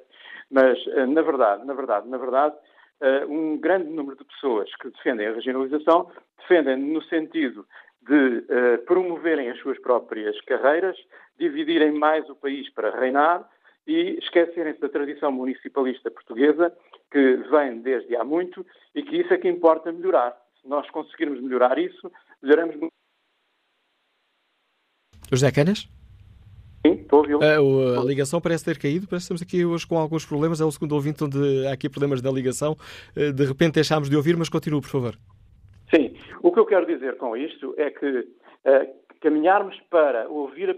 Mas, 0.50 0.84
uh, 0.86 1.06
na 1.06 1.22
verdade, 1.22 1.64
na 1.64 1.74
verdade, 1.74 2.08
na 2.08 2.18
verdade, 2.18 2.56
uh, 3.00 3.32
um 3.32 3.56
grande 3.56 3.88
número 3.88 4.16
de 4.16 4.24
pessoas 4.24 4.74
que 4.76 4.90
defendem 4.90 5.28
a 5.28 5.34
regionalização 5.34 6.10
defendem 6.38 6.76
no 6.76 7.02
sentido 7.04 7.66
de 8.00 8.78
promoverem 8.86 9.50
as 9.50 9.58
suas 9.58 9.78
próprias 9.80 10.40
carreiras, 10.42 10.96
dividirem 11.38 11.92
mais 11.92 12.26
o 12.30 12.34
país 12.34 12.70
para 12.72 12.98
reinar 12.98 13.46
e 13.88 14.18
esquecerem-se 14.18 14.80
da 14.80 14.88
tradição 14.90 15.32
municipalista 15.32 16.10
portuguesa 16.10 16.70
que 17.10 17.36
vem 17.50 17.80
desde 17.80 18.14
há 18.14 18.22
muito 18.22 18.64
e 18.94 19.02
que 19.02 19.16
isso 19.16 19.32
é 19.32 19.38
que 19.38 19.48
importa 19.48 19.90
melhorar. 19.90 20.36
Se 20.60 20.68
nós 20.68 20.88
conseguirmos 20.90 21.40
melhorar 21.40 21.78
isso, 21.78 22.12
melhoramos 22.42 22.76
muito. 22.76 22.92
José 25.32 25.50
Canas? 25.50 25.88
Sim, 26.86 26.92
estou 26.92 27.18
a 27.18 27.22
ouvi-lo. 27.22 27.42
A, 27.42 28.00
a, 28.00 28.04
ligação 28.04 28.40
parece 28.40 28.64
ter 28.64 28.78
caído, 28.78 29.08
parece 29.08 29.26
que 29.26 29.34
estamos 29.34 29.42
aqui 29.42 29.64
hoje 29.64 29.86
com 29.86 29.98
alguns 29.98 30.26
problemas. 30.26 30.60
É 30.60 30.64
o 30.64 30.70
segundo 30.70 30.92
ouvinte 30.92 31.24
onde 31.24 31.66
há 31.66 31.72
aqui 31.72 31.88
problemas 31.88 32.20
da 32.20 32.30
ligação. 32.30 32.76
De 33.14 33.44
repente 33.44 33.74
deixámos 33.74 34.10
de 34.10 34.16
ouvir, 34.16 34.36
mas 34.36 34.50
continue, 34.50 34.82
por 34.82 34.90
favor. 34.90 35.18
Sim, 35.94 36.14
o 36.42 36.52
que 36.52 36.60
eu 36.60 36.66
quero 36.66 36.86
dizer 36.86 37.16
com 37.16 37.34
isto 37.34 37.74
é 37.78 37.90
que 37.90 38.06
uh, 38.06 38.94
caminharmos 39.20 39.78
para 39.90 40.28
ouvir 40.28 40.68
a 40.70 40.74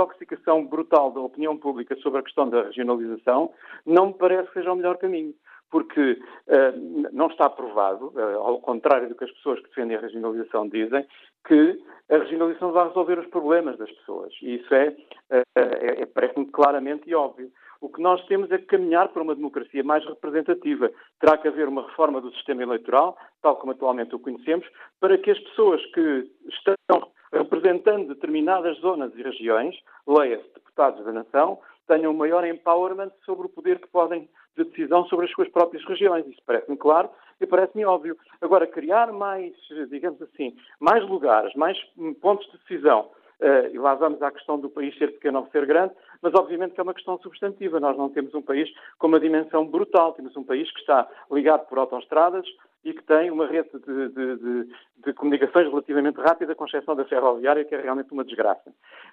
intoxicação 0.00 0.64
brutal 0.64 1.12
da 1.12 1.20
opinião 1.20 1.56
pública 1.56 1.96
sobre 1.96 2.20
a 2.20 2.22
questão 2.22 2.48
da 2.48 2.62
regionalização 2.62 3.52
não 3.84 4.08
me 4.08 4.14
parece 4.14 4.48
que 4.48 4.54
seja 4.54 4.72
o 4.72 4.76
melhor 4.76 4.96
caminho. 4.96 5.34
Porque 5.70 6.12
uh, 6.48 7.12
não 7.12 7.28
está 7.28 7.48
provado, 7.48 8.12
uh, 8.16 8.38
ao 8.38 8.60
contrário 8.60 9.08
do 9.08 9.14
que 9.14 9.22
as 9.22 9.30
pessoas 9.30 9.60
que 9.60 9.68
defendem 9.68 9.96
a 9.96 10.00
regionalização 10.00 10.68
dizem, 10.68 11.06
que 11.46 11.80
a 12.10 12.18
regionalização 12.18 12.72
vai 12.72 12.88
resolver 12.88 13.20
os 13.20 13.26
problemas 13.28 13.78
das 13.78 13.90
pessoas. 13.92 14.32
E 14.42 14.56
isso 14.56 14.74
é, 14.74 14.88
uh, 14.88 15.42
é, 15.56 16.06
parece-me 16.06 16.46
claramente 16.46 17.08
e 17.08 17.14
óbvio. 17.14 17.52
O 17.80 17.88
que 17.88 18.02
nós 18.02 18.20
temos 18.26 18.50
é 18.50 18.58
que 18.58 18.66
caminhar 18.66 19.08
para 19.08 19.22
uma 19.22 19.34
democracia 19.34 19.82
mais 19.84 20.04
representativa. 20.04 20.90
Terá 21.20 21.38
que 21.38 21.46
haver 21.46 21.68
uma 21.68 21.86
reforma 21.86 22.20
do 22.20 22.32
sistema 22.34 22.62
eleitoral, 22.62 23.16
tal 23.40 23.56
como 23.56 23.72
atualmente 23.72 24.14
o 24.14 24.18
conhecemos, 24.18 24.66
para 24.98 25.16
que 25.16 25.30
as 25.30 25.38
pessoas 25.38 25.80
que 25.92 26.30
estão 26.48 27.10
representando 27.32 28.08
determinadas 28.08 28.78
zonas 28.78 29.12
e 29.14 29.22
regiões, 29.22 29.76
leia-se 30.06 30.48
deputados 30.54 31.04
da 31.04 31.12
nação, 31.12 31.58
tenham 31.86 32.12
maior 32.12 32.44
empowerment 32.44 33.10
sobre 33.24 33.46
o 33.46 33.50
poder 33.50 33.78
que 33.80 33.88
podem 33.88 34.28
de 34.56 34.64
decisão 34.64 35.04
sobre 35.06 35.26
as 35.26 35.32
suas 35.32 35.48
próprias 35.48 35.84
regiões. 35.84 36.26
Isso 36.26 36.40
parece-me 36.44 36.76
claro 36.76 37.08
e 37.40 37.46
parece-me 37.46 37.84
óbvio. 37.84 38.16
Agora, 38.40 38.66
criar 38.66 39.12
mais, 39.12 39.54
digamos 39.88 40.20
assim, 40.22 40.56
mais 40.78 41.06
lugares, 41.08 41.54
mais 41.54 41.78
pontos 42.20 42.46
de 42.50 42.58
decisão 42.58 43.10
Uh, 43.40 43.72
e 43.72 43.78
lá 43.78 43.94
vamos 43.94 44.20
à 44.20 44.30
questão 44.30 44.60
do 44.60 44.68
país 44.68 44.94
ser 44.98 45.12
pequeno 45.12 45.38
ou 45.38 45.46
ser 45.46 45.64
grande, 45.64 45.94
mas 46.20 46.34
obviamente 46.34 46.74
que 46.74 46.80
é 46.80 46.82
uma 46.82 46.92
questão 46.92 47.18
substantiva. 47.20 47.80
Nós 47.80 47.96
não 47.96 48.10
temos 48.10 48.34
um 48.34 48.42
país 48.42 48.70
com 48.98 49.06
uma 49.06 49.18
dimensão 49.18 49.66
brutal, 49.66 50.12
temos 50.12 50.36
um 50.36 50.44
país 50.44 50.70
que 50.70 50.80
está 50.80 51.08
ligado 51.32 51.66
por 51.66 51.78
autoestradas 51.78 52.46
e 52.84 52.94
que 52.94 53.02
tem 53.02 53.30
uma 53.30 53.46
rede 53.46 53.70
de, 53.72 54.08
de, 54.08 54.36
de, 54.36 54.72
de 55.04 55.12
comunicações 55.14 55.68
relativamente 55.68 56.20
rápida, 56.20 56.54
com 56.54 56.66
exceção 56.66 56.96
da 56.96 57.04
ferroviária, 57.04 57.64
que 57.64 57.74
é 57.74 57.80
realmente 57.80 58.12
uma 58.12 58.24
desgraça. 58.24 58.72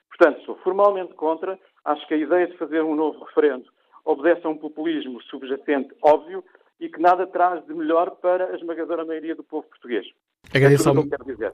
Portanto, 0.10 0.46
sou 0.46 0.56
formalmente 0.58 1.14
contra. 1.16 1.60
Acho 1.84 2.08
que 2.08 2.14
a 2.14 2.18
ideia 2.18 2.48
de 2.48 2.58
fazer 2.58 2.82
um 2.82 2.96
novo 2.96 3.24
referendo 3.26 3.66
obedece 4.06 4.48
a 4.48 4.50
um 4.50 4.58
populismo 4.58 5.22
subjacente 5.24 5.94
óbvio 6.02 6.44
e 6.80 6.88
que 6.90 7.02
nada 7.02 7.28
traz 7.28 7.66
de 7.66 7.74
melhor 7.74 8.12
para 8.12 8.52
a 8.52 8.56
esmagadora 8.56 9.04
maioria 9.04 9.36
do 9.36 9.44
povo 9.44 9.68
português. 9.68 10.06
Agradeço, 10.54 10.88
é 10.88 10.92
ao, 10.92 11.04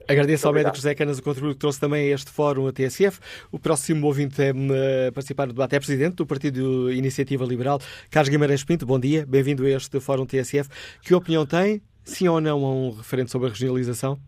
agradeço 0.08 0.46
ao 0.46 0.54
médico 0.54 0.76
José 0.76 0.94
Canas 0.94 1.18
o 1.18 1.22
contributo 1.22 1.54
que 1.54 1.60
trouxe 1.60 1.80
também 1.80 2.12
a 2.12 2.14
este 2.14 2.30
fórum, 2.30 2.68
a 2.68 2.72
TSF. 2.72 3.18
O 3.50 3.58
próximo 3.58 4.06
ouvinte 4.06 4.40
a 4.40 4.44
é, 4.44 5.10
participar 5.10 5.46
do 5.46 5.52
debate 5.52 5.74
é 5.74 5.80
presidente 5.80 6.16
do 6.16 6.26
Partido 6.26 6.92
Iniciativa 6.92 7.44
Liberal, 7.44 7.80
Carlos 8.10 8.28
Guimarães 8.28 8.62
Pinto. 8.62 8.86
Bom 8.86 9.00
dia, 9.00 9.26
bem-vindo 9.26 9.64
a 9.64 9.70
este 9.70 9.98
fórum 9.98 10.26
TSF. 10.26 10.68
Que 11.02 11.14
opinião 11.14 11.44
tem, 11.44 11.82
sim 12.04 12.28
ou 12.28 12.40
não, 12.40 12.64
a 12.64 12.70
um 12.70 12.90
referente 12.90 13.30
sobre 13.30 13.48
a 13.48 13.50
regionalização? 13.50 14.18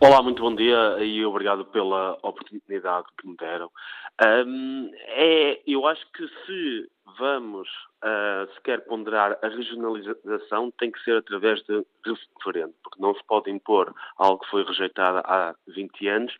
Olá, 0.00 0.22
muito 0.22 0.42
bom 0.42 0.54
dia 0.54 0.98
e 1.00 1.24
obrigado 1.24 1.64
pela 1.66 2.18
oportunidade 2.22 3.06
que 3.18 3.26
me 3.26 3.36
deram. 3.36 3.70
Um, 4.20 4.90
é, 5.08 5.60
eu 5.66 5.86
acho 5.86 6.04
que 6.12 6.26
se 6.44 6.90
vamos 7.18 7.68
uh, 8.02 8.52
sequer 8.54 8.84
ponderar 8.84 9.38
a 9.42 9.48
regionalização, 9.48 10.70
tem 10.78 10.90
que 10.90 11.02
ser 11.02 11.16
através 11.16 11.62
de 11.62 11.84
referendo, 12.04 12.74
porque 12.82 13.00
não 13.00 13.14
se 13.14 13.24
pode 13.24 13.50
impor 13.50 13.94
algo 14.18 14.42
que 14.42 14.50
foi 14.50 14.64
rejeitado 14.64 15.18
há 15.18 15.54
20 15.68 16.08
anos 16.08 16.34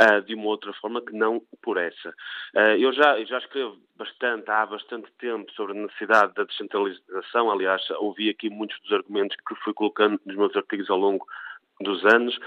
uh, 0.00 0.22
de 0.22 0.34
uma 0.34 0.46
outra 0.46 0.72
forma 0.74 1.00
que 1.00 1.12
não 1.12 1.42
por 1.62 1.76
essa. 1.78 2.10
Uh, 2.54 2.76
eu 2.78 2.92
já, 2.92 3.22
já 3.24 3.38
escrevo 3.38 3.76
bastante, 3.96 4.50
há 4.50 4.66
bastante 4.66 5.10
tempo, 5.18 5.50
sobre 5.52 5.72
a 5.72 5.82
necessidade 5.82 6.34
da 6.34 6.44
descentralização. 6.44 7.50
Aliás, 7.50 7.82
ouvi 7.98 8.28
aqui 8.28 8.50
muitos 8.50 8.78
dos 8.80 8.92
argumentos 8.92 9.36
que 9.36 9.54
fui 9.56 9.72
colocando 9.72 10.20
nos 10.24 10.36
meus 10.36 10.54
artigos 10.54 10.90
ao 10.90 10.98
longo 10.98 11.26
dos 11.80 12.04
anos 12.06 12.38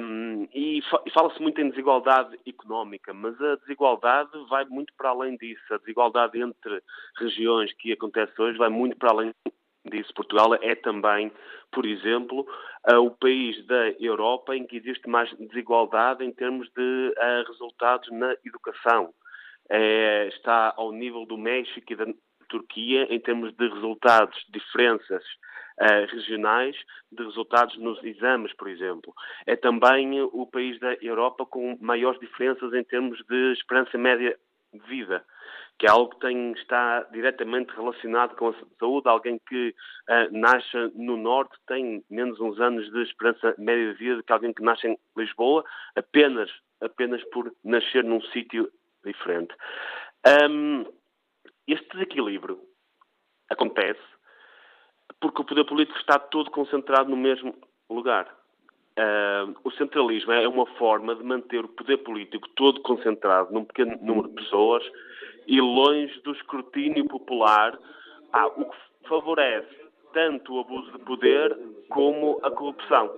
um, 0.00 0.48
e, 0.54 0.82
fa 0.90 1.02
fala-se 1.12 1.40
muito 1.40 1.60
em 1.60 1.68
desigualdade 1.68 2.38
económica, 2.46 3.12
mas 3.12 3.40
a 3.40 3.56
desigualdade 3.56 4.30
vai 4.48 4.64
muito 4.64 4.92
para 4.96 5.10
além 5.10 5.36
disso. 5.36 5.62
A 5.70 5.78
desigualdade 5.78 6.40
entre 6.40 6.82
regiões 7.18 7.72
que 7.74 7.92
acontece 7.92 8.32
hoje 8.40 8.58
vai 8.58 8.70
muito 8.70 8.96
para 8.96 9.10
além 9.10 9.34
disso. 9.84 10.14
Portugal 10.14 10.54
é 10.54 10.74
também, 10.74 11.30
por 11.70 11.84
exemplo, 11.84 12.46
uh, 12.90 12.98
o 13.00 13.10
país 13.10 13.64
da 13.66 13.90
Europa 14.00 14.56
em 14.56 14.66
que 14.66 14.76
existe 14.76 15.08
mais 15.08 15.30
desigualdade 15.38 16.24
em 16.24 16.32
termos 16.32 16.68
de 16.74 17.14
uh, 17.16 17.48
resultados 17.48 18.10
na 18.10 18.34
educação. 18.44 19.12
É, 19.70 20.28
está 20.28 20.74
ao 20.76 20.92
nível 20.92 21.24
do 21.24 21.38
México 21.38 21.92
e 21.92 21.96
da 21.96 22.04
Turquia 22.48 23.06
em 23.10 23.20
termos 23.20 23.52
de 23.54 23.68
resultados, 23.68 24.36
diferenças 24.48 25.24
uh, 25.80 26.06
regionais 26.10 26.76
de 27.10 27.24
resultados 27.24 27.76
nos 27.78 28.02
exames, 28.02 28.52
por 28.54 28.68
exemplo. 28.68 29.14
É 29.46 29.56
também 29.56 30.20
o 30.20 30.46
país 30.46 30.78
da 30.80 30.94
Europa 30.94 31.46
com 31.46 31.76
maiores 31.80 32.20
diferenças 32.20 32.72
em 32.72 32.84
termos 32.84 33.18
de 33.28 33.52
esperança 33.52 33.96
média 33.98 34.36
de 34.72 34.80
vida 34.88 35.24
que 35.78 35.86
é 35.86 35.90
algo 35.90 36.10
que 36.10 36.20
tem, 36.20 36.52
está 36.52 37.02
diretamente 37.10 37.74
relacionado 37.74 38.36
com 38.36 38.50
a 38.50 38.54
saúde. 38.78 39.08
Alguém 39.08 39.40
que 39.48 39.74
uh, 40.08 40.30
nasce 40.30 40.76
no 40.94 41.16
Norte 41.16 41.56
tem 41.66 42.04
menos 42.08 42.38
uns 42.40 42.60
anos 42.60 42.88
de 42.92 43.02
esperança 43.02 43.52
média 43.58 43.92
de 43.92 43.98
vida 43.98 44.22
que 44.22 44.32
alguém 44.32 44.52
que 44.52 44.62
nasce 44.62 44.86
em 44.86 44.98
Lisboa, 45.16 45.64
apenas, 45.96 46.50
apenas 46.80 47.20
por 47.30 47.52
nascer 47.64 48.04
num 48.04 48.20
sítio 48.22 48.70
diferente. 49.04 49.52
Um, 50.48 50.84
este 51.66 51.88
desequilíbrio 51.92 52.60
acontece 53.48 54.00
porque 55.20 55.40
o 55.40 55.44
poder 55.44 55.64
político 55.64 55.98
está 55.98 56.18
todo 56.18 56.50
concentrado 56.50 57.08
no 57.08 57.16
mesmo 57.16 57.54
lugar. 57.88 58.26
Uh, 58.98 59.56
o 59.64 59.70
centralismo 59.70 60.32
é 60.32 60.46
uma 60.46 60.66
forma 60.76 61.14
de 61.14 61.22
manter 61.22 61.64
o 61.64 61.68
poder 61.68 61.98
político 61.98 62.48
todo 62.50 62.82
concentrado 62.82 63.52
num 63.52 63.64
pequeno 63.64 63.96
número 64.02 64.28
de 64.28 64.34
pessoas 64.34 64.84
e 65.46 65.60
longe 65.60 66.20
do 66.20 66.32
escrutínio 66.32 67.06
popular, 67.06 67.78
ah, 68.32 68.46
o 68.48 68.64
que 68.66 68.76
favorece 69.08 69.82
tanto 70.12 70.54
o 70.54 70.60
abuso 70.60 70.92
de 70.92 70.98
poder 71.04 71.56
como 71.88 72.38
a 72.42 72.50
corrupção. 72.50 73.10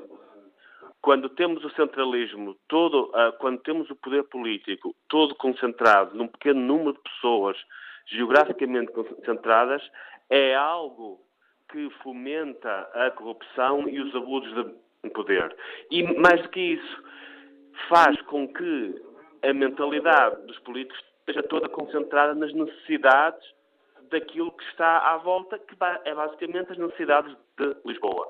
Quando 1.01 1.29
temos 1.29 1.65
o 1.65 1.71
centralismo 1.71 2.57
todo, 2.69 3.11
uh, 3.11 3.33
quando 3.39 3.61
temos 3.63 3.91
o 3.91 3.97
poder 3.97 4.25
político 4.25 4.95
todo 5.09 5.35
concentrado 5.35 6.17
num 6.17 6.29
pequeno 6.29 6.61
número 6.61 6.93
de 6.93 7.01
pessoas 7.01 7.57
geograficamente 8.07 8.93
concentradas, 8.93 9.83
é 10.31 10.55
algo 10.55 11.21
que 11.71 11.91
fomenta 12.03 12.89
a 12.95 13.11
corrupção 13.11 13.89
e 13.89 14.01
os 14.01 14.15
abusos 14.15 14.53
de 15.03 15.11
poder. 15.11 15.55
E 15.91 16.03
mais 16.21 16.43
do 16.43 16.49
que 16.49 16.61
isso, 16.61 17.05
faz 17.89 18.21
com 18.23 18.49
que 18.49 19.03
a 19.43 19.53
mentalidade 19.53 20.47
dos 20.47 20.59
políticos 20.61 21.03
esteja 21.21 21.43
toda 21.43 21.69
concentrada 21.69 22.35
nas 22.35 22.53
necessidades 22.53 23.43
daquilo 24.11 24.53
que 24.53 24.65
está 24.65 24.99
à 25.13 25.17
volta, 25.19 25.59
que 25.59 25.75
é 26.05 26.15
basicamente 26.15 26.73
as 26.73 26.79
necessidades 26.79 27.35
de 27.59 27.77
Lisboa. 27.85 28.29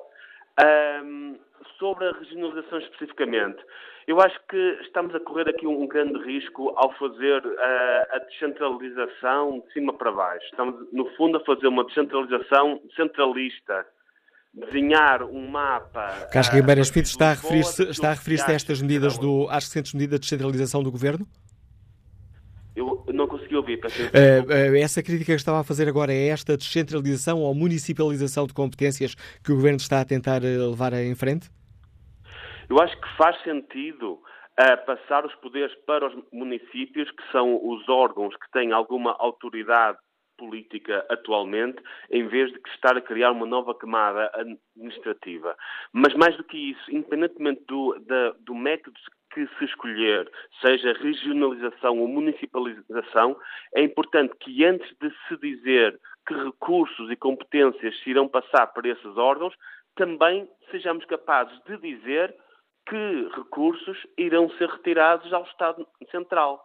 Um, 1.05 1.39
sobre 1.79 2.07
a 2.09 2.13
regionalização 2.13 2.79
especificamente, 2.79 3.63
eu 4.07 4.21
acho 4.21 4.39
que 4.49 4.79
estamos 4.83 5.15
a 5.15 5.21
correr 5.21 5.49
aqui 5.49 5.67
um 5.67 5.87
grande 5.87 6.19
risco 6.25 6.75
ao 6.77 6.93
fazer 6.99 7.45
uh, 7.45 8.07
a 8.11 8.19
descentralização 8.19 9.61
de 9.61 9.73
cima 9.73 9.93
para 9.95 10.13
baixo. 10.13 10.45
Estamos, 10.47 10.87
no 10.93 11.07
fundo, 11.17 11.39
a 11.39 11.45
fazer 11.45 11.69
uma 11.69 11.85
descentralização 11.85 12.81
centralista. 12.95 13.87
Desenhar 14.53 15.25
um 15.25 15.49
mapa. 15.49 16.29
Carlos 16.33 16.49
Guimarães 16.49 16.91
Pinto 16.91 17.09
está 17.09 17.31
a 17.31 17.35
referir-se 17.35 18.07
a, 18.07 18.11
referir 18.11 18.41
a 18.47 18.53
estas 18.53 18.81
medidas 18.81 19.19
do, 19.19 19.49
às 19.51 19.65
recentes 19.65 19.95
medidas 19.95 20.21
de 20.21 20.27
descentralização 20.27 20.81
do 20.81 20.93
governo? 20.93 21.27
Consegui 23.55 23.57
ouvir. 23.57 23.79
Uh, 23.79 24.77
essa 24.77 25.03
crítica 25.03 25.27
que 25.27 25.33
estava 25.33 25.61
a 25.61 25.65
fazer 25.65 25.89
agora 25.89 26.13
é 26.13 26.29
esta 26.29 26.57
descentralização 26.57 27.41
ou 27.41 27.55
municipalização 27.55 28.47
de 28.47 28.55
competências 28.55 29.15
que 29.15 29.53
o 29.53 29.57
Governo 29.57 29.77
está 29.77 30.01
a 30.01 30.05
tentar 30.05 30.43
eh, 30.43 30.57
levar 30.57 30.93
em 30.95 31.15
frente? 31.15 31.51
Eu 32.69 32.81
acho 32.81 32.99
que 33.01 33.17
faz 33.17 33.41
sentido 33.43 34.13
uh, 34.15 34.87
passar 34.87 35.25
os 35.25 35.35
poderes 35.37 35.75
para 35.87 36.07
os 36.07 36.25
municípios, 36.33 37.11
que 37.11 37.23
são 37.31 37.61
os 37.63 37.89
órgãos 37.89 38.35
que 38.37 38.51
têm 38.53 38.73
alguma 38.73 39.15
autoridade 39.19 39.99
política 40.37 41.07
atualmente, 41.09 41.81
em 42.11 42.27
vez 42.27 42.51
de 42.51 42.61
estar 42.75 42.97
a 42.97 43.01
criar 43.01 43.31
uma 43.31 43.47
nova 43.47 43.75
camada 43.75 44.31
administrativa. 44.35 45.57
Mas 45.93 46.13
mais 46.15 46.37
do 46.37 46.45
que 46.45 46.73
isso, 46.73 46.91
independentemente 46.91 47.63
do, 47.69 47.97
da, 48.01 48.35
do 48.41 48.55
método 48.55 48.99
que 49.35 49.49
se 49.59 49.65
escolher, 49.65 50.31
seja 50.61 50.93
regionalização 50.93 51.99
ou 51.99 52.07
municipalização, 52.07 53.37
é 53.75 53.83
importante 53.83 54.33
que 54.39 54.65
antes 54.65 54.89
de 55.01 55.11
se 55.27 55.37
dizer 55.39 56.01
que 56.27 56.35
recursos 56.35 57.11
e 57.11 57.17
competências 57.17 57.99
se 58.03 58.11
irão 58.11 58.29
passar 58.29 58.69
para 58.69 58.89
esses 58.89 59.17
órgãos, 59.17 59.55
também 59.97 60.49
sejamos 60.71 61.05
capazes 61.05 61.61
de 61.65 61.77
dizer 61.79 62.35
que 62.89 63.29
recursos 63.35 63.99
irão 64.17 64.49
ser 64.51 64.69
retirados 64.69 65.33
ao 65.33 65.43
Estado 65.45 65.87
Central. 66.11 66.65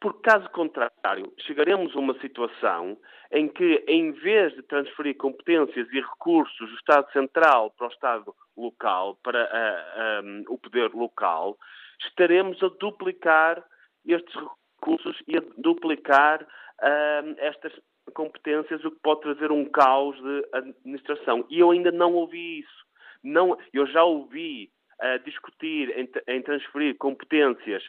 Porque, 0.00 0.22
caso 0.22 0.48
contrário, 0.50 1.30
chegaremos 1.40 1.94
a 1.94 1.98
uma 1.98 2.18
situação 2.20 2.96
em 3.30 3.48
que, 3.48 3.84
em 3.86 4.12
vez 4.12 4.54
de 4.54 4.62
transferir 4.62 5.16
competências 5.18 5.86
e 5.92 6.00
recursos 6.00 6.70
do 6.70 6.76
Estado 6.76 7.12
Central 7.12 7.70
para 7.72 7.86
o 7.86 7.90
Estado 7.90 8.34
local, 8.56 9.18
para 9.22 9.44
uh, 9.44 10.24
um, 10.24 10.44
o 10.48 10.58
poder 10.58 10.90
local, 10.94 11.58
estaremos 12.00 12.62
a 12.62 12.68
duplicar 12.80 13.62
estes 14.06 14.34
recursos 14.80 15.22
e 15.28 15.36
a 15.36 15.42
duplicar 15.58 16.42
uh, 16.42 17.34
estas 17.36 17.72
competências, 18.14 18.82
o 18.84 18.90
que 18.90 19.00
pode 19.02 19.20
trazer 19.20 19.52
um 19.52 19.66
caos 19.66 20.16
de 20.16 20.48
administração. 20.52 21.44
E 21.50 21.60
eu 21.60 21.70
ainda 21.70 21.92
não 21.92 22.14
ouvi 22.14 22.60
isso. 22.60 22.86
Não, 23.22 23.58
eu 23.72 23.86
já 23.86 24.02
ouvi 24.02 24.72
a 25.00 25.16
discutir 25.18 25.90
em, 25.96 26.08
em 26.28 26.42
transferir 26.42 26.96
competências 26.96 27.82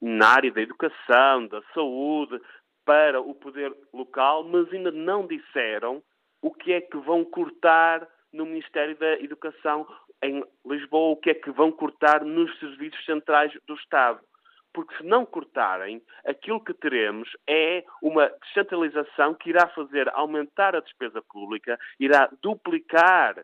na 0.00 0.28
área 0.28 0.50
da 0.50 0.60
educação, 0.60 1.46
da 1.46 1.62
saúde, 1.72 2.40
para 2.84 3.20
o 3.20 3.34
poder 3.34 3.72
local, 3.92 4.44
mas 4.44 4.70
ainda 4.72 4.90
não 4.90 5.26
disseram 5.26 6.02
o 6.42 6.52
que 6.52 6.72
é 6.72 6.80
que 6.80 6.98
vão 6.98 7.24
cortar 7.24 8.06
no 8.32 8.44
Ministério 8.44 8.96
da 8.96 9.14
Educação 9.20 9.86
em 10.22 10.44
Lisboa, 10.66 11.12
o 11.12 11.16
que 11.16 11.30
é 11.30 11.34
que 11.34 11.50
vão 11.50 11.70
cortar 11.70 12.24
nos 12.24 12.58
serviços 12.58 13.02
centrais 13.04 13.52
do 13.66 13.74
Estado. 13.74 14.20
Porque 14.72 14.96
se 14.96 15.04
não 15.04 15.24
cortarem, 15.24 16.02
aquilo 16.26 16.62
que 16.62 16.74
teremos 16.74 17.30
é 17.48 17.84
uma 18.02 18.28
descentralização 18.42 19.34
que 19.34 19.50
irá 19.50 19.68
fazer 19.68 20.08
aumentar 20.10 20.74
a 20.74 20.80
despesa 20.80 21.22
pública, 21.22 21.78
irá 22.00 22.28
duplicar 22.42 23.36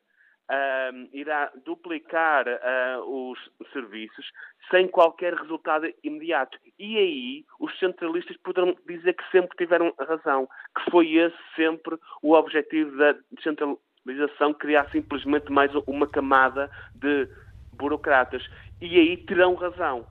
uh, 0.51 1.09
irá 1.12 1.51
duplicar 1.64 2.47
uh, 2.47 3.31
os 3.31 3.39
serviços 3.72 4.31
sem 4.70 4.89
qualquer 4.89 5.35
resultado 5.35 5.93
imediato. 6.02 6.59
E 6.78 6.97
aí 6.98 7.44
os 7.59 7.77
centralistas 7.78 8.36
poderão 8.39 8.77
dizer 8.86 9.14
que 9.14 9.31
sempre 9.31 9.56
tiveram 9.56 9.94
razão, 9.98 10.48
que 10.77 10.90
foi 10.90 11.14
esse 11.14 11.36
sempre 11.55 11.97
o 12.22 12.35
objetivo 12.35 12.97
da 12.97 13.14
descentralização, 13.32 14.52
criar 14.55 14.89
simplesmente 14.90 15.51
mais 15.51 15.72
uma 15.86 16.06
camada 16.06 16.70
de 16.94 17.28
burocratas. 17.72 18.44
E 18.81 18.98
aí 18.98 19.16
terão 19.16 19.55
razão. 19.55 20.06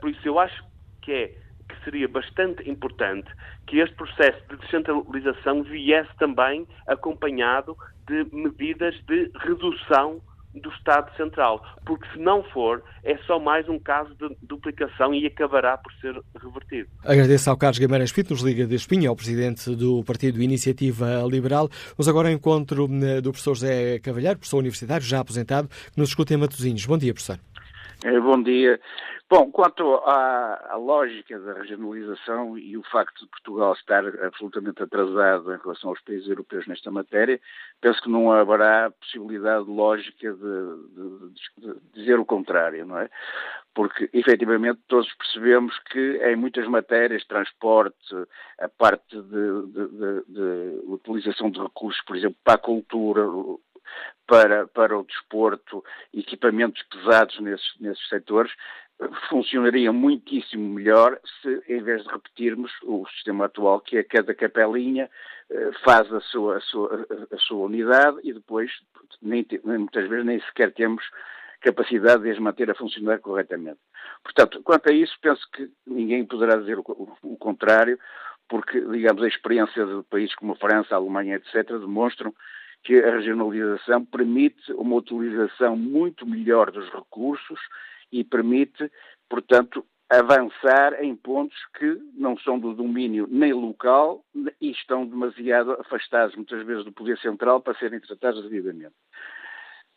Por 0.00 0.10
isso 0.10 0.26
eu 0.26 0.38
acho 0.38 0.62
que 1.02 1.12
é 1.12 1.47
seria 1.88 2.06
bastante 2.06 2.68
importante 2.68 3.28
que 3.66 3.78
este 3.78 3.94
processo 3.96 4.38
de 4.50 4.56
descentralização 4.58 5.62
viesse 5.62 6.10
também 6.18 6.66
acompanhado 6.86 7.74
de 8.06 8.26
medidas 8.30 8.94
de 9.06 9.30
redução 9.40 10.20
do 10.54 10.70
Estado 10.70 11.14
Central, 11.16 11.62
porque 11.86 12.06
se 12.12 12.18
não 12.18 12.42
for, 12.42 12.82
é 13.04 13.16
só 13.26 13.38
mais 13.38 13.68
um 13.68 13.78
caso 13.78 14.14
de 14.14 14.36
duplicação 14.42 15.14
e 15.14 15.26
acabará 15.26 15.78
por 15.78 15.92
ser 15.94 16.20
revertido. 16.42 16.88
Agradeço 17.04 17.48
ao 17.48 17.56
Carlos 17.56 17.78
Guimarães 17.78 18.12
Pinto, 18.12 18.32
nos 18.32 18.42
Liga 18.42 18.66
de 18.66 18.74
Espinha, 18.74 19.08
ao 19.08 19.16
Presidente 19.16 19.74
do 19.76 20.02
Partido 20.04 20.42
Iniciativa 20.42 21.22
Liberal. 21.30 21.68
Vamos 21.96 22.08
agora 22.08 22.28
ao 22.28 22.34
encontro 22.34 22.88
eh, 23.02 23.20
do 23.20 23.30
professor 23.30 23.54
José 23.54 23.98
Cavalheiro, 24.00 24.38
professor 24.38 24.58
universitário, 24.58 25.04
já 25.04 25.20
aposentado, 25.20 25.68
que 25.68 25.98
nos 25.98 26.08
escuta 26.08 26.34
em 26.34 26.38
Matosinhos. 26.38 26.84
Bom 26.86 26.98
dia, 26.98 27.14
professor. 27.14 27.38
É, 28.04 28.20
bom 28.20 28.40
dia. 28.40 28.80
Bom, 29.28 29.50
quanto 29.50 29.96
à, 29.96 30.72
à, 30.72 30.76
lógica 30.76 31.36
da 31.38 31.54
regionalização 31.54 32.56
e 32.56 32.76
o 32.76 32.82
facto 32.84 33.24
de 33.24 33.30
Portugal 33.30 33.72
estar 33.72 34.06
absolutamente 34.24 34.80
atrasado 34.80 35.52
em 35.52 35.58
relação 35.58 35.90
aos 35.90 36.00
países 36.02 36.28
europeus 36.28 36.66
nesta 36.68 36.92
matéria, 36.92 37.40
penso 37.80 38.00
que 38.00 38.08
não 38.08 38.30
haverá 38.30 38.90
possibilidade 38.92 39.68
lógica 39.68 40.32
de, 40.32 40.38
de, 40.38 41.72
de 41.72 41.80
dizer 41.92 42.20
o 42.20 42.24
contrário, 42.24 42.86
não 42.86 42.98
é? 42.98 43.10
Porque, 43.74 44.08
efetivamente, 44.12 44.80
todos 44.86 45.12
percebemos 45.14 45.76
que 45.90 46.20
em 46.24 46.36
muitas 46.36 46.66
matérias, 46.68 47.26
transporte, 47.26 48.14
a 48.60 48.68
parte 48.68 49.14
de, 49.14 50.22
de 50.28 50.80
utilização 50.86 51.50
de 51.50 51.60
recursos, 51.60 52.00
por 52.04 52.16
exemplo, 52.16 52.36
para 52.44 52.54
a 52.54 52.58
cultura, 52.58 53.22
para, 54.26 54.66
para 54.68 54.98
o 54.98 55.04
desporto, 55.04 55.84
equipamentos 56.12 56.82
pesados 56.84 57.38
nesses, 57.40 57.74
nesses 57.80 58.08
setores, 58.08 58.52
funcionaria 59.28 59.92
muitíssimo 59.92 60.74
melhor 60.74 61.20
se, 61.40 61.62
em 61.68 61.82
vez 61.82 62.02
de 62.02 62.10
repetirmos 62.10 62.72
o 62.82 63.06
sistema 63.08 63.46
atual, 63.46 63.80
que 63.80 63.96
é 63.96 64.02
cada 64.02 64.34
capelinha 64.34 65.08
eh, 65.50 65.70
faz 65.84 66.12
a 66.12 66.20
sua, 66.20 66.56
a 66.56 66.60
sua, 66.60 67.06
a 67.32 67.38
sua 67.38 67.66
unidade 67.66 68.18
e 68.24 68.32
depois, 68.32 68.70
nem, 69.22 69.46
muitas 69.64 70.08
vezes, 70.08 70.26
nem 70.26 70.40
sequer 70.40 70.72
temos 70.72 71.04
capacidade 71.60 72.22
de 72.22 72.30
as 72.30 72.38
manter 72.38 72.70
a 72.70 72.74
funcionar 72.74 73.18
corretamente. 73.20 73.78
Portanto, 74.22 74.62
quanto 74.62 74.90
a 74.90 74.92
isso, 74.92 75.16
penso 75.20 75.42
que 75.52 75.70
ninguém 75.86 76.24
poderá 76.24 76.56
dizer 76.56 76.78
o, 76.78 76.82
o, 76.82 77.16
o 77.22 77.36
contrário, 77.36 77.98
porque, 78.48 78.80
digamos, 78.80 79.22
a 79.22 79.28
experiência 79.28 79.84
de 79.84 80.02
países 80.04 80.34
como 80.34 80.52
a 80.52 80.56
França, 80.56 80.94
a 80.94 80.98
Alemanha, 80.98 81.36
etc., 81.36 81.68
demonstram 81.78 82.34
que 82.84 82.98
a 82.98 83.10
regionalização 83.10 84.04
permite 84.04 84.72
uma 84.72 84.96
utilização 84.96 85.76
muito 85.76 86.26
melhor 86.26 86.70
dos 86.70 86.88
recursos 86.90 87.60
e 88.10 88.24
permite, 88.24 88.90
portanto, 89.28 89.84
avançar 90.10 91.02
em 91.04 91.14
pontos 91.14 91.58
que 91.78 91.98
não 92.14 92.38
são 92.38 92.58
do 92.58 92.72
domínio 92.72 93.26
nem 93.30 93.52
local 93.52 94.24
e 94.60 94.70
estão 94.70 95.06
demasiado 95.06 95.72
afastados, 95.72 96.34
muitas 96.34 96.64
vezes, 96.66 96.84
do 96.84 96.92
poder 96.92 97.18
central 97.18 97.60
para 97.60 97.78
serem 97.78 98.00
tratados 98.00 98.42
devidamente. 98.42 98.94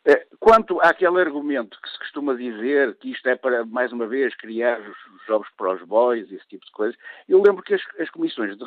Eh, 0.04 0.26
quanto 0.40 0.80
àquele 0.80 1.20
argumento 1.20 1.78
que 1.80 1.88
se 1.88 1.98
costuma 1.98 2.34
dizer 2.34 2.96
que 2.96 3.12
isto 3.12 3.28
é 3.28 3.36
para, 3.36 3.64
mais 3.64 3.92
uma 3.92 4.06
vez, 4.06 4.34
criar 4.34 4.80
os 4.80 5.26
jogos 5.26 5.48
para 5.56 5.74
os 5.74 5.82
boys 5.82 6.28
e 6.30 6.34
esse 6.34 6.48
tipo 6.48 6.66
de 6.66 6.72
coisas, 6.72 6.96
eu 7.28 7.40
lembro 7.40 7.62
que 7.62 7.74
as, 7.74 7.82
as 8.00 8.10
comissões, 8.10 8.58
de, 8.58 8.64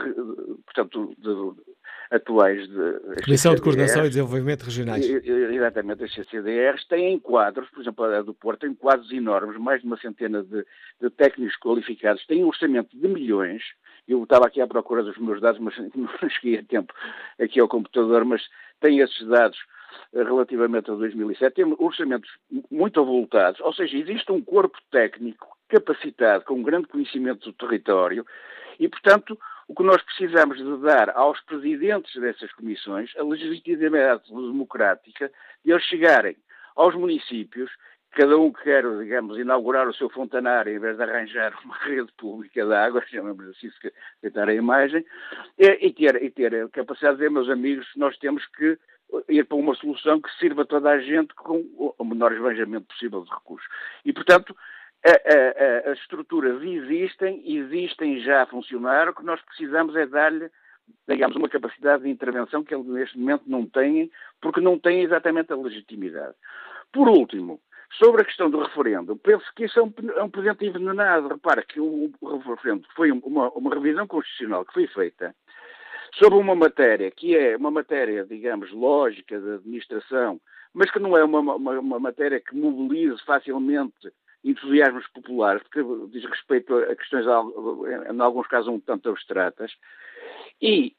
portanto, 0.63 1.13
de, 1.17 1.61
atuais 2.09 2.65
de... 2.69 3.23
Comissão 3.25 3.53
de 3.53 3.61
Coordenação 3.61 4.05
e 4.05 4.09
Desenvolvimento 4.09 4.63
Regionais. 4.63 5.05
Exatamente, 5.05 6.05
as 6.05 6.13
CCDRs 6.13 6.87
têm 6.87 7.19
quadros, 7.19 7.69
por 7.69 7.81
exemplo, 7.81 8.05
a 8.05 8.21
do 8.21 8.33
Porto 8.33 8.61
tem 8.61 8.73
quadros 8.73 9.11
enormes, 9.11 9.57
mais 9.57 9.81
de 9.81 9.87
uma 9.87 9.97
centena 9.97 10.41
de, 10.41 10.65
de 11.01 11.09
técnicos 11.09 11.57
qualificados, 11.57 12.25
têm 12.27 12.45
um 12.45 12.47
orçamento 12.47 12.97
de 12.97 13.07
milhões, 13.09 13.61
eu 14.07 14.23
estava 14.23 14.45
aqui 14.45 14.61
à 14.61 14.67
procura 14.67 15.03
dos 15.03 15.17
meus 15.17 15.41
dados, 15.41 15.59
mas 15.59 15.75
não 15.93 16.29
cheguei 16.29 16.59
a 16.59 16.63
tempo 16.63 16.93
aqui 17.37 17.59
ao 17.59 17.67
computador, 17.67 18.23
mas 18.23 18.41
tem 18.79 18.99
esses 18.99 19.27
dados 19.27 19.57
relativamente 20.13 20.91
a 20.91 20.95
2007, 20.95 21.55
temos 21.55 21.79
orçamentos 21.79 22.29
muito 22.71 22.99
avultados, 22.99 23.59
ou 23.61 23.73
seja, 23.73 23.97
existe 23.97 24.31
um 24.31 24.41
corpo 24.41 24.77
técnico 24.91 25.47
capacitado, 25.67 26.45
com 26.45 26.55
um 26.55 26.63
grande 26.63 26.87
conhecimento 26.87 27.45
do 27.45 27.53
território, 27.53 28.25
e, 28.79 28.87
portanto, 28.87 29.37
o 29.67 29.73
que 29.73 29.83
nós 29.83 30.01
precisamos 30.01 30.57
de 30.57 30.77
dar 30.77 31.09
aos 31.11 31.39
presidentes 31.41 32.19
dessas 32.21 32.51
comissões 32.53 33.11
a 33.17 33.23
legitimidade 33.23 34.23
democrática 34.29 35.31
de 35.63 35.71
eles 35.71 35.83
chegarem 35.83 36.35
aos 36.75 36.93
municípios, 36.93 37.71
cada 38.11 38.37
um 38.37 38.51
quer, 38.51 38.83
digamos, 38.97 39.37
inaugurar 39.37 39.87
o 39.87 39.93
seu 39.93 40.09
fontanário 40.09 40.73
em 40.73 40.79
vez 40.79 40.97
de 40.97 41.03
arranjar 41.03 41.53
uma 41.63 41.77
rede 41.77 42.11
pública 42.17 42.65
de 42.65 42.73
água, 42.73 43.03
chamamos 43.07 43.47
assim, 43.49 43.69
se 43.69 43.93
tentar 44.21 44.49
a 44.49 44.53
imagem, 44.53 45.05
e, 45.57 45.91
ter, 45.91 46.23
e 46.23 46.29
ter 46.29 46.55
a 46.55 46.69
capacidade 46.69 47.17
de 47.17 47.23
dizer, 47.23 47.31
meus 47.31 47.49
amigos, 47.49 47.87
nós 47.95 48.17
temos 48.17 48.45
que 48.47 48.77
ir 49.29 49.45
para 49.45 49.57
uma 49.57 49.75
solução 49.75 50.21
que 50.21 50.29
sirva 50.37 50.63
a 50.63 50.65
toda 50.65 50.89
a 50.89 50.99
gente 50.99 51.33
com 51.35 51.63
o 51.97 52.05
menor 52.05 52.31
esbanjamento 52.33 52.87
possível 52.87 53.23
de 53.23 53.29
recursos. 53.29 53.67
E, 54.03 54.11
portanto, 54.11 54.55
as 55.91 55.99
estruturas 55.99 56.61
existem, 56.63 57.43
existem 57.45 58.19
já 58.21 58.43
a 58.43 58.47
funcionar, 58.47 59.09
o 59.09 59.13
que 59.13 59.23
nós 59.23 59.39
precisamos 59.41 59.95
é 59.95 60.05
dar-lhe, 60.05 60.49
digamos, 61.07 61.35
uma 61.35 61.49
capacidade 61.49 62.03
de 62.03 62.09
intervenção 62.09 62.63
que 62.63 62.73
eles 62.73 62.87
neste 62.87 63.17
momento 63.17 63.43
não 63.45 63.65
têm, 63.65 64.11
porque 64.41 64.59
não 64.59 64.79
têm 64.79 65.01
exatamente 65.01 65.53
a 65.53 65.55
legitimidade. 65.55 66.33
Por 66.91 67.07
último, 67.07 67.59
sobre 67.99 68.23
a 68.23 68.25
questão 68.25 68.49
do 68.49 68.61
referendo, 68.61 69.15
penso 69.15 69.45
que 69.55 69.65
isso 69.65 69.79
é 69.79 69.83
um, 69.83 69.93
é 70.15 70.23
um 70.23 70.29
presente 70.29 70.65
envenenado. 70.65 71.27
Repara 71.27 71.63
que 71.63 71.79
o, 71.79 72.11
o 72.19 72.37
referendo 72.37 72.87
foi 72.95 73.11
uma, 73.11 73.49
uma 73.51 73.73
revisão 73.73 74.07
constitucional 74.07 74.65
que 74.65 74.73
foi 74.73 74.87
feita 74.87 75.35
sobre 76.17 76.39
uma 76.39 76.55
matéria 76.55 77.11
que 77.11 77.35
é 77.35 77.55
uma 77.57 77.71
matéria, 77.71 78.25
digamos, 78.25 78.71
lógica 78.71 79.39
de 79.39 79.53
administração, 79.55 80.39
mas 80.73 80.91
que 80.91 80.99
não 80.99 81.17
é 81.17 81.23
uma, 81.23 81.39
uma, 81.39 81.79
uma 81.79 81.99
matéria 81.99 82.39
que 82.39 82.55
mobilize 82.55 83.21
facilmente 83.25 84.11
entusiasmos 84.43 85.07
populares, 85.07 85.63
porque 85.63 85.83
diz 86.11 86.23
respeito 86.29 86.75
a 86.75 86.95
questões, 86.95 87.25
em 87.25 88.21
alguns 88.21 88.47
casos, 88.47 88.67
um 88.67 88.79
tanto 88.79 89.09
abstratas, 89.09 89.71
e 90.61 90.95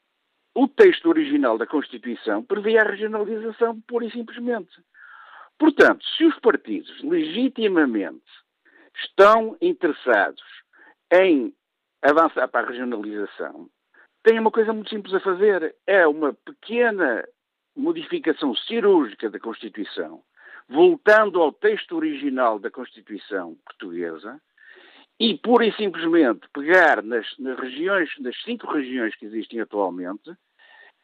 o 0.53 0.67
texto 0.67 1.07
original 1.07 1.57
da 1.57 1.65
Constituição 1.65 2.43
previa 2.43 2.81
a 2.81 2.89
regionalização 2.89 3.79
pura 3.81 4.05
e 4.05 4.11
simplesmente. 4.11 4.71
Portanto, 5.57 6.03
se 6.17 6.25
os 6.25 6.37
partidos 6.39 7.01
legitimamente 7.03 8.25
estão 8.95 9.55
interessados 9.61 10.43
em 11.11 11.53
avançar 12.01 12.47
para 12.49 12.67
a 12.67 12.69
regionalização, 12.71 13.69
tem 14.27 14.37
uma 14.39 14.51
coisa 14.51 14.73
muito 14.73 14.89
simples 14.89 15.13
a 15.13 15.21
fazer. 15.21 15.73
É 15.87 16.05
uma 16.05 16.33
pequena 16.33 17.25
modificação 17.73 18.53
cirúrgica 18.53 19.29
da 19.29 19.39
Constituição, 19.39 20.21
voltando 20.67 21.41
ao 21.41 21.53
texto 21.53 21.95
original 21.95 22.59
da 22.59 22.69
Constituição 22.69 23.55
portuguesa, 23.63 24.37
e 25.17 25.37
pura 25.37 25.65
e 25.65 25.73
simplesmente 25.77 26.41
pegar 26.53 27.01
nas, 27.01 27.25
nas 27.39 27.57
regiões, 27.57 28.09
nas 28.19 28.35
cinco 28.43 28.67
regiões 28.67 29.15
que 29.15 29.25
existem 29.25 29.61
atualmente, 29.61 30.35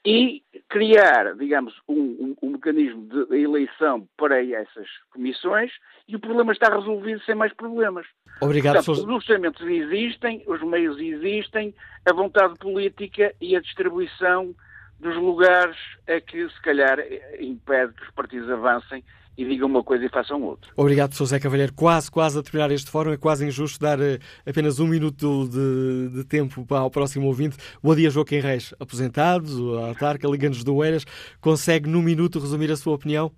e 0.05 0.43
criar, 0.67 1.33
digamos, 1.35 1.73
um, 1.87 1.95
um, 1.95 2.35
um, 2.41 2.49
mecanismo 2.51 3.07
de 3.07 3.37
eleição 3.37 4.07
para 4.17 4.43
essas 4.43 4.87
comissões 5.11 5.71
e 6.07 6.15
o 6.15 6.19
problema 6.19 6.51
está 6.51 6.73
resolvido 6.75 7.21
sem 7.23 7.35
mais 7.35 7.53
problemas. 7.53 8.05
Obrigado, 8.41 8.83
Portanto, 8.83 8.91
Os 8.91 9.07
orçamentos 9.07 9.65
existem, 9.65 10.43
os 10.45 10.61
meios 10.61 10.99
existem, 10.99 11.73
a 12.05 12.13
vontade 12.13 12.55
política 12.59 13.33
e 13.39 13.55
a 13.55 13.61
distribuição 13.61 14.53
dos 14.99 15.15
lugares 15.15 15.77
é 16.05 16.19
que, 16.19 16.49
se 16.49 16.61
calhar, 16.61 16.97
impede 17.39 17.93
que 17.93 18.03
os 18.03 18.11
partidos 18.11 18.49
avancem 18.49 19.03
e 19.37 19.45
digam 19.45 19.67
uma 19.67 19.83
coisa 19.83 20.05
e 20.05 20.09
façam 20.09 20.41
outra. 20.43 20.71
Obrigado, 20.75 21.13
Sr. 21.13 21.19
José 21.19 21.39
Cavalheiro. 21.39 21.73
Quase, 21.73 22.11
quase 22.11 22.39
a 22.39 22.43
terminar 22.43 22.71
este 22.71 22.89
fórum. 22.89 23.11
É 23.11 23.17
quase 23.17 23.45
injusto 23.45 23.79
dar 23.79 23.99
uh, 23.99 24.19
apenas 24.47 24.79
um 24.79 24.87
minuto 24.87 25.47
de, 25.47 26.09
de, 26.09 26.23
tempo 26.25 26.65
para 26.65 26.83
o 26.83 26.91
próximo 26.91 27.27
ouvinte. 27.27 27.57
Bom 27.81 27.95
dia, 27.95 28.09
Joaquim 28.09 28.39
Reis. 28.39 28.73
Aposentado, 28.79 29.77
autarca, 29.79 30.27
Liga-nos 30.27 30.63
do 30.63 30.83
Eiras. 30.83 31.05
Consegue, 31.41 31.89
num 31.89 32.01
minuto, 32.01 32.39
resumir 32.39 32.71
a 32.71 32.75
sua 32.75 32.95
opinião? 32.95 33.31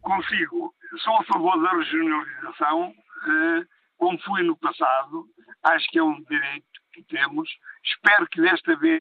Consigo. 0.00 0.72
Sou 1.02 1.16
a 1.16 1.24
favor 1.24 1.60
da 1.62 1.72
regionalização, 1.72 2.88
uh, 2.90 3.66
como 3.98 4.18
fui 4.20 4.42
no 4.42 4.56
passado. 4.56 5.26
Acho 5.64 5.86
que 5.90 5.98
é 5.98 6.02
um 6.02 6.22
direito 6.28 6.66
que 6.92 7.02
temos. 7.04 7.48
Espero 7.84 8.26
que 8.28 8.40
desta 8.40 8.76
vez 8.76 9.00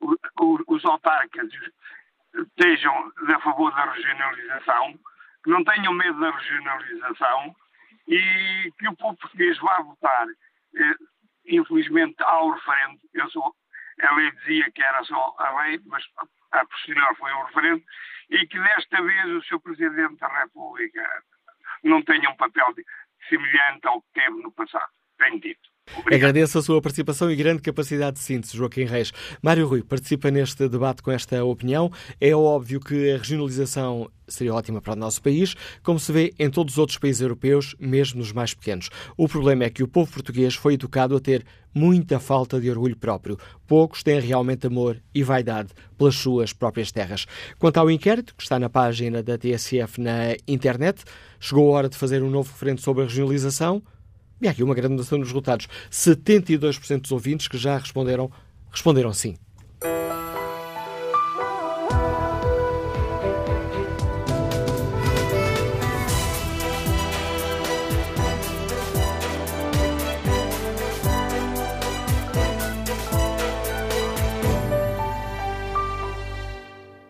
os, 0.00 0.60
os 0.68 0.84
autarcas 0.84 1.48
estejam 2.34 2.92
a 3.34 3.40
favor 3.40 3.70
da 3.72 3.90
regionalização 3.92 4.94
não 5.48 5.64
tenham 5.64 5.92
medo 5.94 6.20
da 6.20 6.30
regionalização 6.30 7.56
e 8.06 8.72
que 8.78 8.88
o 8.88 8.96
povo 8.96 9.16
português 9.16 9.58
vá 9.58 9.80
votar. 9.80 10.26
Eh, 10.76 10.94
infelizmente 11.46 12.16
há 12.22 12.42
o 12.42 12.52
referendo, 12.52 13.00
eu 13.14 13.30
sou, 13.30 13.54
a 14.02 14.14
lei 14.14 14.30
dizia 14.32 14.70
que 14.70 14.82
era 14.82 15.02
só 15.04 15.34
a 15.38 15.62
lei, 15.62 15.80
mas 15.86 16.04
a 16.52 16.64
posterior 16.66 17.16
foi 17.16 17.32
o 17.32 17.44
referendo, 17.44 17.82
e 18.30 18.46
que 18.46 18.58
desta 18.60 19.02
vez 19.02 19.24
o 19.26 19.42
Sr. 19.42 19.60
Presidente 19.60 20.18
da 20.18 20.28
República 20.40 21.22
não 21.82 22.02
tenha 22.02 22.28
um 22.28 22.36
papel 22.36 22.74
semelhante 23.28 23.86
ao 23.86 24.02
que 24.02 24.08
teve 24.14 24.42
no 24.42 24.52
passado. 24.52 24.92
Tenho 25.16 25.40
dito. 25.40 25.68
Obrigado. 25.92 26.14
Agradeço 26.14 26.58
a 26.58 26.62
sua 26.62 26.80
participação 26.80 27.30
e 27.30 27.36
grande 27.36 27.62
capacidade 27.62 28.16
de 28.16 28.22
síntese, 28.22 28.56
Joaquim 28.56 28.84
Reis. 28.84 29.12
Mário 29.42 29.66
Rui 29.66 29.82
participa 29.82 30.30
neste 30.30 30.68
debate 30.68 31.02
com 31.02 31.10
esta 31.10 31.44
opinião. 31.44 31.90
É 32.20 32.34
óbvio 32.34 32.80
que 32.80 33.12
a 33.12 33.18
regionalização 33.18 34.10
seria 34.28 34.54
ótima 34.54 34.80
para 34.80 34.92
o 34.92 34.96
nosso 34.96 35.22
país, 35.22 35.54
como 35.82 35.98
se 35.98 36.12
vê 36.12 36.34
em 36.38 36.50
todos 36.50 36.74
os 36.74 36.78
outros 36.78 36.98
países 36.98 37.22
europeus, 37.22 37.74
mesmo 37.80 38.18
nos 38.18 38.32
mais 38.32 38.54
pequenos. 38.54 38.90
O 39.16 39.26
problema 39.26 39.64
é 39.64 39.70
que 39.70 39.82
o 39.82 39.88
povo 39.88 40.12
português 40.12 40.54
foi 40.54 40.74
educado 40.74 41.16
a 41.16 41.20
ter 41.20 41.44
muita 41.74 42.18
falta 42.18 42.60
de 42.60 42.70
orgulho 42.70 42.96
próprio. 42.96 43.38
Poucos 43.66 44.02
têm 44.02 44.20
realmente 44.20 44.66
amor 44.66 45.00
e 45.14 45.22
vaidade 45.22 45.70
pelas 45.96 46.16
suas 46.16 46.52
próprias 46.52 46.90
terras. 46.90 47.26
Quanto 47.58 47.78
ao 47.78 47.90
inquérito, 47.90 48.34
que 48.34 48.42
está 48.42 48.58
na 48.58 48.68
página 48.68 49.22
da 49.22 49.38
TSF 49.38 50.00
na 50.00 50.36
internet, 50.46 51.04
chegou 51.40 51.72
a 51.72 51.78
hora 51.78 51.88
de 51.88 51.96
fazer 51.96 52.22
um 52.22 52.30
novo 52.30 52.50
referendo 52.52 52.80
sobre 52.80 53.04
a 53.04 53.06
regionalização. 53.06 53.82
E 54.40 54.46
há 54.46 54.50
aqui 54.50 54.62
uma 54.62 54.74
mudança 54.74 55.16
nos 55.16 55.28
resultados. 55.28 55.68
72% 55.90 57.02
dos 57.02 57.12
ouvintes 57.12 57.48
que 57.48 57.58
já 57.58 57.76
responderam, 57.76 58.30
responderam 58.70 59.12
sim. 59.12 59.36